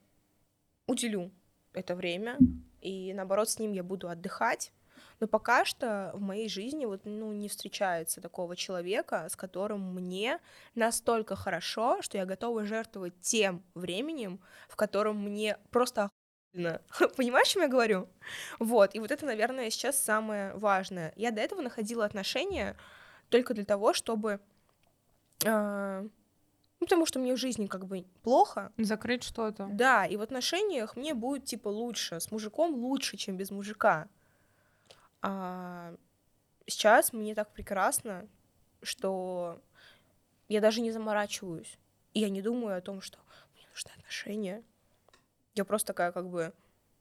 уделю 0.86 1.30
это 1.72 1.94
время, 1.94 2.38
и 2.80 3.12
наоборот 3.14 3.48
с 3.50 3.58
ним 3.58 3.72
я 3.72 3.82
буду 3.82 4.08
отдыхать. 4.08 4.72
Но 5.20 5.26
пока 5.26 5.64
что 5.64 6.10
в 6.14 6.20
моей 6.20 6.48
жизни 6.48 6.84
вот 6.84 7.02
ну 7.04 7.32
не 7.32 7.48
встречается 7.48 8.20
такого 8.20 8.54
человека, 8.54 9.26
с 9.30 9.36
которым 9.36 9.94
мне 9.94 10.40
настолько 10.74 11.36
хорошо, 11.36 12.02
что 12.02 12.18
я 12.18 12.26
готова 12.26 12.64
жертвовать 12.64 13.18
тем 13.20 13.62
временем, 13.74 14.40
в 14.68 14.76
котором 14.76 15.22
мне 15.22 15.58
просто. 15.70 16.10
Понимаешь, 17.16 17.48
о 17.48 17.50
чем 17.50 17.62
я 17.62 17.68
говорю? 17.68 18.08
Вот, 18.58 18.94
и 18.94 18.98
вот 18.98 19.10
это, 19.10 19.26
наверное, 19.26 19.70
сейчас 19.70 19.98
самое 19.98 20.54
важное. 20.54 21.12
Я 21.16 21.30
до 21.30 21.40
этого 21.40 21.60
находила 21.60 22.04
отношения 22.04 22.76
только 23.28 23.54
для 23.54 23.64
того, 23.64 23.92
чтобы 23.92 24.40
а, 25.44 26.02
ну, 26.80 26.86
потому 26.86 27.06
что 27.06 27.18
мне 27.18 27.34
в 27.34 27.38
жизни 27.38 27.66
как 27.66 27.86
бы 27.86 28.04
плохо. 28.22 28.72
Закрыть 28.76 29.24
что-то. 29.24 29.68
Да, 29.70 30.04
и 30.06 30.16
в 30.16 30.22
отношениях 30.22 30.96
мне 30.96 31.14
будет 31.14 31.44
типа 31.44 31.68
лучше, 31.68 32.20
с 32.20 32.30
мужиком 32.30 32.74
лучше, 32.74 33.16
чем 33.16 33.36
без 33.36 33.50
мужика. 33.50 34.08
А 35.22 35.94
сейчас 36.66 37.12
мне 37.12 37.34
так 37.34 37.52
прекрасно, 37.52 38.28
что 38.82 39.62
я 40.48 40.60
даже 40.60 40.80
не 40.80 40.92
заморачиваюсь. 40.92 41.78
И 42.12 42.20
я 42.20 42.28
не 42.28 42.42
думаю 42.42 42.76
о 42.76 42.80
том, 42.82 43.00
что 43.00 43.18
мне 43.54 43.66
нужны 43.70 43.90
отношения. 43.98 44.62
Я 45.56 45.64
просто 45.64 45.88
такая 45.88 46.12
как 46.12 46.28
бы, 46.28 46.52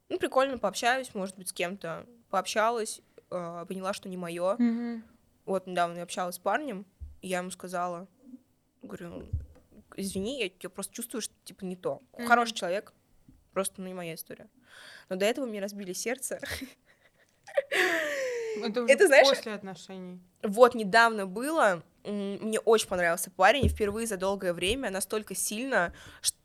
ну, 0.08 0.18
прикольно 0.18 0.58
пообщаюсь, 0.58 1.14
может 1.14 1.38
быть, 1.38 1.50
с 1.50 1.54
кем-то. 1.54 2.08
Пообщалась, 2.30 3.02
а, 3.30 3.66
поняла, 3.66 3.94
что 3.94 4.08
не 4.08 4.18
мое. 4.18 4.56
Мгм. 4.58 5.04
Вот 5.46 5.68
недавно 5.68 5.98
я 5.98 6.04
общалась 6.04 6.36
с 6.36 6.40
парнем, 6.40 6.86
и 7.22 7.28
я 7.28 7.40
ему 7.40 7.52
сказала, 7.52 8.08
говорю, 8.82 9.10
«Ну, 9.10 9.26
извини, 9.98 10.40
я, 10.40 10.50
я 10.60 10.70
просто 10.70 10.94
чувствую, 10.94 11.22
что 11.22 11.34
типа 11.44 11.66
не 11.66 11.76
то. 11.76 12.02
Мгм. 12.14 12.28
Хороший 12.28 12.54
человек, 12.54 12.94
просто 13.54 13.82
ну, 13.82 13.88
не 13.88 13.94
моя 13.94 14.16
история. 14.16 14.50
Но 15.10 15.18
до 15.18 15.26
этого 15.26 15.46
мне 15.46 15.60
разбили 15.60 15.92
сердце. 15.92 16.40
Это, 18.64 18.84
уже 18.84 18.94
Это, 18.94 19.08
знаешь, 19.08 19.28
после 19.28 19.54
отношений. 19.54 20.22
Вот 20.42 20.76
недавно 20.76 21.28
было, 21.28 21.84
мне 22.06 22.60
очень 22.62 22.88
понравился 22.88 23.30
парень, 23.32 23.66
и 23.66 23.70
впервые 23.70 24.08
за 24.08 24.16
долгое 24.16 24.54
время 24.54 24.90
настолько 24.90 25.36
сильно, 25.36 25.94
что 26.22 26.38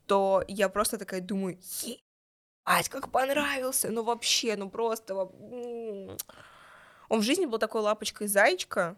я 0.48 0.68
просто 0.68 0.98
такая 0.98 1.20
думаю, 1.20 1.58
ебать, 1.82 2.88
как 2.88 3.10
понравился, 3.10 3.90
ну 3.90 4.02
вообще, 4.02 4.56
ну 4.56 4.70
просто, 4.70 5.14
он 5.14 7.20
в 7.20 7.22
жизни 7.22 7.46
был 7.46 7.58
такой 7.58 7.82
лапочкой-зайчка, 7.82 8.96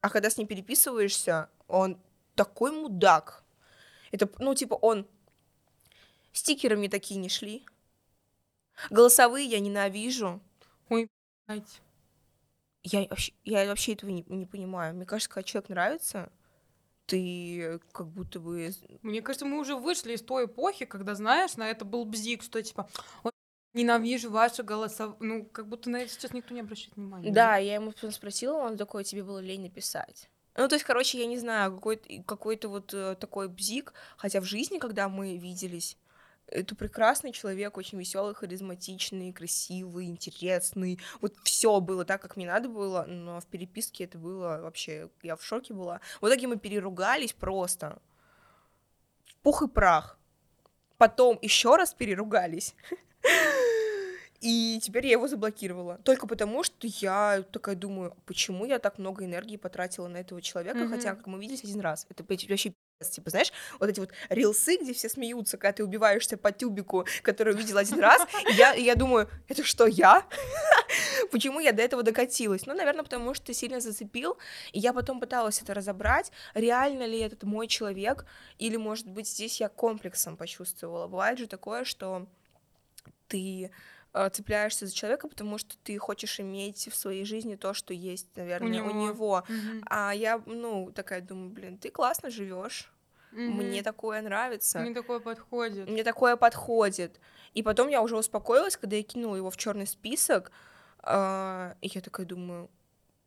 а 0.00 0.10
когда 0.10 0.28
с 0.28 0.36
ним 0.36 0.46
переписываешься, 0.46 1.48
он 1.66 1.98
такой 2.34 2.72
мудак. 2.72 3.42
Это, 4.12 4.28
ну, 4.38 4.54
типа, 4.54 4.74
он... 4.74 5.08
Стикеры 6.32 6.76
мне 6.76 6.90
такие 6.90 7.18
не 7.18 7.28
шли. 7.28 7.64
Голосовые 8.90 9.46
я 9.46 9.60
ненавижу. 9.60 10.42
Блядь. 10.88 11.80
Я 12.82 13.06
вообще, 13.08 13.32
я 13.44 13.66
вообще 13.66 13.94
этого 13.94 14.10
не, 14.10 14.24
не 14.28 14.44
понимаю. 14.44 14.94
Мне 14.94 15.06
кажется, 15.06 15.30
когда 15.30 15.42
человек 15.42 15.70
нравится, 15.70 16.30
ты 17.06 17.80
как 17.92 18.08
будто 18.08 18.40
бы... 18.40 18.70
Мне 19.02 19.22
кажется, 19.22 19.46
мы 19.46 19.58
уже 19.58 19.76
вышли 19.76 20.14
из 20.14 20.22
той 20.22 20.46
эпохи, 20.46 20.84
когда, 20.84 21.14
знаешь, 21.14 21.56
на 21.56 21.70
это 21.70 21.84
был 21.84 22.04
бзик, 22.04 22.42
что 22.42 22.62
типа 22.62 22.88
«Ой, 23.22 23.32
ненавижу 23.74 24.30
ваши 24.30 24.62
голоса. 24.62 25.14
Ну, 25.20 25.44
как 25.44 25.68
будто 25.68 25.90
на 25.90 25.96
это 25.96 26.10
сейчас 26.10 26.32
никто 26.32 26.54
не 26.54 26.60
обращает 26.60 26.96
внимания. 26.96 27.30
Да, 27.30 27.56
я 27.56 27.74
ему 27.74 27.92
спросила, 28.10 28.58
он 28.58 28.76
такой, 28.76 29.04
тебе 29.04 29.22
было 29.22 29.40
лень 29.40 29.62
написать. 29.62 30.30
Ну, 30.56 30.68
то 30.68 30.76
есть, 30.76 30.84
короче, 30.84 31.18
я 31.18 31.26
не 31.26 31.36
знаю, 31.36 31.74
какой-то 31.74 32.22
какой 32.22 32.58
вот 32.62 32.94
э, 32.94 33.16
такой 33.16 33.48
бзик, 33.48 33.92
хотя 34.16 34.40
в 34.40 34.44
жизни, 34.44 34.78
когда 34.78 35.08
мы 35.08 35.36
виделись, 35.36 35.98
это 36.48 36.74
прекрасный 36.74 37.32
человек, 37.32 37.76
очень 37.76 37.98
веселый, 37.98 38.34
харизматичный, 38.34 39.32
красивый, 39.32 40.06
интересный. 40.06 41.00
Вот 41.20 41.34
все 41.44 41.80
было 41.80 42.04
так, 42.04 42.20
как 42.22 42.36
мне 42.36 42.46
надо 42.46 42.68
было, 42.68 43.04
но 43.04 43.40
в 43.40 43.46
переписке 43.46 44.04
это 44.04 44.18
было 44.18 44.60
вообще, 44.62 45.08
я 45.22 45.36
в 45.36 45.44
шоке 45.44 45.74
была. 45.74 46.00
В 46.20 46.28
итоге 46.28 46.46
мы 46.46 46.58
переругались 46.58 47.32
просто. 47.32 47.98
Пух 49.42 49.62
и 49.62 49.68
прах. 49.68 50.18
Потом 50.98 51.38
еще 51.42 51.76
раз 51.76 51.92
переругались. 51.94 52.74
И 54.40 54.78
теперь 54.82 55.06
я 55.06 55.12
его 55.12 55.26
заблокировала. 55.26 55.98
Только 56.04 56.26
потому, 56.26 56.64
что 56.64 56.86
я 56.86 57.42
такая 57.50 57.76
думаю, 57.76 58.14
почему 58.26 58.66
я 58.66 58.78
так 58.78 58.98
много 58.98 59.24
энергии 59.24 59.56
потратила 59.56 60.06
на 60.06 60.18
этого 60.18 60.42
человека, 60.42 60.86
хотя, 60.86 61.14
как 61.14 61.26
мы 61.26 61.38
виделись 61.40 61.64
один 61.64 61.80
раз, 61.80 62.06
это 62.10 62.24
вообще. 62.28 62.74
Типа, 63.00 63.30
знаешь, 63.30 63.52
вот 63.80 63.90
эти 63.90 64.00
вот 64.00 64.10
рилсы, 64.28 64.76
где 64.76 64.94
все 64.94 65.08
смеются, 65.08 65.58
когда 65.58 65.72
ты 65.72 65.84
убиваешься 65.84 66.36
по 66.36 66.52
тюбику, 66.52 67.06
который 67.22 67.52
увидел 67.52 67.76
один 67.76 67.98
раз, 67.98 68.26
я, 68.56 68.72
я 68.74 68.94
думаю, 68.94 69.28
это 69.48 69.64
что, 69.64 69.86
я? 69.86 70.26
Почему 71.30 71.60
я 71.60 71.72
до 71.72 71.82
этого 71.82 72.02
докатилась? 72.02 72.66
Ну, 72.66 72.74
наверное, 72.74 73.02
потому 73.02 73.34
что 73.34 73.52
сильно 73.52 73.80
зацепил, 73.80 74.38
и 74.72 74.78
я 74.78 74.92
потом 74.92 75.20
пыталась 75.20 75.60
это 75.60 75.74
разобрать, 75.74 76.30
реально 76.54 77.04
ли 77.04 77.18
этот 77.18 77.42
мой 77.42 77.66
человек, 77.66 78.26
или, 78.58 78.76
может 78.76 79.08
быть, 79.08 79.28
здесь 79.28 79.60
я 79.60 79.68
комплексом 79.68 80.36
почувствовала. 80.36 81.08
Бывает 81.08 81.38
же 81.38 81.46
такое, 81.46 81.84
что 81.84 82.26
ты 83.28 83.70
цепляешься 84.32 84.86
за 84.86 84.94
человека, 84.94 85.28
потому 85.28 85.58
что 85.58 85.76
ты 85.82 85.98
хочешь 85.98 86.38
иметь 86.40 86.88
в 86.88 86.94
своей 86.94 87.24
жизни 87.24 87.56
то, 87.56 87.74
что 87.74 87.92
есть, 87.92 88.28
наверное, 88.36 88.82
у 88.82 88.90
него. 88.90 89.08
него. 89.08 89.44
Мгм. 89.48 89.82
А 89.86 90.14
я, 90.14 90.40
ну, 90.46 90.92
такая 90.92 91.20
думаю, 91.20 91.50
блин, 91.50 91.78
ты 91.78 91.90
классно 91.90 92.30
живешь, 92.30 92.92
мне 93.32 93.78
Мгм. 93.78 93.84
такое 93.84 94.22
нравится, 94.22 94.78
Мне 94.78 94.94
такое 94.94 95.18
подходит. 95.18 95.88
мне 95.88 96.04
такое 96.04 96.36
подходит. 96.36 97.20
И 97.54 97.62
потом 97.62 97.88
я 97.88 98.00
уже 98.02 98.16
успокоилась, 98.16 98.76
когда 98.76 98.96
я 98.96 99.02
кинула 99.02 99.36
его 99.36 99.50
в 99.50 99.56
черный 99.56 99.86
список, 99.86 100.52
а, 101.00 101.76
и 101.80 101.88
я 101.92 102.00
такая 102.00 102.26
думаю, 102.26 102.70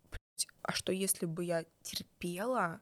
«Блядь, 0.10 0.48
а 0.64 0.72
что 0.72 0.94
если 0.94 1.26
бы 1.26 1.44
я 1.44 1.66
терпела 1.82 2.80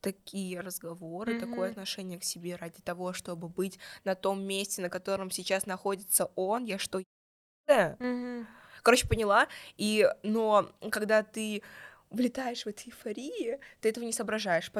такие 0.00 0.60
разговоры, 0.60 1.34
mm-hmm. 1.34 1.40
такое 1.40 1.70
отношение 1.70 2.18
к 2.18 2.24
себе 2.24 2.56
ради 2.56 2.80
того, 2.82 3.12
чтобы 3.12 3.48
быть 3.48 3.78
на 4.04 4.14
том 4.14 4.42
месте, 4.42 4.82
на 4.82 4.90
котором 4.90 5.30
сейчас 5.30 5.66
находится 5.66 6.30
он, 6.36 6.64
я 6.64 6.78
что? 6.78 7.00
Mm-hmm. 7.66 8.46
Короче, 8.82 9.08
поняла. 9.08 9.48
И, 9.76 10.08
но 10.22 10.70
когда 10.90 11.22
ты 11.22 11.62
влетаешь 12.10 12.64
в 12.64 12.68
эту 12.68 12.88
эйфорию, 12.88 13.58
ты 13.80 13.88
этого 13.88 14.04
не 14.04 14.12
соображаешь. 14.12 14.70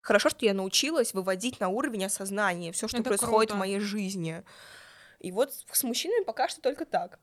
Хорошо, 0.00 0.30
что 0.30 0.44
я 0.44 0.54
научилась 0.54 1.14
выводить 1.14 1.60
на 1.60 1.68
уровень 1.68 2.04
осознания 2.06 2.72
все, 2.72 2.88
что 2.88 2.98
Это 2.98 3.10
происходит 3.10 3.50
круто. 3.50 3.54
в 3.54 3.58
моей 3.58 3.80
жизни. 3.80 4.42
И 5.20 5.30
вот 5.32 5.52
с 5.70 5.82
мужчинами 5.84 6.24
пока 6.24 6.48
что 6.48 6.60
только 6.60 6.84
так. 6.84 7.18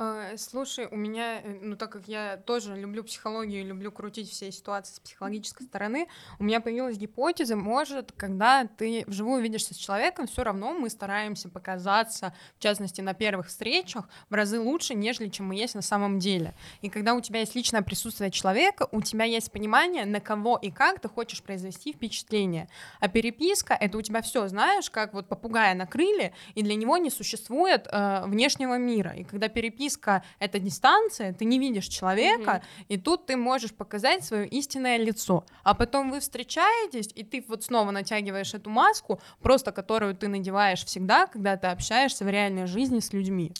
А, 0.00 0.36
слушай, 0.36 0.86
у 0.92 0.94
меня, 0.94 1.40
э, 1.40 1.58
ну 1.60 1.76
так 1.76 1.90
как 1.90 2.06
я 2.06 2.36
тоже 2.36 2.76
люблю 2.76 3.02
психологию, 3.02 3.66
люблю 3.66 3.90
крутить 3.90 4.30
все 4.30 4.52
ситуации 4.52 4.94
с 4.94 5.00
психологической 5.00 5.66
стороны, 5.66 6.06
у 6.38 6.44
меня 6.44 6.60
появилась 6.60 6.96
гипотеза, 6.96 7.56
может, 7.56 8.12
когда 8.12 8.64
ты 8.64 9.02
вживую 9.08 9.42
видишься 9.42 9.74
с 9.74 9.76
человеком, 9.76 10.28
все 10.28 10.44
равно 10.44 10.72
мы 10.72 10.88
стараемся 10.88 11.48
показаться, 11.48 12.32
в 12.56 12.62
частности, 12.62 13.00
на 13.00 13.12
первых 13.12 13.48
встречах, 13.48 14.08
в 14.30 14.34
разы 14.34 14.60
лучше, 14.60 14.94
нежели 14.94 15.30
чем 15.30 15.48
мы 15.48 15.56
есть 15.56 15.74
на 15.74 15.82
самом 15.82 16.20
деле. 16.20 16.54
И 16.80 16.90
когда 16.90 17.14
у 17.14 17.20
тебя 17.20 17.40
есть 17.40 17.56
личное 17.56 17.82
присутствие 17.82 18.30
человека, 18.30 18.86
у 18.92 19.02
тебя 19.02 19.24
есть 19.24 19.50
понимание, 19.50 20.04
на 20.04 20.20
кого 20.20 20.58
и 20.62 20.70
как 20.70 21.00
ты 21.00 21.08
хочешь 21.08 21.42
произвести 21.42 21.92
впечатление. 21.92 22.68
А 23.00 23.08
переписка— 23.08 23.74
это 23.80 23.98
у 23.98 24.02
тебя 24.02 24.22
все, 24.22 24.46
знаешь, 24.46 24.90
как 24.90 25.12
вот 25.12 25.28
попугая 25.28 25.74
накрыли, 25.74 26.32
и 26.54 26.62
для 26.62 26.76
него 26.76 26.98
не 26.98 27.10
существует 27.10 27.88
э, 27.90 28.22
внешнего 28.26 28.78
мира. 28.78 29.10
И 29.16 29.24
когда 29.24 29.48
переписка 29.48 29.87
близко 29.88 30.22
эта 30.38 30.58
дистанция, 30.58 31.32
ты 31.32 31.46
не 31.46 31.58
видишь 31.58 31.88
человека, 31.88 32.50
mm-hmm. 32.50 32.84
и 32.88 32.98
тут 32.98 33.26
ты 33.26 33.36
можешь 33.36 33.72
показать 33.72 34.24
свое 34.24 34.46
истинное 34.46 34.98
лицо. 34.98 35.44
А 35.64 35.74
потом 35.74 36.10
вы 36.10 36.20
встречаетесь, 36.20 37.10
и 37.16 37.24
ты 37.24 37.44
вот 37.48 37.64
снова 37.64 37.90
натягиваешь 37.90 38.54
эту 38.54 38.70
маску, 38.70 39.18
просто 39.40 39.72
которую 39.72 40.14
ты 40.14 40.28
надеваешь 40.28 40.84
всегда, 40.84 41.26
когда 41.26 41.56
ты 41.56 41.68
общаешься 41.68 42.24
в 42.24 42.28
реальной 42.28 42.66
жизни 42.66 43.00
с 43.00 43.14
людьми. 43.14 43.52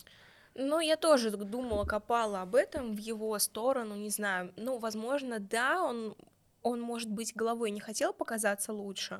Ну, 0.55 0.79
я 0.81 0.97
тоже 0.97 1.31
думала, 1.31 1.85
копала 1.85 2.41
об 2.41 2.53
этом 2.55 2.95
в 2.95 2.99
его 2.99 3.39
сторону, 3.39 3.95
не 3.95 4.09
знаю. 4.09 4.51
Ну, 4.57 4.77
возможно, 4.77 5.39
да, 5.39 5.83
он, 5.83 6.15
он 6.61 6.81
может 6.81 7.09
быть, 7.09 7.35
головой 7.35 7.71
не 7.71 7.79
хотел 7.79 8.13
показаться 8.13 8.73
лучше, 8.73 9.19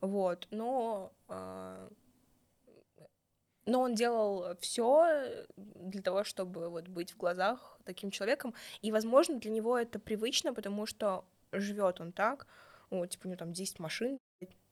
вот, 0.00 0.48
но 0.50 1.10
э, 1.28 1.88
но 3.70 3.82
он 3.82 3.94
делал 3.94 4.56
все 4.58 5.46
для 5.56 6.02
того, 6.02 6.24
чтобы 6.24 6.68
вот 6.68 6.88
быть 6.88 7.12
в 7.12 7.16
глазах 7.16 7.78
таким 7.84 8.10
человеком. 8.10 8.52
И, 8.82 8.90
возможно, 8.90 9.38
для 9.38 9.50
него 9.50 9.78
это 9.78 10.00
привычно, 10.00 10.52
потому 10.52 10.86
что 10.86 11.24
живет 11.52 12.00
он 12.00 12.12
так. 12.12 12.48
Вот, 12.90 13.10
типа, 13.10 13.26
у 13.26 13.28
него 13.28 13.38
там 13.38 13.52
10 13.52 13.78
машин. 13.78 14.18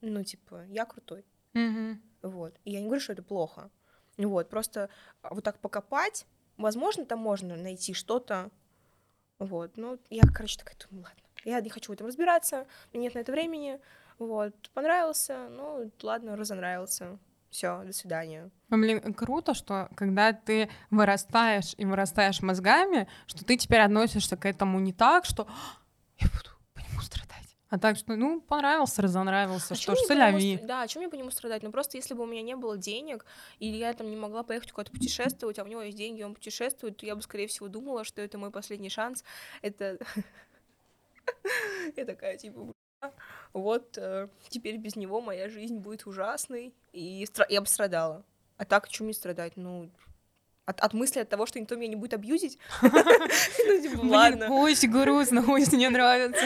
Ну, 0.00 0.24
типа, 0.24 0.64
я 0.66 0.84
крутой. 0.84 1.24
Mm-hmm. 1.54 1.96
Вот. 2.22 2.54
И 2.64 2.72
я 2.72 2.80
не 2.80 2.86
говорю, 2.86 3.00
что 3.00 3.12
это 3.12 3.22
плохо. 3.22 3.70
Вот, 4.16 4.48
просто 4.48 4.90
вот 5.22 5.44
так 5.44 5.60
покопать, 5.60 6.26
возможно, 6.56 7.06
там 7.06 7.20
можно 7.20 7.56
найти 7.56 7.94
что-то. 7.94 8.50
Вот, 9.38 9.76
ну, 9.76 9.96
я, 10.10 10.24
короче, 10.34 10.58
такая 10.58 10.76
думаю, 10.90 11.04
ладно, 11.04 11.22
я 11.44 11.60
не 11.60 11.70
хочу 11.70 11.92
в 11.92 11.94
этом 11.94 12.08
разбираться, 12.08 12.66
нет 12.92 13.14
на 13.14 13.20
это 13.20 13.30
времени. 13.30 13.78
Вот, 14.18 14.54
понравился, 14.74 15.48
ну, 15.50 15.88
ладно, 16.02 16.34
разонравился 16.34 17.16
все, 17.50 17.82
до 17.84 17.92
свидания. 17.92 18.50
Блин, 18.68 19.14
круто, 19.14 19.54
что 19.54 19.88
когда 19.96 20.32
ты 20.32 20.68
вырастаешь 20.90 21.74
и 21.76 21.84
вырастаешь 21.84 22.42
мозгами, 22.42 23.08
что 23.26 23.44
ты 23.44 23.56
теперь 23.56 23.80
относишься 23.80 24.36
к 24.36 24.46
этому 24.46 24.80
не 24.80 24.92
так, 24.92 25.24
что 25.24 25.44
«А, 25.44 25.78
я 26.18 26.28
буду 26.28 26.50
по 26.74 26.80
нему 26.80 27.00
страдать. 27.00 27.56
А 27.70 27.78
так 27.78 27.96
что, 27.96 28.16
ну, 28.16 28.40
понравился, 28.40 29.02
разонравился, 29.02 29.74
а 29.74 29.76
что 29.76 29.94
ж, 29.94 29.98
соляви. 30.06 30.56
Нему, 30.56 30.66
да, 30.66 30.82
о 30.82 30.88
чем 30.88 31.02
мне 31.02 31.10
по 31.10 31.16
нему 31.16 31.30
страдать? 31.30 31.62
Ну, 31.62 31.70
просто 31.70 31.98
если 31.98 32.14
бы 32.14 32.22
у 32.22 32.26
меня 32.26 32.42
не 32.42 32.56
было 32.56 32.78
денег, 32.78 33.26
или 33.58 33.76
я 33.76 33.92
там 33.92 34.10
не 34.10 34.16
могла 34.16 34.42
поехать 34.42 34.72
куда-то 34.72 34.92
путешествовать, 34.92 35.58
а 35.58 35.64
у 35.64 35.66
него 35.66 35.82
есть 35.82 35.96
деньги, 35.96 36.22
он 36.22 36.34
путешествует, 36.34 36.96
то 36.96 37.04
я 37.04 37.14
бы, 37.14 37.22
скорее 37.22 37.46
всего, 37.46 37.68
думала, 37.68 38.04
что 38.04 38.22
это 38.22 38.38
мой 38.38 38.50
последний 38.50 38.90
шанс. 38.90 39.24
Это... 39.62 39.98
Я 41.96 42.06
такая, 42.06 42.38
типа, 42.38 42.72
вот 43.52 43.96
э, 43.98 44.28
теперь 44.48 44.76
без 44.76 44.96
него 44.96 45.20
моя 45.20 45.48
жизнь 45.48 45.78
будет 45.78 46.06
ужасной, 46.06 46.74
и 46.92 47.26
я 47.48 47.60
бы 47.60 47.66
страдала. 47.66 48.24
А 48.56 48.64
так, 48.64 48.88
чем 48.88 49.06
мне 49.06 49.14
страдать? 49.14 49.52
Ну, 49.56 49.90
от, 50.66 50.80
от 50.80 50.92
мысли 50.92 51.20
от 51.20 51.28
того, 51.28 51.46
что 51.46 51.60
никто 51.60 51.76
меня 51.76 51.88
не 51.88 51.96
будет 51.96 52.14
абьюзить? 52.14 52.58
Ну, 52.82 53.82
типа, 53.82 54.00
ладно. 54.02 54.48
Очень 54.50 54.90
грустно, 54.90 55.44
очень 55.52 55.78
не 55.78 55.88
нравится. 55.88 56.44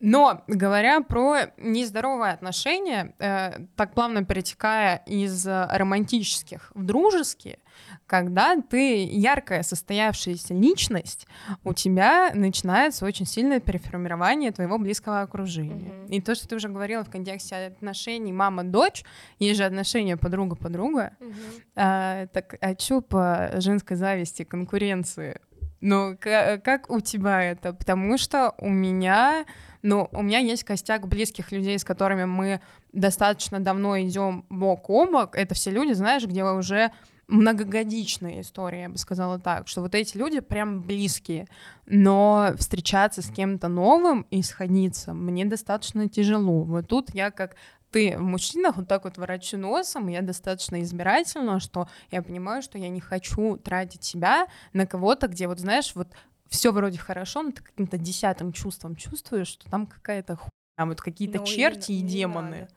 Но 0.00 0.44
говоря 0.46 1.00
про 1.00 1.52
нездоровые 1.56 2.32
отношения, 2.32 3.14
э, 3.18 3.66
так 3.76 3.94
плавно 3.94 4.24
перетекая 4.24 5.02
из 5.06 5.46
романтических 5.46 6.70
в 6.74 6.84
дружеские, 6.84 7.58
когда 8.06 8.56
ты 8.60 9.04
яркая 9.04 9.62
состоявшаяся 9.62 10.54
личность, 10.54 11.26
у 11.64 11.74
тебя 11.74 12.32
начинается 12.34 13.04
очень 13.04 13.26
сильное 13.26 13.60
переформирование 13.60 14.50
твоего 14.50 14.78
близкого 14.78 15.20
окружения. 15.20 15.90
Mm-hmm. 15.90 16.08
И 16.08 16.20
то, 16.20 16.34
что 16.34 16.48
ты 16.48 16.56
уже 16.56 16.68
говорила 16.68 17.04
в 17.04 17.10
контексте 17.10 17.56
отношений 17.56 18.32
мама-дочь, 18.32 19.04
есть 19.38 19.58
же 19.58 19.64
отношения 19.64 20.16
подруга-подруга, 20.16 21.12
mm-hmm. 21.20 21.62
а, 21.76 22.26
так 22.28 22.56
а 22.60 22.74
чё 22.74 23.00
по 23.00 23.50
женской 23.54 23.96
зависти, 23.96 24.44
конкуренции? 24.44 25.40
Ну, 25.80 26.16
как 26.18 26.90
у 26.90 27.00
тебя 27.00 27.42
это? 27.42 27.72
Потому 27.72 28.18
что 28.18 28.54
у 28.58 28.68
меня 28.68 29.44
ну, 29.82 30.08
у 30.12 30.22
меня 30.22 30.38
есть 30.40 30.64
костяк 30.64 31.06
близких 31.06 31.52
людей, 31.52 31.78
с 31.78 31.84
которыми 31.84 32.24
мы 32.24 32.60
достаточно 32.92 33.60
давно 33.60 33.98
идем 34.00 34.44
бок 34.50 34.90
о 34.90 35.06
бок. 35.06 35.36
Это 35.36 35.54
все 35.54 35.70
люди, 35.70 35.92
знаешь, 35.92 36.26
где 36.26 36.44
уже 36.44 36.90
многогодичная 37.28 38.40
история, 38.40 38.82
я 38.82 38.88
бы 38.88 38.98
сказала 38.98 39.38
так, 39.38 39.68
что 39.68 39.82
вот 39.82 39.94
эти 39.94 40.16
люди 40.16 40.40
прям 40.40 40.82
близкие, 40.82 41.46
но 41.86 42.52
встречаться 42.56 43.22
с 43.22 43.30
кем-то 43.30 43.68
новым 43.68 44.22
и 44.30 44.42
сходиться 44.42 45.12
мне 45.12 45.44
достаточно 45.44 46.08
тяжело. 46.08 46.64
Вот 46.64 46.88
тут 46.88 47.14
я 47.14 47.30
как 47.30 47.56
ты 47.90 48.16
в 48.18 48.22
мужчинах 48.22 48.76
вот 48.76 48.88
так 48.88 49.04
вот 49.04 49.16
ворочу 49.16 49.56
носом, 49.56 50.08
я 50.08 50.22
достаточно 50.22 50.82
избирательна, 50.82 51.60
что 51.60 51.88
я 52.10 52.22
понимаю, 52.22 52.62
что 52.62 52.78
я 52.78 52.88
не 52.88 53.00
хочу 53.00 53.56
тратить 53.56 54.04
себя 54.04 54.46
на 54.72 54.86
кого-то, 54.86 55.28
где 55.28 55.48
вот, 55.48 55.58
знаешь, 55.58 55.92
вот 55.94 56.08
все 56.48 56.72
вроде 56.72 56.98
хорошо, 56.98 57.42
но 57.42 57.52
ты 57.52 57.62
каким-то 57.62 57.98
десятым 57.98 58.52
чувством 58.52 58.96
чувствуешь, 58.96 59.48
что 59.48 59.70
там 59.70 59.86
какая-то 59.86 60.36
хуйня, 60.36 60.90
вот 60.90 61.00
какие-то 61.00 61.40
ну, 61.40 61.46
черти 61.46 61.92
и 61.92 62.02
демоны. 62.02 62.68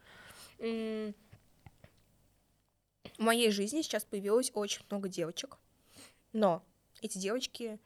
В 3.22 3.24
моей 3.24 3.52
жизни 3.52 3.84
сейчас 3.84 4.04
появилось 4.04 4.50
очень 4.56 4.84
много 4.90 5.08
девочек, 5.08 5.60
но 6.34 6.66
эти 7.04 7.20
девочки 7.20 7.80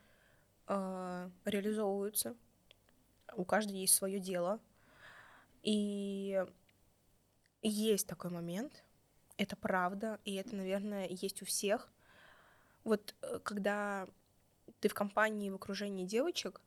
э, 0.65 1.29
реализовываются, 1.43 2.37
у 3.35 3.43
каждой 3.43 3.75
есть 3.75 3.95
свое 3.95 4.21
дело, 4.21 4.61
и 5.61 6.41
есть 7.61 8.07
такой 8.07 8.31
момент, 8.31 8.85
это 9.35 9.57
правда, 9.57 10.21
и 10.23 10.35
это, 10.35 10.55
наверное, 10.55 11.05
есть 11.09 11.41
у 11.41 11.45
всех. 11.45 11.91
Вот 12.85 13.13
э, 13.21 13.39
когда 13.43 14.07
ты 14.79 14.87
в 14.87 14.93
компании, 14.93 15.49
в 15.49 15.55
окружении 15.55 16.05
девочек 16.05 16.61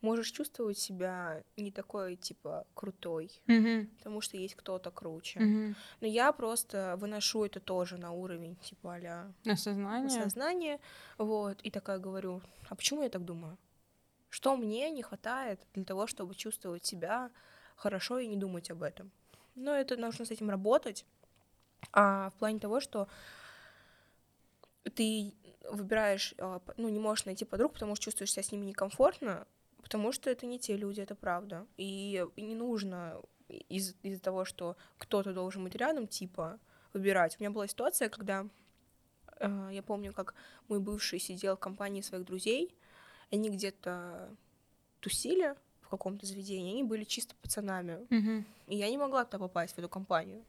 можешь 0.00 0.30
чувствовать 0.30 0.78
себя 0.78 1.42
не 1.56 1.70
такой, 1.70 2.16
типа, 2.16 2.66
крутой, 2.74 3.30
mm-hmm. 3.46 3.86
потому 3.98 4.20
что 4.20 4.36
есть 4.36 4.54
кто-то 4.54 4.90
круче. 4.90 5.40
Mm-hmm. 5.40 5.74
Но 6.00 6.06
я 6.06 6.32
просто 6.32 6.96
выношу 6.98 7.44
это 7.44 7.60
тоже 7.60 7.96
на 7.98 8.12
уровень, 8.12 8.56
типа, 8.56 8.96
а 8.96 9.32
Осознание. 9.44 10.20
Осознание, 10.20 10.80
вот, 11.18 11.60
и 11.62 11.70
такая 11.70 11.98
говорю, 11.98 12.42
а 12.68 12.74
почему 12.74 13.02
я 13.02 13.08
так 13.08 13.24
думаю? 13.24 13.56
Что 14.28 14.56
мне 14.56 14.90
не 14.90 15.02
хватает 15.02 15.60
для 15.74 15.84
того, 15.84 16.06
чтобы 16.06 16.34
чувствовать 16.34 16.84
себя 16.84 17.30
хорошо 17.76 18.18
и 18.18 18.26
не 18.26 18.36
думать 18.36 18.70
об 18.70 18.82
этом? 18.82 19.10
Но 19.54 19.74
это 19.74 19.96
нужно 19.96 20.26
с 20.26 20.30
этим 20.30 20.50
работать, 20.50 21.06
а 21.92 22.30
в 22.30 22.34
плане 22.34 22.58
того, 22.58 22.80
что 22.80 23.08
ты 24.94 25.34
выбираешь, 25.70 26.34
а, 26.38 26.60
ну, 26.76 26.88
не 26.88 26.98
можешь 26.98 27.24
найти 27.24 27.44
подруг, 27.44 27.72
потому 27.72 27.94
что 27.96 28.04
чувствуешь 28.04 28.32
себя 28.32 28.42
с 28.42 28.52
ними 28.52 28.66
некомфортно, 28.66 29.46
потому 29.86 30.10
что 30.10 30.30
это 30.30 30.46
не 30.46 30.58
те 30.58 30.76
люди, 30.76 31.00
это 31.00 31.14
правда. 31.14 31.64
И, 31.76 32.26
не 32.36 32.56
нужно 32.56 33.22
из- 33.68 33.94
из-за 34.02 34.20
того, 34.20 34.44
что 34.44 34.76
кто-то 34.98 35.32
должен 35.32 35.62
быть 35.62 35.76
рядом, 35.76 36.08
типа, 36.08 36.58
выбирать. 36.92 37.36
У 37.38 37.42
меня 37.42 37.52
была 37.52 37.68
ситуация, 37.68 38.08
когда 38.08 38.48
э, 39.38 39.68
я 39.70 39.82
помню, 39.84 40.12
как 40.12 40.34
мой 40.66 40.80
бывший 40.80 41.20
сидел 41.20 41.54
в 41.54 41.60
компании 41.60 42.02
своих 42.02 42.24
друзей, 42.24 42.74
они 43.30 43.48
где-то 43.48 44.28
тусили 44.98 45.54
в 45.82 45.88
каком-то 45.88 46.26
заведении, 46.26 46.72
они 46.72 46.82
были 46.82 47.04
чисто 47.04 47.36
пацанами. 47.40 48.08
Mm-hmm. 48.10 48.44
И 48.66 48.76
я 48.76 48.90
не 48.90 48.98
могла 48.98 49.24
туда 49.24 49.38
попасть, 49.38 49.76
в 49.76 49.78
эту 49.78 49.88
компанию. 49.88 50.44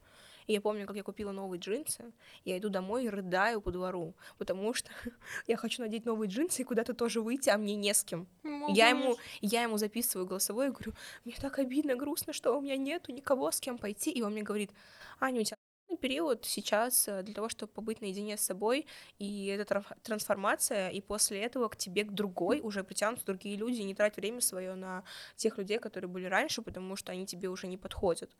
И 0.47 0.53
я 0.53 0.61
помню, 0.61 0.87
как 0.87 0.95
я 0.95 1.03
купила 1.03 1.31
новые 1.31 1.59
джинсы, 1.59 2.11
я 2.45 2.57
иду 2.57 2.69
домой 2.69 3.05
и 3.05 3.09
рыдаю 3.09 3.61
по 3.61 3.71
двору, 3.71 4.15
потому 4.37 4.73
что 4.73 4.89
я 5.47 5.57
хочу 5.57 5.81
надеть 5.81 6.05
новые 6.05 6.29
джинсы 6.29 6.61
и 6.61 6.65
куда-то 6.65 6.93
тоже 6.93 7.21
выйти, 7.21 7.49
а 7.49 7.57
мне 7.57 7.75
не 7.75 7.93
с 7.93 8.03
кем. 8.03 8.27
я 8.69 8.89
ему, 8.89 9.17
я 9.41 9.63
ему 9.63 9.77
записываю 9.77 10.25
голосовой 10.25 10.67
и 10.67 10.71
говорю, 10.71 10.93
мне 11.25 11.35
так 11.39 11.59
обидно, 11.59 11.95
грустно, 11.95 12.33
что 12.33 12.57
у 12.57 12.61
меня 12.61 12.77
нету 12.77 13.11
никого 13.11 13.51
с 13.51 13.59
кем 13.59 13.77
пойти. 13.77 14.09
И 14.09 14.21
он 14.21 14.31
мне 14.31 14.43
говорит, 14.43 14.71
Аня, 15.19 15.41
у 15.41 15.43
тебя 15.43 15.56
период 15.97 16.45
сейчас 16.45 17.07
э, 17.07 17.23
для 17.23 17.33
того, 17.33 17.49
чтобы 17.49 17.71
побыть 17.71 18.01
наедине 18.01 18.37
с 18.37 18.41
собой, 18.41 18.85
и 19.19 19.47
это 19.47 19.83
трансформация, 20.03 20.89
и 20.89 21.01
после 21.01 21.41
этого 21.41 21.67
к 21.67 21.75
тебе, 21.75 22.03
к 22.03 22.11
другой, 22.11 22.61
уже 22.61 22.83
притянутся 22.83 23.25
другие 23.25 23.57
люди, 23.57 23.81
и 23.81 23.83
не 23.83 23.95
трать 23.95 24.15
время 24.15 24.41
свое 24.41 24.75
на 24.75 25.03
тех 25.35 25.57
людей, 25.57 25.79
которые 25.79 26.09
были 26.09 26.25
раньше, 26.25 26.61
потому 26.61 26.95
что 26.95 27.11
они 27.11 27.25
тебе 27.25 27.49
уже 27.49 27.67
не 27.67 27.77
подходят. 27.77 28.35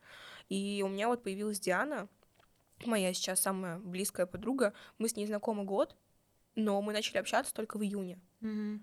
И 0.48 0.82
у 0.84 0.88
меня 0.88 1.08
вот 1.08 1.22
появилась 1.22 1.60
Диана, 1.60 2.08
моя 2.84 3.12
сейчас 3.12 3.40
самая 3.40 3.78
близкая 3.78 4.26
подруга, 4.26 4.72
мы 4.98 5.08
с 5.08 5.16
ней 5.16 5.26
знакомы 5.26 5.64
год, 5.64 5.96
но 6.54 6.80
мы 6.82 6.92
начали 6.92 7.18
общаться 7.18 7.54
только 7.54 7.78
в 7.78 7.82
июне. 7.82 8.18
Mm-hmm. 8.40 8.80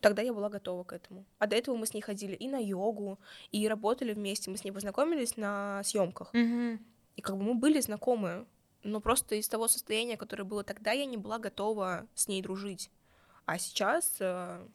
Тогда 0.00 0.22
я 0.22 0.32
была 0.32 0.48
готова 0.48 0.84
к 0.84 0.92
этому. 0.92 1.24
А 1.38 1.46
до 1.46 1.56
этого 1.56 1.76
мы 1.76 1.86
с 1.86 1.94
ней 1.94 2.00
ходили 2.00 2.34
и 2.34 2.48
на 2.48 2.58
йогу, 2.58 3.18
и 3.50 3.66
работали 3.66 4.12
вместе. 4.12 4.50
Мы 4.50 4.56
с 4.56 4.64
ней 4.64 4.70
познакомились 4.70 5.36
на 5.36 5.82
съемках. 5.84 6.34
Mm-hmm. 6.34 6.78
И 7.16 7.22
как 7.22 7.36
бы 7.36 7.42
мы 7.42 7.54
были 7.54 7.80
знакомы, 7.80 8.46
но 8.82 9.00
просто 9.00 9.34
из 9.34 9.48
того 9.48 9.68
состояния, 9.68 10.16
которое 10.16 10.44
было 10.44 10.62
тогда, 10.62 10.92
я 10.92 11.06
не 11.06 11.16
была 11.16 11.38
готова 11.38 12.06
с 12.14 12.28
ней 12.28 12.42
дружить. 12.42 12.90
А 13.46 13.58
сейчас 13.58 14.16
э, 14.20 14.66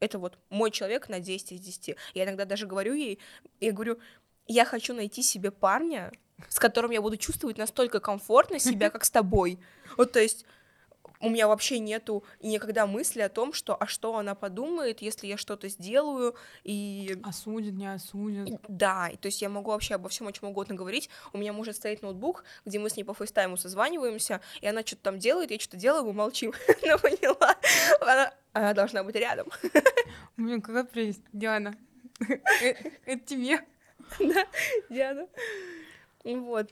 это 0.00 0.18
вот 0.18 0.38
мой 0.50 0.70
человек 0.70 1.08
на 1.08 1.20
10 1.20 1.52
из 1.52 1.60
10. 1.60 1.96
Я 2.14 2.24
иногда 2.24 2.44
даже 2.44 2.66
говорю 2.66 2.94
ей, 2.94 3.18
я 3.60 3.72
говорю, 3.72 3.98
я 4.46 4.64
хочу 4.64 4.94
найти 4.94 5.22
себе 5.22 5.50
парня, 5.50 6.12
с 6.48 6.58
которым 6.58 6.90
я 6.90 7.00
буду 7.00 7.16
чувствовать 7.16 7.56
настолько 7.56 8.00
комфортно 8.00 8.58
себя, 8.58 8.90
как 8.90 9.04
с 9.04 9.10
тобой. 9.10 9.58
Вот, 9.96 10.12
то 10.12 10.20
есть 10.20 10.44
у 11.22 11.30
меня 11.30 11.46
вообще 11.46 11.78
нету 11.78 12.24
никогда 12.40 12.86
мысли 12.86 13.20
о 13.20 13.28
том, 13.28 13.52
что 13.52 13.76
а 13.78 13.86
что 13.86 14.16
она 14.16 14.34
подумает, 14.34 15.00
если 15.00 15.28
я 15.28 15.36
что-то 15.36 15.68
сделаю 15.68 16.34
и... 16.64 17.16
Осудит, 17.22 17.74
не 17.74 17.86
осудит. 17.86 18.60
Да, 18.68 19.10
то 19.20 19.26
есть 19.26 19.40
я 19.40 19.48
могу 19.48 19.70
вообще 19.70 19.94
обо 19.94 20.08
всем 20.08 20.26
о 20.26 20.32
чем 20.32 20.48
угодно 20.50 20.74
говорить. 20.74 21.08
У 21.32 21.38
меня 21.38 21.52
может 21.52 21.76
стоять 21.76 22.02
ноутбук, 22.02 22.44
где 22.64 22.80
мы 22.80 22.90
с 22.90 22.96
ней 22.96 23.04
по 23.04 23.14
фейстайму 23.14 23.56
созваниваемся, 23.56 24.40
и 24.60 24.66
она 24.66 24.82
что-то 24.82 25.02
там 25.02 25.18
делает, 25.20 25.52
я 25.52 25.58
что-то 25.60 25.76
делаю, 25.76 26.04
мы 26.04 26.12
молчим. 26.12 26.52
Она 26.82 26.98
поняла. 26.98 27.56
Она, 28.00 28.34
она 28.52 28.74
должна 28.74 29.04
быть 29.04 29.14
рядом. 29.14 29.48
Блин, 30.36 30.60
какая 30.60 30.84
прелесть. 30.84 31.22
Диана. 31.32 31.74
Э, 32.62 32.74
это 33.06 33.24
тебе. 33.24 33.60
Да, 34.18 34.46
Диана. 34.90 35.26
Вот. 36.24 36.68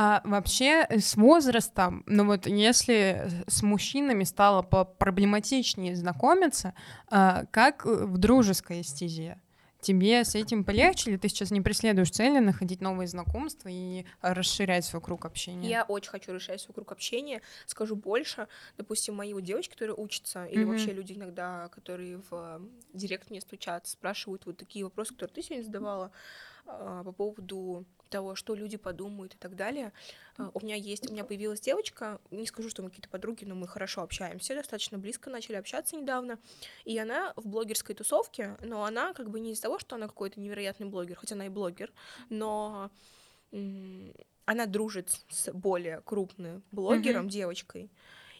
А 0.00 0.20
вообще 0.22 0.86
э, 0.88 1.00
с 1.00 1.16
возрастом, 1.16 2.04
ну 2.06 2.24
вот 2.24 2.46
если 2.46 3.28
с 3.48 3.64
мужчинами 3.64 4.22
стало 4.22 4.62
проблематичнее 4.62 5.96
знакомиться, 5.96 6.72
а, 7.10 7.46
как 7.50 7.84
в 7.84 8.16
дружеской 8.16 8.82
эстезии? 8.82 9.40
Тебе 9.80 10.24
с 10.24 10.36
этим 10.36 10.62
полегче, 10.62 11.10
или 11.10 11.16
ты 11.16 11.28
сейчас 11.28 11.50
не 11.50 11.60
преследуешь 11.60 12.12
цели 12.12 12.38
находить 12.38 12.80
новые 12.80 13.08
знакомства 13.08 13.68
и 13.68 14.04
расширять 14.22 14.84
свой 14.84 15.02
круг 15.02 15.24
общения? 15.24 15.68
Я 15.68 15.82
очень 15.82 16.10
хочу 16.10 16.32
расширять 16.32 16.60
свой 16.60 16.74
круг 16.74 16.92
общения. 16.92 17.42
Скажу 17.66 17.96
больше. 17.96 18.46
Допустим, 18.76 19.16
мои 19.16 19.34
вот 19.34 19.42
девочки, 19.42 19.72
которые 19.72 19.96
учатся, 19.96 20.44
или 20.44 20.62
mm-hmm. 20.62 20.66
вообще 20.66 20.92
люди 20.92 21.14
иногда, 21.14 21.68
которые 21.70 22.20
в 22.30 22.60
директ 22.92 23.30
мне 23.30 23.40
стучат, 23.40 23.88
спрашивают 23.88 24.46
вот 24.46 24.58
такие 24.58 24.84
вопросы, 24.84 25.14
которые 25.14 25.34
ты 25.34 25.42
сегодня 25.42 25.64
задавала 25.64 26.12
а, 26.66 27.02
по 27.02 27.10
поводу 27.10 27.84
того, 28.08 28.34
что 28.34 28.54
люди 28.54 28.76
подумают 28.76 29.34
и 29.34 29.38
так 29.38 29.56
далее. 29.56 29.92
А, 30.36 30.50
у 30.54 30.60
меня 30.60 30.76
есть, 30.76 31.08
у 31.08 31.12
меня 31.12 31.24
появилась 31.24 31.60
девочка, 31.60 32.20
не 32.30 32.46
скажу, 32.46 32.68
что 32.68 32.82
мы 32.82 32.90
какие-то 32.90 33.08
подруги, 33.08 33.44
но 33.44 33.54
мы 33.54 33.68
хорошо 33.68 34.02
общаемся, 34.02 34.54
достаточно 34.54 34.98
близко 34.98 35.30
начали 35.30 35.56
общаться 35.56 35.96
недавно, 35.96 36.38
и 36.84 36.98
она 36.98 37.32
в 37.36 37.46
блогерской 37.46 37.94
тусовке, 37.94 38.56
но 38.60 38.84
она 38.84 39.12
как 39.14 39.30
бы 39.30 39.40
не 39.40 39.52
из-за 39.52 39.62
того, 39.62 39.78
что 39.78 39.96
она 39.96 40.08
какой-то 40.08 40.40
невероятный 40.40 40.86
блогер, 40.86 41.16
хотя 41.16 41.34
она 41.34 41.46
и 41.46 41.50
блогер, 41.50 41.92
но 42.28 42.90
она 43.50 44.66
дружит 44.66 45.10
с 45.28 45.52
более 45.52 46.00
крупным 46.02 46.62
блогером, 46.70 47.26
mm-hmm. 47.26 47.30
девочкой, 47.30 47.90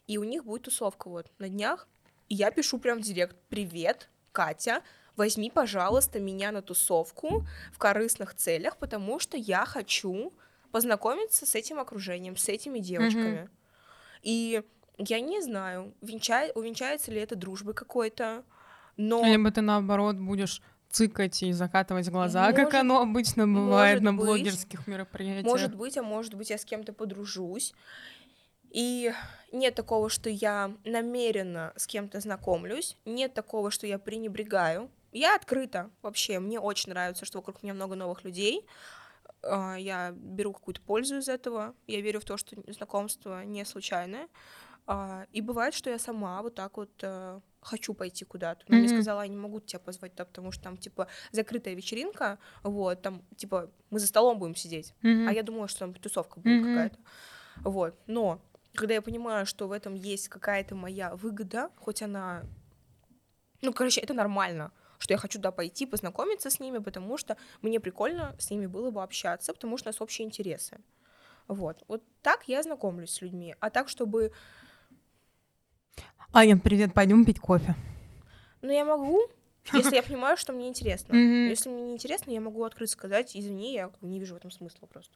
и 0.06 0.18
у 0.18 0.24
них 0.24 0.44
будет 0.44 0.62
тусовка 0.62 1.08
вот 1.08 1.30
на 1.38 1.48
днях, 1.48 1.88
и 2.28 2.34
я 2.34 2.50
пишу 2.50 2.78
прям 2.78 2.98
в 2.98 3.02
директ, 3.02 3.36
привет, 3.48 4.08
Катя, 4.32 4.82
возьми, 5.18 5.50
пожалуйста, 5.50 6.20
меня 6.20 6.52
на 6.52 6.62
тусовку 6.62 7.44
в 7.72 7.78
корыстных 7.78 8.34
целях, 8.34 8.78
потому 8.78 9.18
что 9.18 9.36
я 9.36 9.66
хочу 9.66 10.32
познакомиться 10.70 11.44
с 11.44 11.54
этим 11.54 11.80
окружением, 11.80 12.36
с 12.36 12.48
этими 12.48 12.78
девочками. 12.78 13.40
Mm-hmm. 13.40 14.20
И 14.22 14.62
я 14.98 15.20
не 15.20 15.42
знаю, 15.42 15.92
венча... 16.00 16.50
увенчается 16.54 17.10
ли 17.10 17.20
это 17.20 17.36
дружбой 17.36 17.74
какой-то, 17.74 18.44
но... 18.96 19.24
Либо 19.24 19.50
ты, 19.50 19.60
наоборот, 19.60 20.16
будешь 20.16 20.62
цыкать 20.88 21.42
и 21.42 21.52
закатывать 21.52 22.08
глаза, 22.08 22.44
может, 22.44 22.56
как 22.56 22.74
оно 22.74 23.00
обычно 23.00 23.46
бывает 23.46 24.00
на 24.00 24.12
быть, 24.12 24.24
блогерских 24.24 24.86
мероприятиях. 24.86 25.44
Может 25.44 25.74
быть, 25.74 25.98
а 25.98 26.02
может 26.02 26.34
быть, 26.34 26.50
я 26.50 26.58
с 26.58 26.64
кем-то 26.64 26.92
подружусь. 26.92 27.74
И 28.70 29.12
нет 29.50 29.74
такого, 29.74 30.10
что 30.10 30.30
я 30.30 30.74
намеренно 30.84 31.72
с 31.76 31.86
кем-то 31.86 32.20
знакомлюсь, 32.20 32.96
нет 33.04 33.34
такого, 33.34 33.70
что 33.70 33.86
я 33.86 33.98
пренебрегаю 33.98 34.90
я 35.12 35.34
открыта 35.34 35.90
вообще, 36.02 36.38
мне 36.38 36.60
очень 36.60 36.90
нравится, 36.90 37.24
что 37.24 37.38
вокруг 37.38 37.62
меня 37.62 37.74
много 37.74 37.94
новых 37.94 38.24
людей, 38.24 38.66
а, 39.42 39.76
я 39.76 40.12
беру 40.12 40.52
какую-то 40.52 40.80
пользу 40.80 41.18
из 41.18 41.28
этого, 41.28 41.74
я 41.86 42.00
верю 42.00 42.20
в 42.20 42.24
то, 42.24 42.36
что 42.36 42.56
знакомство 42.72 43.44
не 43.44 43.64
случайное, 43.64 44.28
а, 44.86 45.26
и 45.32 45.40
бывает, 45.40 45.74
что 45.74 45.90
я 45.90 45.98
сама 45.98 46.40
вот 46.42 46.54
так 46.54 46.78
вот 46.78 46.90
э, 47.02 47.40
хочу 47.60 47.92
пойти 47.92 48.24
куда-то. 48.24 48.64
Но 48.68 48.76
mm-hmm. 48.76 48.80
мне 48.80 48.88
сказала, 48.88 49.20
я 49.20 49.28
не 49.28 49.36
могу 49.36 49.60
тебя 49.60 49.80
позвать, 49.80 50.14
да, 50.14 50.24
потому 50.24 50.50
что 50.50 50.64
там, 50.64 50.78
типа, 50.78 51.08
закрытая 51.30 51.74
вечеринка, 51.74 52.38
вот, 52.62 53.02
там, 53.02 53.22
типа, 53.36 53.70
мы 53.90 53.98
за 53.98 54.06
столом 54.06 54.38
будем 54.38 54.56
сидеть, 54.56 54.94
mm-hmm. 55.02 55.28
а 55.28 55.32
я 55.32 55.42
думала, 55.42 55.68
что 55.68 55.80
там 55.80 55.94
тусовка 55.94 56.40
будет 56.40 56.62
mm-hmm. 56.62 56.74
какая-то. 56.74 56.98
Вот, 57.64 57.98
но 58.06 58.40
когда 58.74 58.94
я 58.94 59.02
понимаю, 59.02 59.44
что 59.44 59.68
в 59.68 59.72
этом 59.72 59.94
есть 59.94 60.28
какая-то 60.28 60.74
моя 60.74 61.14
выгода, 61.16 61.70
хоть 61.76 62.00
она... 62.02 62.44
Ну, 63.60 63.74
короче, 63.74 64.00
это 64.00 64.14
нормально 64.14 64.72
что 64.98 65.14
я 65.14 65.18
хочу 65.18 65.38
туда 65.38 65.50
пойти, 65.50 65.86
познакомиться 65.86 66.50
с 66.50 66.60
ними, 66.60 66.78
потому 66.78 67.16
что 67.16 67.36
мне 67.62 67.80
прикольно 67.80 68.34
с 68.38 68.50
ними 68.50 68.66
было 68.66 68.90
бы 68.90 69.02
общаться, 69.02 69.52
потому 69.52 69.78
что 69.78 69.88
у 69.88 69.90
нас 69.90 70.00
общие 70.00 70.26
интересы. 70.26 70.78
Вот. 71.46 71.82
Вот 71.88 72.02
так 72.22 72.44
я 72.46 72.62
знакомлюсь 72.62 73.10
с 73.10 73.22
людьми. 73.22 73.54
А 73.60 73.70
так, 73.70 73.88
чтобы... 73.88 74.32
Аня, 76.32 76.58
привет, 76.58 76.92
пойдем 76.92 77.24
пить 77.24 77.40
кофе. 77.40 77.74
Ну, 78.60 78.70
я 78.70 78.84
могу, 78.84 79.20
если 79.72 79.96
я 79.96 80.02
понимаю, 80.02 80.36
что 80.36 80.52
мне 80.52 80.68
интересно. 80.68 81.14
Если 81.14 81.70
мне 81.70 81.82
не 81.82 81.92
интересно, 81.94 82.30
я 82.30 82.40
могу 82.40 82.64
открыто 82.64 82.92
сказать, 82.92 83.34
извини, 83.34 83.74
я 83.74 83.90
не 84.02 84.20
вижу 84.20 84.34
в 84.34 84.36
этом 84.38 84.50
смысла 84.50 84.86
просто. 84.86 85.14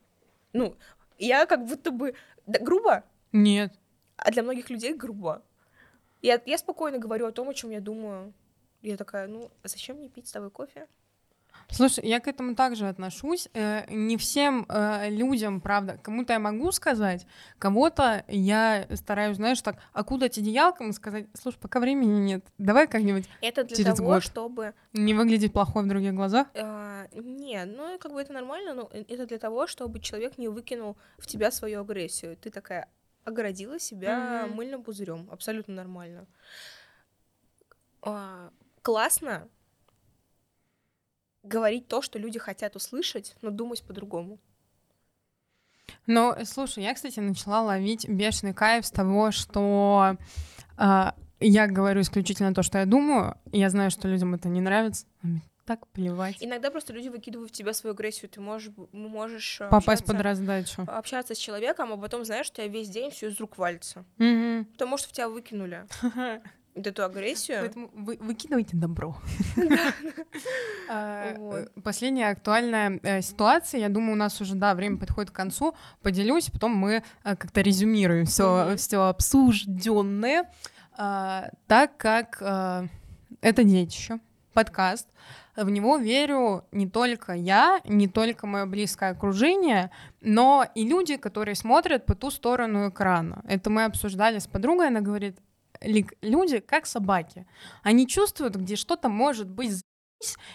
Ну, 0.52 0.76
я 1.18 1.46
как 1.46 1.66
будто 1.66 1.90
бы... 1.90 2.14
Да, 2.46 2.58
грубо? 2.60 3.04
Нет. 3.32 3.74
А 4.16 4.30
для 4.30 4.42
многих 4.42 4.70
людей 4.70 4.94
грубо. 4.94 5.42
Я, 6.20 6.40
я 6.46 6.56
спокойно 6.56 6.98
говорю 6.98 7.26
о 7.26 7.32
том, 7.32 7.48
о 7.48 7.54
чем 7.54 7.70
я 7.70 7.80
думаю. 7.80 8.32
Я 8.82 8.96
такая, 8.96 9.28
ну, 9.28 9.50
зачем 9.62 9.96
мне 9.96 10.08
пить 10.08 10.28
с 10.28 10.32
тобой 10.32 10.50
кофе? 10.50 10.86
Слушай, 11.70 12.06
я 12.06 12.20
к 12.20 12.28
этому 12.28 12.54
также 12.54 12.88
отношусь. 12.88 13.48
Э, 13.54 13.84
не 13.88 14.16
всем 14.16 14.66
э, 14.68 15.08
людям, 15.08 15.60
правда, 15.60 15.98
кому-то 16.02 16.32
я 16.32 16.38
могу 16.38 16.70
сказать, 16.72 17.26
кого-то 17.58 18.24
я 18.28 18.86
стараюсь, 18.94 19.36
знаешь, 19.36 19.60
так 19.62 19.76
окутать 19.92 20.36
одеялком 20.36 20.90
и 20.90 20.92
сказать, 20.92 21.26
слушай, 21.34 21.58
пока 21.58 21.80
времени 21.80 22.20
нет, 22.20 22.44
давай 22.58 22.86
как-нибудь 22.86 23.28
Это 23.40 23.64
для 23.64 23.76
через 23.76 23.96
того, 23.96 24.10
год. 24.10 24.22
чтобы... 24.22 24.74
Не 24.92 25.14
выглядеть 25.14 25.52
плохой 25.52 25.84
в 25.84 25.88
других 25.88 26.14
глазах? 26.14 26.48
А, 26.54 27.06
нет, 27.14 27.70
ну, 27.74 27.98
как 27.98 28.12
бы 28.12 28.20
это 28.20 28.32
нормально, 28.32 28.74
но 28.74 28.90
это 28.92 29.26
для 29.26 29.38
того, 29.38 29.66
чтобы 29.66 30.00
человек 30.00 30.36
не 30.38 30.48
выкинул 30.48 30.96
в 31.16 31.26
тебя 31.26 31.50
свою 31.50 31.80
агрессию. 31.80 32.36
Ты 32.36 32.50
такая 32.50 32.88
огородила 33.24 33.78
себя 33.78 34.44
mm-hmm. 34.44 34.54
мыльным 34.54 34.82
пузырем, 34.82 35.28
абсолютно 35.30 35.74
нормально. 35.74 36.26
А, 38.02 38.50
классно 38.82 39.48
говорить 41.42 41.88
то, 41.88 42.02
что 42.02 42.18
люди 42.18 42.38
хотят 42.38 42.76
услышать, 42.76 43.34
но 43.42 43.50
думать 43.50 43.82
по-другому. 43.84 44.38
Ну, 46.06 46.34
слушай, 46.44 46.82
я, 46.82 46.94
кстати, 46.94 47.20
начала 47.20 47.62
ловить 47.62 48.08
бешеный 48.08 48.54
кайф 48.54 48.86
с 48.86 48.90
того, 48.90 49.30
что 49.30 50.16
э, 50.78 51.12
я 51.40 51.66
говорю 51.66 52.00
исключительно 52.00 52.54
то, 52.54 52.62
что 52.62 52.78
я 52.78 52.86
думаю, 52.86 53.36
и 53.52 53.58
я 53.58 53.70
знаю, 53.70 53.90
что 53.90 54.08
людям 54.08 54.34
это 54.34 54.48
не 54.48 54.60
нравится. 54.60 55.06
Так 55.64 55.86
плевать. 55.88 56.36
Иногда 56.40 56.72
просто 56.72 56.92
люди 56.92 57.08
выкидывают 57.08 57.52
в 57.52 57.54
тебя 57.54 57.72
свою 57.72 57.94
агрессию, 57.94 58.28
ты 58.28 58.40
можешь, 58.40 58.72
можешь 58.92 59.62
попасть 59.70 60.04
под 60.04 60.20
раздачу. 60.20 60.82
Общаться 60.88 61.36
с 61.36 61.38
человеком, 61.38 61.92
а 61.92 61.96
потом 61.96 62.24
знаешь, 62.24 62.46
что 62.46 62.62
у 62.62 62.64
тебя 62.64 62.78
весь 62.78 62.88
день 62.88 63.12
все 63.12 63.28
из 63.28 63.38
рук 63.38 63.58
валится. 63.58 64.04
Угу. 64.18 64.64
Потому 64.72 64.96
что 64.98 65.08
в 65.08 65.12
тебя 65.12 65.28
выкинули. 65.28 65.86
вот 66.74 66.86
эту 66.86 67.04
агрессию. 67.04 67.58
Поэтому 67.60 67.90
вы, 67.94 68.16
выкидывайте 68.20 68.76
добро. 68.76 69.16
А, 70.88 71.34
э, 71.36 71.66
последняя 71.82 72.28
актуальная 72.28 73.00
э, 73.02 73.22
ситуация, 73.22 73.80
я 73.80 73.88
думаю, 73.88 74.12
у 74.12 74.16
нас 74.16 74.40
уже, 74.40 74.54
да, 74.54 74.74
время 74.74 74.98
подходит 74.98 75.30
к 75.30 75.34
концу, 75.34 75.74
поделюсь, 76.02 76.50
потом 76.50 76.72
мы 76.72 77.02
э, 77.24 77.36
как-то 77.36 77.62
резюмируем 77.62 78.26
все, 78.26 78.76
обсужденное, 79.08 80.50
а, 80.98 81.50
так 81.66 81.96
как 81.96 82.42
это 83.40 83.64
детище, 83.64 84.18
подкаст, 84.52 85.08
в 85.56 85.70
него 85.70 85.96
верю 85.96 86.64
не 86.72 86.88
только 86.88 87.32
я, 87.32 87.80
не 87.84 88.08
только 88.08 88.46
мое 88.46 88.66
близкое 88.66 89.10
окружение, 89.10 89.90
но 90.20 90.66
и 90.74 90.86
люди, 90.86 91.16
которые 91.16 91.54
смотрят 91.54 92.04
по 92.04 92.14
ту 92.14 92.30
сторону 92.30 92.90
экрана. 92.90 93.42
Это 93.48 93.70
мы 93.70 93.84
обсуждали 93.84 94.38
с 94.38 94.46
подругой, 94.46 94.88
она 94.88 95.00
говорит, 95.00 95.38
люди 95.82 96.60
как 96.60 96.86
собаки. 96.86 97.46
Они 97.82 98.06
чувствуют, 98.06 98.56
где 98.56 98.76
что-то 98.76 99.08
может 99.08 99.48
быть 99.48 99.82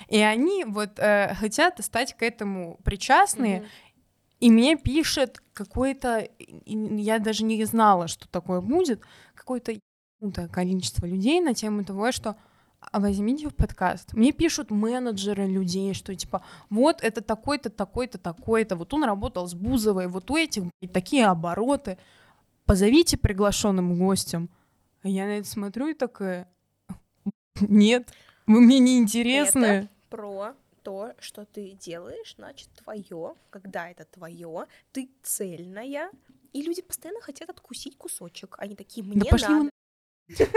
и 0.08 0.20
они 0.20 0.64
вот 0.64 0.98
э, 0.98 1.36
хотят 1.36 1.84
стать 1.84 2.16
к 2.16 2.24
этому 2.24 2.80
причастны. 2.86 3.46
Mm-hmm. 3.46 3.68
И 4.40 4.52
мне 4.52 4.78
пишет 4.78 5.42
какое-то, 5.54 6.28
я 6.66 7.20
даже 7.20 7.44
не 7.44 7.64
знала, 7.66 8.08
что 8.08 8.28
такое 8.30 8.62
будет, 8.62 9.02
какое-то 9.34 9.74
количество 10.52 11.06
людей 11.06 11.42
на 11.42 11.54
тему 11.54 11.84
того, 11.84 12.12
что 12.12 12.38
а 12.80 13.00
возьмите 13.00 13.50
в 13.50 13.56
подкаст. 13.56 14.14
Мне 14.14 14.32
пишут 14.32 14.70
менеджеры 14.70 15.48
людей, 15.48 15.94
что 15.96 16.16
типа, 16.16 16.44
вот 16.70 17.02
это 17.02 17.22
такой-то, 17.22 17.70
такой-то, 17.70 18.20
такой-то, 18.20 18.76
вот 18.76 18.94
он 18.94 19.04
работал 19.04 19.48
с 19.48 19.56
Бузовой, 19.56 20.08
вот 20.08 20.30
у 20.30 20.38
этих 20.38 20.64
такие 20.94 21.26
обороты. 21.26 21.98
Позовите 22.66 23.18
приглашенным 23.18 23.98
гостем. 23.98 24.50
А 25.08 25.10
я 25.10 25.26
на 25.26 25.38
это 25.38 25.48
смотрю 25.48 25.88
и 25.88 25.94
такая, 25.94 26.54
нет, 27.62 28.14
вы 28.46 28.60
мне 28.60 28.80
не 28.80 28.98
интересны. 28.98 29.64
Это 29.64 29.90
про 30.10 30.54
то, 30.84 31.14
что 31.20 31.46
ты 31.46 31.72
делаешь, 31.80 32.36
значит, 32.36 32.68
твое, 32.84 33.36
когда 33.50 33.90
это 33.90 34.04
твое, 34.04 34.66
ты 34.92 35.10
цельная, 35.24 36.12
и 36.52 36.62
люди 36.62 36.82
постоянно 36.82 37.22
хотят 37.22 37.50
откусить 37.50 37.98
кусочек. 37.98 38.58
Они 38.60 38.76
такие, 38.76 39.02
мне 39.02 39.22
да 39.22 39.30
пошли 39.30 39.54
надо. 39.54 39.72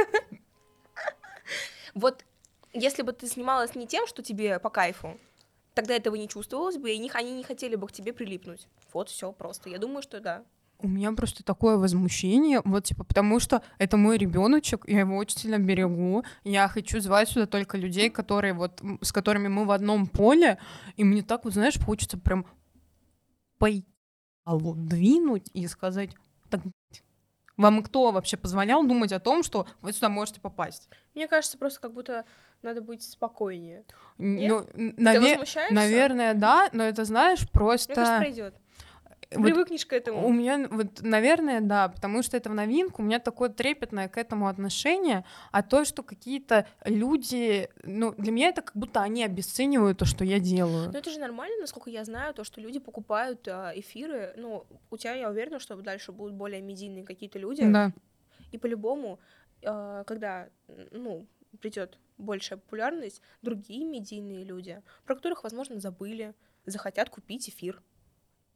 Вот 1.94 2.24
если 2.72 3.02
бы 3.02 3.12
ты 3.12 3.28
снималась 3.28 3.76
не 3.76 3.86
тем, 3.86 4.08
что 4.08 4.20
тебе 4.20 4.58
по 4.58 4.68
кайфу, 4.68 5.16
тогда 5.74 5.94
этого 5.94 6.16
не 6.16 6.28
чувствовалось 6.28 6.76
бы, 6.76 6.90
и 6.90 7.08
они 7.14 7.34
не 7.34 7.44
хотели 7.44 7.76
бы 7.76 7.86
к 7.86 7.92
тебе 7.92 8.12
прилипнуть. 8.12 8.66
Вот 8.92 9.10
все 9.10 9.30
просто. 9.30 9.68
Я 9.68 9.78
думаю, 9.78 10.02
что 10.02 10.18
да. 10.18 10.44
У 10.82 10.88
меня 10.88 11.12
просто 11.12 11.42
такое 11.44 11.76
возмущение, 11.76 12.60
вот 12.64 12.84
типа, 12.84 13.04
потому 13.04 13.40
что 13.40 13.62
это 13.78 13.96
мой 13.96 14.18
ребеночек, 14.18 14.84
я 14.86 15.00
его 15.00 15.16
очень 15.16 15.38
сильно 15.38 15.58
берегу, 15.58 16.24
я 16.44 16.68
хочу 16.68 17.00
звать 17.00 17.28
сюда 17.28 17.46
только 17.46 17.76
людей, 17.78 18.10
которые 18.10 18.54
вот, 18.54 18.82
с 19.00 19.12
которыми 19.12 19.48
мы 19.48 19.64
в 19.64 19.70
одном 19.70 20.06
поле, 20.06 20.58
и 20.96 21.04
мне 21.04 21.22
так 21.22 21.44
вот, 21.44 21.54
знаешь, 21.54 21.78
хочется 21.78 22.18
прям 22.18 22.46
по 23.58 23.68
двинуть 24.46 25.50
и 25.52 25.66
сказать, 25.66 26.10
так, 26.48 26.60
вам 27.56 27.82
кто 27.82 28.10
вообще 28.10 28.36
позволял 28.36 28.86
думать 28.86 29.12
о 29.12 29.20
том, 29.20 29.42
что 29.42 29.66
вы 29.82 29.92
сюда 29.92 30.08
можете 30.08 30.40
попасть? 30.40 30.88
Мне 31.14 31.28
кажется, 31.28 31.58
просто 31.58 31.80
как 31.80 31.92
будто 31.92 32.24
надо 32.62 32.80
быть 32.80 33.02
спокойнее. 33.02 33.84
Ну, 34.16 34.60
наве- 34.96 35.36
наверное, 35.70 36.34
да, 36.34 36.70
но 36.72 36.84
это 36.84 37.04
знаешь, 37.04 37.48
просто. 37.50 37.92
Мне 37.92 37.94
кажется, 37.96 38.18
пройдет. 38.18 38.54
Привыкнешь 39.30 39.86
к 39.86 39.92
этому. 39.92 40.26
У 40.26 40.32
меня, 40.32 40.66
вот, 40.68 41.02
наверное, 41.02 41.60
да, 41.60 41.88
потому 41.88 42.22
что 42.22 42.36
это 42.36 42.50
в 42.50 42.54
новинку, 42.54 43.00
у 43.00 43.04
меня 43.04 43.20
такое 43.20 43.48
трепетное 43.48 44.08
к 44.08 44.18
этому 44.18 44.48
отношение, 44.48 45.24
а 45.52 45.62
то, 45.62 45.84
что 45.84 46.02
какие-то 46.02 46.66
люди, 46.84 47.68
ну, 47.84 48.12
для 48.18 48.32
меня 48.32 48.48
это 48.48 48.62
как 48.62 48.76
будто 48.76 49.00
они 49.00 49.22
обесценивают 49.22 49.98
то, 49.98 50.04
что 50.04 50.24
я 50.24 50.40
делаю. 50.40 50.90
Ну, 50.92 50.98
это 50.98 51.10
же 51.10 51.20
нормально, 51.20 51.60
насколько 51.60 51.90
я 51.90 52.04
знаю, 52.04 52.34
то, 52.34 52.42
что 52.42 52.60
люди 52.60 52.80
покупают 52.80 53.46
э, 53.46 53.72
эфиры, 53.76 54.34
ну, 54.36 54.66
у 54.90 54.96
тебя, 54.96 55.14
я 55.14 55.30
уверена, 55.30 55.60
что 55.60 55.76
дальше 55.76 56.10
будут 56.10 56.34
более 56.34 56.60
медийные 56.60 57.04
какие-то 57.04 57.38
люди. 57.38 57.64
Да. 57.64 57.92
И 58.50 58.58
по-любому, 58.58 59.20
э, 59.62 60.02
когда, 60.06 60.48
ну, 60.90 61.26
придет 61.60 61.98
большая 62.18 62.58
популярность, 62.58 63.22
другие 63.42 63.84
медийные 63.84 64.44
люди, 64.44 64.82
про 65.04 65.14
которых, 65.14 65.44
возможно, 65.44 65.78
забыли, 65.78 66.34
захотят 66.66 67.10
купить 67.10 67.48
эфир. 67.48 67.80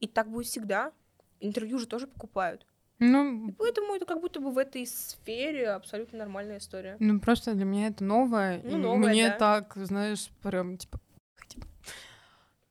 И 0.05 0.07
так 0.07 0.29
будет 0.29 0.45
всегда. 0.45 0.91
Интервью 1.39 1.79
же 1.79 1.87
тоже 1.87 2.05
покупают. 2.05 2.67
Ну, 2.99 3.49
и 3.49 3.51
поэтому 3.53 3.95
это 3.95 4.05
как 4.05 4.21
будто 4.21 4.39
бы 4.39 4.51
в 4.51 4.57
этой 4.59 4.85
сфере 4.85 5.69
абсолютно 5.69 6.19
нормальная 6.19 6.59
история. 6.59 6.95
Ну, 6.99 7.19
просто 7.19 7.55
для 7.55 7.65
меня 7.65 7.87
это 7.87 8.03
новое. 8.03 8.61
Ну, 8.63 8.77
новое, 8.77 9.09
Мне 9.09 9.29
да. 9.29 9.37
так, 9.37 9.73
знаешь, 9.75 10.29
прям, 10.43 10.77
типа, 10.77 10.99
типа... 11.47 11.65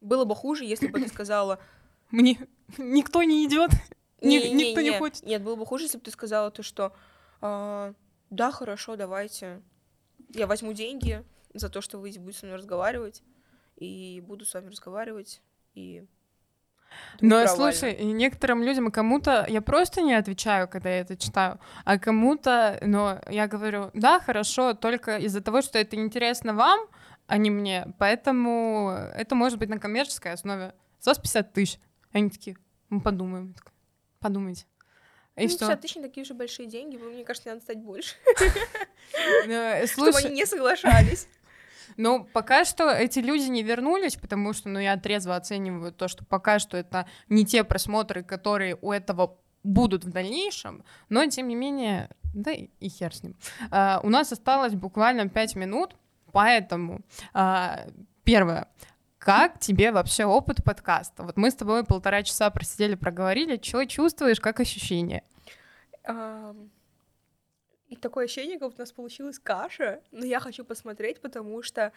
Было 0.01 0.25
бы 0.25 0.37
хуже, 0.37 0.65
если 0.65 0.87
бы 0.87 1.01
ты 1.01 1.09
сказала... 1.09 1.59
Мне 2.13 2.39
никто 2.79 3.25
не 3.25 3.45
идет, 3.45 3.73
не, 4.21 4.53
никто 4.53 4.81
не, 4.81 4.91
не 4.91 4.99
хочет. 4.99 5.25
Нет, 5.25 5.43
было 5.43 5.57
бы 5.57 5.67
хуже, 5.67 5.87
если 5.87 5.99
бы 5.99 6.05
ты 6.05 6.13
сказала 6.13 6.53
то, 6.53 6.63
что 6.63 6.95
а, 7.41 7.93
да, 8.31 8.53
хорошо, 8.53 8.95
давайте. 8.95 9.61
Я 10.29 10.47
возьму 10.47 10.73
деньги 10.73 11.25
за 11.55 11.69
то, 11.69 11.81
что 11.81 11.99
вы 11.99 12.13
будете 12.19 12.39
со 12.39 12.47
мной 12.47 12.59
разговаривать, 12.59 13.25
и 13.77 14.23
буду 14.25 14.45
с 14.45 14.55
вами 14.55 14.69
разговаривать, 14.69 15.43
и 15.75 16.07
но 17.21 17.47
слушай, 17.47 17.97
некоторым 18.05 18.63
людям, 18.63 18.91
кому-то 18.91 19.47
я 19.49 19.61
просто 19.61 20.03
не 20.03 20.15
отвечаю, 20.15 20.69
когда 20.69 20.91
я 20.91 21.01
это 21.01 21.17
читаю, 21.17 21.59
а 21.85 21.99
кому-то, 21.99 22.79
но 22.83 23.21
я 23.29 23.47
говорю, 23.47 23.91
да, 23.95 24.21
хорошо, 24.21 24.75
только 24.75 25.19
из-за 25.19 25.41
того, 25.41 25.63
что 25.63 25.79
это 25.79 25.97
интересно 25.97 26.55
вам, 26.55 26.81
а 27.27 27.37
не 27.39 27.51
мне, 27.51 27.87
поэтому 27.99 28.91
это 29.15 29.35
может 29.35 29.59
быть 29.59 29.69
на 29.69 29.79
коммерческой 29.79 30.33
основе. 30.33 30.75
За 31.01 31.11
вас 31.11 31.19
50 31.19 31.53
тысяч. 31.53 31.79
Они 32.13 32.31
такие, 32.31 32.57
мы 32.89 33.01
подумаем. 33.01 33.55
Подумайте. 34.21 34.67
И 35.37 35.43
ну, 35.43 35.49
50 35.49 35.71
что? 35.71 35.77
тысяч 35.77 35.97
не 35.97 36.03
такие 36.03 36.23
уже 36.23 36.35
большие 36.35 36.69
деньги, 36.69 36.97
мне 36.97 37.25
кажется, 37.25 37.51
надо 37.51 37.63
стать 37.63 37.79
больше. 37.79 38.15
Ну, 39.47 39.87
Чтобы 39.87 40.17
они 40.19 40.35
не 40.35 40.47
соглашались. 40.47 41.29
Но 41.97 42.25
пока 42.25 42.65
что 42.65 42.91
эти 42.91 43.19
люди 43.19 43.49
не 43.49 43.63
вернулись, 43.63 44.17
потому 44.17 44.53
что, 44.53 44.69
ну, 44.69 44.79
я 44.79 44.97
трезво 44.97 45.37
оцениваю 45.37 45.93
то, 45.93 46.09
что 46.09 46.25
пока 46.25 46.59
что 46.59 46.77
это 46.77 47.07
не 47.29 47.45
те 47.45 47.65
просмотры, 47.65 48.23
которые 48.23 48.77
у 48.81 48.93
этого 48.93 49.39
будут 49.63 50.05
в 50.05 50.11
дальнейшем, 50.11 50.85
но 51.09 51.27
тем 51.27 51.49
не 51.49 51.55
менее, 51.55 52.11
да 52.35 52.53
и 52.53 52.89
хер 52.89 53.15
с 53.15 53.23
ним. 53.23 53.35
Uh, 53.71 54.01
у 54.03 54.11
нас 54.11 54.31
осталось 54.31 54.75
буквально 54.75 55.29
5 55.29 55.57
минут, 55.57 55.97
поэтому 56.33 57.01
uh, 57.33 57.93
первое. 58.25 58.69
Как 59.19 59.59
тебе 59.59 59.91
вообще 59.91 60.27
опыт 60.27 60.63
подкаста? 60.63 61.23
Вот 61.23 61.39
мы 61.39 61.51
с 61.51 61.55
тобой 61.55 61.83
полтора 61.85 62.23
часа 62.23 62.51
просидели, 62.51 62.95
проговорили. 62.95 63.59
Что 63.63 63.87
чувствуешь, 63.87 64.39
как 64.39 64.61
ощущение? 64.61 65.23
Um, 66.07 66.69
и 67.95 67.97
такое 67.97 68.25
ощущение, 68.25 68.59
как 68.59 68.75
у 68.75 68.79
нас 68.79 68.91
получилась 68.91 69.39
каша, 69.39 70.03
но 70.11 70.27
я 70.27 70.41
хочу 70.41 70.65
посмотреть, 70.65 71.21
потому 71.21 71.63
что 71.63 71.93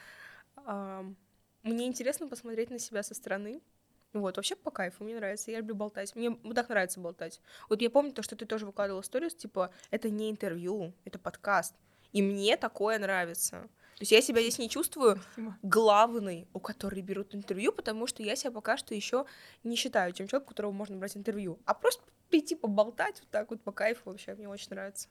э, 0.55 1.03
мне 1.63 1.87
интересно 1.87 2.27
посмотреть 2.27 2.69
на 2.69 2.77
себя 2.77 3.01
со 3.01 3.15
стороны. 3.15 3.61
Вот, 4.13 4.37
вообще 4.37 4.55
по 4.55 4.69
кайфу, 4.69 5.03
мне 5.03 5.15
нравится, 5.15 5.49
я 5.49 5.57
люблю 5.57 5.75
болтать, 5.75 6.15
мне 6.15 6.35
так 6.53 6.69
нравится 6.69 6.99
болтать. 6.99 7.41
Вот 7.67 7.81
я 7.81 7.89
помню 7.89 8.13
то, 8.13 8.21
что 8.21 8.35
ты 8.35 8.45
тоже 8.45 8.67
выкладывала 8.67 9.01
сторис, 9.01 9.33
типа, 9.33 9.71
это 9.89 10.09
не 10.09 10.29
интервью, 10.29 10.93
это 11.03 11.17
подкаст, 11.17 11.75
и 12.13 12.21
мне 12.21 12.57
такое 12.57 12.99
нравится. 12.99 13.67
То 13.95 14.03
есть 14.03 14.11
я 14.11 14.21
себя 14.21 14.41
здесь 14.41 14.59
не 14.59 14.69
чувствую 14.69 15.19
главной, 15.63 16.47
у 16.53 16.59
которой 16.59 17.01
берут 17.01 17.33
интервью, 17.33 17.73
потому 17.73 18.05
что 18.05 18.21
я 18.21 18.35
себя 18.35 18.51
пока 18.51 18.77
что 18.77 18.93
еще 18.93 19.25
не 19.63 19.75
считаю 19.75 20.13
тем 20.13 20.27
человеком, 20.27 20.47
у 20.47 20.49
которого 20.49 20.71
можно 20.71 20.95
брать 20.95 21.17
интервью, 21.17 21.59
а 21.65 21.73
просто 21.73 22.03
прийти 22.29 22.55
поболтать 22.55 23.19
вот 23.19 23.29
так 23.29 23.49
вот 23.49 23.61
по 23.61 23.71
кайфу 23.71 24.03
вообще, 24.05 24.35
мне 24.35 24.47
очень 24.47 24.69
нравится. 24.69 25.09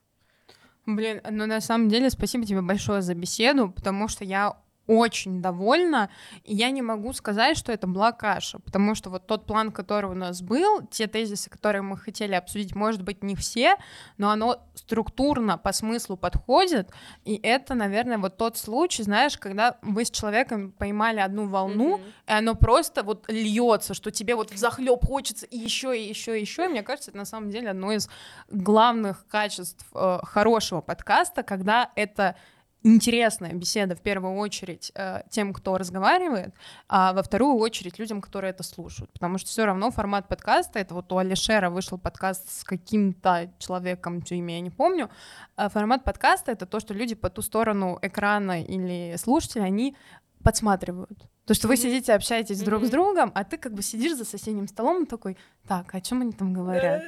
Блин, 0.86 1.20
ну 1.28 1.46
на 1.46 1.60
самом 1.60 1.88
деле 1.88 2.10
спасибо 2.10 2.46
тебе 2.46 2.62
большое 2.62 3.02
за 3.02 3.14
беседу, 3.14 3.70
потому 3.70 4.06
что 4.06 4.24
я 4.24 4.56
очень 4.86 5.42
довольна, 5.42 6.10
и 6.44 6.54
я 6.54 6.70
не 6.70 6.82
могу 6.82 7.12
сказать, 7.12 7.56
что 7.56 7.72
это 7.72 7.86
была 7.86 8.12
каша, 8.12 8.58
потому 8.58 8.94
что 8.94 9.10
вот 9.10 9.26
тот 9.26 9.46
план, 9.46 9.72
который 9.72 10.10
у 10.10 10.14
нас 10.14 10.42
был, 10.42 10.86
те 10.86 11.06
тезисы, 11.06 11.50
которые 11.50 11.82
мы 11.82 11.96
хотели 11.96 12.34
обсудить, 12.34 12.74
может 12.74 13.02
быть, 13.02 13.22
не 13.22 13.34
все, 13.34 13.76
но 14.18 14.30
оно 14.30 14.60
структурно 14.74 15.58
по 15.58 15.72
смыслу 15.72 16.16
подходит, 16.16 16.90
и 17.24 17.34
это, 17.42 17.74
наверное, 17.74 18.18
вот 18.18 18.36
тот 18.36 18.56
случай, 18.56 19.02
знаешь, 19.02 19.36
когда 19.38 19.78
вы 19.82 20.04
с 20.04 20.10
человеком 20.10 20.72
поймали 20.72 21.20
одну 21.20 21.48
волну, 21.48 21.98
mm-hmm. 21.98 22.12
и 22.28 22.32
оно 22.32 22.54
просто 22.54 23.02
вот 23.02 23.24
льется, 23.28 23.94
что 23.94 24.10
тебе 24.10 24.34
вот 24.34 24.50
в 24.50 24.56
захлеб 24.56 25.04
хочется 25.04 25.46
и 25.46 25.58
еще, 25.58 25.96
и 25.98 26.08
еще, 26.08 26.38
и 26.38 26.40
еще, 26.40 26.66
и 26.66 26.68
мне 26.68 26.82
кажется, 26.82 27.10
это 27.10 27.18
на 27.18 27.24
самом 27.24 27.50
деле 27.50 27.70
одно 27.70 27.92
из 27.92 28.08
главных 28.50 29.26
качеств 29.28 29.86
э, 29.94 30.18
хорошего 30.22 30.80
подкаста, 30.80 31.42
когда 31.42 31.90
это 31.96 32.36
интересная 32.82 33.52
беседа 33.52 33.94
в 33.94 34.00
первую 34.00 34.36
очередь 34.36 34.92
э, 34.94 35.22
тем, 35.28 35.52
кто 35.52 35.76
разговаривает, 35.76 36.54
а 36.88 37.12
во 37.12 37.22
вторую 37.22 37.56
очередь 37.56 37.98
людям, 37.98 38.20
которые 38.20 38.50
это 38.50 38.62
слушают. 38.62 39.12
Потому 39.12 39.38
что 39.38 39.48
все 39.48 39.64
равно 39.64 39.90
формат 39.90 40.28
подкаста, 40.28 40.78
это 40.78 40.94
вот 40.94 41.12
у 41.12 41.18
Алишера 41.18 41.70
вышел 41.70 41.98
подкаст 41.98 42.60
с 42.60 42.64
каким-то 42.64 43.52
человеком, 43.58 44.22
чье 44.22 44.38
имя 44.38 44.54
я 44.54 44.60
не 44.60 44.70
помню. 44.70 45.10
А 45.56 45.68
формат 45.68 46.04
подкаста 46.04 46.52
это 46.52 46.66
то, 46.66 46.80
что 46.80 46.94
люди 46.94 47.14
по 47.14 47.28
ту 47.28 47.42
сторону 47.42 47.98
экрана 48.02 48.62
или 48.62 49.16
слушатели, 49.16 49.62
они 49.62 49.96
подсматривают. 50.42 51.26
То, 51.44 51.54
что 51.54 51.68
вы 51.68 51.76
сидите, 51.76 52.12
общаетесь 52.12 52.60
mm-hmm. 52.60 52.64
друг 52.64 52.84
с 52.84 52.90
другом, 52.90 53.32
а 53.34 53.44
ты 53.44 53.56
как 53.56 53.72
бы 53.72 53.82
сидишь 53.82 54.16
за 54.16 54.24
соседним 54.24 54.68
столом 54.68 55.04
и 55.04 55.06
такой, 55.06 55.36
так, 55.66 55.94
о 55.94 56.00
чем 56.00 56.22
они 56.22 56.32
там 56.32 56.52
говорят? 56.52 57.02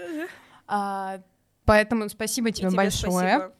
а, 0.66 1.20
поэтому 1.64 2.08
спасибо 2.08 2.50
тебе, 2.50 2.68
тебе 2.68 2.76
большое. 2.76 3.12
Спасибо. 3.12 3.52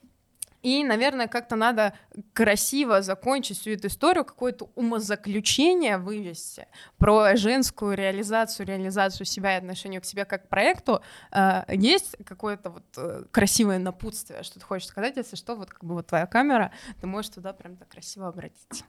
И, 0.63 0.83
наверное, 0.85 1.29
как-то 1.29 1.57
надо 1.57 1.95
красиво 2.33 3.03
закончить 3.03 3.59
всю 3.59 3.71
эту 3.71 3.89
историю, 3.89 4.25
какое-то 4.25 4.71
умозаключение 4.75 5.99
вывести 5.99 6.67
про 6.99 7.37
женскую 7.37 7.97
реализацию, 7.97 8.67
реализацию 8.67 9.27
себя 9.27 9.55
и 9.55 9.59
отношение 9.59 10.01
к 10.01 10.05
себе 10.05 10.25
как 10.25 10.47
к 10.47 10.49
проекту. 10.49 11.01
Э, 11.31 11.63
есть 11.69 12.17
какое-то 12.25 12.71
вот 12.71 12.85
э, 12.97 13.25
красивое 13.31 13.79
напутствие, 13.79 14.43
что 14.43 14.59
ты 14.59 14.67
хочешь 14.67 14.89
сказать, 14.89 15.17
если 15.17 15.37
что, 15.37 15.55
вот 15.55 15.71
как 15.71 15.85
бы 15.85 15.95
вот 15.95 16.07
твоя 16.07 16.27
камера, 16.27 16.73
ты 17.01 17.07
можешь 17.07 17.31
туда 17.31 17.53
прям 17.53 17.77
так 17.77 17.89
красиво 17.89 18.29
обратиться. 18.29 18.85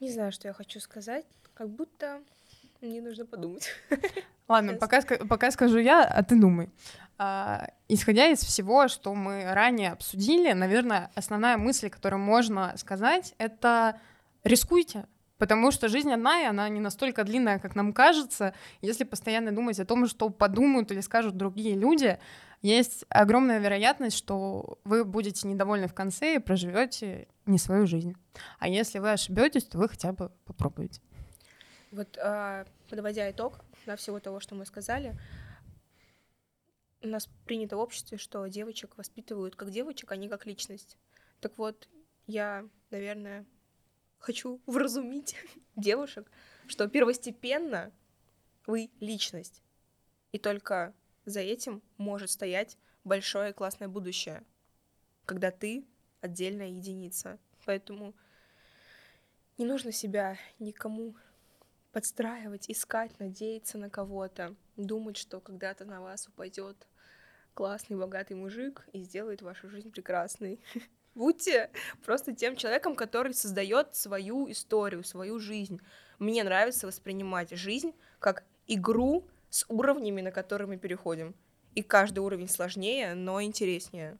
Не 0.00 0.10
знаю, 0.10 0.32
что 0.32 0.48
я 0.48 0.54
хочу 0.54 0.80
сказать, 0.80 1.24
как 1.54 1.70
будто 1.70 2.20
мне 2.86 3.00
нужно 3.00 3.26
подумать. 3.26 3.68
Ладно, 4.48 4.74
пока, 4.74 5.02
пока 5.28 5.50
скажу 5.50 5.78
я, 5.78 6.04
а 6.04 6.22
ты 6.22 6.40
думай. 6.40 6.70
А, 7.18 7.68
исходя 7.88 8.28
из 8.28 8.40
всего, 8.40 8.88
что 8.88 9.14
мы 9.14 9.44
ранее 9.52 9.92
обсудили, 9.92 10.52
наверное, 10.52 11.10
основная 11.14 11.56
мысль, 11.56 11.88
которую 11.88 12.20
можно 12.20 12.74
сказать, 12.76 13.34
это 13.38 13.98
рискуйте, 14.44 15.06
потому 15.38 15.70
что 15.70 15.88
жизнь 15.88 16.12
одна, 16.12 16.42
и 16.42 16.44
она 16.44 16.68
не 16.68 16.80
настолько 16.80 17.24
длинная, 17.24 17.58
как 17.58 17.74
нам 17.74 17.92
кажется. 17.92 18.54
Если 18.82 19.04
постоянно 19.04 19.52
думать 19.52 19.80
о 19.80 19.86
том, 19.86 20.06
что 20.06 20.28
подумают 20.28 20.90
или 20.92 21.00
скажут 21.00 21.36
другие 21.36 21.74
люди, 21.74 22.18
есть 22.62 23.04
огромная 23.08 23.58
вероятность, 23.58 24.16
что 24.16 24.78
вы 24.84 25.04
будете 25.04 25.46
недовольны 25.48 25.88
в 25.88 25.94
конце 25.94 26.36
и 26.36 26.38
проживете 26.38 27.28
не 27.46 27.58
свою 27.58 27.86
жизнь. 27.86 28.14
А 28.58 28.68
если 28.68 28.98
вы 28.98 29.12
ошибетесь, 29.12 29.64
то 29.64 29.78
вы 29.78 29.88
хотя 29.88 30.12
бы 30.12 30.30
попробуете. 30.44 31.00
Вот 31.90 32.18
а, 32.18 32.66
подводя 32.88 33.30
итог 33.30 33.64
на 33.86 33.96
всего 33.96 34.20
того, 34.20 34.40
что 34.40 34.54
мы 34.54 34.66
сказали, 34.66 35.18
у 37.02 37.08
нас 37.08 37.28
принято 37.44 37.76
в 37.76 37.80
обществе, 37.80 38.18
что 38.18 38.46
девочек 38.46 38.96
воспитывают 38.96 39.56
как 39.56 39.70
девочек, 39.70 40.10
а 40.12 40.16
не 40.16 40.28
как 40.28 40.46
личность. 40.46 40.98
Так 41.40 41.58
вот, 41.58 41.88
я, 42.26 42.68
наверное, 42.90 43.46
хочу 44.18 44.60
вразумить 44.66 45.36
девушек, 45.76 46.30
что 46.66 46.88
первостепенно 46.88 47.92
вы 48.66 48.90
личность. 49.00 49.62
И 50.32 50.38
только 50.38 50.94
за 51.24 51.40
этим 51.40 51.82
может 51.96 52.30
стоять 52.30 52.76
большое 53.04 53.52
классное 53.52 53.88
будущее, 53.88 54.42
когда 55.24 55.50
ты 55.50 55.86
отдельная 56.20 56.68
единица. 56.68 57.38
Поэтому 57.64 58.14
не 59.58 59.64
нужно 59.64 59.92
себя 59.92 60.36
никому 60.58 61.16
подстраивать, 61.96 62.70
искать, 62.70 63.18
надеяться 63.18 63.78
на 63.78 63.88
кого-то, 63.88 64.54
думать, 64.76 65.16
что 65.16 65.40
когда-то 65.40 65.86
на 65.86 66.02
вас 66.02 66.28
упадет 66.28 66.76
классный, 67.54 67.96
богатый 67.96 68.34
мужик 68.34 68.86
и 68.92 69.00
сделает 69.00 69.40
вашу 69.40 69.70
жизнь 69.70 69.90
прекрасной. 69.90 70.60
Будьте 71.14 71.70
просто 72.04 72.34
тем 72.34 72.54
человеком, 72.54 72.96
который 72.96 73.32
создает 73.32 73.96
свою 73.96 74.50
историю, 74.50 75.04
свою 75.04 75.38
жизнь. 75.38 75.80
Мне 76.18 76.44
нравится 76.44 76.86
воспринимать 76.86 77.56
жизнь 77.56 77.94
как 78.18 78.44
игру 78.66 79.26
с 79.48 79.64
уровнями, 79.70 80.20
на 80.20 80.32
которые 80.32 80.68
мы 80.68 80.76
переходим. 80.76 81.34
И 81.74 81.82
каждый 81.82 82.18
уровень 82.18 82.50
сложнее, 82.50 83.14
но 83.14 83.40
интереснее. 83.40 84.18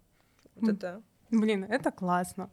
Вот 0.54 0.72
это. 0.72 1.02
Блин, 1.30 1.64
это 1.64 1.90
классно. 1.90 2.50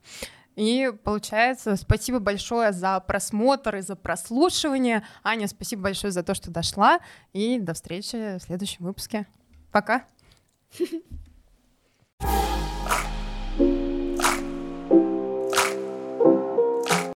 И 0.55 0.91
получается, 1.03 1.75
спасибо 1.75 2.19
большое 2.19 2.71
за 2.73 2.99
просмотр 2.99 3.77
и 3.77 3.81
за 3.81 3.95
прослушивание. 3.95 5.03
Аня, 5.23 5.47
спасибо 5.47 5.84
большое 5.84 6.11
за 6.11 6.23
то, 6.23 6.35
что 6.35 6.51
дошла. 6.51 6.99
И 7.34 7.59
до 7.59 7.73
встречи 7.73 8.38
в 8.38 8.41
следующем 8.41 8.85
выпуске. 8.85 9.25
Пока. 9.71 10.05